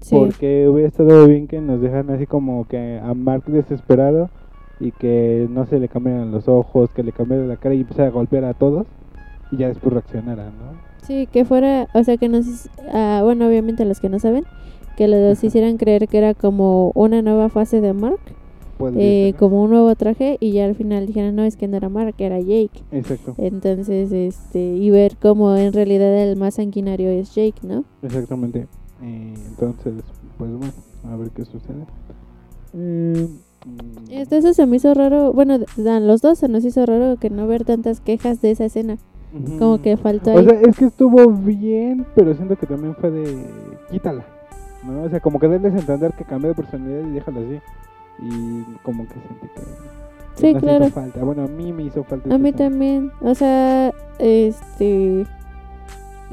sí, 0.00 0.14
Porque 0.14 0.68
hubiera 0.68 0.88
estado 0.88 1.26
bien 1.26 1.46
que 1.48 1.60
nos 1.60 1.80
dejan 1.80 2.10
así 2.10 2.26
como 2.26 2.66
que 2.66 2.98
a 3.02 3.12
Mark 3.14 3.44
desesperado. 3.46 4.30
Y 4.80 4.90
que 4.92 5.46
no 5.50 5.66
se 5.66 5.78
le 5.78 5.88
cambiaran 5.88 6.30
los 6.30 6.48
ojos, 6.48 6.90
que 6.90 7.02
le 7.02 7.12
cambiara 7.12 7.44
la 7.46 7.56
cara 7.56 7.74
y 7.74 7.80
empezara 7.82 8.08
a 8.08 8.12
golpear 8.12 8.44
a 8.44 8.54
todos. 8.54 8.86
Y 9.50 9.56
ya 9.58 9.68
después 9.68 9.92
reaccionara, 9.92 10.46
¿no? 10.46 10.94
sí, 11.06 11.26
que 11.30 11.44
fuera, 11.44 11.86
o 11.92 12.02
sea, 12.02 12.16
que 12.16 12.28
nos, 12.30 12.46
hic- 12.46 12.70
ah, 12.92 13.20
bueno, 13.22 13.46
obviamente 13.46 13.84
los 13.84 14.00
que 14.00 14.08
no 14.08 14.18
saben, 14.18 14.44
que 14.96 15.06
los 15.06 15.38
Ajá. 15.38 15.46
hicieran 15.46 15.76
creer 15.76 16.08
que 16.08 16.16
era 16.18 16.32
como 16.34 16.92
una 16.94 17.20
nueva 17.20 17.50
fase 17.50 17.80
de 17.82 17.92
Mark, 17.92 18.18
Podría 18.78 19.02
eh, 19.02 19.24
ser, 19.26 19.32
¿no? 19.34 19.38
como 19.38 19.62
un 19.64 19.70
nuevo 19.70 19.94
traje, 19.96 20.38
y 20.40 20.52
ya 20.52 20.64
al 20.64 20.74
final 20.74 21.06
dijeron, 21.06 21.36
no, 21.36 21.44
es 21.44 21.56
que 21.56 21.68
no 21.68 21.76
era 21.76 21.90
Mark, 21.90 22.14
era 22.18 22.40
Jake. 22.40 22.80
Exacto, 22.90 23.34
Entonces, 23.36 24.10
este, 24.12 24.60
y 24.76 24.88
ver 24.90 25.16
cómo 25.20 25.54
en 25.56 25.72
realidad 25.74 26.12
el 26.22 26.36
más 26.36 26.54
sanguinario 26.54 27.10
es 27.10 27.34
Jake, 27.34 27.60
¿no? 27.62 27.84
exactamente. 28.02 28.66
Eh, 29.02 29.34
entonces, 29.48 29.92
pues 30.38 30.50
bueno, 30.52 30.72
a 31.04 31.16
ver 31.16 31.28
qué 31.30 31.44
sucede. 31.44 31.84
Eh, 32.72 33.28
Este, 34.10 34.38
eso 34.38 34.52
se 34.54 34.66
me 34.66 34.76
hizo 34.76 34.92
raro, 34.94 35.32
bueno, 35.32 35.58
a 35.88 36.00
los 36.00 36.20
dos 36.20 36.38
se 36.38 36.48
nos 36.48 36.64
hizo 36.64 36.84
raro 36.86 37.16
que 37.18 37.30
no 37.30 37.46
ver 37.46 37.64
tantas 37.64 38.00
quejas 38.00 38.40
de 38.42 38.50
esa 38.50 38.64
escena, 38.66 38.98
ujú. 39.32 39.58
como 39.58 39.82
que 39.82 39.96
faltó 39.96 40.32
O 40.34 40.38
ahí. 40.38 40.44
sea, 40.44 40.60
es 40.60 40.76
que 40.76 40.84
estuvo 40.86 41.30
bien, 41.30 42.04
pero 42.14 42.34
siento 42.34 42.56
que 42.56 42.66
también 42.66 42.94
fue 42.96 43.10
de 43.10 43.46
quítala. 43.90 44.24
¿no? 44.84 45.02
O 45.04 45.08
sea, 45.08 45.20
como 45.20 45.38
que 45.40 45.48
darles 45.48 45.74
a 45.74 45.78
entender 45.78 46.12
que 46.12 46.24
cambió 46.24 46.48
de 46.50 46.54
personalidad 46.54 47.08
y 47.08 47.12
déjalo 47.12 47.40
así. 47.40 47.58
y 48.22 48.62
como 48.82 49.04
que 49.08 49.14
sentí 49.14 49.48
que 49.54 49.60
Sí, 50.36 50.52
nos 50.52 50.62
claro. 50.62 50.84
hizo 50.86 50.94
falta. 50.94 51.24
Bueno, 51.24 51.44
a 51.44 51.46
mí 51.48 51.72
me 51.72 51.84
hizo 51.84 52.04
falta. 52.04 52.34
A 52.34 52.38
mí 52.38 52.52
también. 52.52 53.10
O 53.22 53.34
sea, 53.34 53.92
este. 54.18 55.26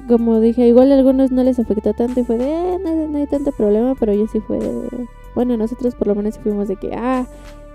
Como 0.08 0.40
dije, 0.40 0.68
igual 0.68 0.92
a 0.92 0.96
algunos 0.96 1.32
no 1.32 1.44
les 1.44 1.60
afectó 1.60 1.94
tanto 1.94 2.20
y 2.20 2.24
fue 2.24 2.38
de, 2.38 2.46
"Eh, 2.52 2.78
no, 2.84 2.90
hay- 2.90 3.08
no 3.08 3.18
hay 3.20 3.28
tanto 3.28 3.52
problema, 3.52 3.94
pero 4.00 4.14
yo 4.14 4.28
sí 4.28 4.40
fue 4.42 4.58
de. 4.60 5.08
Bueno, 5.36 5.58
nosotros 5.58 5.96
por 5.96 6.08
lo 6.08 6.16
menos 6.16 6.36
sí 6.36 6.42
fuimos 6.42 6.68
de 6.68 6.76
que, 6.76 6.94
ah, 6.94 7.26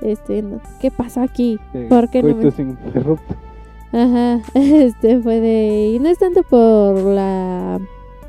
este, 0.03 0.45
¿qué 0.81 0.91
pasó 0.91 1.23
aquí? 1.23 1.59
De 1.73 1.87
¿Por 1.87 2.11
qué 2.11 2.23
no 2.23 2.35
me-. 2.37 2.43
Ajá, 3.93 4.41
este 4.55 5.21
fue 5.21 5.41
de. 5.41 5.93
Y 5.95 5.99
no 5.99 6.09
es 6.09 6.19
tanto 6.19 6.43
por 6.43 6.99
la. 6.99 7.81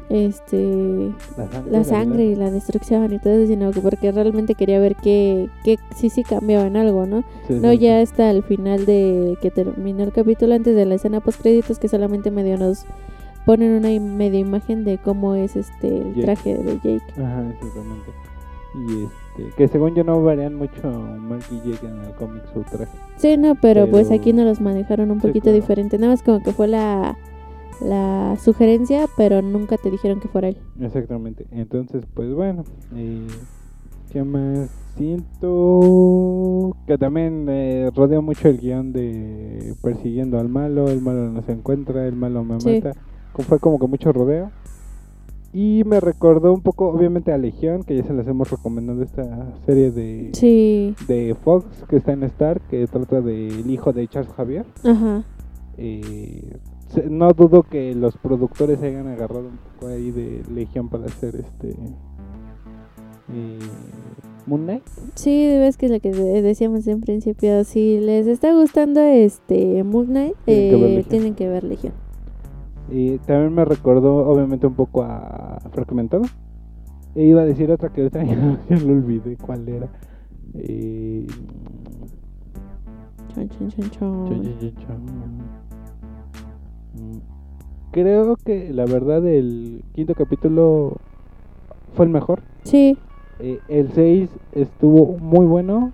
Este. 0.09 1.11
La 1.35 1.47
sangre. 1.49 1.71
La 1.71 1.83
sangre 1.83 2.25
y 2.25 2.35
la 2.35 2.49
destrucción 2.49 3.11
y 3.11 3.19
todo 3.19 3.33
eso, 3.33 3.47
sino 3.47 3.71
que 3.71 3.81
porque 3.81 4.11
realmente 4.13 4.55
quería 4.55 4.79
ver 4.79 4.95
que, 4.95 5.49
que 5.65 5.77
sí, 5.95 6.09
sí 6.09 6.23
cambiaba 6.23 6.65
en 6.65 6.77
algo, 6.77 7.05
¿no? 7.05 7.23
Sí, 7.47 7.55
No, 7.55 7.71
sí, 7.71 7.79
ya 7.79 7.99
hasta 7.99 8.31
el 8.31 8.43
final 8.43 8.85
de 8.85 9.37
que 9.41 9.51
terminó 9.51 10.03
el 10.03 10.13
capítulo, 10.13 10.55
antes 10.55 10.75
de 10.75 10.85
la 10.85 10.95
escena 10.95 11.19
post 11.19 11.41
créditos, 11.41 11.77
que 11.79 11.89
solamente 11.89 12.31
medio 12.31 12.57
nos 12.57 12.85
ponen 13.45 13.73
una 13.73 13.89
medio 13.99 14.39
imagen 14.39 14.85
de 14.85 14.97
cómo 14.97 15.35
es 15.35 15.57
este 15.57 15.87
el 15.87 16.13
Jake. 16.15 16.21
traje 16.21 16.57
de 16.57 16.73
Jake. 16.75 17.21
Ajá, 17.21 17.49
exactamente. 17.49 18.11
Y 18.77 19.03
este, 19.39 19.55
que 19.55 19.67
según 19.67 19.95
yo 19.95 20.03
no 20.03 20.21
varían 20.23 20.55
mucho 20.55 20.81
Mark 20.89 21.43
y 21.51 21.57
Jake 21.69 21.85
en 21.87 21.99
el 22.05 22.11
cómic 22.15 22.43
su 22.53 22.61
traje. 22.61 22.91
Sí, 23.17 23.37
no, 23.37 23.55
pero, 23.55 23.89
pues 23.89 24.11
aquí 24.11 24.33
nos 24.33 24.45
los 24.45 24.61
manejaron 24.61 25.09
un 25.11 25.19
Sí, 25.21 25.27
poquito 25.27 25.45
claro. 25.45 25.55
diferente. 25.55 25.97
Nada 25.97 26.13
más 26.13 26.23
como 26.23 26.41
que 26.43 26.51
fue 26.51 26.67
la, 26.67 27.17
la 27.81 28.35
sugerencia, 28.39 29.05
pero 29.17 29.41
nunca 29.41 29.77
te 29.77 29.89
dijeron 29.91 30.19
que 30.19 30.27
fuera 30.27 30.49
él. 30.49 30.57
Exactamente. 30.79 31.45
Entonces, 31.51 32.03
pues 32.13 32.33
bueno. 32.33 32.63
Eh, 32.95 33.27
¿Qué 34.11 34.23
más? 34.23 34.69
Siento 34.97 36.75
que 36.87 36.97
también 36.97 37.45
eh, 37.49 37.91
rodea 37.95 38.21
mucho 38.21 38.47
el 38.47 38.57
guion 38.57 38.93
de 38.93 39.73
persiguiendo 39.81 40.39
al 40.39 40.49
malo, 40.49 40.87
el 40.89 41.01
malo 41.01 41.29
no 41.29 41.41
se 41.41 41.51
encuentra, 41.51 42.07
el 42.07 42.15
malo 42.15 42.43
me 42.43 42.59
Sí. 42.61 42.81
mata. 42.81 42.97
Fue 43.47 43.59
como 43.59 43.77
que 43.79 43.87
mucho 43.87 44.11
rodeo. 44.11 44.49
Y 45.59 45.81
me 45.85 45.99
recordó 45.99 46.53
un 46.53 46.61
poco, 46.61 46.87
obviamente, 46.89 47.31
a 47.31 47.37
Legión, 47.39 47.81
que 47.83 47.95
ya 47.95 48.03
se 48.03 48.13
las 48.13 48.27
hemos 48.27 48.51
recomendado 48.51 49.01
esta 49.01 49.55
serie 49.65 49.89
de, 49.89 50.29
Sí, 50.33 50.93
de 51.07 51.35
Fox, 51.43 51.65
que 51.89 51.95
está 51.95 52.11
en 52.13 52.21
Star, 52.23 52.61
que 52.69 52.85
trata 52.85 53.21
del 53.21 53.67
hijo 53.67 53.91
de 53.91 54.07
Charles 54.07 54.31
Javier. 54.33 54.65
ajá. 54.83 55.23
Eh, 55.79 56.57
no 57.09 57.31
dudo 57.33 57.63
que 57.63 57.95
los 57.95 58.17
productores 58.17 58.79
se 58.79 58.87
hayan 58.87 59.07
agarrado 59.07 59.47
un 59.47 59.57
poco 59.79 59.87
ahí 59.91 60.11
de 60.11 60.43
Legión 60.53 60.89
para 60.89 61.05
hacer 61.05 61.35
este 61.35 61.69
eh, 63.33 63.59
Moon 64.45 64.63
Knight. 64.63 64.83
Sí, 65.15 65.47
ves 65.57 65.75
que 65.77 65.87
es 65.87 65.91
lo 65.91 65.99
que 65.99 66.11
de- 66.11 66.41
decíamos 66.43 66.85
en 66.87 67.01
principio. 67.01 67.63
Si 67.63 67.99
les 67.99 68.27
está 68.27 68.53
gustando 68.53 69.01
este 69.01 69.83
Moon 69.83 70.05
Knight, 70.07 70.35
Tienen 70.45 70.69
que 70.69 70.77
ver 70.85 70.99
eh, 70.99 71.05
tienen 71.09 71.35
que 71.35 71.47
ver 71.49 71.63
Legión. 71.63 71.93
Y 72.89 73.17
también 73.19 73.53
me 73.53 73.65
recordó 73.65 74.27
obviamente 74.29 74.65
un 74.67 74.73
poco 74.75 75.03
a 75.03 75.59
Fragmentado. 75.71 76.23
E 77.15 77.23
iba 77.25 77.41
a 77.41 77.45
decir 77.45 77.71
otra 77.71 77.89
que 77.89 78.01
ahorita 78.01 78.23
ya, 78.69 78.77
lo 78.77 78.93
olvidé 78.93 79.35
cuál 79.37 79.67
era. 79.67 79.87
Chon, 83.33 83.49
chon, 83.49 83.67
chon, 83.69 83.89
chon. 83.91 84.25
Chon, 84.29 84.43
chon, 84.43 84.59
chon, 84.59 84.73
chon. 84.75 85.05
Mm, 86.93 87.19
Creo 87.91 88.35
que 88.37 88.71
la 88.73 88.85
verdad 88.85 89.25
el 89.25 89.83
quinto 89.93 90.13
capítulo 90.13 90.97
fue 91.93 92.05
el 92.05 92.11
mejor. 92.11 92.41
Sí, 92.63 92.97
Eh, 93.39 93.59
el 93.67 93.91
6 93.91 94.29
estuvo 94.53 95.17
muy 95.19 95.45
bueno, 95.45 95.91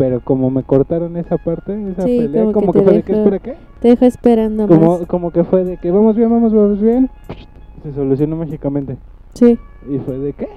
pero 0.00 0.20
como 0.24 0.48
me 0.50 0.62
cortaron 0.62 1.14
esa 1.18 1.36
parte, 1.36 1.74
esa 1.90 2.04
Sí, 2.04 2.20
pelea, 2.20 2.44
como 2.44 2.52
como, 2.54 2.72
que 2.72 2.78
que, 2.78 2.84
fue 2.84 2.92
de 2.94 3.02
que, 3.02 3.12
dejó 3.12 3.24
espera, 3.34 3.38
¿qué? 3.38 3.54
te 3.82 3.88
dejo 3.88 4.04
esperando 4.06 4.66
Como, 4.66 4.98
más. 4.98 5.06
como 5.06 5.30
que 5.30 5.44
fue 5.44 5.62
de 5.62 5.76
que 5.76 5.90
vamos 5.90 6.16
bien, 6.16 6.30
vamos, 6.30 6.54
vamos 6.54 6.80
bien, 6.80 7.10
se 7.82 7.92
solucionó 7.92 8.36
mágicamente. 8.36 8.96
Sí, 9.34 9.58
Y 9.90 9.98
fue 9.98 10.16
de 10.18 10.32
qué? 10.32 10.48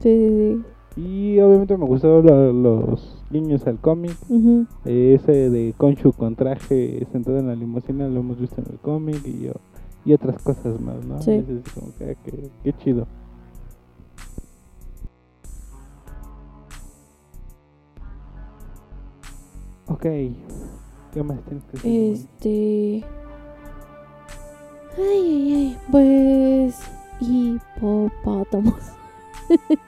sí, 0.00 0.62
sí, 0.94 1.00
Y 1.00 1.40
obviamente 1.40 1.76
me 1.76 1.86
gustaron 1.86 2.24
lo- 2.24 2.52
los 2.52 3.20
guiños 3.32 3.66
al 3.66 3.78
cómic. 3.80 4.12
sí. 4.28 4.64
Ese 4.84 5.50
de 5.50 5.74
Konshu 5.76 6.12
con 6.12 6.36
traje 6.36 7.04
sentado 7.10 7.38
en 7.38 7.48
la 7.48 7.56
limusina 7.56 8.06
lo 8.06 8.20
hemos 8.20 8.38
visto 8.38 8.60
en 8.60 8.68
el 8.74 8.78
cómic 8.78 9.20
y 9.26 9.46
yo 9.46 9.54
y 10.04 10.12
otras 10.12 10.40
cosas 10.40 10.80
más, 10.80 11.04
¿no? 11.04 11.20
Sí. 11.20 11.32
Es 11.32 11.72
como 11.74 11.88
que, 11.98 12.12
ah, 12.12 12.30
qué 12.62 12.72
chido. 12.74 13.08
Ok, 19.86 20.02
¿qué 21.12 21.22
más 21.22 21.38
tienes 21.42 21.64
que 21.64 21.72
decir? 21.72 22.12
Este. 22.14 23.04
Ay, 24.96 25.02
ay, 25.02 25.54
ay. 25.54 25.78
Pues. 25.90 26.80
Hipopótamos. 27.20 28.80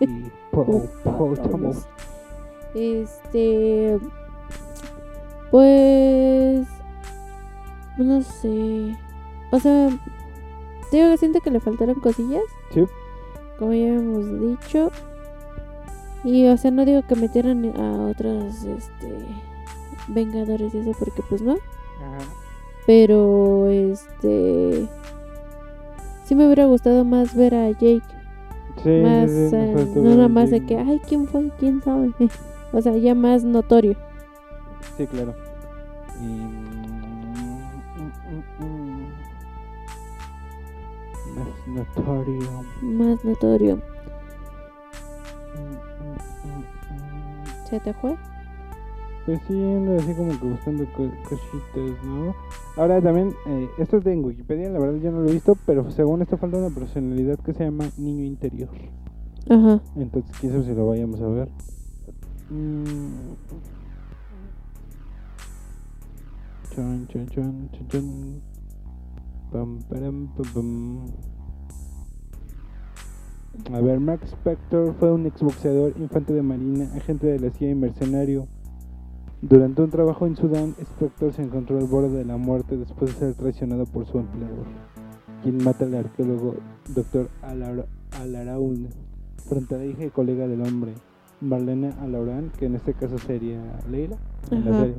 Hipopótamos. 0.00 1.86
Este. 2.74 3.98
Pues. 5.50 6.66
No 7.96 8.20
sé. 8.22 8.96
O 9.50 9.58
sea. 9.58 9.88
Digo 10.92 11.10
que 11.10 11.16
siento 11.16 11.40
que 11.40 11.50
le 11.50 11.60
faltaron 11.60 12.00
cosillas. 12.00 12.44
Sí. 12.70 12.84
Como 13.58 13.72
ya 13.72 13.88
hemos 13.94 14.40
dicho. 14.40 14.90
Y, 16.22 16.46
o 16.48 16.56
sea, 16.56 16.70
no 16.70 16.84
digo 16.84 17.02
que 17.06 17.16
metieran 17.16 17.64
a 17.80 18.08
otros, 18.08 18.64
este. 18.64 19.16
Vengadores 20.08 20.74
y 20.74 20.78
eso, 20.78 20.92
porque 20.98 21.22
pues 21.22 21.42
no. 21.42 21.52
Ajá. 21.52 22.24
Pero, 22.86 23.68
este. 23.68 24.88
Sí 26.24 26.34
me 26.34 26.46
hubiera 26.46 26.66
gustado 26.66 27.04
más 27.04 27.34
ver 27.34 27.54
a 27.54 27.70
Jake. 27.70 28.02
Sí, 28.82 28.90
más. 29.02 29.30
sí, 29.30 29.50
sí, 29.50 29.56
eh, 29.56 29.88
no 29.94 30.02
ver 30.02 30.16
nada 30.16 30.28
más 30.28 30.50
de 30.50 30.64
que, 30.64 30.76
ay, 30.76 31.00
¿quién 31.06 31.26
fue? 31.26 31.50
¿Quién 31.58 31.82
sabe? 31.82 32.12
o 32.72 32.80
sea, 32.80 32.96
ya 32.96 33.14
más 33.14 33.44
notorio. 33.44 33.96
Sí, 34.96 35.06
claro. 35.06 35.34
Y... 36.20 36.24
mm, 36.24 37.66
mm, 38.28 38.64
mm, 38.64 39.06
Más 41.36 41.66
notorio. 41.66 42.64
Más 42.82 43.24
notorio. 43.24 43.80
¿Se 47.68 47.80
te 47.80 47.92
fue? 47.94 48.16
Pues 49.26 49.40
sí, 49.48 49.54
ando 49.54 49.96
así 49.96 50.14
como 50.14 50.38
que 50.38 50.46
buscando 50.46 50.84
co- 50.96 51.10
cositas, 51.28 52.04
¿no? 52.04 52.32
Ahora 52.76 53.02
también, 53.02 53.34
eh, 53.48 53.68
esto 53.78 53.96
es 53.96 54.04
de 54.04 54.12
en 54.12 54.24
Wikipedia, 54.24 54.70
la 54.70 54.78
verdad 54.78 55.00
yo 55.00 55.10
no 55.10 55.20
lo 55.22 55.28
he 55.28 55.32
visto, 55.32 55.56
pero 55.66 55.90
según 55.90 56.22
esto 56.22 56.36
falta 56.38 56.58
una 56.58 56.72
personalidad 56.72 57.36
que 57.40 57.52
se 57.52 57.64
llama 57.64 57.90
niño 57.98 58.22
interior. 58.22 58.68
Ajá. 59.50 59.80
Entonces, 59.96 60.30
quién 60.38 60.52
sabe 60.52 60.64
si 60.64 60.74
lo 60.74 60.86
vayamos 60.86 61.20
a 61.20 61.26
ver. 61.26 61.48
Mm. 62.50 63.34
Chon, 66.72 67.08
chon, 67.08 67.26
chon, 67.28 67.68
chon, 67.72 67.88
chon. 67.88 68.42
Pam, 69.50 69.78
param, 69.88 70.28
pam, 70.36 70.46
pam. 70.54 71.06
A 73.74 73.80
ver, 73.80 73.98
Mark 73.98 74.20
Spector 74.24 74.94
fue 75.00 75.12
un 75.12 75.26
exboxeador, 75.26 75.94
infante 75.98 76.32
de 76.32 76.42
marina, 76.42 76.92
agente 76.94 77.26
de 77.26 77.40
la 77.40 77.50
CIA 77.50 77.70
y 77.70 77.74
mercenario. 77.74 78.46
Durante 79.42 79.82
un 79.82 79.90
trabajo 79.90 80.26
en 80.26 80.34
Sudán, 80.36 80.74
Spector 80.80 81.32
se 81.32 81.42
encontró 81.42 81.78
al 81.78 81.86
borde 81.86 82.08
de 82.08 82.24
la 82.24 82.36
muerte 82.36 82.76
después 82.76 83.12
de 83.12 83.18
ser 83.18 83.34
traicionado 83.34 83.84
por 83.84 84.06
su 84.06 84.18
empleador, 84.18 84.66
quien 85.42 85.62
mata 85.62 85.84
al 85.84 85.94
arqueólogo 85.94 86.54
Dr. 86.94 87.28
Alar 87.42 87.86
Alaraun 88.12 88.88
frente 89.46 89.74
a 89.74 89.78
la 89.78 89.84
hija 89.84 90.04
y 90.04 90.10
colega 90.10 90.48
del 90.48 90.62
hombre, 90.62 90.94
Marlene 91.40 91.92
Alaurán, 92.00 92.50
que 92.58 92.66
en 92.66 92.76
este 92.76 92.94
caso 92.94 93.18
sería 93.18 93.60
Leila, 93.90 94.16
en 94.50 94.64
la 94.64 94.70
Ajá. 94.70 94.80
serie. 94.80 94.96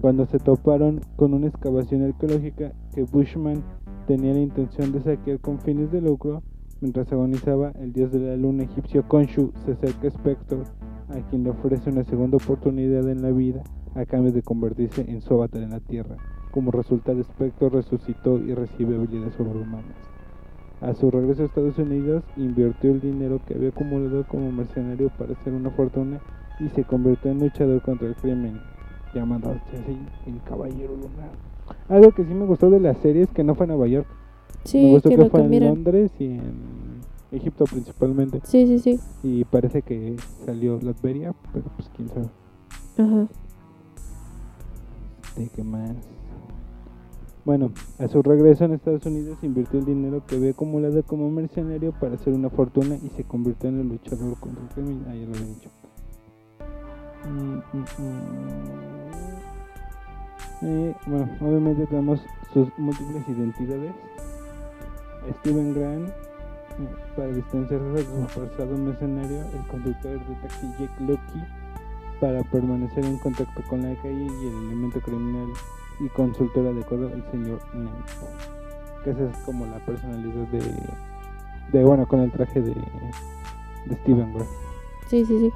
Cuando 0.00 0.26
se 0.26 0.38
toparon 0.38 1.00
con 1.16 1.34
una 1.34 1.48
excavación 1.48 2.02
arqueológica 2.02 2.72
que 2.94 3.02
Bushman 3.02 3.62
tenía 4.06 4.32
la 4.34 4.40
intención 4.40 4.92
de 4.92 5.02
saquear 5.02 5.40
con 5.40 5.58
fines 5.58 5.90
de 5.92 6.00
lucro, 6.00 6.42
mientras 6.80 7.12
agonizaba, 7.12 7.72
el 7.72 7.92
dios 7.92 8.12
de 8.12 8.20
la 8.20 8.36
luna 8.36 8.64
egipcio 8.64 9.04
Khonshu 9.08 9.52
se 9.64 9.72
acerca 9.72 10.06
a 10.06 10.10
Spector, 10.10 10.64
a 11.12 11.20
quien 11.28 11.44
le 11.44 11.50
ofrece 11.50 11.90
una 11.90 12.04
segunda 12.04 12.36
oportunidad 12.36 13.08
en 13.08 13.22
la 13.22 13.30
vida 13.30 13.62
a 13.94 14.06
cambio 14.06 14.32
de 14.32 14.42
convertirse 14.42 15.02
en 15.08 15.20
su 15.20 15.34
avatar 15.34 15.62
en 15.62 15.70
la 15.70 15.80
tierra. 15.80 16.16
Como 16.50 16.70
resultado, 16.70 17.20
Spector 17.20 17.72
resucitó 17.72 18.38
y 18.38 18.54
recibe 18.54 18.96
habilidades 18.96 19.34
sobrehumanas. 19.34 19.96
A 20.80 20.94
su 20.94 21.10
regreso 21.10 21.42
a 21.42 21.46
Estados 21.46 21.78
Unidos, 21.78 22.24
invirtió 22.36 22.90
el 22.90 23.00
dinero 23.00 23.40
que 23.46 23.54
había 23.54 23.68
acumulado 23.68 24.24
como 24.26 24.50
mercenario 24.50 25.10
para 25.18 25.32
hacer 25.32 25.52
una 25.52 25.70
fortuna 25.70 26.20
y 26.58 26.68
se 26.70 26.84
convirtió 26.84 27.30
en 27.30 27.40
luchador 27.40 27.80
contra 27.82 28.08
el 28.08 28.14
crimen, 28.16 28.60
llamándose 29.14 29.60
así 29.72 29.98
el 30.26 30.42
Caballero 30.42 30.94
Lunar. 30.96 31.30
Algo 31.88 32.10
que 32.10 32.24
sí 32.24 32.34
me 32.34 32.46
gustó 32.46 32.70
de 32.70 32.80
la 32.80 32.94
serie 32.94 33.22
es 33.22 33.30
que 33.30 33.44
no 33.44 33.54
fue 33.54 33.64
en 33.64 33.70
Nueva 33.70 33.86
York, 33.86 34.06
Sí, 34.64 34.78
me 34.78 34.90
gustó 34.92 35.08
que 35.08 35.16
que, 35.16 35.24
fue 35.28 35.40
en. 35.40 35.64
Londres 35.64 36.12
y 36.18 36.26
en, 36.26 36.81
Egipto 37.32 37.64
principalmente. 37.64 38.40
Sí, 38.44 38.66
sí, 38.66 38.78
sí. 38.78 39.00
Y 39.22 39.44
parece 39.44 39.82
que 39.82 40.16
salió 40.44 40.78
Latveria, 40.80 41.34
pero 41.52 41.64
pues 41.76 41.90
quién 41.96 42.08
sabe. 42.08 42.28
Ajá. 42.98 43.28
¿De 45.36 45.48
qué 45.48 45.64
más? 45.64 45.96
Bueno, 47.44 47.72
a 47.98 48.06
su 48.06 48.22
regreso 48.22 48.64
en 48.64 48.74
Estados 48.74 49.04
Unidos 49.06 49.38
invirtió 49.42 49.80
el 49.80 49.86
dinero 49.86 50.24
que 50.26 50.36
había 50.36 50.50
acumulado 50.50 51.02
como 51.02 51.28
mercenario 51.28 51.90
para 51.92 52.14
hacer 52.14 52.32
una 52.34 52.50
fortuna 52.50 52.96
y 53.02 53.08
se 53.16 53.24
convirtió 53.24 53.68
en 53.68 53.80
el 53.80 53.88
luchador 53.88 54.38
contra 54.38 54.62
el 54.62 54.68
crimen. 54.68 55.04
Ah, 55.08 55.14
ya 55.14 55.26
lo 55.26 55.34
había 55.34 55.46
dicho. 55.46 55.70
Mm, 57.28 57.54
mm, 57.56 57.84
mm. 57.98 58.92
Eh, 60.64 60.94
bueno, 61.06 61.28
obviamente 61.40 61.86
tenemos 61.86 62.20
sus 62.52 62.68
múltiples 62.78 63.28
identidades. 63.28 63.92
Steven 65.40 65.74
Grant, 65.74 66.10
para 67.16 67.28
distanciarse 67.28 67.86
de 67.86 68.04
su 68.04 68.28
forzado 68.28 68.76
mercenario, 68.76 69.42
el 69.52 69.66
conductor 69.68 70.12
de 70.12 70.34
taxi 70.42 70.66
Jake 70.78 71.04
Lucky, 71.04 71.42
para 72.20 72.42
permanecer 72.44 73.04
en 73.04 73.18
contacto 73.18 73.62
con 73.68 73.82
la 73.82 73.94
calle 74.00 74.26
y 74.26 74.46
el 74.46 74.54
elemento 74.66 75.00
criminal 75.00 75.48
y 76.00 76.08
consultor 76.10 76.66
adecuado, 76.68 77.08
el 77.08 77.24
señor 77.30 77.60
Knight. 77.72 78.06
Que 79.04 79.10
esa 79.10 79.24
es 79.24 79.36
como 79.38 79.66
la 79.66 79.78
personalidad 79.80 80.46
de, 80.48 80.60
de 81.72 81.84
bueno, 81.84 82.06
con 82.06 82.20
el 82.20 82.30
traje 82.30 82.60
de, 82.60 82.74
de 83.86 83.96
Steven 83.96 84.32
Grant. 84.32 84.50
Sí, 85.08 85.24
sí, 85.24 85.38
sí. 85.38 85.52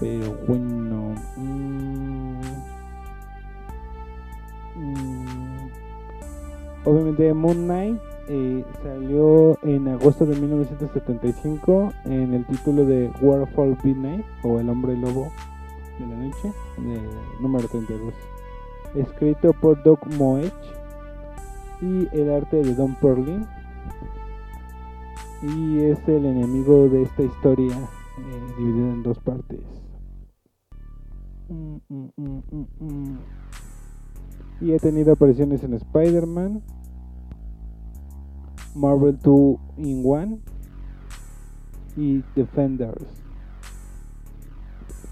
Pero 0.00 0.34
bueno. 0.48 1.14
mm, 1.36 2.40
mm, 4.76 5.70
obviamente 6.84 7.32
Moon 7.32 7.64
Knight 7.64 8.13
salió 8.82 9.58
en 9.62 9.88
agosto 9.88 10.24
de 10.26 10.36
1975 10.36 11.92
en 12.04 12.34
el 12.34 12.46
título 12.46 12.84
de 12.84 13.10
Warfall 13.20 13.76
Midnight 13.82 14.24
o 14.42 14.58
El 14.58 14.68
Hombre 14.70 14.96
Lobo 14.96 15.30
de 15.98 16.06
la 16.06 16.16
Noche, 16.16 16.52
de 16.78 17.00
número 17.40 17.68
32. 17.68 18.14
Escrito 18.94 19.52
por 19.52 19.82
Doug 19.82 19.98
Moech 20.16 20.52
y 21.80 22.08
el 22.12 22.30
arte 22.30 22.62
de 22.62 22.74
Don 22.74 22.94
Perlin. 22.96 23.46
Y 25.42 25.80
es 25.80 25.98
el 26.08 26.24
enemigo 26.24 26.88
de 26.88 27.02
esta 27.02 27.22
historia 27.22 27.76
eh, 27.76 28.54
dividida 28.56 28.92
en 28.92 29.02
dos 29.02 29.18
partes. 29.18 29.60
Mm, 31.48 31.76
mm, 31.88 32.42
mm. 32.80 33.18
Y 34.62 34.72
ha 34.72 34.78
tenido 34.78 35.12
apariciones 35.12 35.62
en 35.64 35.74
Spider-Man, 35.74 36.62
Marvel 38.74 39.18
2 39.22 39.58
in 39.78 40.02
1 40.04 40.38
y 41.96 42.22
Defenders. 42.34 43.04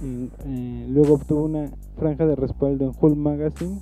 Eh, 0.03 0.87
luego 0.91 1.15
obtuvo 1.15 1.45
una 1.45 1.71
franja 1.97 2.27
de 2.27 2.35
respaldo 2.35 2.87
en 2.87 2.93
Hulk 2.99 3.17
Magazine 3.17 3.81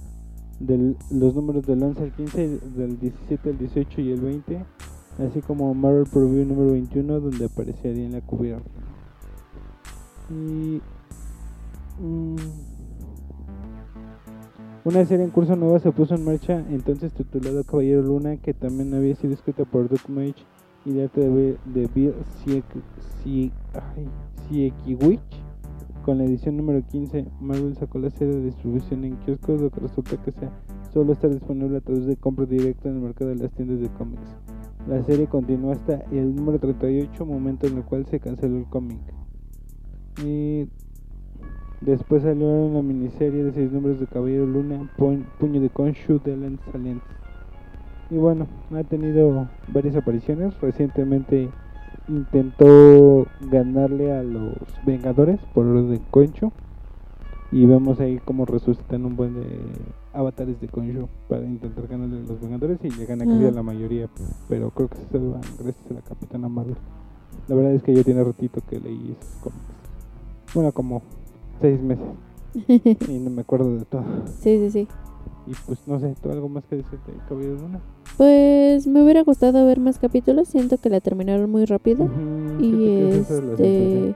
de 0.59 0.95
los 1.11 1.35
números 1.35 1.67
del 1.67 1.83
11 1.83 2.03
al 2.03 2.13
15, 2.13 2.59
del 2.77 3.01
17 3.01 3.51
al 3.51 3.59
18 3.59 4.01
y 4.03 4.11
el 4.13 4.21
20, 4.21 4.65
así 5.27 5.41
como 5.41 5.73
Marvel 5.73 6.05
Preview 6.05 6.45
número 6.45 6.73
21 6.73 7.21
donde 7.21 7.47
aparecería 7.47 8.05
en 8.05 8.13
la 8.13 8.21
cubierta. 8.21 8.69
Y 10.29 10.83
mm, 11.99 12.37
una 14.85 15.05
serie 15.05 15.25
en 15.25 15.31
curso 15.31 15.57
nueva 15.57 15.79
se 15.79 15.93
puso 15.93 16.15
en 16.15 16.25
marcha 16.25 16.65
entonces 16.71 17.13
titulada 17.13 17.63
Caballero 17.65 18.03
Luna 18.03 18.37
que 18.39 18.55
también 18.55 18.95
había 18.95 19.15
sido 19.15 19.35
escrita 19.35 19.65
por 19.65 19.89
Doug 19.89 20.09
Mage 20.09 20.45
y 20.85 20.93
de 20.93 21.05
arte 21.05 21.21
de, 21.21 21.57
de 21.67 21.87
Bill 21.95 22.15
Siekiewicz. 24.49 25.21
Con 26.05 26.17
la 26.17 26.25
edición 26.25 26.57
número 26.57 26.83
15, 26.87 27.27
Marvel 27.41 27.77
sacó 27.77 27.99
la 27.99 28.11
serie 28.11 28.35
de 28.35 28.45
distribución 28.45 29.05
en 29.05 29.17
kioscos, 29.19 29.61
lo 29.61 29.71
que 29.71 29.81
resulta 29.81 30.17
que 30.17 30.33
sea 30.33 30.51
solo 30.93 31.13
está 31.13 31.29
disponible 31.29 31.79
a 31.79 31.81
través 31.81 32.07
de 32.07 32.17
compra 32.17 32.47
directa 32.47 32.89
en 32.89 32.97
el 32.97 33.03
mercado 33.03 33.31
de 33.31 33.37
las 33.37 33.53
tiendas 33.53 33.81
de 33.81 33.89
cómics. 33.91 34.29
La 34.89 35.03
serie 35.05 35.27
continuó 35.27 35.73
hasta 35.73 36.05
el 36.11 36.35
número 36.35 36.59
38, 36.59 37.25
momento 37.25 37.67
en 37.67 37.77
el 37.77 37.85
cual 37.85 38.07
se 38.07 38.19
canceló 38.19 38.57
el 38.57 38.65
cómic. 38.67 39.01
Después 41.81 42.23
salió 42.23 42.67
en 42.67 42.75
la 42.75 42.83
miniserie 42.83 43.45
de 43.45 43.53
6 43.53 43.73
números 43.73 44.01
de 44.01 44.07
Caballero 44.07 44.47
Luna, 44.47 44.91
Pu- 44.99 45.25
Puño 45.39 45.61
de 45.61 45.71
Konshu 45.71 46.21
de 46.25 46.59
Salient. 46.73 47.03
Y 48.11 48.17
bueno, 48.17 48.47
ha 48.75 48.83
tenido 48.85 49.49
varias 49.69 49.95
apariciones. 49.97 50.59
Recientemente 50.61 51.49
intentó 52.09 53.27
ganarle 53.41 54.13
a 54.13 54.23
los 54.23 54.55
Vengadores 54.85 55.41
por 55.55 55.67
orden 55.67 55.91
de 55.91 56.01
Concho. 56.11 56.53
Y 57.53 57.67
vemos 57.67 57.99
ahí 57.99 58.21
cómo 58.25 58.45
resucitan 58.47 59.05
un 59.05 59.17
buen 59.17 59.35
de 59.35 59.45
avatares 60.13 60.61
de 60.61 60.69
Concho 60.69 61.09
para 61.29 61.45
intentar 61.45 61.87
ganarle 61.89 62.19
a 62.19 62.29
los 62.29 62.41
Vengadores 62.41 62.79
y 62.85 62.91
le 62.91 63.07
gana 63.07 63.25
casi 63.25 63.45
a 63.45 63.47
Ajá. 63.49 63.57
la 63.57 63.63
mayoría. 63.63 64.09
Pero 64.49 64.71
creo 64.71 64.89
que 64.89 64.97
se 65.11 65.19
van 65.19 65.41
gracias 65.59 65.91
a 65.91 65.95
la 65.95 66.01
Capitana 66.01 66.49
Marvel. 66.49 66.77
La 67.49 67.55
verdad 67.57 67.73
es 67.75 67.83
que 67.83 67.95
yo 67.95 68.05
tiene 68.05 68.23
ratito 68.25 68.61
que 68.69 68.79
leí 68.81 69.17
esos 69.21 69.35
cómics. 69.43 69.63
Bueno, 70.55 70.73
como 70.73 71.03
seis 71.61 71.81
meses. 71.81 72.05
Y 73.09 73.19
no 73.19 73.31
me 73.31 73.43
acuerdo 73.43 73.77
de 73.77 73.85
todo. 73.85 74.05
sí, 74.41 74.59
sí, 74.59 74.71
sí. 74.71 74.89
Y 75.47 75.53
pues 75.67 75.79
no 75.87 75.99
sé, 75.99 76.15
¿tú 76.23 76.31
algo 76.31 76.49
más 76.49 76.65
que 76.67 76.77
decir 76.77 76.99
de 77.07 77.13
Caballero 77.29 77.55
Luna? 77.57 77.81
Pues 78.17 78.87
me 78.87 79.03
hubiera 79.03 79.23
gustado 79.23 79.65
ver 79.67 79.81
más 79.81 79.99
capítulos, 79.99 80.49
siento 80.49 80.77
que 80.79 80.91
la 80.91 81.01
terminaron 81.01 81.51
muy 81.51 81.65
rápido. 81.65 82.09
Y 82.61 82.99
este 83.11 84.15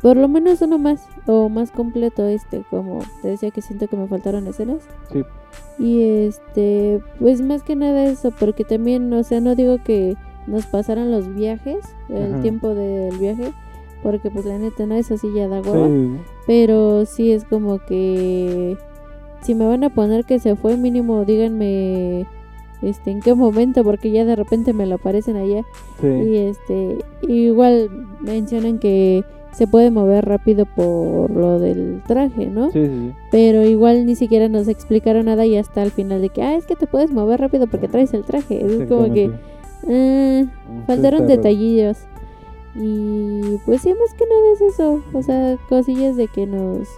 por 0.00 0.16
lo 0.18 0.28
menos 0.28 0.60
uno 0.60 0.76
más 0.78 1.02
o 1.26 1.48
más 1.48 1.70
completo 1.70 2.26
este 2.26 2.62
como 2.68 2.98
te 3.22 3.28
decía 3.28 3.50
que 3.50 3.62
siento 3.62 3.88
que 3.88 3.96
me 3.96 4.06
faltaron 4.06 4.46
escenas 4.46 4.82
Sí. 5.10 5.22
y 5.78 6.02
este 6.26 7.00
pues 7.18 7.40
más 7.40 7.62
que 7.62 7.74
nada 7.74 8.04
eso 8.04 8.30
porque 8.38 8.64
también 8.64 9.10
o 9.14 9.22
sea 9.22 9.40
no 9.40 9.54
digo 9.54 9.78
que 9.82 10.14
nos 10.46 10.66
pasaran 10.66 11.10
los 11.10 11.34
viajes 11.34 11.78
el 12.10 12.34
Ajá. 12.34 12.42
tiempo 12.42 12.74
del 12.74 13.16
viaje 13.16 13.54
porque 14.04 14.30
pues 14.30 14.44
la 14.44 14.58
neta 14.58 14.86
no 14.86 14.94
eso 14.94 15.16
sí 15.16 15.32
ya 15.34 15.48
da 15.48 15.60
hueva 15.60 15.88
Sí, 15.88 16.10
pero 16.46 17.04
sí 17.06 17.32
es 17.32 17.44
como 17.44 17.78
que 17.78 18.76
si 19.42 19.56
me 19.56 19.66
van 19.66 19.82
a 19.82 19.90
poner 19.90 20.24
que 20.24 20.38
se 20.38 20.54
fue 20.54 20.76
mínimo 20.76 21.24
díganme 21.24 22.26
este 22.82 23.10
en 23.10 23.20
qué 23.20 23.34
momento 23.34 23.82
porque 23.82 24.12
ya 24.12 24.24
de 24.24 24.36
repente 24.36 24.72
me 24.72 24.86
lo 24.86 24.96
aparecen 24.96 25.36
allá 25.36 25.62
sí. 26.00 26.06
y 26.06 26.36
este 26.36 26.98
igual 27.26 27.90
mencionan 28.20 28.78
que 28.78 29.24
se 29.54 29.66
puede 29.66 29.90
mover 29.90 30.24
rápido 30.24 30.66
por 30.66 31.30
lo 31.30 31.60
del 31.60 32.02
traje, 32.06 32.46
¿no? 32.46 32.72
Sí. 32.72 33.12
Pero 33.30 33.64
igual 33.64 34.04
ni 34.04 34.16
siquiera 34.16 34.48
nos 34.48 34.66
explicaron 34.66 35.26
nada 35.26 35.46
y 35.46 35.56
hasta 35.56 35.82
el 35.84 35.92
final 35.92 36.20
de 36.20 36.28
que, 36.30 36.42
ah, 36.42 36.56
es 36.56 36.66
que 36.66 36.74
te 36.74 36.88
puedes 36.88 37.12
mover 37.12 37.40
rápido 37.40 37.68
porque 37.68 37.86
traes 37.86 38.12
el 38.14 38.24
traje. 38.24 38.64
Es 38.64 38.88
como 38.88 39.12
que, 39.14 39.30
eh, 39.88 40.46
faltaron 40.86 41.28
detallillos. 41.28 41.98
Y 42.76 43.58
pues 43.64 43.82
sí, 43.82 43.90
más 43.90 44.14
que 44.14 44.24
nada 44.26 44.52
es 44.54 44.60
eso. 44.60 45.02
O 45.12 45.22
sea, 45.22 45.56
cosillas 45.68 46.16
de 46.16 46.28
que 46.28 46.46
nos... 46.46 46.88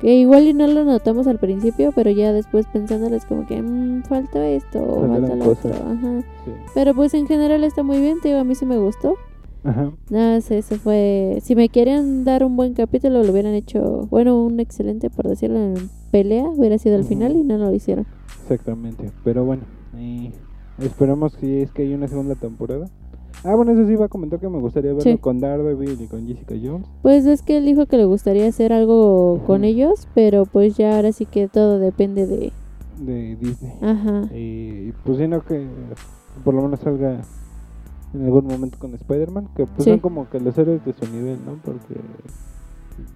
Que 0.00 0.14
igual 0.16 0.48
y 0.48 0.52
no 0.54 0.66
lo 0.66 0.84
notamos 0.84 1.28
al 1.28 1.38
principio, 1.38 1.92
pero 1.94 2.10
ya 2.10 2.32
después 2.32 2.66
pensándolo 2.66 3.14
es 3.14 3.24
como 3.24 3.46
que 3.46 3.62
mm, 3.62 4.02
faltó 4.02 4.42
esto 4.42 4.82
o 4.82 5.00
Faltaron 5.00 5.28
falta 5.28 5.44
lo 5.44 5.50
otro. 5.52 5.70
Ajá. 5.70 6.20
Sí. 6.44 6.50
Pero 6.74 6.94
pues 6.94 7.14
en 7.14 7.28
general 7.28 7.62
está 7.62 7.84
muy 7.84 8.00
bien, 8.00 8.20
te 8.20 8.28
digo, 8.28 8.40
a 8.40 8.44
mí 8.44 8.56
sí 8.56 8.66
me 8.66 8.78
gustó. 8.78 9.16
Ajá. 9.64 9.92
Nada, 10.10 10.34
más 10.34 10.50
eso 10.50 10.74
fue. 10.76 11.38
Si 11.42 11.54
me 11.54 11.68
querían 11.68 12.24
dar 12.24 12.42
un 12.44 12.56
buen 12.56 12.74
capítulo, 12.74 13.22
lo 13.22 13.30
hubieran 13.30 13.54
hecho. 13.54 14.08
Bueno, 14.10 14.42
un 14.42 14.58
excelente, 14.58 15.08
por 15.08 15.28
decirlo, 15.28 15.58
en 15.58 15.88
pelea. 16.10 16.46
Hubiera 16.46 16.78
sido 16.78 16.96
al 16.96 17.04
final 17.04 17.36
y 17.36 17.44
no 17.44 17.56
lo 17.58 17.72
hicieron. 17.72 18.06
Exactamente. 18.42 19.12
Pero 19.22 19.44
bueno, 19.44 19.62
eh, 19.96 20.32
esperamos 20.80 21.36
que 21.36 21.62
es 21.62 21.70
que 21.70 21.82
hay 21.82 21.94
una 21.94 22.08
segunda 22.08 22.34
temporada. 22.34 22.90
Ah, 23.44 23.54
bueno, 23.54 23.72
eso 23.72 23.86
sí 23.86 23.92
iba 23.92 24.04
a 24.06 24.08
comentar 24.08 24.38
que 24.38 24.48
me 24.48 24.58
gustaría 24.58 24.92
verlo 24.92 25.02
Sí. 25.10 25.18
con 25.18 25.40
Daredevil 25.40 26.00
y 26.00 26.06
con 26.06 26.26
Jessica 26.26 26.54
Jones. 26.62 26.86
Pues 27.02 27.26
es 27.26 27.42
que 27.42 27.58
él 27.58 27.64
dijo 27.64 27.86
que 27.86 27.96
le 27.96 28.04
gustaría 28.04 28.46
hacer 28.46 28.72
algo 28.72 29.40
con 29.46 29.64
ellos, 29.64 30.06
pero 30.14 30.44
pues 30.46 30.76
ya 30.76 30.96
ahora 30.96 31.12
sí 31.12 31.26
que 31.26 31.48
todo 31.48 31.78
depende 31.78 32.26
de. 32.26 32.52
de 33.00 33.36
Disney. 33.36 33.72
Ajá. 33.80 34.28
Y 34.34 34.92
pues 35.04 35.18
si 35.18 35.26
no 35.26 35.40
que 35.42 35.66
por 36.44 36.54
lo 36.54 36.62
menos 36.62 36.80
salga 36.80 37.20
en 38.14 38.24
algún 38.24 38.46
momento 38.46 38.78
con 38.78 38.94
Spider-Man, 38.94 39.48
que 39.56 39.66
pues 39.66 39.84
Sí. 39.84 39.90
son 39.90 39.98
como 40.00 40.28
que 40.28 40.38
los 40.38 40.56
héroes 40.58 40.84
de 40.84 40.92
su 40.92 41.10
nivel, 41.12 41.38
¿no? 41.44 41.54
Porque 41.64 41.94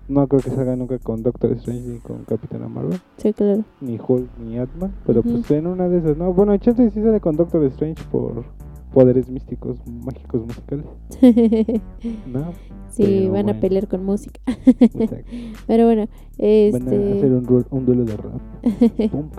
no 0.08 0.26
creo 0.26 0.40
que 0.40 0.50
salga 0.50 0.74
nunca 0.74 0.98
con 0.98 1.22
Doctor 1.22 1.52
Strange 1.52 1.86
ni 1.86 1.98
con 1.98 2.24
Capitana 2.24 2.66
Marvel, 2.68 2.98
Sí, 3.18 3.32
claro. 3.32 3.62
ni 3.80 3.98
Hulk 4.04 4.26
ni 4.44 4.58
Ant-Man, 4.58 4.92
pero 5.06 5.22
pues 5.22 5.48
en 5.50 5.66
una 5.66 5.88
de 5.88 5.98
esas, 5.98 6.16
no, 6.16 6.32
bueno, 6.32 6.56
chance 6.56 6.90
sí 6.90 7.02
sale 7.02 7.20
con 7.20 7.36
Doctor 7.36 7.62
Strange 7.64 8.02
por 8.10 8.44
poderes 8.92 9.28
místicos, 9.28 9.78
mágicos 9.86 10.42
musicales, 10.46 10.84
¿no? 12.26 12.52
sí, 12.88 13.28
van 13.28 13.48
a 13.50 13.60
pelear 13.60 13.88
con 13.88 14.04
música. 14.04 14.40
Pero 15.66 15.84
bueno, 15.86 16.06
Van 16.06 16.82
a 16.82 16.86
hacer 16.86 17.00
este. 17.00 17.26
un, 17.26 17.44
ru- 17.46 17.66
un 17.70 17.84
duelo 17.86 18.04
de 18.04 18.16
rap. 18.16 18.40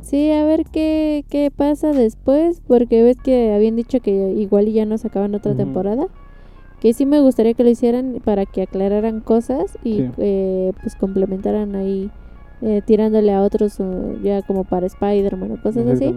Sí, 0.00 0.30
a 0.30 0.44
ver 0.44 0.64
qué, 0.64 1.24
qué 1.28 1.50
pasa 1.54 1.92
después, 1.92 2.62
porque 2.66 3.02
ves 3.02 3.16
que 3.22 3.52
habían 3.52 3.76
dicho 3.76 4.00
que 4.00 4.32
igual 4.32 4.66
ya 4.72 4.86
no 4.86 4.96
sacaban 4.98 5.34
otra 5.34 5.54
temporada. 5.54 6.06
Que 6.80 6.92
sí 6.92 7.06
me 7.06 7.20
gustaría 7.20 7.54
que 7.54 7.64
lo 7.64 7.70
hicieran 7.70 8.20
para 8.24 8.46
que 8.46 8.62
aclararan 8.62 9.20
cosas 9.20 9.76
y 9.82 9.96
Sí. 9.98 10.10
eh, 10.18 10.72
pues 10.82 10.94
complementaran 10.94 11.74
ahí 11.74 12.10
eh, 12.62 12.82
tirándole 12.84 13.32
a 13.34 13.42
otros 13.42 13.78
o 13.80 14.14
ya 14.22 14.42
como 14.42 14.64
para 14.64 14.86
Spider-Man 14.86 15.52
o 15.52 15.62
cosas 15.62 15.86
así. 15.86 16.14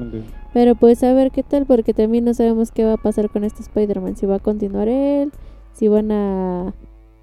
Pero 0.54 0.76
pues 0.76 1.04
a 1.04 1.14
ver 1.14 1.32
qué 1.32 1.44
tal, 1.44 1.66
porque 1.66 1.94
también 1.94 2.26
no 2.26 2.34
sabemos 2.34 2.72
qué 2.72 2.86
va 2.86 2.94
a 2.94 2.98
pasar 2.98 3.30
con 3.30 3.44
este 3.44 3.62
Spider-Man. 3.62 4.16
Si 4.16 4.26
va 4.26 4.36
a 4.36 4.40
continuar 4.40 4.88
él, 4.88 5.32
si 5.74 5.88
van 5.88 6.12
a 6.12 6.74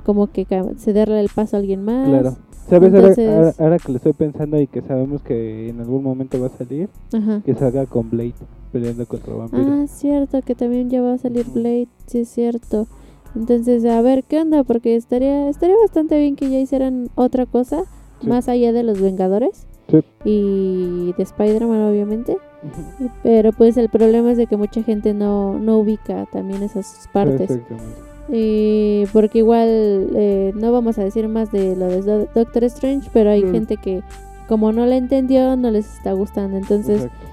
como 0.05 0.29
que 0.29 0.47
cederle 0.79 1.21
el 1.21 1.29
paso 1.35 1.57
a 1.57 1.61
alguien 1.61 1.83
más. 1.85 2.09
Claro. 2.09 2.37
¿Sabes? 2.69 2.93
Entonces- 2.95 3.29
Ahora, 3.29 3.55
ahora 3.59 3.79
que 3.79 3.93
lo 3.93 3.97
estoy 3.97 4.13
pensando 4.13 4.61
y 4.61 4.67
que 4.67 4.83
sabemos 4.83 5.23
que 5.23 5.69
en 5.69 5.81
algún 5.81 6.03
momento 6.03 6.41
va 6.41 6.47
a 6.49 6.51
salir, 6.51 6.89
Ajá. 7.13 7.41
que 7.45 7.55
salga 7.55 7.87
con 7.87 8.11
Blade 8.11 8.35
peleando 8.73 9.07
contra 9.07 9.35
vampiros. 9.35 9.67
Ah, 9.69 9.87
cierto, 9.89 10.43
que 10.43 10.55
también 10.55 10.91
ya 10.91 11.01
va 11.01 11.15
a 11.15 11.19
salir. 11.19 11.47
Blade, 11.47 11.89
sí 12.07 12.19
es 12.21 12.29
cierto. 12.29 12.87
Entonces, 13.35 13.85
a 13.85 14.01
ver 14.03 14.25
qué 14.25 14.41
onda, 14.41 14.65
porque 14.65 14.97
estaría 14.97 15.49
estaría 15.49 15.77
bastante 15.81 16.19
bien 16.19 16.37
que 16.37 16.51
ya 16.51 16.59
hicieran 16.59 17.09
otra 17.15 17.47
cosa, 17.47 17.83
Sí. 18.21 18.27
más 18.29 18.49
allá 18.49 18.73
de 18.73 18.83
los 18.83 19.01
Vengadores 19.01 19.67
Sí. 19.89 19.99
y 20.25 21.13
de 21.17 21.23
Spider-Man, 21.23 21.81
obviamente. 21.83 22.37
Pero 23.23 23.53
pues 23.53 23.77
el 23.77 23.89
problema 23.89 24.33
es 24.33 24.39
de 24.39 24.47
que 24.47 24.57
mucha 24.57 24.83
gente 24.83 25.15
no, 25.15 25.59
no 25.59 25.79
ubica 25.79 26.27
también 26.33 26.63
esas 26.63 27.09
partes. 27.13 27.59
Y 28.33 29.05
porque 29.13 29.39
igual 29.39 29.69
eh, 30.17 30.53
no 30.57 30.73
vamos 30.73 30.99
a 30.99 31.05
decir 31.05 31.29
más 31.29 31.53
de 31.53 31.77
lo 31.77 31.87
de 31.89 32.03
Do- 32.03 32.29
Doctor 32.35 32.65
Strange, 32.65 33.09
pero 33.13 33.31
hay 33.31 33.43
gente 33.51 33.77
que 33.77 34.03
como 34.49 34.73
no 34.73 34.85
la 34.87 34.97
entendió, 34.97 35.57
no 35.57 35.71
les 35.71 35.87
está 35.99 36.13
gustando. 36.13 36.57
Entonces, 36.57 37.05
Exacto. 37.05 37.26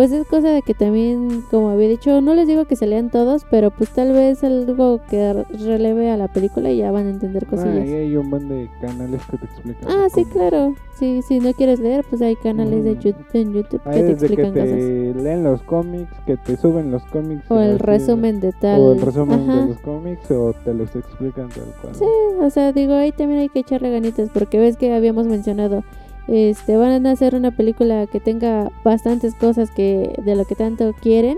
Pues 0.00 0.12
es 0.12 0.26
cosa 0.26 0.48
de 0.48 0.62
que 0.62 0.72
también, 0.72 1.44
como 1.50 1.68
había 1.68 1.86
dicho, 1.86 2.22
no 2.22 2.32
les 2.32 2.48
digo 2.48 2.64
que 2.64 2.74
se 2.74 2.86
lean 2.86 3.10
todos, 3.10 3.44
pero 3.50 3.70
pues 3.70 3.90
tal 3.90 4.12
vez 4.12 4.42
algo 4.42 4.98
que 5.10 5.30
re- 5.34 5.44
releve 5.58 6.10
a 6.10 6.16
la 6.16 6.26
película 6.28 6.70
y 6.70 6.78
ya 6.78 6.90
van 6.90 7.06
a 7.06 7.10
entender 7.10 7.44
Ah, 7.46 7.50
cosillas. 7.50 7.86
y 7.86 7.92
hay 7.92 8.16
un 8.16 8.30
buen 8.30 8.48
de 8.48 8.70
canales 8.80 9.20
que 9.30 9.36
te 9.36 9.44
explican. 9.44 9.84
Ah, 9.90 10.06
sí, 10.08 10.22
cómics. 10.24 10.30
claro. 10.32 10.74
Sí, 10.98 11.20
si 11.20 11.38
no 11.38 11.52
quieres 11.52 11.80
leer, 11.80 12.02
pues 12.08 12.22
hay 12.22 12.34
canales 12.36 12.82
de 12.82 12.92
Ujú. 12.92 13.00
YouTube, 13.02 13.26
en 13.34 13.52
YouTube 13.52 13.80
Hay 13.84 13.92
que 13.94 14.00
te 14.00 14.06
desde 14.14 14.26
que 14.28 14.32
explican 14.32 14.52
cosas. 14.52 14.78
te 14.78 15.14
leen 15.22 15.44
los 15.44 15.62
cómics, 15.64 16.12
que 16.24 16.36
te 16.38 16.56
suben 16.56 16.90
los 16.90 17.02
cómics. 17.04 17.50
O 17.50 17.60
el 17.60 17.78
resumen 17.78 18.40
de 18.40 18.52
tal. 18.52 18.80
O 18.80 18.92
el 18.92 19.02
resumen 19.02 19.40
Ajá. 19.50 19.60
de 19.60 19.66
los 19.68 19.80
cómics, 19.80 20.30
o 20.30 20.54
te 20.64 20.72
los 20.72 20.96
explican 20.96 21.50
tal 21.50 21.74
cual. 21.82 21.94
Sí, 21.94 22.04
o 22.40 22.48
sea, 22.48 22.72
digo, 22.72 22.94
ahí 22.94 23.12
también 23.12 23.40
hay 23.40 23.48
que 23.50 23.58
echarle 23.60 23.90
ganitas 23.90 24.30
porque 24.32 24.58
ves 24.58 24.78
que 24.78 24.90
habíamos 24.94 25.26
mencionado, 25.26 25.84
este, 26.30 26.76
van 26.76 27.06
a 27.06 27.10
hacer 27.10 27.34
una 27.34 27.50
película 27.50 28.06
que 28.06 28.20
tenga 28.20 28.70
bastantes 28.84 29.34
cosas 29.34 29.70
que 29.72 30.12
de 30.24 30.36
lo 30.36 30.44
que 30.44 30.54
tanto 30.54 30.94
quieren, 31.02 31.36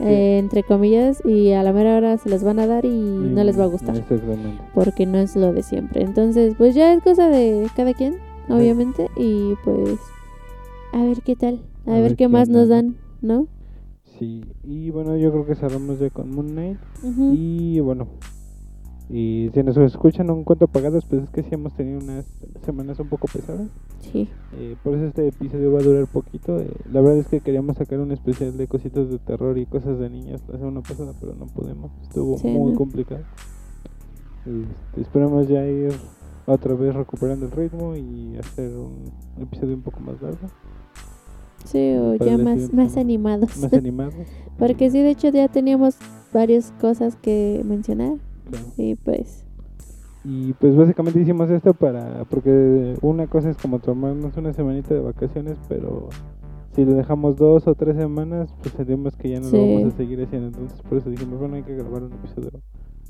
eh, 0.00 0.36
entre 0.38 0.62
comillas, 0.62 1.24
y 1.24 1.52
a 1.52 1.62
la 1.62 1.72
mera 1.72 1.96
hora 1.96 2.18
se 2.18 2.28
las 2.28 2.44
van 2.44 2.58
a 2.58 2.66
dar 2.66 2.84
y 2.84 2.90
no 2.90 3.42
les 3.42 3.58
va 3.58 3.64
a 3.64 3.68
gustar 3.68 3.96
Exactamente. 3.96 4.62
porque 4.74 5.06
no 5.06 5.18
es 5.18 5.34
lo 5.34 5.52
de 5.52 5.62
siempre. 5.62 6.02
Entonces, 6.02 6.54
pues 6.58 6.74
ya 6.74 6.92
es 6.92 7.02
cosa 7.02 7.28
de 7.28 7.68
cada 7.74 7.94
quien, 7.94 8.18
obviamente, 8.50 9.08
y 9.16 9.54
pues 9.64 9.98
a 10.92 11.02
ver 11.02 11.22
qué 11.22 11.36
tal, 11.36 11.60
a, 11.86 11.92
A 11.92 11.94
ver, 11.94 12.02
ver 12.02 12.16
qué 12.16 12.28
más 12.28 12.48
nos 12.50 12.68
dan, 12.68 12.96
¿no? 13.22 13.46
Sí, 14.18 14.44
y 14.62 14.90
bueno, 14.90 15.16
yo 15.16 15.32
creo 15.32 15.46
que 15.46 15.54
cerramos 15.54 15.98
ya 15.98 16.10
con 16.10 16.30
Moon 16.30 16.48
Knight. 16.50 16.78
Y 17.32 17.80
bueno, 17.80 18.08
y 19.10 19.50
si 19.52 19.62
nos 19.62 19.76
escuchan 19.76 20.30
un 20.30 20.44
cuento 20.44 20.66
pagados, 20.66 21.04
pues 21.04 21.24
es 21.24 21.30
que 21.30 21.42
sí 21.42 21.50
hemos 21.52 21.74
tenido 21.74 21.98
unas 22.00 22.24
semanas 22.64 22.98
un 23.00 23.08
poco 23.08 23.26
pesadas. 23.32 23.68
Sí, 24.00 24.28
Eh, 24.56 24.76
por 24.82 24.94
eso 24.94 25.04
este 25.06 25.28
episodio 25.28 25.72
va 25.72 25.80
a 25.80 25.82
durar 25.82 26.06
poquito. 26.06 26.58
eh, 26.58 26.70
la 26.92 27.00
verdad 27.00 27.18
es 27.18 27.28
que 27.28 27.40
queríamos 27.40 27.76
sacar 27.76 28.00
un 28.00 28.12
especial 28.12 28.56
de 28.56 28.66
cositas 28.66 29.08
de 29.10 29.18
terror 29.18 29.56
y 29.58 29.66
cosas 29.66 29.98
de 29.98 30.08
niños 30.10 30.42
la 30.48 30.58
semana 30.58 30.80
pasada, 30.82 31.12
pero 31.20 31.34
no 31.34 31.46
pudimos. 31.46 31.90
Estuvo 32.02 32.38
Sí, 32.38 32.48
muy 32.48 32.72
no. 32.72 32.78
complicado. 32.78 33.22
Este, 34.46 35.00
esperamos 35.00 35.48
ya 35.48 35.66
ir 35.66 35.92
otra 36.46 36.74
vez 36.74 36.94
recuperando 36.94 37.46
el 37.46 37.52
ritmo 37.52 37.96
y 37.96 38.36
hacer 38.36 38.70
un 38.76 39.42
episodio 39.42 39.74
un 39.74 39.80
poco 39.82 40.00
más 40.00 40.20
largo, 40.20 40.48
sí, 41.64 41.94
o 41.96 42.14
ya 42.16 42.36
más, 42.36 42.72
más 42.72 42.96
animados. 42.98 43.56
más 43.56 43.72
animado. 43.72 44.12
Porque 44.58 44.90
sí, 44.90 44.98
de 45.00 45.10
hecho 45.10 45.28
ya 45.28 45.48
teníamos 45.48 45.96
varias 46.32 46.72
cosas 46.80 47.16
que 47.16 47.62
mencionar. 47.64 48.16
Y 48.76 48.94
pues 48.96 49.44
Y 50.24 50.52
pues 50.54 50.74
básicamente 50.76 51.20
hicimos 51.20 51.50
esto 51.50 51.74
para, 51.74 52.24
porque 52.24 52.96
una 53.02 53.26
cosa 53.26 53.50
es 53.50 53.56
como 53.56 53.78
tomarnos 53.78 54.36
una 54.36 54.52
semanita 54.52 54.94
de 54.94 55.00
vacaciones, 55.00 55.58
pero 55.68 56.08
si 56.74 56.84
lo 56.84 56.94
dejamos 56.94 57.36
dos 57.36 57.66
o 57.68 57.74
tres 57.74 57.96
semanas, 57.96 58.52
pues 58.62 58.74
sentimos 58.74 59.14
que 59.16 59.28
ya 59.30 59.40
no 59.40 59.46
Sí. 59.46 59.56
lo 59.56 59.74
vamos 59.80 59.94
a 59.94 59.96
seguir 59.98 60.22
haciendo. 60.22 60.48
Entonces 60.48 60.80
por 60.82 60.98
eso 60.98 61.10
dijimos, 61.10 61.38
bueno, 61.38 61.56
hay 61.56 61.62
que 61.62 61.74
grabar 61.76 62.02
un 62.04 62.12
episodio, 62.14 62.50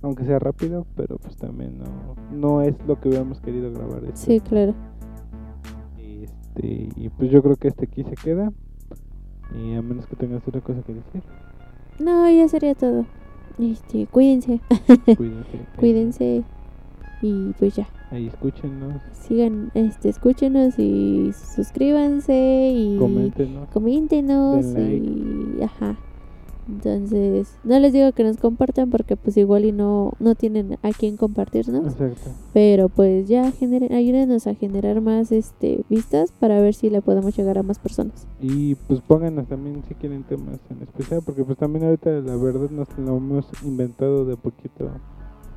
aunque 0.02 0.24
sea 0.24 0.39
rápido, 0.39 0.86
pero 0.97 1.16
pues 1.19 1.36
también 1.36 1.78
no, 1.78 1.85
no 2.32 2.62
es 2.62 2.74
lo 2.86 3.01
que 3.01 3.09
hubiéramos 3.09 3.40
querido 3.40 3.73
grabar. 3.73 4.05
este. 4.05 4.16
sí, 4.16 4.40
claro. 4.40 4.74
Este, 5.98 6.89
y 6.97 7.09
pues 7.11 7.31
yo 7.31 7.43
creo 7.43 7.56
que 7.56 7.69
este 7.69 7.85
aquí 7.86 8.02
se 8.05 8.15
queda. 8.16 8.52
Y 9.55 9.74
a 9.74 9.82
menos 9.82 10.06
que 10.06 10.16
tengas 10.16 10.47
otra 10.48 10.61
cosa 10.61 10.82
que 10.82 10.94
decir, 10.94 11.23
No, 12.01 12.28
ya 12.28 12.48
sería 12.48 12.74
todo. 12.74 13.05
Este, 13.59 14.06
cuídense, 14.06 14.60
cuídense. 15.16 15.59
cuídense 15.78 16.43
y 17.22 17.52
pues 17.59 17.76
ya. 17.76 17.89
Ahí 18.10 18.26
escúchenos, 18.26 19.01
Sigan, 19.12 19.70
este, 19.74 20.09
escúchenos 20.09 20.78
y 20.78 21.32
suscríbanse 21.32 22.72
y 22.74 22.97
coméntenos. 23.72 24.64
y 24.66 25.62
ajá. 25.62 25.97
Entonces, 26.68 27.54
no 27.64 27.78
les 27.78 27.92
digo 27.92 28.12
que 28.12 28.24
nos 28.24 28.38
compartan 28.38 28.90
porque 28.90 29.16
pues 29.16 29.36
igual 29.36 29.64
y 29.64 29.72
no 29.72 30.12
no 30.18 30.34
tienen 30.34 30.78
a 30.82 30.90
quién 30.92 31.16
compartirnos, 31.16 31.92
Exacto. 31.92 32.30
pero 32.52 32.88
pues 32.88 33.28
ya 33.28 33.50
generen, 33.52 33.92
ayúdenos 33.92 34.46
a 34.46 34.54
generar 34.54 35.00
más 35.00 35.32
este 35.32 35.84
vistas 35.88 36.32
para 36.32 36.60
ver 36.60 36.74
si 36.74 36.90
le 36.90 37.02
podemos 37.02 37.36
llegar 37.36 37.58
a 37.58 37.62
más 37.62 37.78
personas. 37.78 38.26
Y 38.40 38.74
pues 38.74 39.00
pónganos 39.00 39.46
también 39.46 39.82
si 39.88 39.94
quieren 39.94 40.22
temas 40.24 40.58
en 40.70 40.82
especial, 40.82 41.20
porque 41.24 41.44
pues 41.44 41.58
también 41.58 41.84
ahorita 41.84 42.10
la 42.10 42.36
verdad 42.36 42.70
nos 42.70 42.88
lo 42.98 43.16
hemos 43.16 43.46
inventado 43.62 44.24
de 44.24 44.36
poquito, 44.36 44.90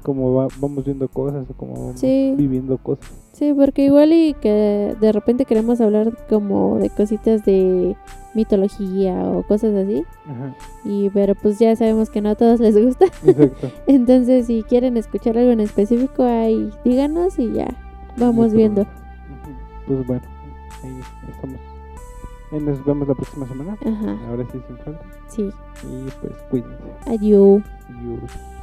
como 0.07 0.33
va- 0.33 0.47
vamos 0.61 0.85
viendo 0.85 1.05
cosas 1.09 1.45
o 1.49 1.53
como 1.53 1.73
vamos 1.73 1.99
Sí. 1.99 2.33
viviendo 2.37 2.77
cosas. 2.77 3.05
Sí, 3.33 3.53
porque 3.53 3.83
igual 3.83 4.13
y 4.13 4.33
que 4.35 4.95
de 5.01 5.11
repente 5.11 5.43
queremos 5.43 5.81
hablar 5.81 6.13
como 6.29 6.77
de 6.79 6.89
cositas 6.89 7.43
de 7.43 7.97
mitología 8.33 9.29
o 9.29 9.43
cosas 9.43 9.75
así, 9.75 10.05
Ajá, 10.25 10.55
y 10.85 11.09
pero 11.09 11.35
pues 11.35 11.59
ya 11.59 11.75
sabemos 11.75 12.09
que 12.09 12.21
no 12.21 12.29
a 12.29 12.35
todos 12.35 12.61
les 12.61 12.81
gusta. 12.81 13.05
exacto. 13.25 13.69
Entonces, 13.87 14.45
si 14.47 14.63
quieren 14.63 14.95
escuchar 14.95 15.37
algo 15.37 15.51
en 15.51 15.59
específico, 15.59 16.23
ahí 16.23 16.69
díganos 16.85 17.37
y 17.37 17.51
ya 17.51 17.67
vamos 18.17 18.53
viendo. 18.53 18.85
Pues 19.87 20.07
bueno, 20.07 20.21
ahí 20.83 20.99
estamos. 21.29 21.59
Ahí 22.53 22.59
nos 22.61 22.85
vemos 22.85 23.07
la 23.09 23.13
próxima 23.13 23.45
semana. 23.45 23.77
Ajá, 23.85 24.17
Ahora 24.29 24.45
sí 24.51 24.57
sin 24.67 24.77
falta. 24.77 25.01
sí. 25.27 25.49
Y 25.83 26.09
pues 26.21 26.33
cuídense. 26.49 26.77
Adiós. 27.07 27.61
Adiós. 27.89 28.56